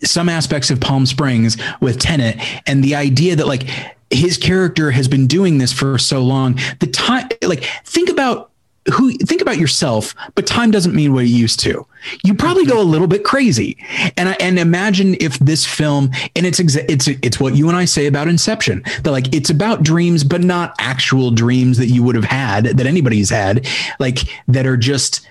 the- 0.01 0.07
some 0.07 0.29
aspects 0.29 0.71
of 0.71 0.79
Palm 0.79 1.07
Springs 1.07 1.57
with 1.81 1.99
Tenet, 1.99 2.37
and 2.67 2.85
the 2.85 2.95
idea 2.95 3.35
that 3.37 3.47
like 3.47 3.67
his 4.11 4.37
character 4.37 4.91
has 4.91 5.09
been 5.09 5.27
doing 5.27 5.57
this 5.57 5.73
for 5.73 5.97
so 5.97 6.23
long. 6.23 6.61
The 6.81 6.87
time, 6.87 7.29
like, 7.43 7.65
think 7.87 8.11
about 8.11 8.51
who 8.95 9.13
think 9.13 9.41
about 9.41 9.59
yourself, 9.59 10.15
but 10.35 10.47
time 10.47 10.71
doesn't 10.71 10.95
mean 10.95 11.13
what 11.13 11.25
it 11.25 11.29
used 11.29 11.61
to. 11.61 11.87
You 12.25 12.35
probably 12.35 12.65
go 12.65 12.81
a 12.81 12.85
little 12.85 13.09
bit 13.09 13.25
crazy, 13.25 13.77
and 14.17 14.29
I, 14.29 14.37
and 14.39 14.59
imagine 14.59 15.17
if 15.21 15.39
this 15.41 15.67
film 15.67 16.11
and 16.37 16.47
it's 16.47 16.61
exa- 16.61 16.87
it's 16.89 17.09
it's 17.09 17.41
what 17.41 17.57
you 17.57 17.69
and 17.69 17.77
I 17.77 17.85
say 17.85 18.07
about 18.07 18.29
Inception 18.29 18.83
that 19.03 19.11
like 19.11 19.35
it's 19.35 19.51
about 19.51 19.83
dreams, 19.83 20.23
but 20.23 20.43
not 20.43 20.75
actual 20.79 21.31
dreams 21.31 21.79
that 21.79 21.87
you 21.87 22.03
would 22.03 22.15
have 22.15 22.25
had 22.25 22.65
that 22.65 22.87
anybody's 22.87 23.31
had, 23.31 23.67
like 23.99 24.21
that 24.47 24.67
are 24.67 24.77
just 24.77 25.29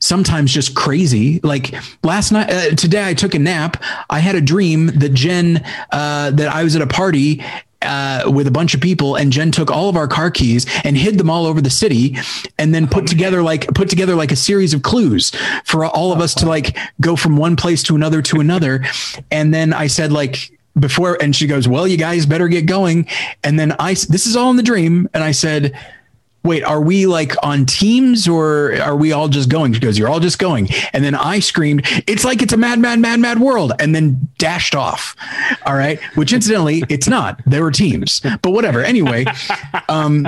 sometimes 0.00 0.52
just 0.52 0.74
crazy. 0.74 1.40
Like 1.42 1.74
last 2.02 2.32
night, 2.32 2.50
uh, 2.50 2.74
today 2.74 3.06
I 3.06 3.14
took 3.14 3.34
a 3.34 3.38
nap. 3.38 3.82
I 4.10 4.18
had 4.20 4.34
a 4.34 4.40
dream 4.40 4.86
that 4.86 5.14
Jen, 5.14 5.64
uh, 5.90 6.30
that 6.32 6.48
I 6.48 6.64
was 6.64 6.76
at 6.76 6.82
a 6.82 6.86
party 6.86 7.42
uh, 7.82 8.30
with 8.32 8.46
a 8.46 8.50
bunch 8.50 8.74
of 8.74 8.80
people, 8.80 9.16
and 9.16 9.32
Jen 9.32 9.50
took 9.50 9.70
all 9.70 9.88
of 9.88 9.96
our 9.96 10.08
car 10.08 10.30
keys 10.30 10.66
and 10.84 10.96
hid 10.96 11.18
them 11.18 11.30
all 11.30 11.46
over 11.46 11.60
the 11.60 11.70
city, 11.70 12.16
and 12.58 12.74
then 12.74 12.88
put 12.88 13.06
together 13.06 13.42
like 13.42 13.66
put 13.74 13.88
together 13.88 14.14
like 14.14 14.32
a 14.32 14.36
series 14.36 14.74
of 14.74 14.82
clues 14.82 15.32
for 15.64 15.84
all 15.84 16.12
of 16.12 16.20
us 16.20 16.34
to 16.34 16.46
like 16.46 16.76
go 17.00 17.16
from 17.16 17.36
one 17.36 17.56
place 17.56 17.82
to 17.84 17.94
another 17.94 18.22
to 18.22 18.40
another. 18.40 18.84
And 19.30 19.54
then 19.54 19.72
I 19.72 19.86
said 19.86 20.12
like 20.12 20.50
before, 20.78 21.18
and 21.20 21.34
she 21.34 21.46
goes, 21.46 21.68
"Well, 21.68 21.86
you 21.86 21.96
guys 21.96 22.26
better 22.26 22.48
get 22.48 22.66
going." 22.66 23.06
And 23.44 23.58
then 23.58 23.74
I, 23.78 23.94
this 23.94 24.26
is 24.26 24.36
all 24.36 24.50
in 24.50 24.56
the 24.56 24.62
dream, 24.62 25.08
and 25.14 25.22
I 25.22 25.32
said 25.32 25.78
wait, 26.48 26.64
are 26.64 26.80
we 26.80 27.06
like 27.06 27.34
on 27.42 27.66
teams 27.66 28.26
or 28.26 28.80
are 28.80 28.96
we 28.96 29.12
all 29.12 29.28
just 29.28 29.48
going? 29.48 29.72
She 29.72 29.80
goes, 29.80 29.98
you're 29.98 30.08
all 30.08 30.18
just 30.18 30.38
going. 30.38 30.68
And 30.92 31.04
then 31.04 31.14
I 31.14 31.38
screamed, 31.38 31.82
it's 32.06 32.24
like 32.24 32.42
it's 32.42 32.52
a 32.52 32.56
mad, 32.56 32.80
mad, 32.80 32.98
mad, 32.98 33.20
mad 33.20 33.38
world. 33.38 33.72
And 33.78 33.94
then 33.94 34.28
dashed 34.38 34.74
off. 34.74 35.14
All 35.66 35.74
right. 35.74 36.00
Which 36.16 36.32
incidentally, 36.32 36.82
it's 36.88 37.06
not. 37.06 37.40
There 37.46 37.62
were 37.62 37.70
teams, 37.70 38.20
but 38.42 38.50
whatever. 38.50 38.82
Anyway, 38.82 39.26
um, 39.88 40.26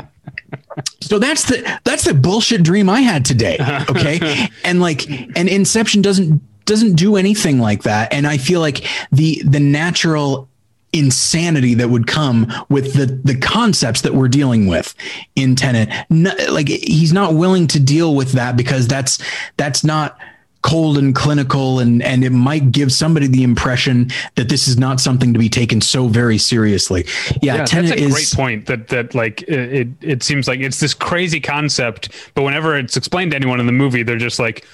so 1.01 1.18
that's 1.18 1.44
the 1.44 1.80
that's 1.84 2.05
the 2.05 2.14
bullshit 2.14 2.62
dream 2.62 2.90
I 2.90 3.01
had 3.01 3.24
today. 3.24 3.56
Okay. 3.88 4.48
And 4.64 4.80
like 4.80 5.09
and 5.09 5.48
Inception 5.48 6.02
doesn't 6.02 6.42
doesn't 6.66 6.97
do 6.97 7.16
anything 7.16 7.59
like 7.59 7.82
that. 7.84 8.12
And 8.12 8.26
I 8.26 8.36
feel 8.36 8.60
like 8.60 8.86
the 9.10 9.42
the 9.44 9.59
natural 9.59 10.49
insanity 10.92 11.74
that 11.74 11.88
would 11.88 12.06
come 12.06 12.52
with 12.68 12.94
the 12.94 13.06
the 13.06 13.38
concepts 13.38 14.00
that 14.02 14.14
we're 14.14 14.28
dealing 14.28 14.66
with 14.66 14.94
in 15.36 15.56
Tenet. 15.56 15.88
No, 16.10 16.32
like 16.50 16.68
he's 16.68 17.12
not 17.12 17.34
willing 17.34 17.66
to 17.68 17.80
deal 17.80 18.14
with 18.14 18.32
that 18.32 18.56
because 18.56 18.88
that's 18.88 19.18
that's 19.56 19.84
not 19.84 20.18
cold 20.62 20.98
and 20.98 21.14
clinical 21.14 21.78
and 21.78 22.02
and 22.02 22.22
it 22.22 22.30
might 22.30 22.70
give 22.70 22.92
somebody 22.92 23.26
the 23.26 23.42
impression 23.42 24.10
that 24.34 24.50
this 24.50 24.68
is 24.68 24.76
not 24.78 25.00
something 25.00 25.32
to 25.32 25.38
be 25.38 25.48
taken 25.48 25.80
so 25.80 26.06
very 26.06 26.36
seriously. 26.38 27.06
Yeah, 27.40 27.56
Yeah, 27.56 27.64
Tenet 27.64 27.90
that's 27.90 28.00
a 28.00 28.04
is 28.04 28.12
great 28.12 28.32
point. 28.34 28.66
That 28.66 28.88
that 28.88 29.14
like 29.14 29.42
it, 29.42 29.72
it 29.72 29.88
it 30.00 30.22
seems 30.22 30.48
like 30.48 30.60
it's 30.60 30.80
this 30.80 30.92
crazy 30.94 31.40
concept, 31.40 32.10
but 32.34 32.42
whenever 32.42 32.76
it's 32.76 32.96
explained 32.96 33.30
to 33.30 33.36
anyone 33.36 33.60
in 33.60 33.66
the 33.66 33.72
movie, 33.72 34.02
they're 34.02 34.18
just 34.18 34.38
like, 34.38 34.66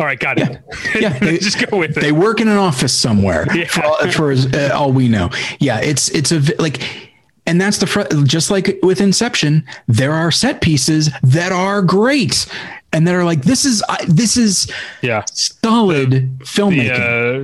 "All 0.00 0.06
right, 0.06 0.18
got 0.18 0.38
it." 0.40 0.58
Yeah, 0.98 1.16
they- 1.20 1.38
just 1.38 1.64
go 1.70 1.78
with 1.78 1.96
it. 1.96 2.00
they 2.00 2.12
work 2.12 2.40
in 2.40 2.48
an 2.48 2.56
office 2.56 2.92
somewhere 2.92 3.46
Yeah. 3.54 3.66
for, 3.66 3.84
all, 3.84 4.10
for 4.10 4.32
uh, 4.32 4.70
all 4.74 4.92
we 4.92 5.08
know. 5.08 5.30
Yeah, 5.60 5.80
it's 5.80 6.08
it's 6.10 6.32
a 6.32 6.40
like, 6.58 6.82
and 7.46 7.60
that's 7.60 7.78
the 7.78 7.86
fr- 7.86 8.08
just 8.24 8.50
like 8.50 8.78
with 8.82 9.00
Inception, 9.00 9.64
there 9.86 10.12
are 10.12 10.30
set 10.32 10.60
pieces 10.60 11.10
that 11.22 11.52
are 11.52 11.82
great 11.82 12.46
and 12.92 13.06
that 13.06 13.14
are 13.14 13.24
like 13.24 13.42
this 13.42 13.64
is 13.64 13.82
I, 13.88 14.04
this 14.06 14.36
is 14.36 14.70
yeah. 15.02 15.24
solid 15.32 16.38
filmmaking. 16.40 16.90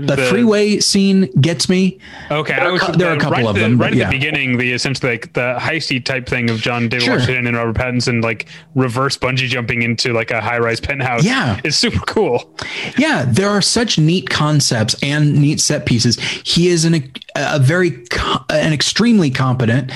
uh, 0.02 0.06
the, 0.06 0.16
the- 0.16 0.27
freeway 0.27 0.81
scene 0.81 1.31
gets 1.40 1.68
me. 1.68 1.98
Okay, 2.31 2.55
There 2.56 2.68
are 2.68 2.73
was, 2.73 2.82
a 2.82 2.86
cou- 2.86 2.93
there 2.93 3.09
are 3.10 3.14
a 3.14 3.16
uh, 3.16 3.20
couple 3.20 3.32
right 3.36 3.47
of 3.47 3.55
the, 3.55 3.60
them, 3.60 3.73
Right 3.78 3.90
but 3.90 3.93
at 3.93 3.98
yeah. 3.98 4.10
the 4.10 4.16
beginning, 4.18 4.59
the 4.59 4.73
essentially 4.73 5.12
like 5.12 5.32
the 5.35 5.56
heisty 5.60 6.05
type 6.05 6.27
thing 6.27 6.51
of 6.51 6.59
John 6.59 6.89
David 6.89 7.05
Sure. 7.05 7.18
Washington 7.18 7.47
and 7.47 7.56
Robert 7.56 7.77
Pattinson 7.77 8.23
like 8.23 8.48
reverse 8.74 9.16
bungee 9.16 9.47
jumping 9.48 9.82
into 9.82 10.12
like 10.12 10.31
a 10.31 10.40
high 10.40 10.59
rise 10.59 10.81
penthouse. 10.81 11.24
Yeah. 11.24 11.60
it's 11.64 11.77
super 11.77 12.01
cool. 12.06 12.56
Yeah, 12.98 13.24
there 13.27 13.48
are 13.48 13.62
such 13.62 13.98
neat 13.98 14.28
concepts 14.28 14.97
and 15.02 15.35
neat 15.40 15.60
set 15.60 15.86
pieces. 15.86 16.18
He 16.44 16.68
is 16.68 16.85
an 16.85 17.12
a 17.36 17.59
very 17.59 18.05
an 18.51 18.73
extremely 18.73 19.31
competent 19.31 19.93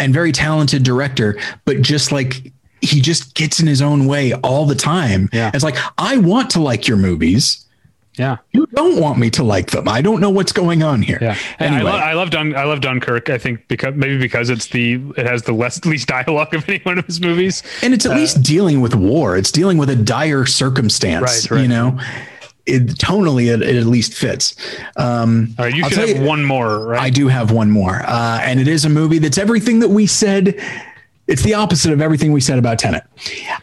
and 0.00 0.12
very 0.12 0.32
talented 0.32 0.82
director, 0.82 1.38
but 1.64 1.80
just 1.82 2.10
like 2.10 2.51
he 2.82 3.00
just 3.00 3.34
gets 3.34 3.60
in 3.60 3.66
his 3.66 3.80
own 3.80 4.06
way 4.06 4.32
all 4.34 4.66
the 4.66 4.74
time. 4.74 5.28
Yeah. 5.32 5.50
It's 5.54 5.64
like 5.64 5.76
I 5.98 6.18
want 6.18 6.50
to 6.50 6.60
like 6.60 6.86
your 6.88 6.96
movies. 6.98 7.64
Yeah, 8.18 8.36
You 8.52 8.66
don't 8.74 9.00
want 9.00 9.18
me 9.18 9.30
to 9.30 9.42
like 9.42 9.70
them. 9.70 9.88
I 9.88 10.02
don't 10.02 10.20
know 10.20 10.28
what's 10.28 10.52
going 10.52 10.82
on 10.82 11.00
here. 11.00 11.16
yeah. 11.22 11.38
And 11.58 11.76
Anyway, 11.76 11.90
I, 11.90 11.94
love 11.94 12.02
I 12.02 12.12
love 12.12 12.30
Dun 12.30 12.54
I 12.54 12.64
love 12.64 12.82
Dunkirk. 12.82 13.30
I 13.30 13.38
think 13.38 13.66
because 13.68 13.94
maybe 13.94 14.18
because 14.18 14.50
it's 14.50 14.66
the 14.66 15.00
it 15.16 15.24
has 15.24 15.44
the 15.44 15.54
less 15.54 15.82
least 15.86 16.08
dialogue 16.08 16.52
of 16.52 16.68
any 16.68 16.80
one 16.80 16.98
of 16.98 17.06
his 17.06 17.22
movies. 17.22 17.62
and 17.82 17.94
it's 17.94 18.04
at 18.04 18.14
least 18.14 18.42
dealing 18.42 18.82
with 18.82 18.94
war. 18.94 19.38
It's 19.38 19.50
dealing 19.50 19.78
with 19.78 19.88
a 19.88 19.96
dire 19.96 20.44
circumstance. 20.44 21.50
Right, 21.50 21.56
right. 21.56 21.62
You 21.62 21.68
know, 21.68 21.98
it, 22.66 22.82
tonally 22.98 23.50
it, 23.52 23.62
it 23.62 23.76
at 23.76 23.86
least 23.86 24.12
fits. 24.12 24.56
Um, 24.96 25.54
All 25.58 25.64
right, 25.64 25.74
you 25.74 25.82
I'll 25.84 25.88
should 25.88 26.06
have 26.10 26.18
you- 26.18 26.22
one 26.24 26.44
more, 26.44 26.86
right? 26.88 27.00
I 27.00 27.08
do 27.08 27.28
have 27.28 27.50
one 27.50 27.70
more, 27.70 28.02
uh, 28.04 28.40
and 28.42 28.60
it 28.60 28.68
is 28.68 28.84
a 28.84 28.90
movie 28.90 29.20
that's 29.20 29.38
everything 29.38 29.78
that 29.80 29.88
we 29.88 30.06
said. 30.06 30.60
It's 31.32 31.42
the 31.42 31.54
opposite 31.54 31.92
of 31.94 32.02
everything 32.02 32.30
we 32.32 32.42
said 32.42 32.58
about 32.58 32.78
Tenet. 32.78 33.04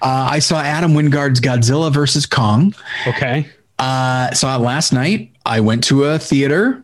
Uh, 0.01 0.27
I 0.31 0.39
saw 0.39 0.59
Adam 0.59 0.93
Wingard's 0.95 1.39
Godzilla 1.39 1.93
versus 1.93 2.25
Kong. 2.25 2.73
okay, 3.05 3.45
Uh, 3.77 4.31
saw 4.33 4.55
it 4.55 4.59
last 4.61 4.91
night. 4.91 5.31
I 5.45 5.59
went 5.59 5.83
to 5.85 6.05
a 6.05 6.17
theater. 6.17 6.83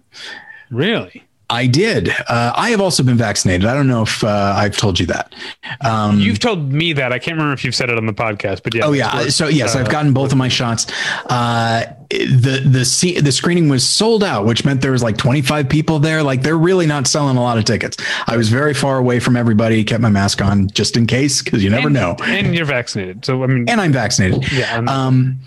really? 0.69 1.24
I 1.49 1.67
did. 1.67 2.09
Uh, 2.27 2.53
I 2.55 2.71
have 2.71 2.81
also 2.81 3.03
been 3.03 3.17
vaccinated. 3.17 3.67
I 3.67 3.73
don't 3.73 3.87
know 3.87 4.01
if 4.03 4.23
uh, 4.23 4.53
I've 4.57 4.75
told 4.77 4.99
you 4.99 5.05
that. 5.07 5.33
Um, 5.81 6.19
You've 6.19 6.39
told 6.39 6.71
me 6.73 6.93
that. 6.93 7.11
I 7.13 7.19
can't 7.19 7.35
remember 7.37 7.53
if 7.53 7.63
you've 7.63 7.75
said 7.75 7.89
it 7.89 7.97
on 7.97 8.05
the 8.07 8.13
podcast, 8.13 8.63
but 8.63 8.73
yeah. 8.73 8.85
Oh 8.85 8.93
yeah. 8.93 9.27
So 9.29 9.47
yes, 9.47 9.75
I've 9.75 9.89
gotten 9.89 10.11
both 10.13 10.31
of 10.31 10.37
my 10.37 10.47
shots. 10.47 10.87
Uh, 11.27 11.85
the 12.09 12.61
the 12.65 13.19
the 13.21 13.31
screening 13.31 13.69
was 13.69 13.87
sold 13.87 14.23
out, 14.23 14.45
which 14.45 14.65
meant 14.65 14.81
there 14.81 14.91
was 14.91 15.03
like 15.03 15.17
25 15.17 15.69
people 15.69 15.99
there. 15.99 16.23
Like 16.23 16.41
they're 16.41 16.57
really 16.57 16.85
not 16.87 17.07
selling 17.07 17.37
a 17.37 17.41
lot 17.41 17.57
of 17.57 17.65
tickets. 17.65 17.97
I 18.27 18.37
was 18.37 18.49
very 18.49 18.73
far 18.73 18.97
away 18.97 19.19
from 19.19 19.35
everybody. 19.35 19.83
Kept 19.83 20.01
my 20.01 20.09
mask 20.09 20.41
on 20.41 20.67
just 20.69 20.97
in 20.97 21.05
case, 21.07 21.41
because 21.41 21.63
you 21.63 21.69
never 21.69 21.87
and, 21.87 21.93
know. 21.93 22.15
And 22.23 22.55
you're 22.55 22.65
vaccinated, 22.65 23.25
so 23.25 23.43
I 23.43 23.47
mean, 23.47 23.69
And 23.69 23.79
I'm 23.81 23.91
vaccinated. 23.91 24.51
yeah. 24.51 24.73
I'm- 24.75 24.87
Um, 24.89 25.39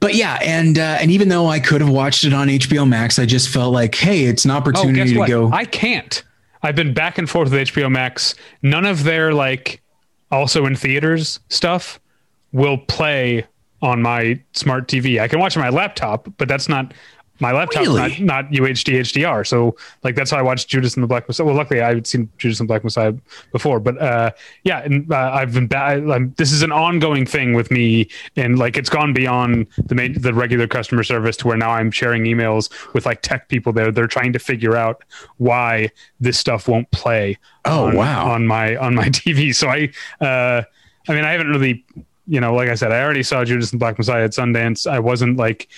but 0.00 0.14
yeah, 0.14 0.38
and 0.42 0.78
uh, 0.78 0.98
and 1.00 1.10
even 1.10 1.28
though 1.28 1.46
I 1.46 1.60
could 1.60 1.80
have 1.80 1.90
watched 1.90 2.24
it 2.24 2.32
on 2.32 2.48
HBO 2.48 2.88
Max, 2.88 3.18
I 3.18 3.26
just 3.26 3.48
felt 3.48 3.72
like, 3.72 3.94
hey, 3.94 4.24
it's 4.24 4.44
an 4.44 4.50
Oh, 4.50 4.54
opportunity 4.56 5.12
guess 5.14 5.26
to 5.26 5.26
go. 5.26 5.50
I 5.52 5.64
can't. 5.64 6.22
I've 6.62 6.74
been 6.76 6.92
back 6.94 7.18
and 7.18 7.28
forth 7.28 7.50
with 7.50 7.68
HBO 7.68 7.90
Max. 7.90 8.34
None 8.62 8.84
of 8.84 9.04
their 9.04 9.32
like 9.32 9.80
also 10.30 10.66
in 10.66 10.76
theaters 10.76 11.40
stuff 11.48 12.00
will 12.52 12.78
play 12.78 13.46
on 13.80 14.02
my 14.02 14.40
smart 14.52 14.88
TV. 14.88 15.20
I 15.20 15.28
can 15.28 15.38
watch 15.38 15.56
on 15.56 15.62
my 15.62 15.68
laptop, 15.68 16.28
but 16.36 16.48
that's 16.48 16.68
not 16.68 16.92
my 17.40 17.52
laptop. 17.52 17.82
Really? 17.82 18.20
Not, 18.20 18.20
not 18.20 18.52
UHD 18.52 19.00
HDR. 19.00 19.46
So 19.46 19.76
like 20.02 20.14
that's 20.14 20.30
how 20.30 20.38
I 20.38 20.42
watched 20.42 20.68
Judas 20.68 20.94
and 20.94 21.02
the 21.02 21.06
Black 21.06 21.28
Messiah. 21.28 21.46
Well, 21.46 21.54
luckily 21.54 21.80
I 21.80 21.94
had 21.94 22.06
seen 22.06 22.28
Judas 22.38 22.60
and 22.60 22.68
the 22.68 22.72
Black 22.72 22.84
Messiah 22.84 23.14
before, 23.52 23.80
but 23.80 24.00
uh, 24.00 24.30
yeah, 24.64 24.80
and 24.80 25.10
uh, 25.12 25.30
I've 25.32 25.52
been 25.52 25.66
back. 25.66 26.02
I'm, 26.02 26.34
this 26.36 26.52
is 26.52 26.62
an 26.62 26.72
ongoing 26.72 27.26
thing 27.26 27.54
with 27.54 27.70
me, 27.70 28.08
and 28.36 28.58
like 28.58 28.76
it's 28.76 28.90
gone 28.90 29.12
beyond 29.12 29.66
the 29.76 29.94
main, 29.94 30.20
the 30.20 30.34
regular 30.34 30.66
customer 30.66 31.02
service 31.02 31.36
to 31.38 31.48
where 31.48 31.56
now 31.56 31.70
I'm 31.70 31.90
sharing 31.90 32.24
emails 32.24 32.70
with 32.94 33.06
like 33.06 33.22
tech 33.22 33.48
people 33.48 33.72
there. 33.72 33.90
They're 33.90 34.06
trying 34.06 34.32
to 34.32 34.38
figure 34.38 34.76
out 34.76 35.04
why 35.36 35.90
this 36.20 36.38
stuff 36.38 36.68
won't 36.68 36.90
play. 36.90 37.38
Oh, 37.64 37.86
on, 37.86 37.96
wow. 37.96 38.30
On 38.30 38.46
my 38.46 38.76
on 38.76 38.94
my 38.94 39.08
TV. 39.08 39.54
So 39.54 39.68
I, 39.68 39.90
uh, 40.24 40.62
I 41.08 41.14
mean, 41.14 41.24
I 41.24 41.32
haven't 41.32 41.48
really, 41.48 41.84
you 42.26 42.40
know, 42.40 42.54
like 42.54 42.68
I 42.68 42.74
said, 42.74 42.92
I 42.92 43.02
already 43.02 43.22
saw 43.22 43.44
Judas 43.44 43.70
and 43.70 43.80
Black 43.80 43.98
Messiah 43.98 44.24
at 44.24 44.32
Sundance. 44.32 44.90
I 44.90 44.98
wasn't 44.98 45.36
like 45.36 45.68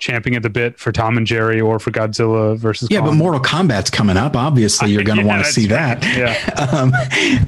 champing 0.00 0.34
at 0.36 0.42
the 0.42 0.50
bit 0.50 0.78
for 0.78 0.92
Tom 0.92 1.16
and 1.16 1.26
Jerry 1.26 1.60
or 1.60 1.78
for 1.78 1.90
Godzilla 1.90 2.56
versus 2.56 2.88
yeah, 2.90 3.00
but 3.00 3.12
Mortal 3.12 3.40
Kombat's 3.40 3.90
coming 3.90 4.16
up. 4.16 4.36
Obviously, 4.36 4.90
you're 4.90 5.02
going 5.04 5.18
to 5.18 5.24
Yeah, 5.24 5.28
want 5.28 5.44
to 5.44 5.52
see 5.52 5.68
right. 5.68 6.00
that. 6.00 6.16
Yeah. 6.16 6.68
um, 6.72 6.92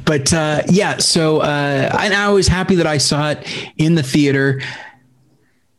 but 0.05 0.33
uh, 0.33 0.63
yeah, 0.69 0.99
so 0.99 1.41
uh, 1.41 1.97
and 2.01 2.15
I 2.15 2.29
was 2.31 2.49
happy 2.49 2.75
that 2.77 2.87
I 2.87 2.99
saw 2.99 3.31
it 3.31 3.47
in 3.77 3.95
the 3.95 4.03
theater. 4.03 4.61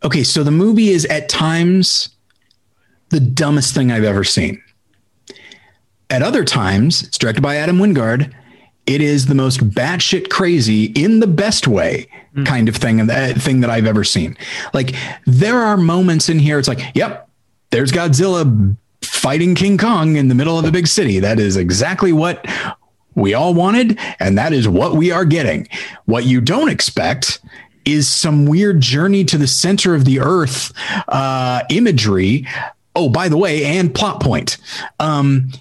Okay, 0.03 0.23
so 0.23 0.43
the 0.43 0.52
movie 0.52 0.89
is 0.89 1.06
at 1.06 1.30
times 1.30 2.10
the 3.10 3.19
dumbest 3.19 3.73
thing 3.73 3.91
I've 3.91 4.03
ever 4.03 4.23
seen. 4.23 4.61
At 6.10 6.22
other 6.23 6.43
times, 6.43 7.03
it's 7.03 7.18
directed 7.18 7.41
by 7.41 7.56
Adam 7.57 7.77
Wingard. 7.77 8.34
It 8.92 9.00
is 9.00 9.28
the 9.28 9.36
most 9.36 9.70
batshit 9.70 10.30
crazy 10.30 10.86
in 10.86 11.22
the 11.22 11.28
best 11.28 11.66
way 11.66 12.08
kind 12.44 12.68
of 12.68 12.76
thing, 12.76 13.10
uh, 13.10 13.34
thing 13.38 13.62
that 13.62 13.70
I've 13.70 13.86
ever 13.86 14.04
seen. 14.04 14.36
Like 14.74 14.96
there 15.26 15.60
are 15.60 15.78
moments 15.78 16.28
in 16.28 16.40
here. 16.40 16.60
It's 16.60 16.68
like, 16.68 16.82
yep, 16.94 17.30
there's 17.70 17.94
Godzilla 17.94 18.76
fighting 19.02 19.56
King 19.56 19.78
Kong 19.78 20.18
in 20.18 20.28
the 20.28 20.36
middle 20.36 20.60
of 20.60 20.66
a 20.66 20.72
big 20.72 20.88
city. 20.88 21.20
That 21.20 21.40
is 21.40 21.56
exactly 21.56 22.12
what 22.12 22.46
we 23.16 23.34
all 23.34 23.54
wanted, 23.54 23.98
and 24.20 24.38
that 24.38 24.52
is 24.52 24.68
what 24.68 24.96
we 24.96 25.10
are 25.10 25.24
getting. 25.26 25.70
What 26.04 26.26
you 26.26 26.42
don't 26.42 26.70
expect 26.70 27.40
is 27.86 28.10
some 28.10 28.46
weird 28.46 28.82
journey 28.82 29.24
to 29.24 29.38
the 29.38 29.48
center 29.48 29.96
of 29.96 30.04
the 30.04 30.20
earth 30.20 30.74
uh, 31.08 31.64
imagery. 31.70 32.46
Oh, 32.94 33.08
by 33.08 33.30
the 33.30 33.38
way, 33.38 33.64
and 33.64 33.96
plot 33.96 34.22
point. 34.22 34.58
Um, 35.00 35.52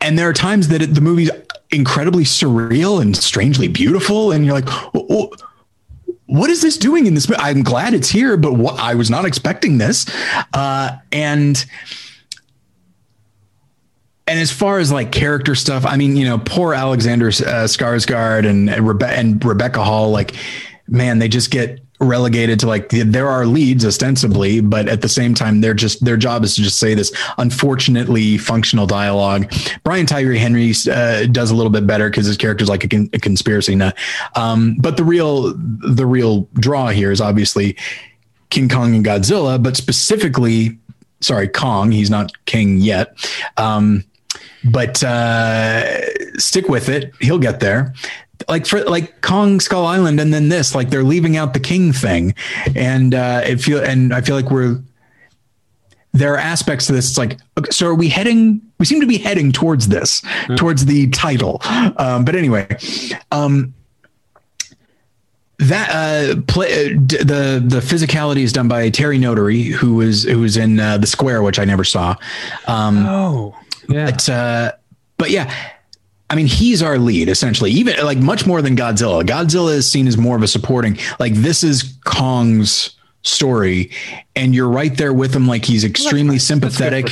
and 0.00 0.18
there 0.18 0.28
are 0.28 0.34
times 0.34 0.68
that 0.68 0.80
it, 0.80 0.94
the 0.94 1.00
movie's 1.02 1.30
incredibly 1.70 2.24
surreal 2.24 3.00
and 3.00 3.16
strangely 3.16 3.68
beautiful, 3.68 4.32
and 4.32 4.44
you're 4.44 4.54
like, 4.54 4.68
"Oh, 4.68 5.06
oh, 5.10 5.30
what 6.26 6.50
is 6.50 6.62
this 6.62 6.76
doing 6.76 7.06
in 7.06 7.14
this? 7.14 7.30
I'm 7.38 7.62
glad 7.62 7.94
it's 7.94 8.08
here, 8.08 8.36
but 8.36 8.54
what 8.54 8.78
I 8.78 8.94
was 8.94 9.10
not 9.10 9.24
expecting 9.24 9.78
this. 9.78 10.06
Uh, 10.52 10.96
and 11.12 11.64
and 14.26 14.40
as 14.40 14.50
far 14.50 14.78
as 14.78 14.90
like 14.90 15.12
character 15.12 15.54
stuff, 15.54 15.84
I 15.84 15.96
mean, 15.96 16.16
you 16.16 16.24
know, 16.26 16.38
poor 16.38 16.74
Alexander 16.74 17.28
uh, 17.28 17.68
Skarsgård 17.68 18.48
and 18.48 18.70
and, 18.70 18.86
Rebe- 18.86 19.08
and 19.08 19.44
Rebecca 19.44 19.84
Hall, 19.84 20.10
like, 20.10 20.34
man, 20.88 21.18
they 21.18 21.28
just 21.28 21.50
get 21.50 21.83
relegated 22.04 22.60
to 22.60 22.66
like 22.66 22.88
there 22.90 23.28
are 23.28 23.46
leads 23.46 23.84
ostensibly, 23.84 24.60
but 24.60 24.88
at 24.88 25.00
the 25.00 25.08
same 25.08 25.34
time, 25.34 25.60
they're 25.60 25.74
just 25.74 26.04
their 26.04 26.16
job 26.16 26.44
is 26.44 26.54
to 26.56 26.62
just 26.62 26.78
say 26.78 26.94
this 26.94 27.12
unfortunately 27.38 28.38
functional 28.38 28.86
dialogue. 28.86 29.52
Bryan 29.82 30.06
Tyree 30.06 30.38
Henry 30.38 30.72
uh, 30.90 31.26
does 31.26 31.50
a 31.50 31.54
little 31.54 31.72
bit 31.72 31.86
better 31.86 32.10
because 32.10 32.26
his 32.26 32.36
character's 32.36 32.68
like 32.68 32.84
a, 32.84 32.88
con- 32.88 33.10
a 33.12 33.18
conspiracy 33.18 33.74
nut. 33.74 33.96
Um, 34.36 34.76
but 34.78 34.96
the 34.96 35.04
real 35.04 35.54
the 35.54 36.06
real 36.06 36.48
draw 36.54 36.88
here 36.88 37.10
is 37.10 37.20
obviously 37.20 37.76
King 38.50 38.68
Kong 38.68 38.94
and 38.94 39.04
Godzilla, 39.04 39.60
but 39.62 39.76
specifically, 39.76 40.78
sorry, 41.20 41.48
Kong. 41.48 41.90
He's 41.90 42.10
not 42.10 42.32
king 42.46 42.78
yet. 42.78 43.16
Um, 43.56 44.04
but 44.64 45.02
uh, 45.02 46.38
stick 46.38 46.68
with 46.68 46.88
it. 46.88 47.12
He'll 47.20 47.38
get 47.38 47.60
there. 47.60 47.94
Like 48.48 48.66
for 48.66 48.82
like 48.84 49.20
Kong 49.22 49.60
Skull 49.60 49.86
Island, 49.86 50.20
and 50.20 50.34
then 50.34 50.48
this, 50.48 50.74
like 50.74 50.90
they're 50.90 51.04
leaving 51.04 51.36
out 51.36 51.54
the 51.54 51.60
king 51.60 51.92
thing, 51.92 52.34
and 52.74 53.14
uh, 53.14 53.42
it 53.44 53.58
feel 53.60 53.82
and 53.82 54.12
I 54.12 54.20
feel 54.20 54.34
like 54.36 54.50
we're 54.50 54.80
there 56.12 56.34
are 56.34 56.38
aspects 56.38 56.86
to 56.86 56.92
this. 56.92 57.08
It's 57.08 57.18
like, 57.18 57.38
okay, 57.58 57.70
so 57.70 57.86
are 57.86 57.94
we 57.94 58.08
heading? 58.08 58.60
We 58.78 58.86
seem 58.86 59.00
to 59.00 59.06
be 59.06 59.18
heading 59.18 59.50
towards 59.52 59.88
this, 59.88 60.22
towards 60.56 60.84
the 60.86 61.08
title. 61.10 61.60
Um, 61.64 62.24
but 62.24 62.34
anyway, 62.36 62.66
um, 63.32 63.72
that 65.58 65.90
uh, 65.90 66.40
play 66.48 66.86
uh, 66.86 66.88
d- 67.06 67.18
the 67.18 67.62
the 67.64 67.80
physicality 67.80 68.40
is 68.42 68.52
done 68.52 68.68
by 68.68 68.90
Terry 68.90 69.18
Notary, 69.18 69.62
who 69.64 69.94
was 69.94 70.24
who 70.24 70.40
was 70.40 70.56
in 70.56 70.80
uh, 70.80 70.98
the 70.98 71.06
Square, 71.06 71.42
which 71.42 71.58
I 71.58 71.64
never 71.64 71.84
saw. 71.84 72.16
Um, 72.66 73.06
Oh, 73.06 73.56
Yeah. 73.88 74.06
But, 74.10 74.28
uh, 74.28 74.72
but 75.18 75.30
yeah, 75.30 75.54
I 76.30 76.36
mean, 76.36 76.46
he's 76.46 76.82
our 76.82 76.98
lead 76.98 77.28
essentially, 77.28 77.70
even 77.70 77.96
like 78.04 78.18
much 78.18 78.46
more 78.46 78.62
than 78.62 78.76
Godzilla. 78.76 79.22
Godzilla 79.22 79.74
is 79.74 79.90
seen 79.90 80.06
as 80.08 80.16
more 80.16 80.36
of 80.36 80.42
a 80.42 80.48
supporting, 80.48 80.98
like, 81.20 81.34
this 81.34 81.62
is 81.62 81.96
Kong's 82.04 82.96
story, 83.22 83.90
and 84.34 84.54
you're 84.54 84.68
right 84.68 84.96
there 84.96 85.12
with 85.12 85.34
him. 85.34 85.46
Like, 85.46 85.64
he's 85.64 85.84
extremely 85.84 86.38
sympathetic. 86.38 87.08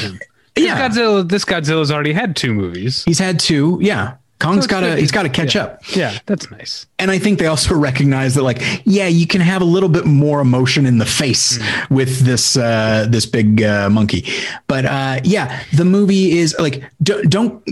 Yeah. 0.57 0.89
Godzilla, 0.89 1.29
this 1.29 1.45
Godzilla's 1.45 1.91
already 1.91 2.13
had 2.13 2.37
two 2.37 2.53
movies. 2.53 3.05
He's 3.05 3.19
had 3.19 3.39
two. 3.39 3.79
Yeah. 3.81 4.17
Kong's 4.43 4.65
So 4.65 4.71
got 4.71 4.81
to, 4.81 4.97
he's 4.97 5.13
got 5.13 5.23
to 5.23 5.29
catch 5.29 5.55
yeah. 5.55 5.63
up. 5.63 5.97
Yeah, 5.97 6.19
that's 6.27 6.51
nice. 6.51 6.87
And 6.99 7.13
I 7.13 7.19
think 7.19 7.39
they 7.39 7.47
also 7.47 7.75
recognize 7.79 8.35
that, 8.35 8.43
like, 8.43 8.61
yeah, 8.85 9.07
you 9.07 9.27
can 9.27 9.41
have 9.41 9.63
a 9.63 9.65
little 9.65 9.89
bit 9.89 10.05
more 10.05 10.41
emotion 10.41 10.85
in 10.85 10.99
the 10.99 11.07
face 11.07 11.61
with 11.91 12.21
this 12.21 12.57
uh, 12.57 13.07
this 13.09 13.25
big 13.25 13.63
uh, 13.63 13.89
monkey. 13.89 14.27
But 14.67 14.85
uh, 14.85 15.21
yeah, 15.23 15.63
the 15.73 15.85
movie 15.85 16.39
is 16.39 16.57
like 16.59 16.83
don't 17.01 17.31
don't 17.31 17.63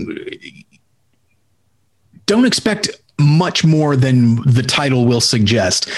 don't 2.31 2.45
expect 2.45 2.89
much 3.19 3.65
more 3.65 3.97
than 3.97 4.37
the 4.49 4.63
title 4.63 5.05
will 5.05 5.19
suggest 5.19 5.89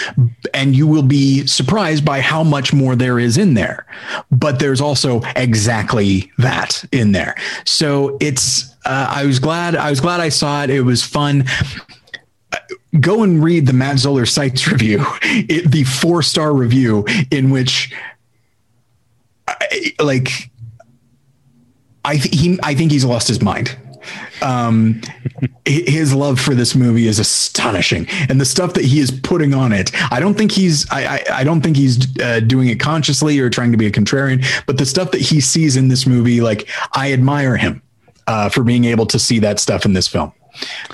and 0.52 0.76
you 0.76 0.88
will 0.88 1.04
be 1.04 1.46
surprised 1.46 2.04
by 2.04 2.20
how 2.20 2.44
much 2.44 2.74
more 2.74 2.96
there 2.96 3.20
is 3.20 3.38
in 3.38 3.54
there. 3.54 3.86
But 4.32 4.58
there's 4.58 4.82
also 4.82 5.22
exactly 5.36 6.32
that 6.40 6.84
in 6.92 7.12
there. 7.12 7.36
So 7.66 8.18
it's 8.20 8.74
uh, 8.86 9.08
i 9.10 9.26
was 9.26 9.40
glad 9.40 9.76
i 9.76 9.92
was 9.92 10.02
glad 10.02 10.22
i 10.22 10.30
saw 10.30 10.64
it. 10.64 10.72
It 10.72 10.82
was 10.82 11.04
fun. 11.04 11.46
Go 13.00 13.22
and 13.22 13.44
read 13.44 13.68
the 13.68 13.74
Matt 13.74 14.00
Zoller 14.00 14.26
Seitz 14.26 14.68
review, 14.72 15.06
it, 15.22 15.72
the 15.72 15.84
four 15.84 16.24
star 16.24 16.52
review 16.52 17.06
in 17.30 17.52
which, 17.52 17.94
I, 19.48 19.94
like, 20.00 20.50
I 22.04 22.18
th- 22.18 22.36
he 22.36 22.60
I 22.64 22.74
think 22.74 22.92
he's 22.92 23.06
lost 23.06 23.28
his 23.28 23.42
mind. 23.42 23.78
Um, 24.42 25.02
his 25.66 26.14
love 26.14 26.40
for 26.40 26.56
this 26.56 26.76
movie 26.76 27.08
is 27.08 27.20
astonishing, 27.20 28.08
and 28.30 28.40
the 28.40 28.46
stuff 28.46 28.74
that 28.74 28.86
he 28.86 29.00
is 29.00 29.12
putting 29.12 29.54
on 29.54 29.72
it. 29.72 29.92
I 30.12 30.20
don't 30.20 30.36
think 30.36 30.52
he's 30.52 30.90
I 30.92 31.16
I, 31.16 31.24
I 31.40 31.44
don't 31.44 31.62
think 31.62 31.78
he's 31.78 32.20
uh, 32.20 32.40
doing 32.42 32.70
it 32.70 32.80
consciously 32.80 33.40
or 33.40 33.50
trying 33.50 33.72
to 33.72 33.78
be 33.78 33.86
a 33.86 33.92
contrarian, 33.92 34.46
but 34.66 34.78
the 34.78 34.86
stuff 34.86 35.12
that 35.12 35.22
he 35.22 35.40
sees 35.42 35.76
in 35.76 35.88
this 35.88 36.06
movie, 36.06 36.42
like 36.42 36.68
I 36.94 37.14
admire 37.14 37.58
him 37.58 37.82
uh, 38.28 38.50
for 38.50 38.64
being 38.64 38.86
able 38.86 39.06
to 39.08 39.20
see 39.20 39.40
that 39.40 39.60
stuff 39.60 39.86
in 39.86 39.94
this 39.94 40.08
film. 40.08 40.32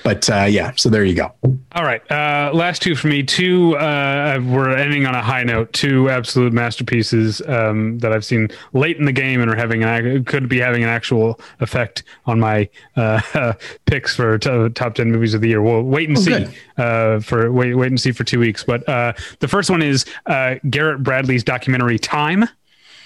But 0.05 0.29
uh, 0.29 0.45
yeah, 0.49 0.71
so 0.77 0.87
there 0.87 1.03
you 1.03 1.13
go. 1.15 1.33
All 1.73 1.83
right. 1.83 2.01
Uh, 2.09 2.49
last 2.53 2.81
two 2.81 2.95
for 2.95 3.07
me. 3.09 3.23
Two, 3.23 3.75
uh, 3.75 4.39
we're 4.41 4.69
ending 4.73 5.05
on 5.05 5.15
a 5.15 5.21
high 5.21 5.43
note. 5.43 5.73
Two 5.73 6.09
absolute 6.09 6.53
masterpieces 6.53 7.41
um, 7.45 7.99
that 7.99 8.13
I've 8.13 8.23
seen 8.23 8.47
late 8.71 8.95
in 8.95 9.03
the 9.03 9.11
game 9.11 9.41
and 9.41 9.51
are 9.51 9.57
having 9.57 9.83
an 9.83 10.23
could 10.23 10.47
be 10.47 10.59
having 10.59 10.81
an 10.83 10.87
actual 10.87 11.41
effect 11.59 12.03
on 12.25 12.39
my 12.39 12.69
uh, 12.95 13.51
picks 13.85 14.15
for 14.15 14.37
t- 14.37 14.69
top 14.69 14.95
ten 14.95 15.11
movies 15.11 15.33
of 15.33 15.41
the 15.41 15.49
year. 15.49 15.61
We'll 15.61 15.81
wait 15.83 16.07
and 16.07 16.17
Oh, 16.17 16.21
see 16.21 16.47
uh, 16.77 17.19
for 17.19 17.51
wait 17.51 17.73
wait 17.75 17.87
and 17.87 17.99
see 17.99 18.13
for 18.13 18.23
two 18.23 18.39
weeks. 18.39 18.63
But 18.63 18.87
uh, 18.87 19.11
the 19.39 19.49
first 19.49 19.69
one 19.69 19.81
is 19.81 20.05
uh, 20.27 20.55
Garrett 20.69 21.03
Bradley's 21.03 21.43
documentary 21.43 21.99
Time 21.99 22.45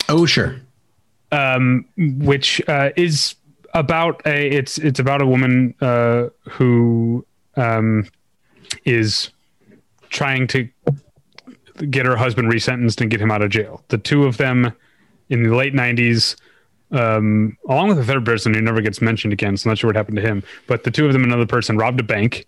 Oh 0.08 0.28
sure. 0.28 0.58
um, 1.32 1.86
which 1.98 2.62
uh, 2.68 2.92
is 2.96 3.34
about 3.74 4.22
a 4.26 4.48
it's 4.48 4.78
it's 4.78 5.00
about 5.00 5.22
a 5.22 5.26
woman 5.26 5.74
uh, 5.82 6.30
who 6.50 7.26
um, 7.56 8.08
is 8.86 9.30
trying 10.10 10.48
to 10.48 10.70
get 11.90 12.06
her 12.06 12.16
husband 12.16 12.52
resentenced 12.52 13.02
and 13.02 13.10
get 13.10 13.20
him 13.20 13.32
out 13.32 13.42
of 13.42 13.50
jail. 13.50 13.84
The 13.88 13.98
two 13.98 14.26
of 14.26 14.38
them 14.38 14.74
in 15.30 15.44
the 15.44 15.56
late 15.56 15.74
'90s, 15.74 16.36
um, 16.92 17.58
along 17.68 17.90
with 17.90 18.00
a 18.00 18.04
third 18.04 18.26
person 18.26 18.54
who 18.54 18.62
never 18.62 18.82
gets 18.82 19.02
mentioned 19.02 19.34
again. 19.34 19.58
So 19.58 19.68
I'm 19.68 19.72
not 19.72 19.80
sure 19.80 19.88
what 19.88 19.96
happened 19.96 20.18
to 20.18 20.22
him. 20.22 20.44
But 20.68 20.84
the 20.84 20.92
two 20.92 21.08
of 21.08 21.14
them, 21.14 21.24
another 21.24 21.48
person, 21.48 21.78
robbed 21.78 22.00
a 22.00 22.04
bank. 22.04 22.46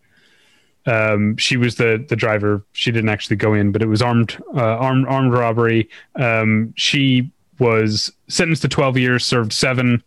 Um, 0.86 1.36
she 1.38 1.58
was 1.58 1.76
the 1.76 2.06
the 2.08 2.16
driver. 2.16 2.64
She 2.74 2.92
didn't 2.92 3.10
actually 3.10 3.38
go 3.38 3.56
in, 3.56 3.72
but 3.72 3.82
it 3.82 3.88
was 3.88 4.02
armed 4.02 4.38
uh, 4.56 4.78
armed 4.78 5.08
armed 5.08 5.34
robbery. 5.34 5.90
Um, 6.16 6.74
she 6.78 7.32
was 7.58 8.12
sentenced 8.28 8.62
to 8.64 8.68
12 8.68 8.98
years, 8.98 9.26
served 9.26 9.54
seven. 9.54 10.04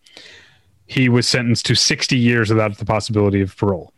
He 0.89 1.09
was 1.09 1.29
sentenced 1.29 1.67
to 1.67 1.75
60 1.77 2.17
years 2.19 2.49
without 2.51 2.77
the 2.79 2.85
possibility 2.85 3.41
of 3.41 3.57
parole. 3.57 3.93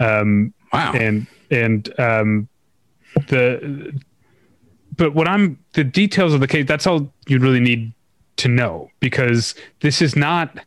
Um, 0.00 0.52
Wow. 0.72 0.92
and 0.94 1.26
and 1.50 2.00
um, 2.00 2.48
the 3.28 3.92
but 4.96 5.14
what 5.14 5.26
I'm 5.28 5.58
the 5.72 5.82
details 5.84 6.32
of 6.32 6.40
the 6.40 6.46
case. 6.48 6.66
That's 6.66 6.86
all 6.86 7.12
you 7.26 7.38
really 7.40 7.58
need 7.60 7.92
to 8.36 8.48
know 8.48 8.90
because 9.00 9.54
this 9.80 10.00
is 10.00 10.14
not 10.16 10.58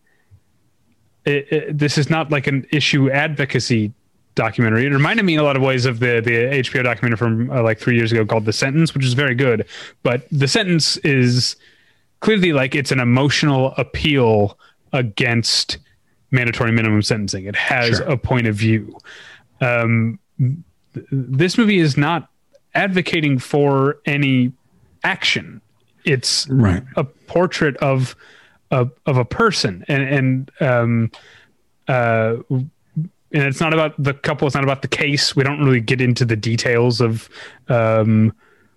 it, 1.26 1.48
it- 1.52 1.78
this 1.78 1.98
is 1.98 2.10
not 2.10 2.32
like 2.32 2.48
an 2.48 2.66
issue 2.72 3.10
advocacy 3.10 3.94
documentary. 4.36 4.86
It 4.86 4.90
reminded 4.90 5.24
me 5.24 5.36
in 5.36 5.40
a 5.40 5.44
lot 5.44 5.56
of 5.56 5.62
ways 5.62 5.86
of 5.86 6.00
the 6.00 6.20
the 6.20 6.32
HBO 6.62 6.84
documentary 6.84 7.18
from 7.18 7.50
uh, 7.50 7.64
like 7.64 7.80
three 7.80 7.96
years 7.96 8.12
ago 8.12 8.26
called 8.26 8.44
The 8.46 8.54
Sentence, 8.54 8.94
which 8.94 9.06
is 9.06 9.14
very 9.14 9.36
good. 9.36 9.66
But 10.04 10.28
The 10.32 10.48
Sentence 10.48 10.98
is 10.98 11.56
clearly 12.20 12.52
like 12.52 12.76
it's 12.76 12.92
an 12.92 13.00
emotional 13.00 13.74
appeal 13.78 14.58
against 14.94 15.78
mandatory 16.32 16.72
minimum 16.72 17.02
sentencing. 17.02 17.46
It 17.46 17.56
has 17.56 17.98
Sure. 17.98 18.08
a 18.08 18.18
point 18.18 18.48
of 18.48 18.56
view. 18.56 18.98
Um, 19.62 20.20
th- 20.40 21.06
this 21.12 21.58
movie 21.58 21.80
is 21.80 21.98
not 21.98 22.30
advocating 22.76 23.38
for 23.40 23.98
any 24.06 24.52
action. 25.04 25.62
It's 26.06 26.48
Right. 26.50 26.84
a 26.96 27.04
portrait 27.04 27.76
of 27.78 28.16
of, 28.72 28.92
of 29.06 29.18
a 29.18 29.26
person 29.26 29.86
and 29.88 30.02
and 30.02 30.52
um 30.60 31.12
uh 31.88 32.38
and 32.50 32.72
it's 33.32 33.60
not 33.60 33.72
about 33.72 33.94
the 34.02 34.16
couple 34.16 34.48
it's 34.48 34.56
not 34.56 34.64
about 34.64 34.82
the 34.82 34.88
case 34.88 35.36
we 35.36 35.44
don't 35.44 35.64
really 35.64 35.80
get 35.80 36.02
into 36.02 36.26
the 36.26 36.36
details 36.36 37.00
of 37.00 37.30
um 37.70 38.34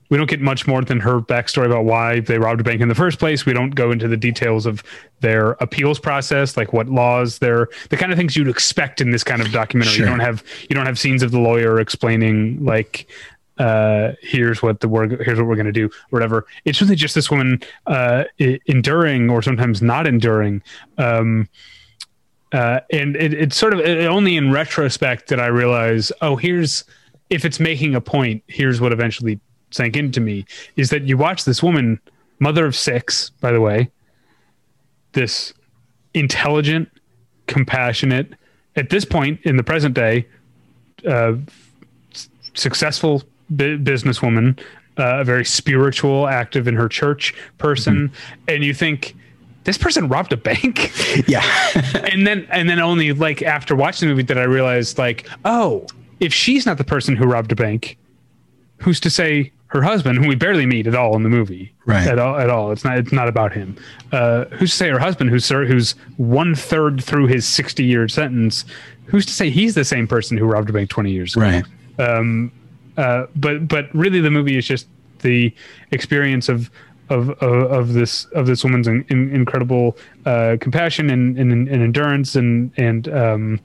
we 0.09 0.17
don't 0.17 0.29
get 0.29 0.41
much 0.41 0.67
more 0.67 0.83
than 0.83 1.01
her 1.01 1.21
backstory 1.21 1.67
about 1.67 1.85
why 1.85 2.21
they 2.21 2.39
robbed 2.39 2.61
a 2.61 2.65
bank 2.65 2.81
in 2.81 2.89
the 2.89 2.95
first 2.95 3.19
place. 3.19 3.45
We 3.45 3.53
don't 3.53 3.75
go 3.75 3.91
into 3.91 4.09
the 4.09 4.17
details 4.17 4.67
of 4.67 4.83
their 5.21 5.53
appeals 5.53 5.99
process 5.99 6.57
like 6.57 6.73
what 6.73 6.89
laws 6.89 7.39
they're 7.39 7.69
the 7.91 7.97
kind 7.97 8.13
of 8.13 8.19
things 8.19 8.37
you'd 8.37 8.49
expect 8.49 9.01
in 9.01 9.11
this 9.11 9.25
kind 9.25 9.41
of 9.41 9.51
documentary. 9.51 9.95
Sure. 9.95 10.05
you 10.05 10.11
don't 10.11 10.21
have 10.21 10.45
you 10.69 10.75
don't 10.75 10.87
have 10.87 10.99
scenes 10.99 11.23
of 11.23 11.31
the 11.31 11.41
lawyer 11.41 11.81
explaining 11.81 12.65
like 12.65 13.09
uh 13.59 14.13
here's 14.21 14.63
what 14.63 14.81
the 14.81 14.89
work 14.89 15.11
here's 15.23 15.39
what 15.39 15.47
we're 15.47 15.55
going 15.55 15.67
to 15.67 15.73
do 15.73 15.91
whatever. 16.11 16.47
It's 16.65 16.81
really 16.81 16.97
just 16.97 17.15
this 17.15 17.31
woman 17.31 17.61
uh 17.87 18.25
enduring 18.39 19.31
or 19.31 19.43
sometimes 19.43 19.81
not 19.81 20.07
enduring 20.07 20.63
um 20.99 21.49
uh 22.53 22.81
and 22.93 23.17
it, 23.17 23.33
it's 23.33 23.57
sort 23.57 23.73
of 23.73 23.81
it, 23.81 24.07
only 24.07 24.37
in 24.37 24.53
retrospect 24.53 25.29
that 25.29 25.41
i 25.41 25.47
realize 25.47 26.13
oh 26.23 26.37
here's 26.37 26.85
if 27.29 27.45
it's 27.45 27.59
making 27.59 27.97
a 27.97 28.01
point 28.01 28.41
here's 28.47 28.81
what 28.81 28.93
eventually 28.93 29.41
sank 29.71 29.97
into 29.97 30.21
me 30.21 30.45
is 30.77 30.91
that 30.91 31.03
you 31.03 31.17
watch 31.17 31.45
this 31.45 31.63
woman 31.63 32.01
mother 32.39 32.67
of 32.67 32.77
six 32.77 33.31
by 33.41 33.51
the 33.51 33.61
way 33.61 33.91
this 35.13 35.53
intelligent 36.15 36.89
compassionate 37.47 38.35
at 38.77 38.91
this 38.91 39.05
point 39.05 39.41
in 39.43 39.57
the 39.57 39.63
present 39.63 39.95
day 39.95 40.27
uh 41.07 41.35
successful 42.57 43.23
bu- 43.51 43.79
businesswoman, 43.79 44.59
uh, 44.97 45.23
very 45.25 45.45
spiritual, 45.45 46.27
active 46.27 46.67
in 46.67 46.75
her 46.75 46.89
church 46.89 47.35
person, 47.59 48.11
and 48.49 48.65
you 48.65 48.75
think 48.75 49.15
this 49.65 49.77
person 49.77 50.09
robbed 50.09 50.33
a 50.33 50.37
bank, 50.37 50.93
Yeah. 51.29 51.45
and 52.13 52.27
then 52.27 52.47
and 52.51 52.69
then 52.69 52.81
only 52.81 53.13
like 53.13 53.43
after 53.43 53.75
watching 53.77 54.09
the 54.09 54.15
movie 54.15 54.23
did 54.23 54.39
I 54.39 54.45
realize 54.45 54.99
like 54.99 55.29
oh 55.45 55.87
if 56.21 56.33
she's 56.33 56.65
not 56.65 56.79
the 56.79 56.85
person 56.85 57.15
who 57.15 57.27
robbed 57.27 57.53
a 57.53 57.57
bank, 57.57 57.99
who's 58.79 59.01
to 59.01 59.11
say 59.11 59.53
her 59.77 59.83
husband, 59.83 60.19
who 60.19 60.29
we 60.29 60.35
barely 60.35 60.67
meet 60.67 60.87
at 60.87 60.95
all 60.95 61.15
in 61.17 61.23
the 61.23 61.29
movie, 61.29 61.73
Right. 61.85 62.07
At 62.07 62.19
all, 62.19 62.37
at 62.37 62.51
all. 62.51 62.73
It's 62.73 62.85
not. 62.85 62.99
It's 62.99 63.13
not 63.13 63.29
about 63.29 63.53
him. 63.53 63.77
Uh, 64.11 64.47
who's 64.47 64.71
to 64.71 64.77
say 64.77 64.89
her 64.89 64.99
husband, 64.99 65.31
who's 65.31 65.45
ser- 65.45 65.67
who's 65.67 65.93
one 66.17 66.55
third 66.55 67.03
through 67.03 67.29
his 67.29 67.47
sixty 67.47 67.85
year 67.85 68.09
sentence, 68.09 68.65
who's 69.05 69.25
to 69.27 69.33
say 69.33 69.51
he's 69.51 69.75
the 69.75 69.85
same 69.85 70.09
person 70.09 70.37
who 70.37 70.47
robbed 70.47 70.69
a 70.69 70.73
bank 70.73 70.91
twenty 70.91 71.13
years 71.13 71.37
ago? 71.37 71.45
right. 71.45 71.65
um, 71.99 72.51
uh, 72.97 73.27
but 73.37 73.69
but 73.69 73.95
really 73.95 74.21
the 74.21 74.31
movie 74.31 74.57
is 74.59 74.67
just 74.67 74.89
the 75.21 75.55
experience 75.93 76.49
of 76.49 76.71
of 77.09 77.31
of, 77.31 77.71
of 77.71 77.93
this 77.93 78.25
of 78.27 78.47
this 78.47 78.65
woman's 78.65 78.89
in, 78.89 79.05
in, 79.09 79.33
incredible 79.33 79.97
uh, 80.25 80.57
compassion 80.61 81.11
and, 81.11 81.39
and, 81.39 81.53
and 81.53 81.83
endurance 81.83 82.35
and 82.35 82.73
and 82.77 83.09
um, 83.11 83.61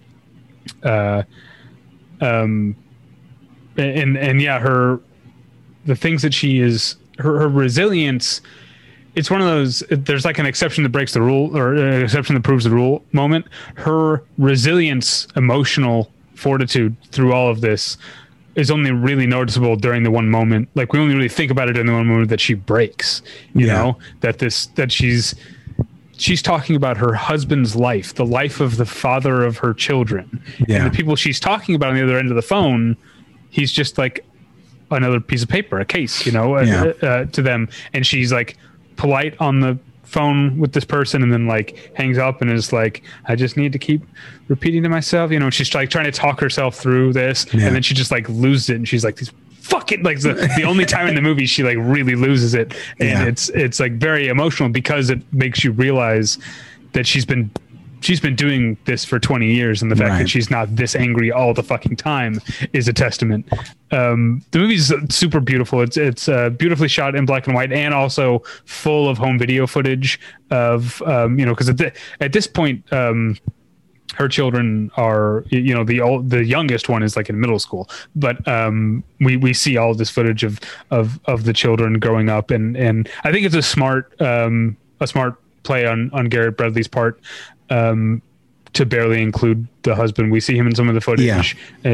uh, 0.83 1.23
um, 2.21 2.75
and 3.77 4.17
and 4.17 4.41
yeah 4.41 4.59
her 4.59 4.99
the 5.85 5.95
things 5.95 6.21
that 6.21 6.33
she 6.33 6.59
is 6.59 6.95
her, 7.19 7.39
her 7.39 7.47
resilience 7.49 8.41
it's 9.15 9.29
one 9.29 9.41
of 9.41 9.47
those 9.47 9.83
there's 9.89 10.23
like 10.25 10.39
an 10.39 10.45
exception 10.45 10.83
that 10.83 10.89
breaks 10.89 11.13
the 11.13 11.21
rule 11.21 11.55
or 11.57 11.73
an 11.75 12.01
exception 12.03 12.33
that 12.35 12.43
proves 12.43 12.63
the 12.63 12.69
rule 12.69 13.03
moment 13.11 13.45
her 13.75 14.23
resilience 14.37 15.27
emotional 15.35 16.09
fortitude 16.35 16.95
through 17.11 17.33
all 17.33 17.49
of 17.49 17.61
this 17.61 17.97
is 18.55 18.69
only 18.71 18.91
really 18.91 19.25
noticeable 19.27 19.75
during 19.75 20.03
the 20.03 20.11
one 20.11 20.29
moment 20.29 20.67
like 20.75 20.93
we 20.93 20.99
only 20.99 21.15
really 21.15 21.29
think 21.29 21.51
about 21.51 21.69
it 21.69 21.77
in 21.77 21.85
the 21.85 21.93
one 21.93 22.05
moment 22.07 22.29
that 22.29 22.39
she 22.39 22.53
breaks 22.53 23.21
you 23.53 23.67
Yeah. 23.67 23.73
know 23.73 23.97
that 24.21 24.39
this 24.39 24.67
that 24.75 24.91
she's 24.91 25.35
she's 26.17 26.41
talking 26.41 26.75
about 26.75 26.97
her 26.97 27.15
husband's 27.15 27.75
life, 27.75 28.13
the 28.13 28.25
life 28.25 28.59
of 28.59 28.77
the 28.77 28.85
father 28.85 29.43
of 29.43 29.57
her 29.57 29.73
children, 29.73 30.39
Yeah. 30.67 30.83
and 30.83 30.85
the 30.85 30.95
people 30.95 31.15
she's 31.15 31.39
talking 31.39 31.73
about 31.73 31.89
on 31.89 31.95
the 31.95 32.03
other 32.03 32.15
end 32.19 32.29
of 32.29 32.35
the 32.35 32.43
phone. 32.43 32.95
He's 33.49 33.71
just 33.71 33.97
like 33.97 34.23
another 34.91 35.19
piece 35.19 35.43
of 35.43 35.49
paper, 35.49 35.79
a 35.79 35.85
case, 35.85 36.25
you 36.25 36.31
know, 36.31 36.57
uh, 36.57 36.61
Yeah. 36.61 37.07
uh, 37.09 37.25
to 37.25 37.41
them, 37.41 37.69
and 37.93 38.05
she's 38.05 38.31
like 38.31 38.57
polite 38.97 39.35
on 39.39 39.59
the 39.61 39.77
phone 40.03 40.57
with 40.59 40.73
this 40.73 40.83
person 40.83 41.23
and 41.23 41.31
then 41.31 41.47
like 41.47 41.91
hangs 41.95 42.17
up 42.17 42.41
and 42.41 42.51
is 42.51 42.73
like 42.73 43.01
i 43.27 43.33
just 43.35 43.55
need 43.55 43.71
to 43.71 43.79
keep 43.79 44.01
repeating 44.49 44.83
to 44.83 44.89
myself 44.89 45.31
you 45.31 45.39
know 45.39 45.49
she's 45.49 45.73
like 45.73 45.89
trying 45.89 46.03
to 46.03 46.11
talk 46.11 46.37
herself 46.41 46.75
through 46.75 47.13
this 47.13 47.45
Yeah. 47.53 47.67
and 47.67 47.75
then 47.75 47.81
she 47.81 47.93
just 47.93 48.11
like 48.11 48.27
loses 48.27 48.69
it 48.71 48.75
and 48.75 48.85
she's 48.85 49.05
like 49.05 49.15
these 49.15 49.31
fucking 49.61 50.03
like 50.03 50.19
the, 50.19 50.33
the 50.57 50.63
only 50.63 50.83
time 50.85 51.07
in 51.07 51.15
the 51.15 51.21
movie 51.21 51.45
she 51.45 51.63
like 51.63 51.77
really 51.79 52.15
loses 52.15 52.53
it 52.53 52.73
and 52.99 53.07
Yeah. 53.09 53.23
it's 53.25 53.47
it's 53.51 53.79
like 53.79 53.93
very 53.93 54.27
emotional 54.27 54.67
because 54.67 55.09
it 55.09 55.21
makes 55.31 55.63
you 55.63 55.71
realize 55.71 56.37
that 56.91 57.07
she's 57.07 57.23
been 57.25 57.49
she's 58.01 58.19
been 58.19 58.35
doing 58.35 58.77
this 58.85 59.05
for 59.05 59.19
20 59.19 59.53
years 59.53 59.81
and 59.81 59.91
the 59.91 59.95
fact 59.95 60.09
Right. 60.11 60.17
that 60.19 60.29
she's 60.29 60.49
not 60.51 60.75
this 60.75 60.95
angry 60.95 61.31
all 61.31 61.53
the 61.53 61.63
fucking 61.63 61.95
time 61.95 62.41
is 62.73 62.87
a 62.87 62.93
testament. 62.93 63.47
Um 63.91 64.43
the 64.51 64.59
movie's 64.59 64.91
super 65.09 65.39
beautiful. 65.39 65.81
It's 65.81 65.97
it's 65.97 66.27
uh, 66.27 66.49
beautifully 66.49 66.87
shot 66.87 67.15
in 67.15 67.25
black 67.25 67.47
and 67.47 67.55
white 67.55 67.71
and 67.71 67.93
also 67.93 68.43
full 68.65 69.07
of 69.09 69.17
home 69.17 69.37
video 69.39 69.67
footage 69.67 70.19
of 70.49 71.01
um 71.03 71.39
you 71.39 71.45
know 71.45 71.53
because 71.53 71.69
at, 71.69 71.77
the, 71.77 71.93
at 72.19 72.33
this 72.33 72.47
point 72.47 72.91
um 72.91 73.37
her 74.15 74.27
children 74.27 74.91
are 74.97 75.45
you 75.49 75.73
know 75.73 75.83
the 75.85 76.01
old 76.01 76.29
the 76.29 76.43
youngest 76.43 76.89
one 76.89 77.01
is 77.03 77.15
like 77.15 77.29
in 77.29 77.39
middle 77.39 77.59
school. 77.59 77.89
But 78.15 78.45
um 78.47 79.03
we 79.19 79.37
we 79.37 79.53
see 79.53 79.77
all 79.77 79.93
this 79.93 80.09
footage 80.09 80.43
of 80.43 80.59
of 80.89 81.19
of 81.25 81.43
the 81.45 81.53
children 81.53 81.99
growing 81.99 82.29
up. 82.29 82.51
And 82.51 82.75
and 82.75 83.07
i 83.23 83.31
think 83.31 83.45
it's 83.45 83.55
a 83.55 83.61
smart 83.61 84.19
um 84.21 84.75
a 84.99 85.07
smart 85.07 85.35
play 85.63 85.85
on 85.85 86.09
on 86.11 86.25
garrett 86.25 86.57
bradley's 86.57 86.87
part 86.87 87.21
um 87.71 88.21
to 88.73 88.85
barely 88.85 89.21
include 89.21 89.67
the 89.83 89.93
husband 89.95 90.31
we 90.31 90.39
see 90.39 90.55
him 90.55 90.65
in 90.67 90.73
some 90.75 90.87
of 90.87 90.95
the 90.95 91.01
footage 91.01 91.57
uh, 91.85 91.89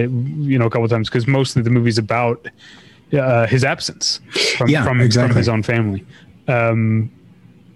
you 0.52 0.58
know 0.60 0.66
a 0.66 0.70
couple 0.70 0.88
times 0.88 1.10
because 1.10 1.26
most 1.28 1.56
of 1.56 1.64
the 1.64 1.70
movie's 1.72 1.98
about 1.98 2.48
uh, 3.14 3.48
his 3.48 3.64
absence 3.64 4.20
from 4.58 4.68
Yeah, 4.70 4.84
from, 4.84 5.00
exactly. 5.02 5.30
from 5.30 5.38
his 5.38 5.50
own 5.50 5.64
family 5.64 6.06
um 6.48 7.10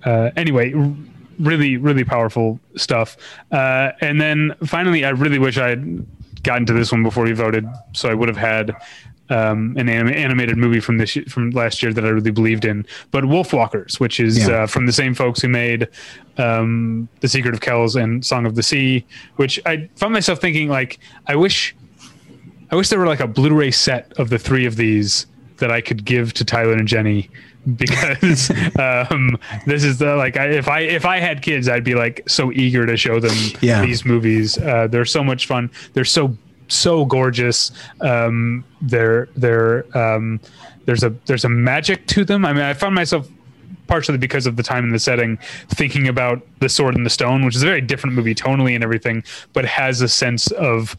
uh, 0.04 0.32
anyway, 0.36 0.74
r- 0.74 0.92
really, 1.40 1.78
really 1.78 2.04
powerful 2.04 2.60
stuff. 2.76 3.16
Uh, 3.52 3.92
and 4.02 4.20
then 4.20 4.56
finally, 4.66 5.06
I 5.06 5.10
really 5.12 5.38
wish 5.38 5.60
I 5.60 5.70
had 5.70 5.84
gotten 6.42 6.66
to 6.66 6.74
this 6.74 6.92
one 6.92 7.04
before 7.04 7.24
we 7.26 7.34
voted, 7.34 7.68
so 7.94 8.10
I 8.10 8.16
would 8.16 8.28
have 8.28 8.38
had 8.38 8.76
um, 9.32 9.76
an 9.78 9.88
anim- 9.90 10.14
animated 10.14 10.58
movie 10.58 10.80
from 10.80 10.98
this 10.98 11.14
from 11.30 11.50
last 11.52 11.82
year 11.82 11.94
that 11.94 12.06
I 12.06 12.10
really 12.10 12.32
believed 12.32 12.66
in. 12.66 12.86
But 13.12 13.24
Wolfwalkers, 13.24 14.00
which 14.00 14.20
is 14.20 14.48
Yeah. 14.48 14.64
uh, 14.64 14.68
from 14.68 14.86
the 14.86 14.92
same 14.94 15.14
folks 15.16 15.42
who 15.42 15.48
made 15.48 15.88
um, 16.38 17.08
The 17.22 17.28
Secret 17.28 17.54
of 17.54 17.62
Kells 17.62 17.96
and 17.96 18.24
Song 18.26 18.46
of 18.46 18.56
the 18.56 18.64
Sea, 18.64 19.06
which 19.38 19.60
I 19.66 19.90
found 19.96 20.14
myself 20.14 20.40
thinking 20.40 20.68
like, 20.70 21.00
I 21.28 21.36
wish. 21.36 21.76
I 22.72 22.76
wish 22.76 22.88
there 22.88 23.00
were 23.00 23.08
like 23.08 23.20
a 23.20 23.28
Blu-ray 23.28 23.72
set 23.72 24.14
of 24.18 24.30
the 24.30 24.40
three 24.40 24.66
of 24.66 24.78
these 24.78 25.26
that 25.58 25.70
I 25.72 25.82
could 25.82 26.06
give 26.06 26.34
to 26.36 26.46
Tyler 26.46 26.72
and 26.74 26.88
Jenny 26.88 27.30
because 27.76 28.50
um, 28.80 29.38
this 29.66 29.84
is 29.84 29.98
the 30.00 30.16
like 30.16 30.38
I, 30.38 30.46
if 30.48 30.68
I 30.70 30.80
if 30.80 31.06
I 31.06 31.20
had 31.20 31.42
kids, 31.42 31.68
I'd 31.70 31.84
be 31.84 31.96
like 31.96 32.24
so 32.28 32.52
eager 32.52 32.86
to 32.86 32.96
show 32.98 33.20
them 33.20 33.36
Yeah. 33.62 33.86
these 33.86 34.06
movies. 34.06 34.58
Uh, 34.58 34.88
they're 34.88 35.04
so 35.06 35.24
much 35.24 35.48
fun. 35.48 35.70
They're 35.94 36.06
so 36.06 36.36
so 36.72 37.06
gorgeous. 37.06 37.72
Um, 38.00 38.64
they're 38.82 39.28
they're 39.36 39.86
um, 39.98 40.40
there's 40.86 41.04
a 41.04 41.10
there's 41.26 41.46
a 41.46 41.50
magic 41.50 42.08
to 42.08 42.26
them. 42.26 42.46
I 42.46 42.54
mean, 42.54 42.64
I 42.64 42.74
found 42.74 42.96
myself 42.96 43.28
partially 43.92 44.18
because 44.18 44.46
of 44.46 44.56
the 44.56 44.64
time 44.64 44.86
and 44.86 44.94
the 44.94 45.00
setting 45.00 45.38
thinking 45.68 46.08
about 46.08 46.42
the 46.60 46.70
sword 46.70 46.96
and 46.96 47.06
the 47.06 47.10
stone 47.10 47.44
which 47.44 47.58
is 47.58 47.62
a 47.62 47.66
very 47.66 47.82
different 47.82 48.16
movie 48.16 48.34
tonally 48.34 48.74
and 48.74 48.86
everything 48.86 49.22
but 49.52 49.66
has 49.66 50.00
a 50.00 50.08
sense 50.08 50.50
of 50.52 50.96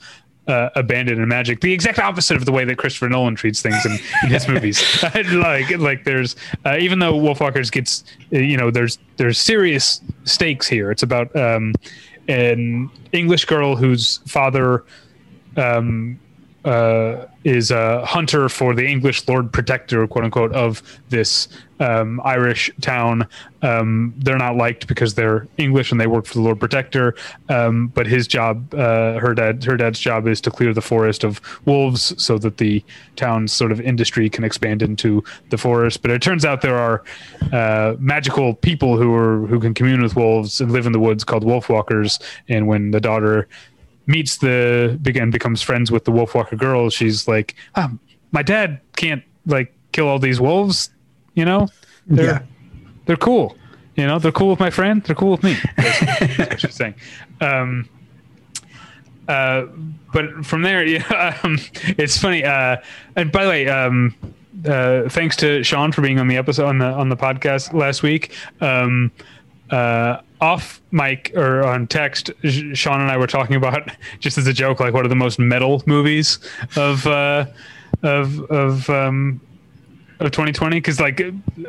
uh, 0.47 0.69
abandon 0.77 1.19
and 1.19 1.27
magic 1.27 1.63
the 1.63 1.73
exact 1.73 1.99
opposite 1.99 2.37
of 2.37 2.45
the 2.45 2.53
way 2.53 2.67
that 2.67 2.77
christopher 2.77 3.09
nolan 3.09 3.35
treats 3.35 3.63
things 3.63 3.87
in, 3.87 3.93
in 4.25 4.29
his 4.29 4.47
movies 4.47 5.03
like 5.33 5.71
like 5.79 6.05
there's 6.05 6.37
uh, 6.67 6.77
even 6.79 6.99
though 6.99 7.15
wolfwalkers 7.15 7.73
gets 7.73 8.05
uh, 8.35 8.39
you 8.39 8.59
know 8.59 8.71
there's 8.71 8.99
there's 9.17 9.39
serious 9.39 10.03
stakes 10.25 10.69
here 10.69 10.91
it's 10.91 11.03
about 11.03 11.35
um 11.35 11.73
an 12.29 12.91
english 13.13 13.47
girl 13.47 13.75
whose 13.75 14.19
father 14.27 14.85
um, 15.57 16.19
uh, 16.65 17.27
is 17.45 17.71
a 17.73 18.05
hunter 18.07 18.49
for 18.49 18.75
the 18.75 18.87
English 18.87 19.27
Lord 19.27 19.53
Protector, 19.53 20.07
quote 20.07 20.25
unquote, 20.25 20.53
of 20.53 20.83
this 21.09 21.49
um, 21.81 22.21
Irish 22.25 22.71
town. 22.81 23.27
Um, 23.63 24.15
they're 24.17 24.39
not 24.39 24.57
liked 24.57 24.87
because 24.87 25.15
they're 25.15 25.49
English 25.59 25.91
and 25.91 26.01
they 26.01 26.07
work 26.07 26.25
for 26.27 26.35
the 26.35 26.41
Lord 26.41 26.61
Protector. 26.61 27.17
Um, 27.49 27.89
but 27.89 28.07
his 28.07 28.29
job, 28.29 28.73
uh, 28.75 29.19
her 29.19 29.35
dad, 29.35 29.65
her 29.65 29.77
dad's 29.77 29.99
job 29.99 30.29
is 30.29 30.41
to 30.43 30.53
clear 30.53 30.73
the 30.73 30.81
forest 30.81 31.25
of 31.25 31.41
wolves 31.65 32.15
so 32.23 32.39
that 32.39 32.59
the 32.59 32.85
town's 33.17 33.53
sort 33.53 33.73
of 33.73 33.81
industry 33.81 34.31
can 34.31 34.45
expand 34.45 34.83
into 34.83 35.25
the 35.51 35.59
forest. 35.59 36.03
But 36.03 36.13
it 36.13 36.23
turns 36.23 36.45
out 36.45 36.63
there 36.63 36.79
are 36.79 37.03
uh, 37.53 37.97
magical 37.99 38.55
people 38.55 38.97
who 38.97 39.13
are 39.15 39.47
who 39.49 39.59
can 39.59 39.75
commune 39.75 40.03
with 40.03 40.15
wolves 40.15 40.61
and 40.61 40.71
live 40.71 40.87
in 40.87 40.93
the 40.93 41.01
woods 41.01 41.25
called 41.25 41.43
wolf 41.43 41.69
walkers. 41.69 42.21
And 42.49 42.69
when 42.69 42.93
the 42.93 43.01
daughter 43.01 43.49
meets 44.17 44.33
the 44.39 44.99
begin 45.03 45.31
becomes 45.31 45.61
friends 45.69 45.91
with 45.95 46.05
the 46.05 46.13
wolfwalker 46.13 46.57
girl 46.67 46.91
she's 46.91 47.27
like 47.35 47.49
ah, 47.75 47.89
my 48.37 48.43
dad 48.43 48.81
can't 48.97 49.23
like 49.47 49.69
kill 49.93 50.07
all 50.09 50.19
these 50.19 50.41
wolves 50.41 50.91
you 51.35 51.45
know? 51.51 51.63
They're 52.07 52.27
Yeah. 52.27 52.43
they're 53.07 53.17
cool 53.29 53.57
you 53.97 54.07
know? 54.09 54.19
They're 54.19 54.33
cool 54.41 54.51
with 54.51 54.61
my 54.61 54.71
friend 54.79 55.03
they're 55.05 55.17
cool 55.23 55.33
with 55.37 55.43
me 55.49 55.55
That's 55.77 56.39
what 56.39 56.61
she's 56.61 56.75
saying. 56.83 56.95
Um 57.41 57.89
uh 59.29 59.67
but 60.13 60.45
from 60.45 60.63
there 60.63 60.85
yeah 60.97 61.39
um, 61.43 61.59
it's 62.03 62.19
funny 62.19 62.45
uh 62.45 62.77
and 63.17 63.31
by 63.33 63.45
the 63.45 63.51
way 63.51 63.69
um 63.69 64.15
uh 64.67 65.09
thanks 65.09 65.37
to 65.37 65.63
sean 65.63 65.93
for 65.93 66.03
being 66.03 66.19
on 66.19 66.27
the 66.29 66.37
episode 66.37 66.67
on 66.67 66.79
the 66.79 66.87
on 67.03 67.09
the 67.09 67.17
podcast 67.17 67.73
last 67.73 68.03
week. 68.03 68.33
Um 68.61 69.11
uh, 69.71 70.21
off 70.43 70.83
mic 70.91 71.33
or 71.37 71.65
on 71.65 71.87
text, 71.87 72.31
Sean 72.75 73.01
and 73.01 73.11
I 73.11 73.17
were 73.17 73.29
talking 73.29 73.55
about 73.55 73.89
just 74.19 74.37
as 74.37 74.47
a 74.49 74.53
joke, 74.53 74.81
like 74.81 74.93
what 74.93 75.07
are 75.07 75.09
the 75.09 75.15
most 75.15 75.39
metal 75.39 75.83
movies 75.87 76.41
of 76.77 77.07
uh, 77.07 77.47
of 78.03 78.41
of 78.51 78.91
um, 78.91 79.41
of 80.19 80.33
2020? 80.33 80.79
Because 80.79 81.01
like 81.01 81.23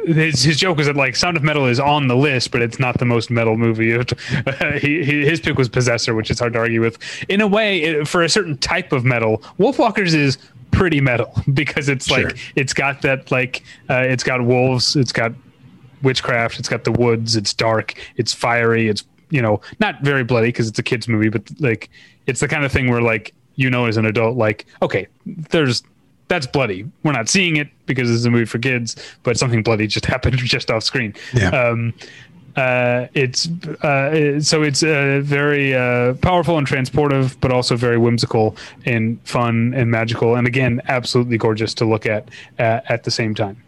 his 0.08 0.42
his 0.44 0.58
joke 0.58 0.78
was 0.78 0.88
that 0.88 0.96
like 0.96 1.16
Sound 1.16 1.38
of 1.38 1.44
Metal 1.44 1.68
is 1.68 1.80
on 1.80 2.08
the 2.08 2.16
list, 2.16 2.50
but 2.52 2.64
it's 2.64 2.80
not 2.80 2.98
the 2.98 3.06
most 3.06 3.30
metal 3.30 3.56
movie. 3.58 3.92
he, 4.80 5.04
he, 5.06 5.24
his 5.24 5.40
pick 5.40 5.56
was 5.56 5.70
Possessor, 5.70 6.16
which 6.16 6.32
is 6.32 6.40
hard 6.40 6.54
to 6.54 6.60
argue 6.60 6.82
with. 6.82 6.98
In 7.30 7.42
a 7.42 7.48
way, 7.48 7.80
it, 7.84 8.08
for 8.08 8.24
a 8.24 8.30
certain 8.30 8.58
type 8.58 8.92
of 8.92 9.06
metal, 9.06 9.38
Wolfwalkers 9.60 10.16
is 10.16 10.40
pretty 10.72 11.00
metal 11.00 11.32
because 11.54 11.88
it's 11.90 12.08
Sure. 12.08 12.26
like 12.30 12.38
it's 12.56 12.74
got 12.74 13.04
that 13.04 13.32
like 13.32 13.62
uh, 13.88 14.00
it's 14.00 14.24
got 14.24 14.44
wolves, 14.44 14.96
it's 14.96 15.12
got 15.12 15.32
witchcraft. 16.04 16.60
It's 16.60 16.70
got 16.70 16.84
the 16.84 16.92
woods. 16.92 17.36
It's 17.36 17.54
dark. 17.54 17.96
It's 18.18 18.34
fiery. 18.34 18.88
It's 18.88 19.04
you 19.30 19.42
know 19.42 19.62
not 19.80 20.02
very 20.04 20.24
bloody 20.24 20.50
because 20.50 20.68
it's 20.68 20.80
a 20.80 20.84
kids 20.84 21.08
movie, 21.08 21.30
but 21.30 21.44
like 21.60 21.90
it's 22.28 22.40
the 22.40 22.48
kind 22.48 22.64
of 22.64 22.72
thing 22.72 22.90
where 22.90 23.02
like 23.02 23.34
you 23.56 23.70
know 23.70 23.86
as 23.86 23.98
an 23.98 24.06
adult 24.06 24.38
like 24.38 24.66
okay, 24.82 25.08
there's 25.26 25.84
that's 26.28 26.48
bloody. 26.48 26.90
We're 27.04 27.12
not 27.12 27.30
seeing 27.30 27.58
it 27.58 27.70
because 27.86 28.08
this 28.08 28.18
is 28.18 28.26
a 28.26 28.30
movie 28.30 28.46
for 28.46 28.60
kids, 28.60 28.96
but 29.24 29.38
something 29.38 29.64
bloody 29.64 29.88
just 29.88 30.06
happened 30.14 30.38
just 30.38 30.70
off 30.72 30.84
screen. 30.84 31.14
Yeah. 31.34 31.50
Um, 31.50 31.94
uh, 32.56 33.08
it's 33.14 33.48
uh, 33.82 34.40
so 34.40 34.62
it's 34.62 34.84
uh, 34.84 35.22
very 35.24 35.74
uh, 35.74 36.14
powerful 36.16 36.58
and 36.58 36.68
transportive, 36.68 37.36
but 37.42 37.52
also 37.52 37.76
very 37.76 37.98
whimsical 37.98 38.56
and 38.86 39.20
fun 39.28 39.74
and 39.76 39.90
magical, 39.90 40.36
and 40.36 40.46
again, 40.46 40.80
absolutely 40.88 41.38
gorgeous 41.38 41.74
to 41.74 41.86
look 41.86 42.06
at 42.06 42.30
uh, 42.60 42.82
at 42.90 43.06
the 43.06 43.12
same 43.12 43.34
time. 43.34 43.62